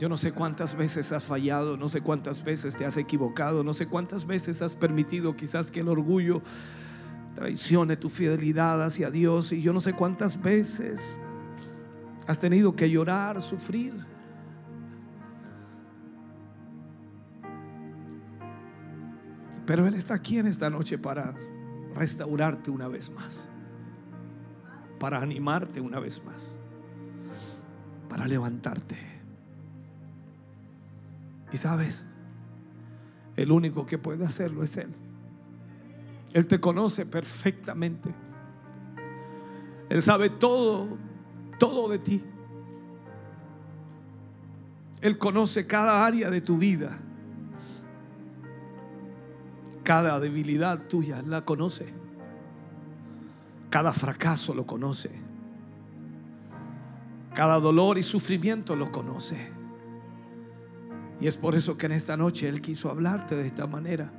Yo 0.00 0.08
no 0.08 0.16
sé 0.16 0.32
cuántas 0.32 0.74
veces 0.74 1.12
has 1.12 1.24
fallado, 1.24 1.76
no 1.76 1.90
sé 1.90 2.00
cuántas 2.00 2.42
veces 2.42 2.74
te 2.74 2.86
has 2.86 2.96
equivocado, 2.96 3.62
no 3.62 3.74
sé 3.74 3.86
cuántas 3.86 4.26
veces 4.26 4.62
has 4.62 4.74
permitido 4.74 5.36
quizás 5.36 5.70
que 5.70 5.80
el 5.80 5.88
orgullo 5.88 6.40
traicione 7.34 7.98
tu 7.98 8.08
fidelidad 8.08 8.82
hacia 8.82 9.10
Dios 9.10 9.52
y 9.52 9.60
yo 9.60 9.74
no 9.74 9.80
sé 9.80 9.92
cuántas 9.92 10.40
veces 10.40 11.18
has 12.26 12.38
tenido 12.38 12.74
que 12.74 12.88
llorar, 12.88 13.42
sufrir. 13.42 13.92
Pero 19.66 19.86
Él 19.86 19.92
está 19.92 20.14
aquí 20.14 20.38
en 20.38 20.46
esta 20.46 20.70
noche 20.70 20.96
para 20.96 21.34
restaurarte 21.94 22.70
una 22.70 22.88
vez 22.88 23.10
más, 23.10 23.50
para 24.98 25.20
animarte 25.20 25.78
una 25.78 26.00
vez 26.00 26.24
más, 26.24 26.58
para 28.08 28.26
levantarte. 28.26 29.09
Y 31.52 31.56
sabes, 31.56 32.04
el 33.36 33.50
único 33.50 33.86
que 33.86 33.98
puede 33.98 34.24
hacerlo 34.24 34.62
es 34.62 34.76
Él. 34.76 34.94
Él 36.32 36.46
te 36.46 36.60
conoce 36.60 37.06
perfectamente. 37.06 38.14
Él 39.88 40.00
sabe 40.02 40.30
todo, 40.30 40.96
todo 41.58 41.88
de 41.88 41.98
ti. 41.98 42.22
Él 45.00 45.18
conoce 45.18 45.66
cada 45.66 46.06
área 46.06 46.30
de 46.30 46.40
tu 46.40 46.58
vida. 46.58 46.98
Cada 49.82 50.20
debilidad 50.20 50.86
tuya 50.86 51.22
la 51.22 51.44
conoce. 51.44 51.92
Cada 53.70 53.92
fracaso 53.92 54.54
lo 54.54 54.66
conoce. 54.66 55.10
Cada 57.34 57.58
dolor 57.58 57.98
y 57.98 58.02
sufrimiento 58.02 58.76
lo 58.76 58.92
conoce. 58.92 59.59
Y 61.20 61.26
es 61.26 61.36
por 61.36 61.54
eso 61.54 61.76
que 61.76 61.86
en 61.86 61.92
esta 61.92 62.16
noche 62.16 62.48
Él 62.48 62.62
quiso 62.62 62.90
hablarte 62.90 63.36
de 63.36 63.46
esta 63.46 63.66
manera. 63.66 64.10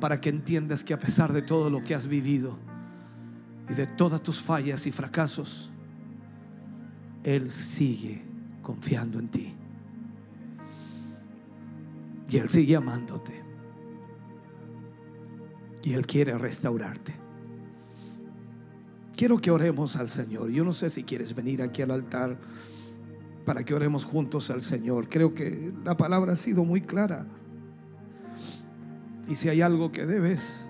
Para 0.00 0.20
que 0.20 0.28
entiendas 0.28 0.82
que 0.82 0.92
a 0.92 0.98
pesar 0.98 1.32
de 1.32 1.42
todo 1.42 1.70
lo 1.70 1.84
que 1.84 1.94
has 1.94 2.08
vivido 2.08 2.58
y 3.68 3.74
de 3.74 3.86
todas 3.86 4.22
tus 4.22 4.42
fallas 4.42 4.86
y 4.86 4.92
fracasos, 4.92 5.70
Él 7.22 7.48
sigue 7.50 8.22
confiando 8.62 9.18
en 9.18 9.28
ti. 9.28 9.54
Y 12.28 12.38
Él 12.38 12.48
sigue 12.48 12.74
amándote. 12.74 13.42
Y 15.84 15.92
Él 15.92 16.04
quiere 16.06 16.36
restaurarte. 16.36 17.14
Quiero 19.16 19.38
que 19.38 19.52
oremos 19.52 19.94
al 19.94 20.08
Señor. 20.08 20.50
Yo 20.50 20.64
no 20.64 20.72
sé 20.72 20.90
si 20.90 21.04
quieres 21.04 21.34
venir 21.34 21.62
aquí 21.62 21.82
al 21.82 21.92
altar 21.92 22.36
para 23.44 23.64
que 23.64 23.74
oremos 23.74 24.04
juntos 24.04 24.50
al 24.50 24.62
Señor. 24.62 25.08
Creo 25.08 25.34
que 25.34 25.72
la 25.84 25.96
palabra 25.96 26.32
ha 26.32 26.36
sido 26.36 26.64
muy 26.64 26.80
clara. 26.80 27.26
Y 29.28 29.34
si 29.34 29.48
hay 29.48 29.62
algo 29.62 29.92
que 29.92 30.06
debes 30.06 30.68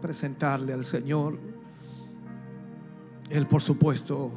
presentarle 0.00 0.72
al 0.72 0.84
Señor, 0.84 1.38
Él 3.30 3.46
por 3.46 3.62
supuesto 3.62 4.32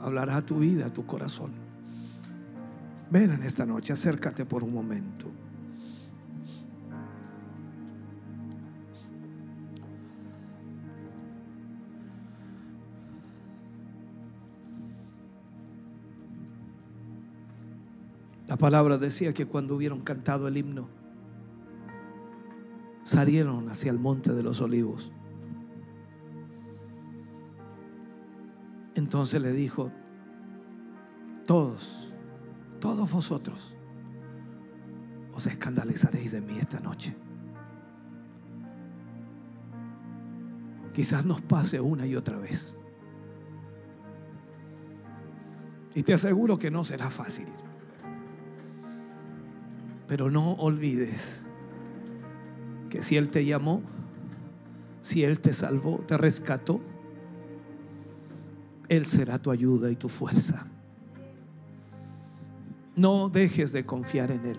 hablará 0.00 0.36
a 0.36 0.46
tu 0.46 0.58
vida, 0.58 0.86
a 0.86 0.92
tu 0.92 1.06
corazón. 1.06 1.52
Ven 3.10 3.32
en 3.32 3.42
esta 3.42 3.64
noche, 3.66 3.92
acércate 3.92 4.44
por 4.44 4.64
un 4.64 4.72
momento. 4.72 5.30
La 18.54 18.58
palabra 18.58 18.98
decía 18.98 19.34
que 19.34 19.46
cuando 19.46 19.74
hubieron 19.74 20.02
cantado 20.02 20.46
el 20.46 20.56
himno, 20.56 20.88
salieron 23.02 23.68
hacia 23.68 23.90
el 23.90 23.98
monte 23.98 24.32
de 24.32 24.44
los 24.44 24.60
olivos. 24.60 25.10
Entonces 28.94 29.42
le 29.42 29.50
dijo, 29.50 29.90
todos, 31.44 32.14
todos 32.78 33.10
vosotros, 33.10 33.74
os 35.32 35.46
escandalizaréis 35.48 36.30
de 36.30 36.40
mí 36.40 36.56
esta 36.56 36.78
noche. 36.78 37.16
Quizás 40.94 41.24
nos 41.24 41.42
pase 41.42 41.80
una 41.80 42.06
y 42.06 42.14
otra 42.14 42.38
vez. 42.38 42.76
Y 45.96 46.04
te 46.04 46.14
aseguro 46.14 46.56
que 46.56 46.70
no 46.70 46.84
será 46.84 47.10
fácil. 47.10 47.48
Pero 50.06 50.30
no 50.30 50.52
olvides 50.52 51.42
que 52.90 53.02
si 53.02 53.16
Él 53.16 53.30
te 53.30 53.44
llamó, 53.44 53.82
si 55.02 55.24
Él 55.24 55.40
te 55.40 55.52
salvó, 55.52 55.98
te 56.06 56.16
rescató, 56.16 56.80
Él 58.88 59.06
será 59.06 59.38
tu 59.38 59.50
ayuda 59.50 59.90
y 59.90 59.96
tu 59.96 60.08
fuerza. 60.08 60.66
No 62.96 63.28
dejes 63.28 63.72
de 63.72 63.84
confiar 63.84 64.30
en 64.30 64.46
Él. 64.46 64.58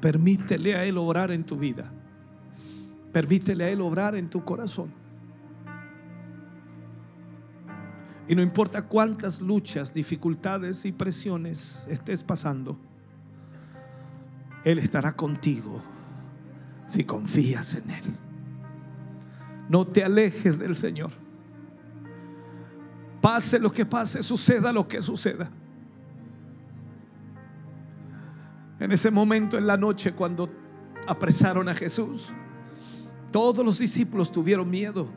Permítele 0.00 0.76
a 0.76 0.84
Él 0.84 0.96
obrar 0.96 1.30
en 1.30 1.44
tu 1.44 1.56
vida. 1.56 1.92
Permítele 3.12 3.64
a 3.64 3.70
Él 3.70 3.80
obrar 3.80 4.14
en 4.14 4.28
tu 4.28 4.44
corazón. 4.44 4.92
Y 8.28 8.34
no 8.34 8.42
importa 8.42 8.82
cuántas 8.82 9.40
luchas, 9.40 9.94
dificultades 9.94 10.84
y 10.84 10.92
presiones 10.92 11.88
estés 11.90 12.22
pasando, 12.22 12.78
Él 14.64 14.78
estará 14.78 15.14
contigo 15.14 15.80
si 16.86 17.04
confías 17.04 17.74
en 17.74 17.90
Él. 17.90 18.04
No 19.68 19.86
te 19.86 20.02
alejes 20.02 20.58
del 20.58 20.74
Señor. 20.74 21.10
Pase 23.20 23.58
lo 23.58 23.70
que 23.70 23.84
pase, 23.84 24.22
suceda 24.22 24.72
lo 24.72 24.88
que 24.88 25.02
suceda. 25.02 25.50
En 28.80 28.92
ese 28.92 29.10
momento 29.10 29.58
en 29.58 29.66
la 29.66 29.76
noche 29.76 30.12
cuando 30.12 30.48
apresaron 31.06 31.68
a 31.68 31.74
Jesús, 31.74 32.32
todos 33.30 33.64
los 33.64 33.78
discípulos 33.78 34.30
tuvieron 34.30 34.70
miedo. 34.70 35.08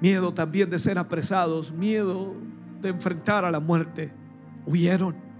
Miedo 0.00 0.32
también 0.32 0.70
de 0.70 0.78
ser 0.78 0.98
apresados, 0.98 1.72
miedo 1.72 2.34
de 2.80 2.88
enfrentar 2.88 3.44
a 3.44 3.50
la 3.50 3.60
muerte. 3.60 4.12
Huyeron. 4.66 5.31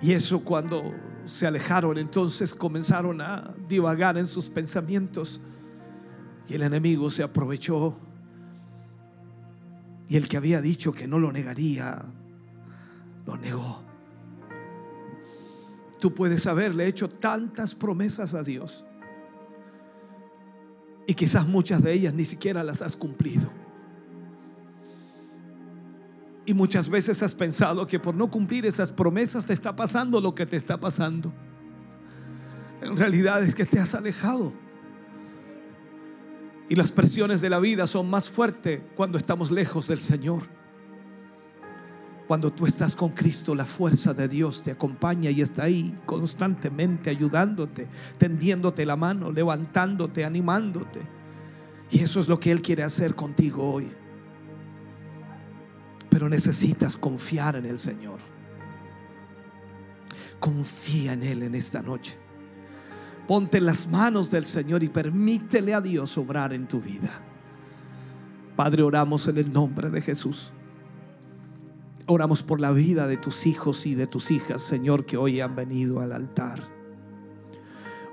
Y 0.00 0.12
eso 0.12 0.40
cuando 0.44 0.94
se 1.24 1.46
alejaron, 1.46 1.98
entonces 1.98 2.54
comenzaron 2.54 3.20
a 3.20 3.54
divagar 3.68 4.18
en 4.18 4.26
sus 4.26 4.48
pensamientos. 4.48 5.40
Y 6.48 6.54
el 6.54 6.62
enemigo 6.62 7.10
se 7.10 7.22
aprovechó. 7.22 7.96
Y 10.08 10.16
el 10.16 10.28
que 10.28 10.36
había 10.36 10.60
dicho 10.60 10.92
que 10.92 11.08
no 11.08 11.18
lo 11.18 11.32
negaría, 11.32 12.04
lo 13.26 13.36
negó. 13.36 13.82
Tú 15.98 16.14
puedes 16.14 16.46
haberle 16.46 16.86
hecho 16.86 17.08
tantas 17.08 17.74
promesas 17.74 18.34
a 18.34 18.42
Dios. 18.42 18.84
Y 21.06 21.14
quizás 21.14 21.46
muchas 21.46 21.82
de 21.82 21.92
ellas 21.92 22.14
ni 22.14 22.24
siquiera 22.24 22.62
las 22.62 22.82
has 22.82 22.96
cumplido. 22.96 23.50
Y 26.46 26.54
muchas 26.54 26.88
veces 26.88 27.24
has 27.24 27.34
pensado 27.34 27.88
que 27.88 27.98
por 27.98 28.14
no 28.14 28.30
cumplir 28.30 28.64
esas 28.66 28.92
promesas 28.92 29.44
te 29.44 29.52
está 29.52 29.74
pasando 29.74 30.20
lo 30.20 30.32
que 30.32 30.46
te 30.46 30.56
está 30.56 30.78
pasando. 30.78 31.32
En 32.80 32.96
realidad 32.96 33.42
es 33.42 33.52
que 33.52 33.66
te 33.66 33.80
has 33.80 33.96
alejado. 33.96 34.52
Y 36.68 36.76
las 36.76 36.92
presiones 36.92 37.40
de 37.40 37.50
la 37.50 37.58
vida 37.58 37.88
son 37.88 38.08
más 38.08 38.28
fuertes 38.28 38.80
cuando 38.94 39.18
estamos 39.18 39.50
lejos 39.50 39.88
del 39.88 40.00
Señor. 40.00 40.44
Cuando 42.28 42.52
tú 42.52 42.66
estás 42.66 42.94
con 42.94 43.10
Cristo, 43.10 43.54
la 43.56 43.64
fuerza 43.64 44.14
de 44.14 44.28
Dios 44.28 44.62
te 44.62 44.70
acompaña 44.70 45.30
y 45.30 45.42
está 45.42 45.64
ahí 45.64 45.96
constantemente 46.06 47.10
ayudándote, 47.10 47.88
tendiéndote 48.18 48.86
la 48.86 48.96
mano, 48.96 49.32
levantándote, 49.32 50.24
animándote. 50.24 51.00
Y 51.90 52.00
eso 52.00 52.20
es 52.20 52.28
lo 52.28 52.38
que 52.38 52.52
Él 52.52 52.62
quiere 52.62 52.84
hacer 52.84 53.16
contigo 53.16 53.72
hoy. 53.72 53.92
Pero 56.16 56.30
necesitas 56.30 56.96
confiar 56.96 57.56
en 57.56 57.66
el 57.66 57.78
Señor. 57.78 58.20
Confía 60.40 61.12
en 61.12 61.22
Él 61.22 61.42
en 61.42 61.54
esta 61.54 61.82
noche. 61.82 62.16
Ponte 63.28 63.58
en 63.58 63.66
las 63.66 63.86
manos 63.86 64.30
del 64.30 64.46
Señor 64.46 64.82
y 64.82 64.88
permítele 64.88 65.74
a 65.74 65.82
Dios 65.82 66.16
obrar 66.16 66.54
en 66.54 66.66
tu 66.66 66.80
vida. 66.80 67.20
Padre, 68.56 68.82
oramos 68.82 69.28
en 69.28 69.36
el 69.36 69.52
nombre 69.52 69.90
de 69.90 70.00
Jesús. 70.00 70.52
Oramos 72.06 72.42
por 72.42 72.62
la 72.62 72.72
vida 72.72 73.06
de 73.06 73.18
tus 73.18 73.46
hijos 73.46 73.84
y 73.84 73.94
de 73.94 74.06
tus 74.06 74.30
hijas, 74.30 74.62
Señor, 74.62 75.04
que 75.04 75.18
hoy 75.18 75.42
han 75.42 75.54
venido 75.54 76.00
al 76.00 76.12
altar. 76.12 76.66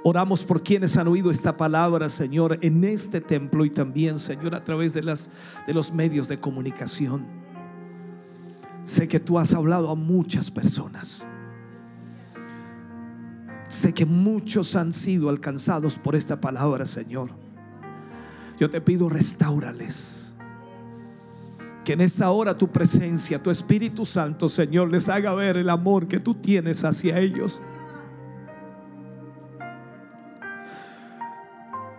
Oramos 0.04 0.44
por 0.44 0.62
quienes 0.62 0.98
han 0.98 1.08
oído 1.08 1.32
esta 1.32 1.56
palabra, 1.56 2.10
Señor, 2.10 2.60
en 2.64 2.84
este 2.84 3.22
templo 3.22 3.64
y 3.64 3.70
también, 3.70 4.20
Señor, 4.20 4.56
a 4.56 4.64
través 4.66 4.94
de, 4.94 5.04
de 5.04 5.74
los 5.74 5.94
medios 5.94 6.28
de 6.28 6.42
comunicación. 6.42 7.43
Sé 8.84 9.08
que 9.08 9.20
tú 9.20 9.40
has 9.40 9.54
hablado 9.54 9.90
a 9.90 9.96
muchas 9.96 10.52
personas. 10.52 11.26
Sé 13.68 13.94
que 13.94 14.06
muchos 14.06 14.76
han 14.76 14.94
sido 14.94 15.30
alcanzados 15.30 15.98
por 15.98 16.16
esta 16.16 16.40
palabra, 16.40 16.86
Señor. 16.86 17.32
Yo 18.60 18.70
te 18.70 18.82
pido, 18.82 19.10
restaurales. 19.10 20.36
Que 21.84 21.94
en 21.94 22.02
esta 22.02 22.30
hora 22.30 22.58
tu 22.58 22.70
presencia, 22.72 23.42
tu 23.42 23.50
Espíritu 23.50 24.06
Santo, 24.06 24.48
Señor, 24.48 24.90
les 24.90 25.10
haga 25.10 25.34
ver 25.34 25.58
el 25.58 25.70
amor 25.70 26.08
que 26.08 26.20
tú 26.20 26.36
tienes 26.36 26.84
hacia 26.84 27.20
ellos. 27.20 27.62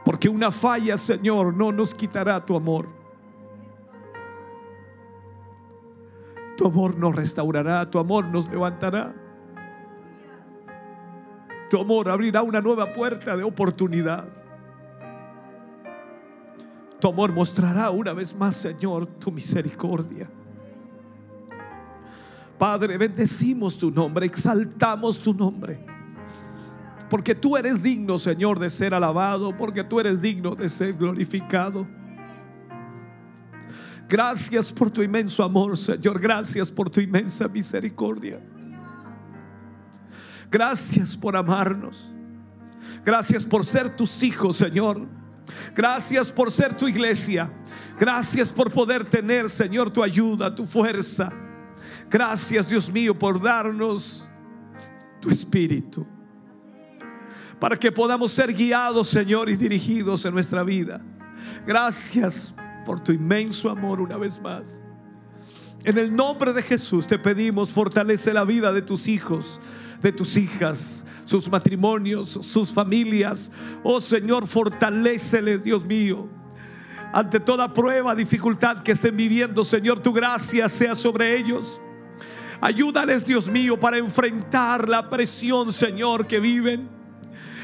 Porque 0.05 0.29
una 0.29 0.53
falla, 0.53 0.97
Señor, 0.97 1.55
no 1.55 1.73
nos 1.73 1.95
quitará 1.95 2.45
tu 2.45 2.57
amor. 2.57 3.04
Tu 6.57 6.67
amor 6.67 6.97
nos 6.97 7.15
restaurará, 7.15 7.89
tu 7.91 7.99
amor 7.99 8.27
nos 8.27 8.49
levantará. 8.49 9.15
Tu 11.69 11.81
amor 11.81 12.09
abrirá 12.09 12.43
una 12.43 12.61
nueva 12.61 12.93
puerta 12.93 13.37
de 13.37 13.43
oportunidad. 13.43 14.29
Tu 17.01 17.09
amor 17.09 17.33
mostrará 17.33 17.91
una 17.91 18.13
vez 18.13 18.35
más, 18.35 18.57
Señor, 18.57 19.07
tu 19.07 19.33
misericordia. 19.33 20.31
Padre, 22.59 22.97
bendecimos 22.97 23.77
tu 23.77 23.91
nombre, 23.91 24.27
exaltamos 24.27 25.21
tu 25.21 25.35
nombre. 25.35 25.79
Porque 27.11 27.35
tú 27.35 27.57
eres 27.57 27.83
digno, 27.83 28.19
Señor, 28.19 28.59
de 28.59 28.71
ser 28.71 28.95
alabado, 28.95 29.57
porque 29.57 29.85
tú 29.85 30.01
eres 30.01 30.21
digno 30.21 30.55
de 30.55 30.69
ser 30.69 30.95
glorificado. 30.95 31.87
Gracias 34.09 34.71
por 34.73 34.91
tu 34.91 35.03
inmenso 35.03 35.43
amor, 35.43 35.77
Señor. 35.77 36.21
Gracias 36.21 36.71
por 36.71 36.91
tu 36.91 37.01
inmensa 37.01 37.49
misericordia. 37.49 38.39
Gracias 40.51 41.17
por 41.17 41.37
amarnos. 41.37 42.11
Gracias 43.05 43.45
por 43.45 43.65
ser 43.65 43.97
tus 43.97 44.23
hijos, 44.23 44.57
Señor. 44.57 45.07
Gracias 45.75 46.31
por 46.31 46.51
ser 46.51 46.77
tu 46.77 46.87
iglesia. 46.87 47.53
Gracias 47.99 48.53
por 48.53 48.71
poder 48.71 49.05
tener, 49.05 49.49
Señor, 49.49 49.91
tu 49.91 50.03
ayuda, 50.03 50.55
tu 50.55 50.65
fuerza. 50.67 51.33
Gracias, 52.11 52.69
Dios 52.69 52.91
mío, 52.91 53.19
por 53.19 53.41
darnos 53.43 54.29
tu 55.21 55.31
espíritu. 55.31 56.07
Para 57.59 57.77
que 57.77 57.91
podamos 57.91 58.33
ser 58.33 58.53
guiados, 58.53 59.09
Señor, 59.09 59.49
y 59.49 59.57
dirigidos 59.57 60.25
en 60.25 60.35
nuestra 60.35 60.63
vida. 60.63 61.01
Gracias 61.67 62.55
por 62.85 63.03
tu 63.03 63.13
inmenso 63.13 63.71
amor 63.71 64.01
una 64.01 64.17
vez 64.17 64.41
más. 64.41 64.85
En 65.85 65.99
el 65.99 66.15
nombre 66.15 66.53
de 66.53 66.63
Jesús 66.63 67.07
te 67.07 67.19
pedimos, 67.19 67.71
fortalece 67.71 68.33
la 68.33 68.45
vida 68.45 68.73
de 68.73 68.83
tus 68.83 69.07
hijos, 69.07 69.61
de 70.01 70.13
tus 70.13 70.37
hijas, 70.37 71.05
sus 71.25 71.49
matrimonios, 71.49 72.29
sus 72.29 72.73
familias. 72.73 73.53
Oh 73.83 74.01
Señor, 74.01 74.47
fortaleceles, 74.47 75.63
Dios 75.63 75.85
mío. 75.85 76.29
Ante 77.13 77.39
toda 77.39 77.73
prueba, 77.73 78.15
dificultad 78.15 78.83
que 78.83 78.93
estén 78.93 79.17
viviendo, 79.17 79.63
Señor, 79.63 80.01
tu 80.01 80.13
gracia 80.13 80.69
sea 80.69 80.95
sobre 80.95 81.37
ellos. 81.37 81.81
Ayúdales, 82.61 83.25
Dios 83.27 83.47
mío, 83.47 83.79
para 83.79 83.99
enfrentar 83.99 84.89
la 84.89 85.11
presión, 85.11 85.73
Señor, 85.73 86.27
que 86.27 86.41
viven. 86.41 86.89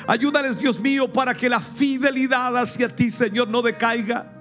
Ayúdales, 0.06 0.58
Dios 0.58 0.78
mío, 0.78 1.10
para 1.10 1.34
que 1.34 1.48
la 1.48 1.60
fidelidad 1.60 2.56
hacia 2.56 2.94
ti, 2.94 3.10
Señor, 3.10 3.48
no 3.48 3.62
decaiga. 3.62 4.39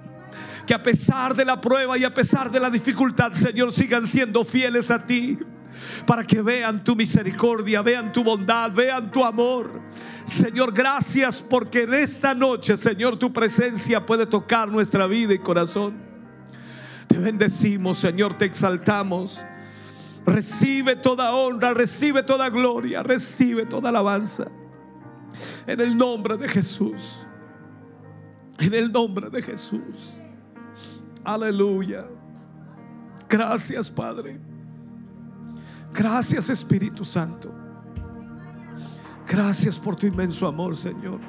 Que 0.70 0.74
a 0.74 0.82
pesar 0.84 1.34
de 1.34 1.44
la 1.44 1.60
prueba 1.60 1.98
y 1.98 2.04
a 2.04 2.14
pesar 2.14 2.48
de 2.48 2.60
la 2.60 2.70
dificultad, 2.70 3.32
Señor, 3.32 3.72
sigan 3.72 4.06
siendo 4.06 4.44
fieles 4.44 4.92
a 4.92 5.04
ti. 5.04 5.36
Para 6.06 6.22
que 6.22 6.40
vean 6.40 6.84
tu 6.84 6.94
misericordia, 6.94 7.82
vean 7.82 8.12
tu 8.12 8.22
bondad, 8.22 8.70
vean 8.70 9.10
tu 9.10 9.24
amor. 9.24 9.68
Señor, 10.24 10.72
gracias 10.72 11.42
porque 11.42 11.82
en 11.82 11.94
esta 11.94 12.34
noche, 12.34 12.76
Señor, 12.76 13.16
tu 13.16 13.32
presencia 13.32 14.06
puede 14.06 14.26
tocar 14.26 14.68
nuestra 14.68 15.08
vida 15.08 15.34
y 15.34 15.40
corazón. 15.40 15.96
Te 17.08 17.18
bendecimos, 17.18 17.98
Señor, 17.98 18.38
te 18.38 18.44
exaltamos. 18.44 19.44
Recibe 20.24 20.94
toda 20.94 21.34
honra, 21.34 21.74
recibe 21.74 22.22
toda 22.22 22.48
gloria, 22.48 23.02
recibe 23.02 23.66
toda 23.66 23.88
alabanza. 23.88 24.46
En 25.66 25.80
el 25.80 25.96
nombre 25.96 26.36
de 26.36 26.46
Jesús. 26.46 27.26
En 28.60 28.72
el 28.72 28.92
nombre 28.92 29.30
de 29.30 29.42
Jesús. 29.42 30.19
Aleluya. 31.24 32.06
Gracias, 33.28 33.90
Padre. 33.90 34.40
Gracias, 35.92 36.50
Espíritu 36.50 37.04
Santo. 37.04 37.52
Gracias 39.26 39.78
por 39.78 39.94
tu 39.94 40.06
inmenso 40.06 40.46
amor, 40.46 40.76
Señor. 40.76 41.20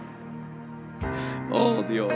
Oh 1.51 1.83
Dios. 1.87 2.11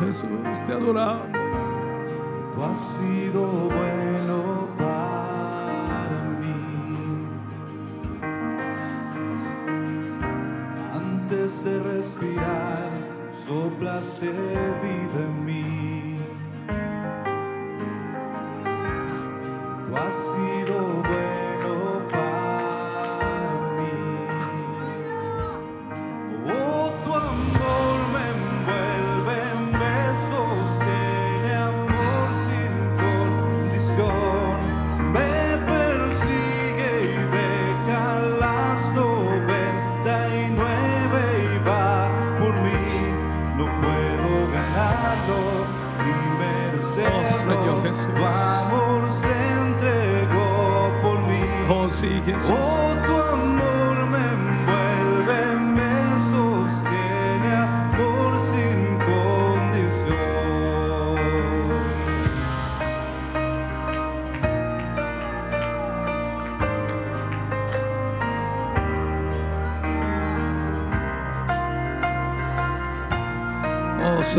Jesús, 0.00 0.64
te 0.66 0.72
adoramos. 0.72 1.28
Tú 2.54 2.62
has 2.62 2.78
sido 2.96 3.42
bueno 3.42 4.68
para 4.78 6.18
mí. 6.40 7.26
Antes 10.94 11.64
de 11.64 11.80
respirar, 11.82 12.88
soplaste 13.46 14.30
vida 14.30 15.29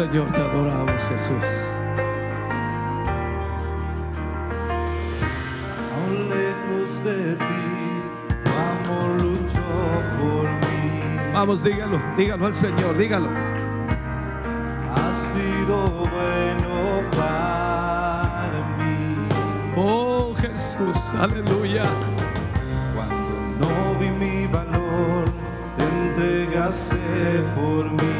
Señor, 0.01 0.31
te 0.31 0.41
adoramos, 0.41 1.03
Jesús. 1.09 1.45
Aún 5.93 6.27
lejos 6.27 7.03
de 7.03 7.35
ti, 7.35 7.61
tu 8.43 8.49
amor 8.49 9.21
luchó 9.21 9.71
por 10.17 10.45
mí. 10.49 11.31
Vamos, 11.31 11.63
dígalo, 11.63 12.01
dígalo 12.17 12.47
al 12.47 12.53
Señor, 12.55 12.97
dígalo. 12.97 13.29
Has 14.95 15.17
sido 15.35 15.77
bueno 15.91 17.03
para 17.15 18.59
mí. 18.79 19.27
Oh, 19.77 20.33
Jesús, 20.41 20.97
aleluya. 21.19 21.83
Cuando 22.95 23.35
no 23.59 23.99
vi 23.99 24.09
mi 24.09 24.47
valor, 24.47 25.25
te 25.77 25.83
entregaste 25.83 27.43
por 27.55 27.91
mí. 27.91 28.10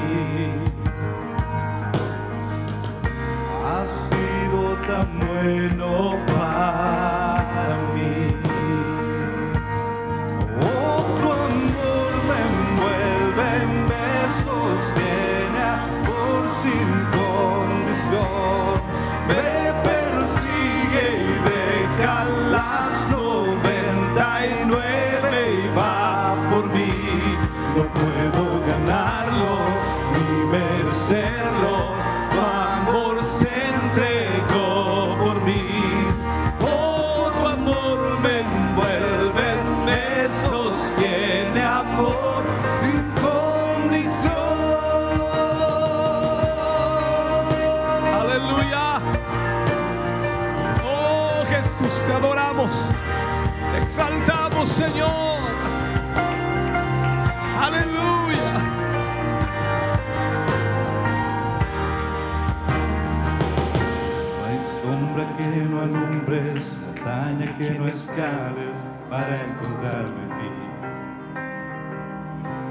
Que 67.61 67.77
no 67.77 67.87
escales 67.87 68.75
para 69.07 69.35
encontrarme 69.39 70.23
en. 70.23 70.71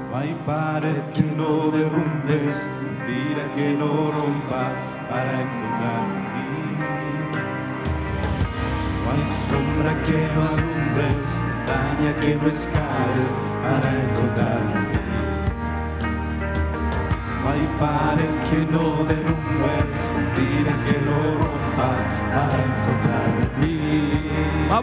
No 0.09 0.17
hay 0.17 0.33
pared 0.45 1.01
que 1.13 1.23
no 1.37 1.71
derrumbes, 1.71 2.67
mentira 2.81 3.43
que 3.55 3.73
no 3.73 3.87
rompas 3.87 4.75
para 5.09 5.31
encontrarme 5.43 6.17
en 6.17 6.25
ti. 6.33 6.49
No 9.01 9.07
hay 9.13 9.23
sombra 9.47 9.91
que 10.05 10.19
no 10.35 10.41
alumbres, 10.53 11.21
montaña 11.47 12.11
que 12.19 12.31
no 12.35 12.45
escales 12.49 13.27
para 13.63 13.89
encontrarme. 14.03 14.99
No 17.39 17.45
hay 17.49 17.65
pared 17.79 18.33
que 18.49 18.59
no 18.73 18.83
derrumbes, 19.05 19.89
mentira 20.17 20.73
que 20.85 20.95
no 21.07 21.17
rompas 21.39 22.01
para 22.35 22.57
encontrarme. 22.65 23.20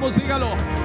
Vamos, 0.01 0.15
dígalo. 0.15 0.79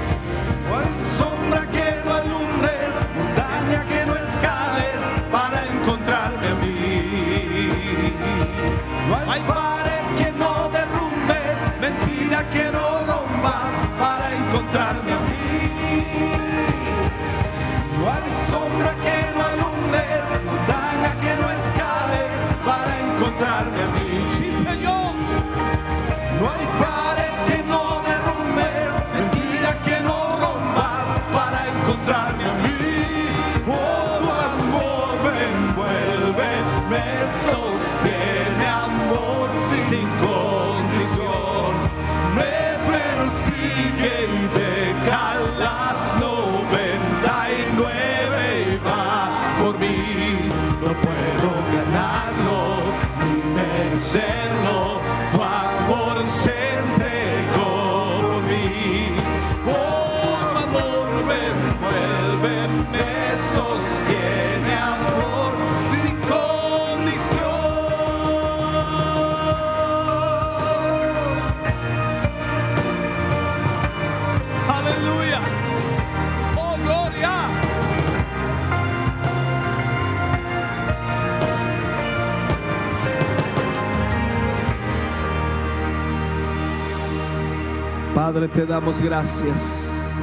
Padre, 88.23 88.47
te 88.47 88.65
damos 88.65 89.01
gracias 89.01 90.15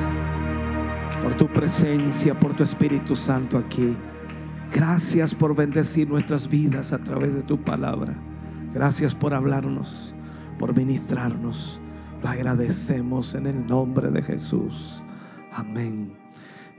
por 1.22 1.34
tu 1.34 1.46
presencia, 1.46 2.32
por 2.32 2.54
tu 2.54 2.62
Espíritu 2.62 3.14
Santo 3.14 3.58
aquí. 3.58 3.94
Gracias 4.72 5.34
por 5.34 5.54
bendecir 5.54 6.08
nuestras 6.08 6.48
vidas 6.48 6.94
a 6.94 6.98
través 6.98 7.34
de 7.34 7.42
tu 7.42 7.62
palabra. 7.62 8.14
Gracias 8.72 9.14
por 9.14 9.34
hablarnos, 9.34 10.14
por 10.58 10.74
ministrarnos. 10.74 11.78
Lo 12.22 12.30
agradecemos 12.30 13.34
en 13.34 13.46
el 13.46 13.66
nombre 13.66 14.10
de 14.10 14.22
Jesús. 14.22 15.04
Amén. 15.52 16.16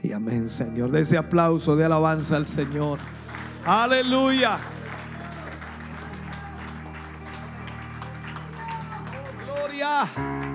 Y 0.02 0.10
amén, 0.10 0.48
Señor. 0.48 0.90
De 0.90 1.02
ese 1.02 1.16
aplauso 1.16 1.76
de 1.76 1.84
alabanza 1.84 2.34
al 2.34 2.46
Señor. 2.46 2.98
Aleluya. 3.64 4.58
Gloria. 9.46 10.51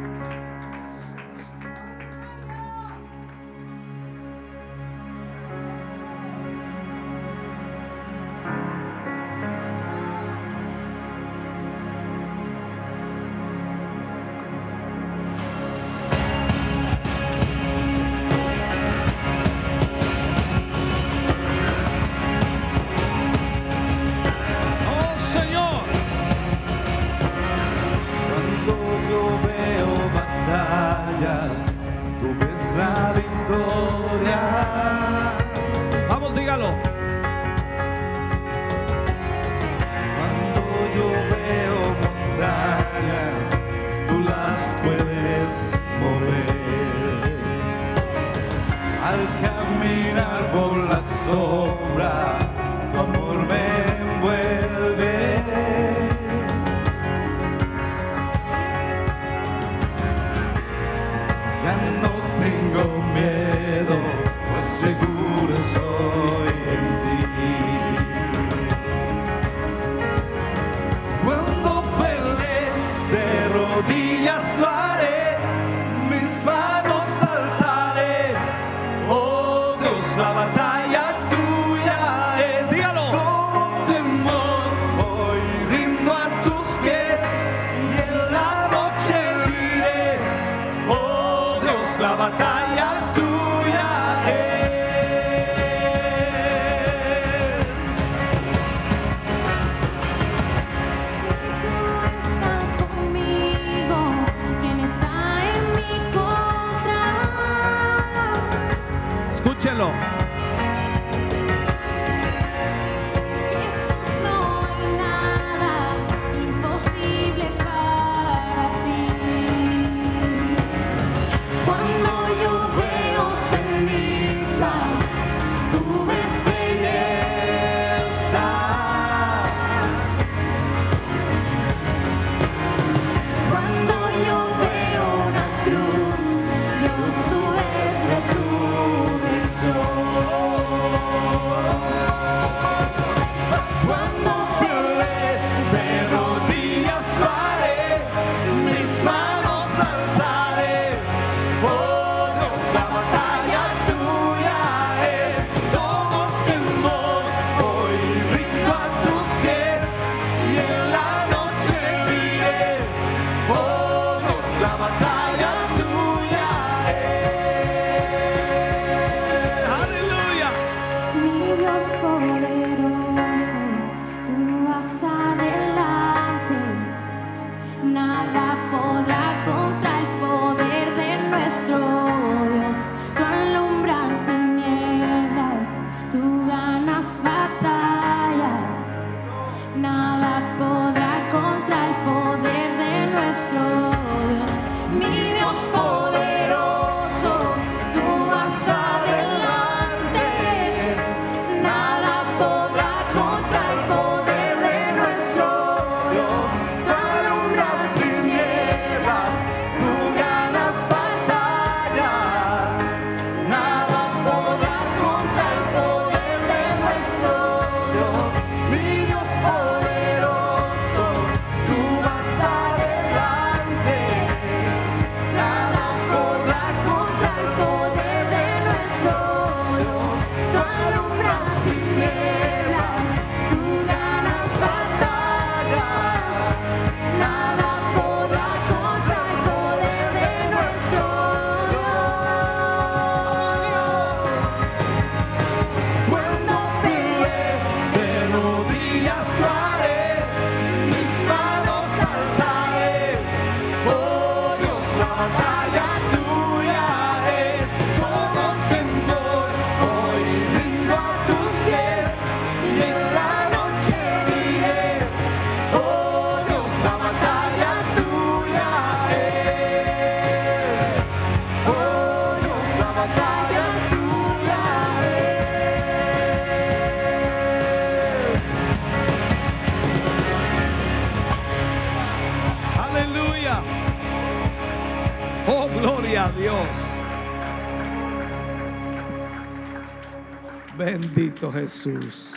Jesús. 291.46 292.34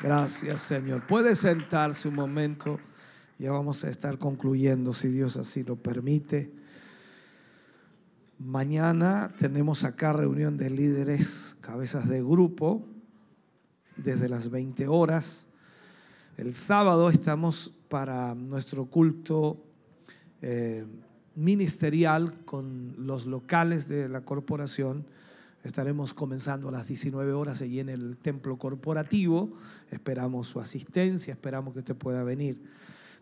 Gracias, 0.00 0.60
Señor. 0.60 1.06
Puede 1.06 1.34
sentarse 1.34 2.06
un 2.06 2.14
momento. 2.14 2.78
Ya 3.38 3.50
vamos 3.50 3.82
a 3.84 3.88
estar 3.88 4.18
concluyendo, 4.18 4.92
si 4.92 5.08
Dios 5.08 5.38
así 5.38 5.64
lo 5.64 5.76
permite. 5.76 6.52
Mañana 8.38 9.32
tenemos 9.38 9.84
acá 9.84 10.12
reunión 10.12 10.58
de 10.58 10.68
líderes, 10.68 11.56
cabezas 11.62 12.08
de 12.08 12.22
grupo, 12.22 12.84
desde 13.96 14.28
las 14.28 14.50
20 14.50 14.86
horas. 14.88 15.46
El 16.36 16.52
sábado 16.52 17.08
estamos 17.08 17.72
para 17.88 18.34
nuestro 18.34 18.84
culto 18.84 19.64
eh, 20.42 20.84
ministerial 21.36 22.44
con 22.44 22.94
los 22.98 23.26
locales 23.26 23.88
de 23.88 24.08
la 24.08 24.22
corporación. 24.22 25.06
Estaremos 25.64 26.12
comenzando 26.12 26.68
a 26.68 26.72
las 26.72 26.88
19 26.88 27.32
horas 27.32 27.62
allí 27.62 27.78
en 27.78 27.88
el 27.88 28.16
templo 28.16 28.56
corporativo. 28.58 29.52
Esperamos 29.90 30.48
su 30.48 30.58
asistencia, 30.58 31.34
esperamos 31.34 31.72
que 31.72 31.80
usted 31.80 31.94
pueda 31.94 32.24
venir. 32.24 32.60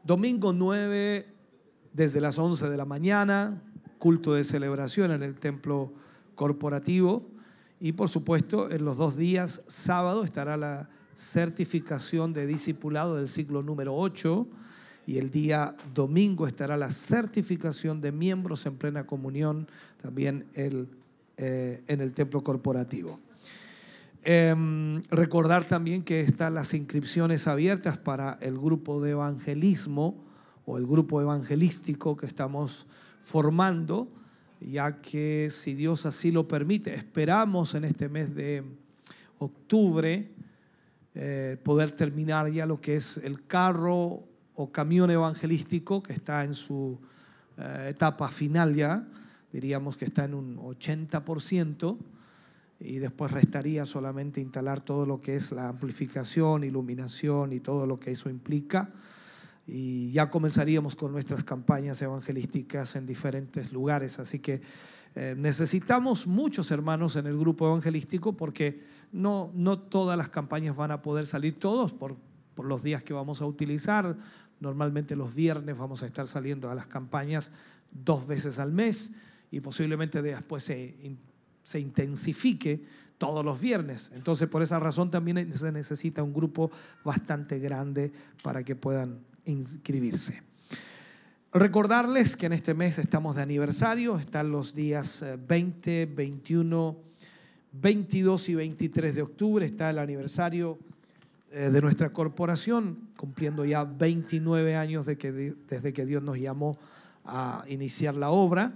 Domingo 0.05 0.55
9, 0.55 1.27
desde 1.93 2.21
las 2.21 2.39
11 2.39 2.71
de 2.71 2.77
la 2.79 2.87
mañana, 2.87 3.63
culto 3.99 4.33
de 4.35 4.45
celebración 4.45 5.11
en 5.11 5.23
el 5.23 5.35
templo 5.35 5.93
corporativo. 6.35 7.29
Y 7.79 7.93
por 7.93 8.09
supuesto, 8.09 8.71
en 8.71 8.87
los 8.87 8.97
dos 8.97 9.19
días, 9.19 9.63
sábado, 9.67 10.25
estará 10.25 10.57
la 10.57 10.89
certificación 11.15 12.33
de 12.33 12.47
discipulado 12.47 13.17
del 13.17 13.29
ciclo 13.29 13.63
número 13.63 13.95
8 13.95 14.47
y 15.07 15.19
el 15.19 15.31
día 15.31 15.77
domingo 15.95 16.47
estará 16.47 16.77
la 16.77 16.91
certificación 16.91 18.01
de 18.01 18.13
miembros 18.13 18.65
en 18.65 18.77
plena 18.77 19.07
comunión 19.07 19.67
también 20.01 20.47
el, 20.55 20.89
eh, 21.43 21.83
en 21.87 22.03
el 22.03 22.13
templo 22.13 22.45
corporativo. 22.45 23.19
Em, 24.23 25.03
recordar 25.05 25.67
también 25.67 26.03
que 26.03 26.21
están 26.21 26.53
las 26.53 26.75
inscripciones 26.75 27.49
abiertas 27.49 27.97
para 27.97 28.37
el 28.43 28.59
grupo 28.59 29.01
de 29.01 29.13
evangelismo 29.13 30.23
o 30.67 30.77
el 30.77 30.87
grupo 30.87 31.23
evangelístico 31.23 32.15
que 32.15 32.27
estamos 32.27 32.87
formando, 33.23 34.13
ya 34.61 35.01
que 35.01 35.49
si 35.51 35.73
Dios 35.73 36.05
así 36.05 36.31
lo 36.31 36.47
permite, 36.47 36.93
esperamos 36.95 37.75
en 37.75 37.85
este 37.85 38.11
mes 38.11 38.35
de 38.35 38.63
octubre 39.39 40.31
eh, 41.15 41.57
poder 41.63 41.93
terminar 41.93 42.51
ya 42.51 42.67
lo 42.67 42.83
que 42.83 42.97
es 42.97 43.17
el 43.17 43.47
carro 43.47 44.25
o 44.57 44.71
camión 44.71 45.11
evangelístico 45.11 46.03
que 46.03 46.13
está 46.13 46.45
en 46.45 46.53
su 46.53 47.01
eh, 47.57 47.87
etapa 47.93 48.29
final 48.29 48.75
ya, 48.75 49.07
diríamos 49.53 49.97
que 49.97 50.05
está 50.05 50.25
en 50.25 50.35
un 50.35 50.57
80%, 50.57 51.99
y 52.81 52.99
después 52.99 53.31
restaría 53.31 53.85
solamente 53.85 54.41
instalar 54.41 54.81
todo 54.81 55.05
lo 55.05 55.21
que 55.21 55.37
es 55.37 55.53
la 55.53 55.69
amplificación, 55.69 56.65
iluminación 56.65 57.53
y 57.53 57.61
todo 57.61 57.87
lo 57.87 58.01
que 58.01 58.11
eso 58.11 58.31
implica. 58.31 58.91
Y 59.67 60.11
ya 60.13 60.31
comenzaríamos 60.31 60.97
con 60.97 61.13
nuestras 61.13 61.45
campañas 61.45 62.01
evangelísticas 62.01 62.97
en 62.97 63.05
diferentes 63.05 63.73
lugares. 63.73 64.19
Así 64.19 64.39
que 64.39 64.63
eh, 65.15 65.35
necesitamos 65.37 66.27
muchos 66.27 66.71
hermanos 66.71 67.17
en 67.17 67.27
el 67.27 67.39
grupo 67.39 67.69
evangelístico 67.69 68.33
porque 68.35 68.83
no, 69.13 69.53
no 69.55 69.79
todas 69.79 70.17
las 70.17 70.31
campañas 70.31 70.75
van 70.75 70.91
a 70.91 71.03
poder 71.03 71.27
salir 71.27 71.59
todos 71.59 71.93
por, 71.93 72.17
por 72.55 72.65
los 72.65 72.83
días 72.83 73.03
que 73.03 73.13
vamos 73.13 73.43
a 73.43 73.47
utilizar. 73.47 74.17
Normalmente 74.59 75.17
los 75.17 75.35
viernes 75.35 75.77
vamos 75.77 76.03
a 76.03 76.07
estar 76.07 76.27
saliendo 76.27 76.71
a 76.71 76.75
las 76.75 76.87
campañas 76.87 77.53
dos 77.93 78.27
veces 78.27 78.59
al 78.59 78.73
mes 78.73 79.13
y 79.51 79.61
posiblemente 79.61 80.23
después 80.23 80.65
se, 80.65 80.95
se 81.63 81.81
intensifique 81.81 82.85
todos 83.19 83.45
los 83.45 83.61
viernes. 83.61 84.11
Entonces 84.15 84.49
por 84.49 84.63
esa 84.63 84.79
razón 84.79 85.11
también 85.11 85.53
se 85.55 85.73
necesita 85.73 86.23
un 86.23 86.33
grupo 86.33 86.71
bastante 87.05 87.59
grande 87.59 88.13
para 88.43 88.63
que 88.65 88.77
puedan 88.77 89.21
inscribirse. 89.45 90.43
Recordarles 91.53 92.37
que 92.37 92.47
en 92.47 92.53
este 92.53 92.75
mes 92.75 92.99
estamos 92.99 93.37
de 93.37 93.43
aniversario, 93.43 94.19
están 94.19 94.53
los 94.53 94.75
días 94.75 95.25
20, 95.49 96.07
21, 96.07 96.97
22 97.73 98.49
y 98.49 98.55
23 98.55 99.15
de 99.17 99.23
octubre, 99.23 99.67
está 99.67 99.91
el 99.91 99.99
aniversario 99.99 100.79
eh, 101.51 101.71
de 101.71 101.81
nuestra 101.81 102.13
corporación, 102.13 103.09
cumpliendo 103.17 103.65
ya 103.65 103.83
29 103.83 104.77
años 104.77 105.07
que, 105.19 105.55
desde 105.69 105.93
que 105.93 106.07
Dios 106.07 106.23
nos 106.23 106.39
llamó 106.39 106.79
a 107.25 107.65
iniciar 107.69 108.15
la 108.15 108.31
obra 108.31 108.73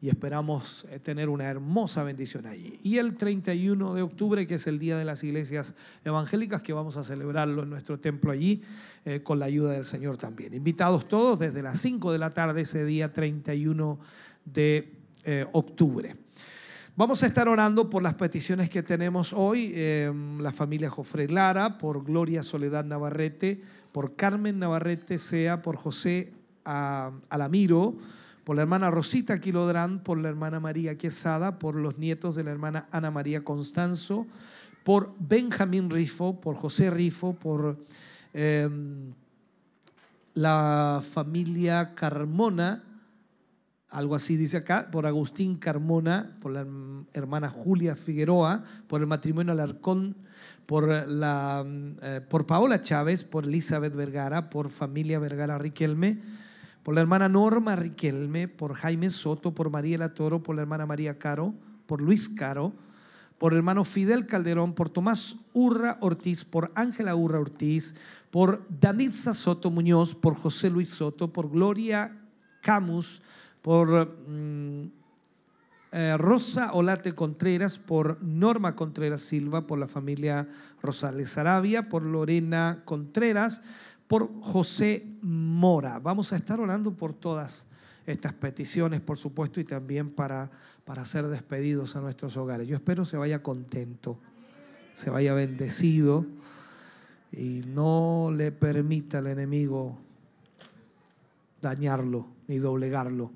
y 0.00 0.08
esperamos 0.08 0.86
eh, 0.90 1.00
tener 1.00 1.28
una 1.28 1.44
hermosa 1.44 2.04
bendición 2.04 2.46
allí. 2.46 2.78
Y 2.82 2.98
el 2.98 3.16
31 3.16 3.94
de 3.94 4.02
octubre, 4.02 4.46
que 4.46 4.54
es 4.54 4.66
el 4.68 4.78
Día 4.78 4.96
de 4.96 5.04
las 5.04 5.24
Iglesias 5.24 5.74
Evangélicas, 6.04 6.62
que 6.62 6.72
vamos 6.72 6.96
a 6.96 7.04
celebrarlo 7.04 7.64
en 7.64 7.70
nuestro 7.70 7.98
templo 7.98 8.30
allí, 8.30 8.62
eh, 9.04 9.22
con 9.22 9.40
la 9.40 9.46
ayuda 9.46 9.72
del 9.72 9.84
Señor 9.84 10.16
también. 10.16 10.54
Invitados 10.54 11.08
todos 11.08 11.40
desde 11.40 11.62
las 11.62 11.80
5 11.80 12.12
de 12.12 12.18
la 12.18 12.32
tarde, 12.32 12.60
ese 12.60 12.84
día 12.84 13.12
31 13.12 13.98
de 14.44 14.92
eh, 15.24 15.46
octubre. 15.52 16.16
Vamos 16.94 17.22
a 17.22 17.26
estar 17.26 17.48
orando 17.48 17.90
por 17.90 18.02
las 18.02 18.14
peticiones 18.14 18.70
que 18.70 18.82
tenemos 18.82 19.32
hoy, 19.32 19.72
la 20.40 20.50
familia 20.50 20.90
Jofre 20.90 21.28
Lara, 21.28 21.78
por 21.78 22.02
Gloria 22.02 22.42
Soledad 22.42 22.84
Navarrete, 22.84 23.62
por 23.92 24.16
Carmen 24.16 24.58
Navarrete 24.58 25.16
Sea, 25.16 25.62
por 25.62 25.76
José 25.76 26.32
ah, 26.64 27.12
Alamiro, 27.30 27.94
por 28.48 28.56
la 28.56 28.62
hermana 28.62 28.90
Rosita 28.90 29.42
Quilodrán, 29.42 30.02
por 30.02 30.16
la 30.16 30.30
hermana 30.30 30.58
María 30.58 30.96
Quesada, 30.96 31.58
por 31.58 31.74
los 31.74 31.98
nietos 31.98 32.34
de 32.34 32.44
la 32.44 32.50
hermana 32.50 32.88
Ana 32.90 33.10
María 33.10 33.44
Constanzo, 33.44 34.26
por 34.84 35.14
Benjamín 35.18 35.90
Rifo, 35.90 36.40
por 36.40 36.56
José 36.56 36.88
Rifo, 36.88 37.34
por 37.34 37.76
eh, 38.32 38.70
la 40.32 41.02
familia 41.06 41.94
Carmona, 41.94 42.84
algo 43.90 44.14
así 44.14 44.38
dice 44.38 44.56
acá, 44.56 44.88
por 44.90 45.04
Agustín 45.04 45.58
Carmona, 45.58 46.38
por 46.40 46.52
la 46.52 46.66
hermana 47.12 47.50
Julia 47.50 47.96
Figueroa, 47.96 48.64
por 48.86 49.02
el 49.02 49.06
matrimonio 49.06 49.52
Alarcón, 49.52 50.16
por, 50.64 50.88
la, 50.88 51.66
eh, 52.00 52.22
por 52.26 52.46
Paola 52.46 52.80
Chávez, 52.80 53.24
por 53.24 53.44
Elizabeth 53.44 53.94
Vergara, 53.94 54.48
por 54.48 54.70
familia 54.70 55.18
Vergara 55.18 55.58
Riquelme, 55.58 56.47
por 56.88 56.94
la 56.94 57.02
hermana 57.02 57.28
Norma 57.28 57.76
Riquelme, 57.76 58.48
por 58.48 58.72
Jaime 58.72 59.10
Soto, 59.10 59.54
por 59.54 59.68
Mariela 59.68 60.14
Toro, 60.14 60.42
por 60.42 60.56
la 60.56 60.62
hermana 60.62 60.86
María 60.86 61.18
Caro, 61.18 61.52
por 61.84 62.00
Luis 62.00 62.30
Caro, 62.30 62.72
por 63.36 63.52
el 63.52 63.58
hermano 63.58 63.84
Fidel 63.84 64.24
Calderón, 64.24 64.72
por 64.72 64.88
Tomás 64.88 65.36
Urra 65.52 65.98
Ortiz, 66.00 66.46
por 66.46 66.72
Ángela 66.74 67.14
Urra 67.14 67.40
Ortiz, 67.40 67.94
por 68.30 68.64
Danitza 68.70 69.34
Soto 69.34 69.70
Muñoz, 69.70 70.14
por 70.14 70.34
José 70.34 70.70
Luis 70.70 70.88
Soto, 70.88 71.30
por 71.30 71.50
Gloria 71.50 72.16
Camus, 72.62 73.20
por 73.60 74.16
mm, 74.26 74.84
eh, 75.92 76.16
Rosa 76.16 76.72
Olate 76.72 77.14
Contreras, 77.14 77.76
por 77.76 78.22
Norma 78.22 78.74
Contreras 78.74 79.20
Silva, 79.20 79.66
por 79.66 79.78
la 79.78 79.88
familia 79.88 80.48
Rosales 80.82 81.36
Arabia, 81.36 81.90
por 81.90 82.02
Lorena 82.02 82.80
Contreras, 82.86 83.60
por 84.08 84.30
José 84.40 85.06
Mora. 85.22 86.00
Vamos 86.00 86.32
a 86.32 86.36
estar 86.36 86.58
orando 86.58 86.92
por 86.92 87.12
todas 87.12 87.66
estas 88.06 88.32
peticiones, 88.32 89.00
por 89.02 89.18
supuesto, 89.18 89.60
y 89.60 89.64
también 89.64 90.10
para, 90.10 90.50
para 90.84 91.04
ser 91.04 91.28
despedidos 91.28 91.94
a 91.94 92.00
nuestros 92.00 92.36
hogares. 92.38 92.66
Yo 92.66 92.74
espero 92.74 93.04
se 93.04 93.18
vaya 93.18 93.42
contento, 93.42 94.18
se 94.94 95.10
vaya 95.10 95.34
bendecido 95.34 96.24
y 97.30 97.62
no 97.66 98.32
le 98.34 98.50
permita 98.50 99.18
al 99.18 99.26
enemigo 99.26 99.98
dañarlo 101.60 102.26
ni 102.46 102.58
doblegarlo. 102.58 103.30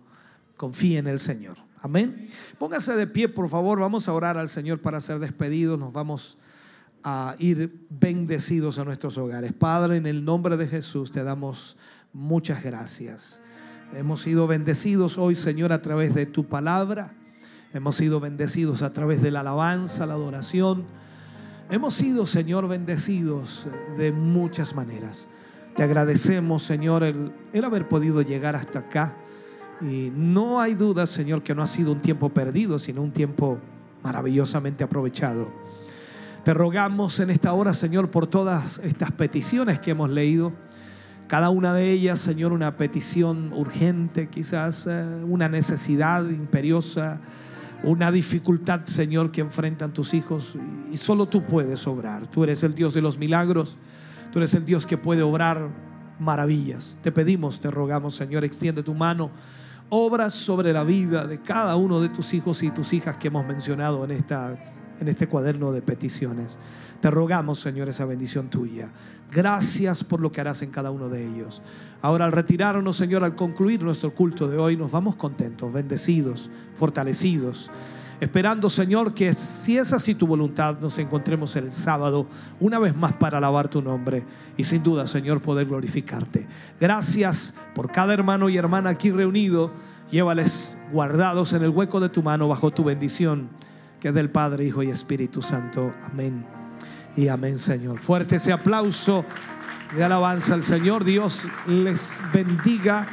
Confíe 0.56 0.98
en 0.98 1.06
el 1.06 1.18
Señor. 1.18 1.58
Amén. 1.82 2.28
Póngase 2.58 2.94
de 2.94 3.06
pie, 3.06 3.28
por 3.28 3.48
favor. 3.50 3.78
Vamos 3.78 4.08
a 4.08 4.14
orar 4.14 4.38
al 4.38 4.48
Señor 4.48 4.80
para 4.80 5.00
ser 5.00 5.18
despedidos. 5.18 5.78
Nos 5.78 5.92
vamos 5.92 6.38
a 7.04 7.34
ir 7.38 7.86
bendecidos 7.90 8.78
a 8.78 8.84
nuestros 8.84 9.18
hogares. 9.18 9.52
Padre, 9.52 9.96
en 9.96 10.06
el 10.06 10.24
nombre 10.24 10.56
de 10.56 10.68
Jesús 10.68 11.10
te 11.10 11.22
damos 11.22 11.76
muchas 12.12 12.62
gracias. 12.62 13.42
Hemos 13.94 14.22
sido 14.22 14.46
bendecidos 14.46 15.18
hoy, 15.18 15.34
Señor, 15.34 15.72
a 15.72 15.82
través 15.82 16.14
de 16.14 16.26
tu 16.26 16.44
palabra. 16.44 17.14
Hemos 17.74 17.96
sido 17.96 18.20
bendecidos 18.20 18.82
a 18.82 18.92
través 18.92 19.22
de 19.22 19.30
la 19.30 19.40
alabanza, 19.40 20.06
la 20.06 20.14
adoración. 20.14 20.84
Hemos 21.70 21.94
sido, 21.94 22.26
Señor, 22.26 22.68
bendecidos 22.68 23.66
de 23.96 24.12
muchas 24.12 24.74
maneras. 24.74 25.28
Te 25.76 25.82
agradecemos, 25.82 26.62
Señor, 26.62 27.02
el, 27.02 27.32
el 27.52 27.64
haber 27.64 27.88
podido 27.88 28.22
llegar 28.22 28.56
hasta 28.56 28.80
acá. 28.80 29.16
Y 29.80 30.12
no 30.14 30.60
hay 30.60 30.74
duda, 30.74 31.06
Señor, 31.06 31.42
que 31.42 31.54
no 31.54 31.62
ha 31.62 31.66
sido 31.66 31.92
un 31.92 32.00
tiempo 32.00 32.28
perdido, 32.28 32.78
sino 32.78 33.02
un 33.02 33.12
tiempo 33.12 33.58
maravillosamente 34.02 34.84
aprovechado. 34.84 35.61
Te 36.44 36.54
rogamos 36.54 37.20
en 37.20 37.30
esta 37.30 37.52
hora, 37.52 37.72
Señor, 37.72 38.10
por 38.10 38.26
todas 38.26 38.78
estas 38.80 39.12
peticiones 39.12 39.78
que 39.78 39.92
hemos 39.92 40.10
leído. 40.10 40.52
Cada 41.28 41.50
una 41.50 41.72
de 41.72 41.92
ellas, 41.92 42.18
Señor, 42.18 42.52
una 42.52 42.76
petición 42.76 43.52
urgente, 43.52 44.28
quizás 44.28 44.88
eh, 44.88 45.22
una 45.24 45.48
necesidad 45.48 46.28
imperiosa, 46.28 47.20
una 47.84 48.10
dificultad, 48.10 48.86
Señor, 48.86 49.30
que 49.30 49.40
enfrentan 49.40 49.92
tus 49.92 50.14
hijos. 50.14 50.56
Y 50.90 50.96
solo 50.96 51.26
tú 51.26 51.44
puedes 51.44 51.86
obrar. 51.86 52.26
Tú 52.26 52.42
eres 52.42 52.64
el 52.64 52.74
Dios 52.74 52.92
de 52.92 53.02
los 53.02 53.18
milagros. 53.18 53.76
Tú 54.32 54.40
eres 54.40 54.52
el 54.54 54.64
Dios 54.64 54.84
que 54.84 54.98
puede 54.98 55.22
obrar 55.22 55.68
maravillas. 56.18 56.98
Te 57.02 57.12
pedimos, 57.12 57.60
te 57.60 57.70
rogamos, 57.70 58.16
Señor, 58.16 58.42
extiende 58.42 58.82
tu 58.82 58.94
mano. 58.94 59.30
Obra 59.90 60.28
sobre 60.28 60.72
la 60.72 60.82
vida 60.82 61.24
de 61.24 61.40
cada 61.40 61.76
uno 61.76 62.00
de 62.00 62.08
tus 62.08 62.34
hijos 62.34 62.64
y 62.64 62.72
tus 62.72 62.92
hijas 62.94 63.16
que 63.16 63.28
hemos 63.28 63.46
mencionado 63.46 64.04
en, 64.04 64.10
esta, 64.10 64.56
en 65.02 65.08
este 65.08 65.28
cuaderno 65.28 65.72
de 65.72 65.82
peticiones. 65.82 66.58
Te 67.00 67.10
rogamos, 67.10 67.60
Señor, 67.60 67.88
esa 67.88 68.06
bendición 68.06 68.48
tuya. 68.48 68.90
Gracias 69.30 70.02
por 70.02 70.20
lo 70.20 70.32
que 70.32 70.40
harás 70.40 70.62
en 70.62 70.70
cada 70.70 70.90
uno 70.90 71.08
de 71.08 71.26
ellos. 71.26 71.62
Ahora 72.00 72.24
al 72.24 72.32
retirarnos, 72.32 72.96
Señor, 72.96 73.22
al 73.22 73.36
concluir 73.36 73.82
nuestro 73.82 74.14
culto 74.14 74.48
de 74.48 74.58
hoy, 74.58 74.76
nos 74.76 74.90
vamos 74.90 75.16
contentos, 75.16 75.72
bendecidos, 75.72 76.50
fortalecidos 76.74 77.70
esperando, 78.22 78.70
Señor, 78.70 79.14
que 79.14 79.34
si 79.34 79.76
es 79.76 79.92
así 79.92 80.14
tu 80.14 80.28
voluntad, 80.28 80.78
nos 80.78 80.96
encontremos 80.98 81.56
el 81.56 81.72
sábado 81.72 82.28
una 82.60 82.78
vez 82.78 82.94
más 82.94 83.14
para 83.14 83.38
alabar 83.38 83.66
tu 83.66 83.82
nombre 83.82 84.22
y 84.56 84.62
sin 84.62 84.80
duda, 84.80 85.08
Señor, 85.08 85.42
poder 85.42 85.66
glorificarte. 85.66 86.46
Gracias 86.80 87.52
por 87.74 87.90
cada 87.90 88.14
hermano 88.14 88.48
y 88.48 88.56
hermana 88.56 88.90
aquí 88.90 89.10
reunido. 89.10 89.72
Llévales 90.12 90.78
guardados 90.92 91.52
en 91.52 91.64
el 91.64 91.70
hueco 91.70 91.98
de 91.98 92.10
tu 92.10 92.22
mano 92.22 92.46
bajo 92.46 92.70
tu 92.70 92.84
bendición, 92.84 93.48
que 94.02 94.08
es 94.08 94.14
del 94.14 94.30
Padre, 94.30 94.64
Hijo 94.64 94.82
y 94.82 94.90
Espíritu 94.90 95.40
Santo. 95.40 95.94
Amén. 96.10 96.44
Y 97.16 97.28
amén, 97.28 97.56
Señor. 97.56 98.00
Fuerte 98.00 98.34
ese 98.34 98.52
aplauso 98.52 99.24
de 99.94 100.02
alabanza 100.02 100.54
al 100.54 100.64
Señor. 100.64 101.04
Dios 101.04 101.44
les 101.68 102.20
bendiga 102.32 103.06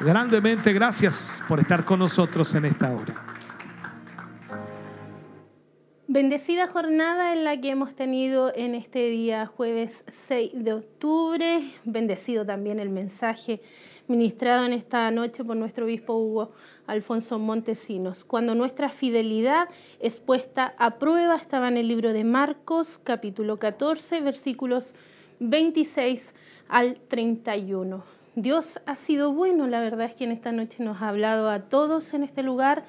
grandemente. 0.00 0.72
Gracias 0.72 1.42
por 1.46 1.60
estar 1.60 1.84
con 1.84 1.98
nosotros 1.98 2.54
en 2.54 2.64
esta 2.64 2.90
hora. 2.90 3.22
Bendecida 6.08 6.66
jornada 6.66 7.34
en 7.34 7.44
la 7.44 7.60
que 7.60 7.68
hemos 7.68 7.94
tenido 7.94 8.50
en 8.56 8.74
este 8.74 9.10
día 9.10 9.44
jueves 9.44 10.06
6 10.08 10.52
de 10.54 10.72
octubre. 10.72 11.70
Bendecido 11.84 12.46
también 12.46 12.80
el 12.80 12.88
mensaje 12.88 13.60
ministrado 14.08 14.64
en 14.64 14.72
esta 14.72 15.10
noche 15.10 15.44
por 15.44 15.56
nuestro 15.56 15.84
obispo 15.84 16.14
Hugo 16.14 16.52
Alfonso 16.90 17.38
Montesinos. 17.38 18.24
Cuando 18.24 18.54
nuestra 18.56 18.90
fidelidad 18.90 19.68
es 20.00 20.18
puesta 20.18 20.74
a 20.76 20.98
prueba, 20.98 21.36
estaba 21.36 21.68
en 21.68 21.76
el 21.76 21.86
libro 21.86 22.12
de 22.12 22.24
Marcos, 22.24 22.98
capítulo 23.02 23.58
14, 23.58 24.20
versículos 24.20 24.94
26 25.38 26.34
al 26.68 26.96
31. 27.06 28.02
Dios 28.34 28.80
ha 28.86 28.96
sido 28.96 29.32
bueno, 29.32 29.68
la 29.68 29.80
verdad 29.80 30.06
es 30.06 30.14
que 30.14 30.24
en 30.24 30.32
esta 30.32 30.50
noche 30.50 30.82
nos 30.82 31.00
ha 31.00 31.08
hablado 31.08 31.48
a 31.48 31.60
todos 31.60 32.12
en 32.12 32.24
este 32.24 32.42
lugar 32.42 32.84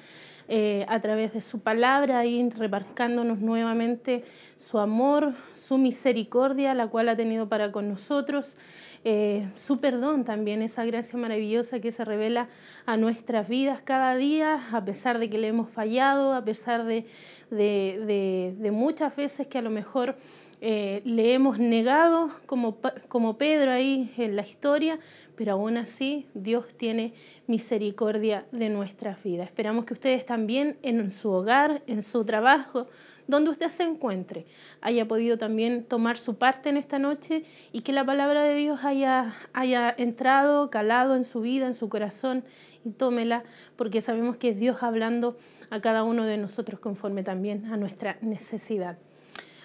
eh, 0.48 0.84
a 0.88 1.00
través 1.00 1.32
de 1.32 1.40
su 1.40 1.60
palabra 1.60 2.26
y 2.26 2.48
remarcándonos 2.50 3.38
nuevamente 3.38 4.24
su 4.56 4.78
amor, 4.78 5.34
su 5.54 5.78
misericordia, 5.78 6.74
la 6.74 6.88
cual 6.88 7.08
ha 7.08 7.16
tenido 7.16 7.48
para 7.48 7.70
con 7.70 7.88
nosotros. 7.88 8.56
Eh, 9.04 9.48
su 9.56 9.80
perdón 9.80 10.22
también, 10.24 10.62
esa 10.62 10.84
gracia 10.84 11.18
maravillosa 11.18 11.80
que 11.80 11.90
se 11.90 12.04
revela 12.04 12.48
a 12.86 12.96
nuestras 12.96 13.48
vidas 13.48 13.82
cada 13.82 14.14
día, 14.14 14.68
a 14.72 14.84
pesar 14.84 15.18
de 15.18 15.28
que 15.28 15.38
le 15.38 15.48
hemos 15.48 15.68
fallado, 15.70 16.34
a 16.34 16.44
pesar 16.44 16.84
de, 16.84 17.06
de, 17.50 18.70
muchas 18.70 19.16
veces 19.16 19.48
que 19.48 19.58
a 19.58 19.62
lo 19.62 19.70
mejor 19.70 20.16
eh, 20.60 21.02
le 21.04 21.34
hemos 21.34 21.58
negado, 21.58 22.30
como, 22.46 22.78
como 23.08 23.36
Pedro 23.38 23.72
ahí 23.72 24.12
en 24.16 24.36
la 24.36 24.42
historia, 24.42 25.00
pero 25.34 25.54
aún 25.54 25.76
así 25.78 26.28
Dios 26.34 26.66
tiene 26.76 27.12
misericordia 27.48 28.46
de 28.52 28.68
nuestras 28.68 29.20
vidas. 29.24 29.48
Esperamos 29.48 29.84
que 29.84 29.94
ustedes 29.94 30.24
también 30.24 30.78
en 30.82 31.10
su 31.10 31.30
hogar, 31.30 31.82
en 31.88 32.04
su 32.04 32.24
trabajo, 32.24 32.86
donde 33.26 33.50
usted 33.50 33.68
se 33.68 33.82
encuentre, 33.84 34.46
haya 34.80 35.06
podido 35.06 35.38
también 35.38 35.84
tomar 35.84 36.16
su 36.16 36.36
parte 36.36 36.68
en 36.68 36.76
esta 36.76 36.98
noche 36.98 37.44
y 37.72 37.82
que 37.82 37.92
la 37.92 38.04
palabra 38.04 38.42
de 38.42 38.54
Dios 38.54 38.80
haya, 38.84 39.34
haya 39.52 39.94
entrado, 39.96 40.70
calado 40.70 41.16
en 41.16 41.24
su 41.24 41.40
vida, 41.40 41.66
en 41.66 41.74
su 41.74 41.88
corazón 41.88 42.44
y 42.84 42.90
tómela, 42.90 43.44
porque 43.76 44.00
sabemos 44.00 44.36
que 44.36 44.50
es 44.50 44.58
Dios 44.58 44.82
hablando 44.82 45.36
a 45.70 45.80
cada 45.80 46.04
uno 46.04 46.24
de 46.24 46.36
nosotros 46.36 46.80
conforme 46.80 47.22
también 47.22 47.66
a 47.72 47.76
nuestra 47.76 48.18
necesidad. 48.20 48.98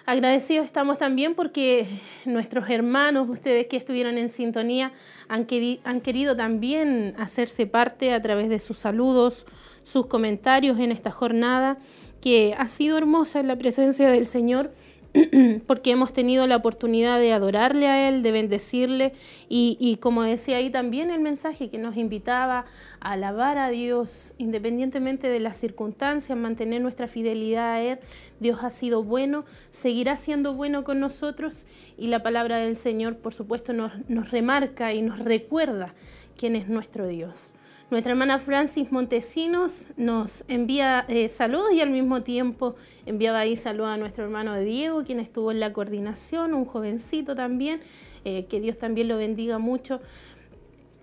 Agradecidos 0.08 0.64
estamos 0.64 0.96
también 0.96 1.34
porque 1.34 1.86
nuestros 2.24 2.70
hermanos, 2.70 3.28
ustedes 3.28 3.66
que 3.66 3.76
estuvieron 3.76 4.16
en 4.16 4.30
sintonía, 4.30 4.92
han, 5.28 5.46
han, 5.84 6.00
querido 6.00 6.34
también 6.34 7.14
hacerse 7.18 7.66
parte 7.66 8.14
a 8.14 8.22
través 8.22 8.48
de 8.48 8.58
sus 8.58 8.78
saludos, 8.78 9.44
sus 9.84 10.06
comentarios 10.06 10.78
en 10.78 10.92
esta 10.92 11.10
jornada, 11.10 11.76
que 12.20 12.54
ha 12.56 12.68
sido 12.68 12.98
hermosa 12.98 13.40
en 13.40 13.48
la 13.48 13.56
presencia 13.56 14.08
del 14.08 14.26
Señor 14.26 14.72
porque 15.66 15.90
hemos 15.90 16.12
tenido 16.12 16.46
la 16.46 16.56
oportunidad 16.56 17.18
de 17.18 17.32
adorarle 17.32 17.88
a 17.88 18.08
Él, 18.08 18.22
de 18.22 18.32
bendecirle 18.32 19.12
y, 19.48 19.96
como 20.00 20.22
decía 20.22 20.58
ahí 20.58 20.70
también 20.70 21.10
el 21.10 21.20
mensaje 21.20 21.70
que 21.70 21.78
nos 21.78 21.96
invitaba 21.96 22.66
a 23.00 23.12
alabar 23.12 23.58
a 23.58 23.70
Dios 23.70 24.32
independientemente 24.38 25.28
de 25.28 25.40
las 25.40 25.56
circunstancias, 25.56 26.36
mantener 26.36 26.82
nuestra 26.82 27.08
fidelidad 27.08 27.72
a 27.72 27.80
Él. 27.80 27.98
Dios 28.40 28.60
ha 28.62 28.70
sido 28.70 29.02
bueno, 29.02 29.44
seguirá 29.70 30.16
siendo 30.16 30.54
bueno 30.54 30.84
con 30.84 31.00
nosotros 31.00 31.66
y 31.96 32.08
la 32.08 32.22
palabra 32.22 32.58
del 32.58 32.76
Señor 32.76 33.16
por 33.16 33.32
supuesto 33.32 33.72
nos, 33.72 33.92
nos 34.08 34.30
remarca 34.30 34.92
y 34.92 35.02
nos 35.02 35.18
recuerda 35.18 35.94
quién 36.36 36.54
es 36.54 36.68
nuestro 36.68 37.06
Dios. 37.06 37.54
Nuestra 37.90 38.12
hermana 38.12 38.38
Francis 38.38 38.92
Montesinos 38.92 39.86
nos 39.96 40.44
envía 40.46 41.06
eh, 41.08 41.28
saludos 41.28 41.72
y 41.72 41.80
al 41.80 41.88
mismo 41.88 42.22
tiempo 42.22 42.76
enviaba 43.06 43.38
ahí 43.38 43.56
saludos 43.56 43.88
a 43.88 43.96
nuestro 43.96 44.24
hermano 44.24 44.58
Diego, 44.60 45.04
quien 45.04 45.20
estuvo 45.20 45.52
en 45.52 45.58
la 45.58 45.72
coordinación, 45.72 46.52
un 46.52 46.66
jovencito 46.66 47.34
también, 47.34 47.80
eh, 48.26 48.44
que 48.44 48.60
Dios 48.60 48.76
también 48.76 49.08
lo 49.08 49.16
bendiga 49.16 49.56
mucho. 49.56 50.02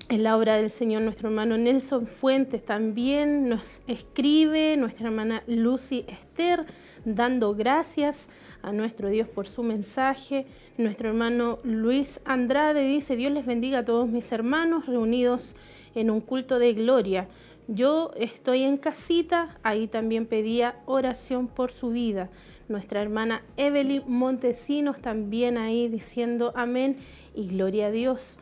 En 0.09 0.21
la 0.21 0.37
obra 0.37 0.57
del 0.57 0.69
Señor, 0.69 1.01
nuestro 1.01 1.29
hermano 1.29 1.57
Nelson 1.57 2.05
Fuentes 2.05 2.63
también 2.63 3.49
nos 3.49 3.81
escribe, 3.87 4.77
nuestra 4.77 5.07
hermana 5.07 5.41
Lucy 5.47 6.05
Esther, 6.07 6.67
dando 7.03 7.55
gracias 7.55 8.29
a 8.61 8.71
nuestro 8.71 9.09
Dios 9.09 9.27
por 9.27 9.47
su 9.47 9.63
mensaje. 9.63 10.45
Nuestro 10.77 11.09
hermano 11.09 11.57
Luis 11.63 12.21
Andrade 12.25 12.83
dice, 12.83 13.15
Dios 13.15 13.31
les 13.31 13.47
bendiga 13.47 13.79
a 13.79 13.85
todos 13.85 14.07
mis 14.07 14.31
hermanos 14.31 14.85
reunidos 14.85 15.55
en 15.95 16.11
un 16.11 16.21
culto 16.21 16.59
de 16.59 16.73
gloria. 16.73 17.27
Yo 17.67 18.11
estoy 18.15 18.61
en 18.61 18.77
casita, 18.77 19.57
ahí 19.63 19.87
también 19.87 20.27
pedía 20.27 20.75
oración 20.85 21.47
por 21.47 21.71
su 21.71 21.89
vida. 21.89 22.29
Nuestra 22.67 23.01
hermana 23.01 23.41
Evelyn 23.57 24.03
Montesinos 24.07 25.01
también 25.01 25.57
ahí 25.57 25.87
diciendo 25.87 26.53
amén 26.55 26.97
y 27.33 27.47
gloria 27.47 27.87
a 27.87 27.91
Dios. 27.91 28.37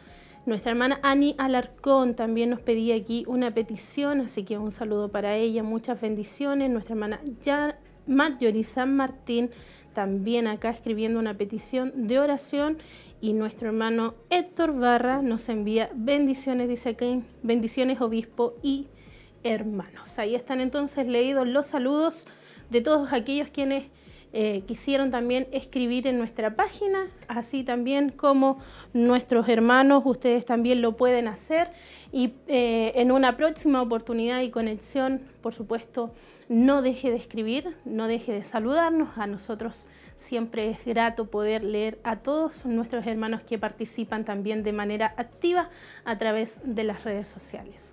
Nuestra 0.46 0.72
hermana 0.72 1.00
Annie 1.04 1.36
Alarcón 1.38 2.16
también 2.16 2.50
nos 2.50 2.60
pedía 2.60 2.96
aquí 2.96 3.24
una 3.28 3.54
petición, 3.54 4.20
así 4.20 4.44
que 4.44 4.58
un 4.58 4.74
saludo 4.74 5.08
para 5.08 5.38
ella, 5.38 5.64
muchas 5.64 6.02
bendiciones. 6.02 6.70
Nuestra 6.70 6.94
hermana 6.94 7.22
Marjorie 8.08 8.66
San 8.66 8.96
Martín 8.98 9.52
también 9.94 10.48
acá 10.48 10.70
escribiendo 10.70 11.20
una 11.20 11.36
petición 11.36 12.08
de 12.08 12.20
oración 12.20 12.78
y 13.22 13.34
nuestro 13.34 13.70
hermano 13.70 14.16
Héctor 14.30 14.78
Barra 14.78 15.22
nos 15.22 15.48
envía 15.50 15.90
bendiciones, 15.94 16.68
dice 16.68 16.90
aquí, 16.90 17.24
bendiciones 17.42 18.02
obispo 18.02 18.56
y 18.62 18.88
hermanos. 19.44 20.20
Ahí 20.20 20.36
están 20.36 20.62
entonces 20.62 21.08
leídos 21.08 21.48
los 21.48 21.68
saludos 21.68 22.26
de 22.70 22.82
todos 22.82 23.14
aquellos 23.14 23.50
quienes 23.50 23.86
eh, 24.36 24.64
quisieron 24.66 25.12
también 25.12 25.48
escribir 25.52 26.08
en 26.08 26.18
nuestra 26.18 26.56
página, 26.56 27.08
así 27.28 27.64
también 27.64 28.10
como 28.10 28.58
nuestros 28.92 29.48
hermanos, 29.48 30.02
ustedes 30.06 30.44
también 30.44 30.82
lo 30.82 30.98
pueden 30.98 31.28
hacer 31.28 31.70
y 32.12 32.34
eh, 32.48 32.94
en 32.96 33.12
una 33.12 33.38
próxima 33.38 33.80
oportunidad 33.80 34.42
y 34.42 34.50
conexión, 34.50 35.22
por 35.44 35.54
supuesto, 35.54 36.16
no 36.54 36.82
deje 36.82 37.10
de 37.10 37.18
escribir, 37.18 37.76
no 37.84 38.08
deje 38.08 38.32
de 38.32 38.44
saludarnos 38.44 39.18
a 39.18 39.28
nosotros 39.28 39.88
Siempre 40.16 40.70
es 40.70 40.86
grato 40.86 41.26
poder 41.26 41.64
leer 41.64 42.00
a 42.04 42.18
todos 42.18 42.66
nuestros 42.66 43.06
hermanos 43.06 43.42
que 43.42 43.60
participan 43.60 44.26
también 44.26 44.64
de 44.64 44.72
manera 44.72 45.14
activa 45.18 45.70
a 46.06 46.18
través 46.18 46.60
de 46.64 46.84
las 46.84 47.04
redes 47.04 47.28
sociales. 47.28 47.93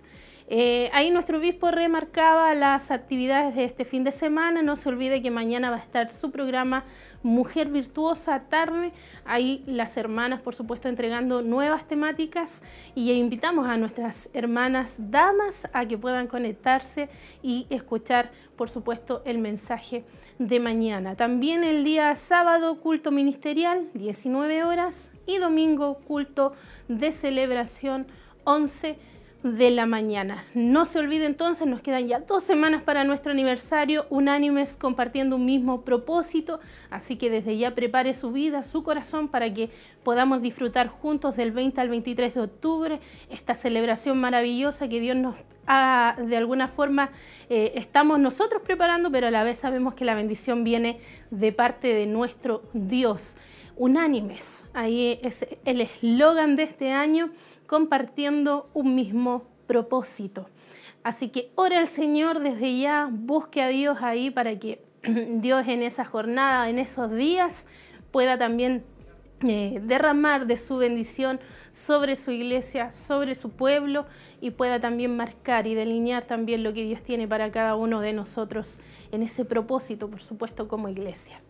Eh, 0.53 0.91
ahí 0.93 1.13
nuestro 1.13 1.39
obispo 1.39 1.71
remarcaba 1.71 2.53
las 2.57 2.91
actividades 2.91 3.55
de 3.55 3.63
este 3.63 3.85
fin 3.85 4.03
de 4.03 4.11
semana. 4.11 4.63
No 4.63 4.75
se 4.75 4.89
olvide 4.89 5.23
que 5.23 5.31
mañana 5.31 5.71
va 5.71 5.77
a 5.77 5.79
estar 5.79 6.09
su 6.09 6.33
programa 6.33 6.85
Mujer 7.23 7.69
Virtuosa 7.69 8.41
tarde. 8.49 8.91
Ahí 9.25 9.63
las 9.67 9.97
hermanas, 9.97 10.41
por 10.41 10.57
supuesto, 10.57 10.89
entregando 10.89 11.43
nuevas 11.43 11.87
temáticas 11.87 12.65
y 12.97 13.13
invitamos 13.13 13.69
a 13.69 13.77
nuestras 13.77 14.29
hermanas 14.33 14.97
damas 14.99 15.69
a 15.73 15.87
que 15.87 15.97
puedan 15.97 16.27
conectarse 16.27 17.09
y 17.45 17.69
escuchar, 17.71 18.33
por 18.57 18.69
supuesto, 18.69 19.23
el 19.25 19.39
mensaje 19.39 20.05
de 20.41 20.59
mañana. 20.59 21.15
También 21.15 21.63
el 21.63 21.85
día 21.85 22.13
sábado, 22.17 22.81
culto 22.81 23.13
ministerial, 23.13 23.89
19 23.95 24.65
horas, 24.65 25.13
y 25.27 25.39
domingo, 25.39 26.01
culto 26.09 26.55
de 26.89 27.13
celebración, 27.13 28.09
11 28.43 28.99
de 29.43 29.71
la 29.71 29.87
mañana. 29.87 30.45
No 30.55 30.85
se 30.85 30.99
olvide 30.99 31.25
entonces, 31.25 31.67
nos 31.67 31.81
quedan 31.81 32.07
ya 32.07 32.21
dos 32.21 32.45
semanas 32.45 32.83
para 32.83 33.05
nuestro 33.05 33.33
aniversario, 33.33 34.07
unánimes 34.11 34.77
compartiendo 34.77 35.37
un 35.37 35.47
mismo 35.47 35.83
propósito, 35.83 36.61
así 36.91 37.17
que 37.17 37.31
desde 37.31 37.57
ya 37.57 37.75
prepare 37.75 38.13
su 38.13 38.33
vida, 38.33 38.63
su 38.63 38.83
corazón 38.83 39.29
para 39.29 39.53
que 39.53 39.71
podamos 40.03 40.43
disfrutar 40.43 40.89
juntos 40.89 41.37
del 41.37 41.53
20 41.53 41.81
al 41.81 41.89
23 41.89 42.35
de 42.35 42.41
octubre 42.41 43.01
esta 43.31 43.55
celebración 43.55 44.21
maravillosa 44.21 44.89
que 44.89 45.01
Dios 45.01 45.17
nos 45.17 45.37
ha, 45.67 46.17
de 46.19 46.37
alguna 46.37 46.69
forma 46.69 47.11
eh, 47.49 47.73
estamos 47.77 48.19
nosotros 48.19 48.63
preparando, 48.63 49.11
pero 49.11 49.29
a 49.29 49.31
la 49.31 49.45
vez 49.45 49.59
sabemos 49.59 49.95
que 49.95 50.05
la 50.05 50.15
bendición 50.15 50.65
viene 50.65 50.99
de 51.31 51.53
parte 51.53 51.95
de 51.95 52.07
nuestro 52.07 52.63
Dios. 52.75 53.37
Unánimes, 53.77 54.67
ahí 54.75 55.19
es 55.23 55.47
el 55.65 55.81
eslogan 55.81 56.55
de 56.57 56.65
este 56.65 56.93
año 56.93 57.31
compartiendo 57.71 58.69
un 58.75 58.97
mismo 58.97 59.45
propósito. 59.69 60.49
Así 61.05 61.29
que 61.29 61.53
ora 61.55 61.79
al 61.79 61.87
Señor 61.87 62.41
desde 62.41 62.77
ya, 62.77 63.09
busque 63.09 63.63
a 63.63 63.69
Dios 63.69 63.99
ahí 64.03 64.33
para 64.33 64.59
que 64.59 64.83
Dios 65.05 65.69
en 65.69 65.85
esa 65.85 66.05
jornada, 66.05 66.69
en 66.69 66.81
esos 66.81 67.13
días, 67.13 67.69
pueda 68.11 68.37
también 68.37 68.83
eh, 69.45 69.81
derramar 69.85 70.49
de 70.49 70.57
su 70.57 70.79
bendición 70.79 71.39
sobre 71.71 72.17
su 72.17 72.33
iglesia, 72.33 72.91
sobre 72.91 73.37
su 73.37 73.51
pueblo 73.51 74.05
y 74.41 74.51
pueda 74.51 74.81
también 74.81 75.17
marcar 75.17 75.69
y 75.69 75.77
delinear 75.77 76.25
también 76.25 76.65
lo 76.65 76.73
que 76.75 76.85
Dios 76.85 77.05
tiene 77.05 77.29
para 77.29 77.53
cada 77.53 77.77
uno 77.77 78.01
de 78.01 78.13
nosotros 78.13 78.81
en 79.13 79.23
ese 79.23 79.45
propósito, 79.45 80.11
por 80.11 80.23
supuesto, 80.23 80.67
como 80.67 80.89
iglesia. 80.89 81.41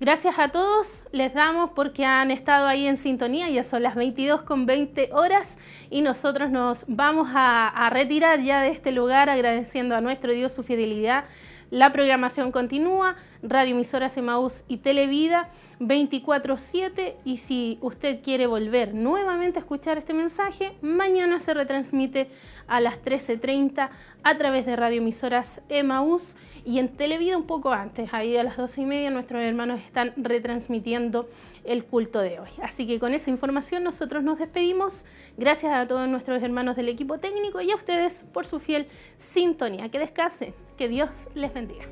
Gracias 0.00 0.40
a 0.40 0.48
todos, 0.48 1.04
les 1.12 1.32
damos 1.34 1.70
porque 1.70 2.04
han 2.04 2.32
estado 2.32 2.66
ahí 2.66 2.88
en 2.88 2.96
sintonía, 2.96 3.48
ya 3.48 3.62
son 3.62 3.84
las 3.84 3.94
22 3.94 4.42
con 4.42 4.66
20 4.66 5.10
horas 5.12 5.56
y 5.88 6.00
nosotros 6.02 6.50
nos 6.50 6.84
vamos 6.88 7.28
a, 7.32 7.88
retirar 7.90 8.40
ya 8.40 8.60
de 8.60 8.70
este 8.70 8.90
lugar 8.90 9.30
agradeciendo 9.30 9.94
a 9.94 10.00
nuestro 10.00 10.32
Dios 10.32 10.52
su 10.52 10.64
fidelidad. 10.64 11.26
La 11.70 11.92
programación 11.92 12.50
continúa, 12.50 13.14
Radio 13.42 13.74
Emisoras 13.76 14.16
Emaús 14.16 14.64
y 14.66 14.78
Televida 14.78 15.50
24-7 15.78 17.14
y 17.24 17.38
si 17.38 17.78
usted 17.80 18.20
quiere 18.20 18.46
volver 18.48 18.94
nuevamente 18.94 19.60
a 19.60 19.62
escuchar 19.62 19.96
este 19.96 20.12
mensaje, 20.12 20.76
mañana 20.82 21.38
se 21.38 21.54
retransmite 21.54 22.30
a 22.66 22.80
las 22.80 23.00
13.30 23.00 23.90
a 24.24 24.38
través 24.38 24.66
de 24.66 24.74
Radio 24.74 24.98
Emisoras 24.98 25.60
Emaús 25.68 26.34
y 26.64 26.78
en 26.78 26.88
Televida 26.88 27.36
un 27.36 27.46
poco 27.46 27.72
antes, 27.72 28.08
ahí 28.12 28.36
a 28.36 28.42
las 28.42 28.56
12 28.56 28.80
y 28.80 28.86
media 28.86 29.10
nuestros 29.10 29.42
hermanos 29.42 29.80
están 29.84 30.12
retransmitiendo 30.16 31.28
el 31.64 31.84
culto 31.84 32.20
de 32.20 32.40
hoy. 32.40 32.48
Así 32.62 32.86
que 32.86 32.98
con 32.98 33.12
esa 33.14 33.30
información 33.30 33.84
nosotros 33.84 34.24
nos 34.24 34.38
despedimos. 34.38 35.04
Gracias 35.36 35.72
a 35.72 35.86
todos 35.86 36.08
nuestros 36.08 36.42
hermanos 36.42 36.76
del 36.76 36.88
equipo 36.88 37.18
técnico 37.18 37.60
y 37.60 37.70
a 37.70 37.76
ustedes 37.76 38.24
por 38.32 38.46
su 38.46 38.60
fiel 38.60 38.86
sintonía. 39.18 39.88
Que 39.90 39.98
descansen, 39.98 40.54
que 40.78 40.88
Dios 40.88 41.10
les 41.34 41.52
bendiga. 41.52 41.86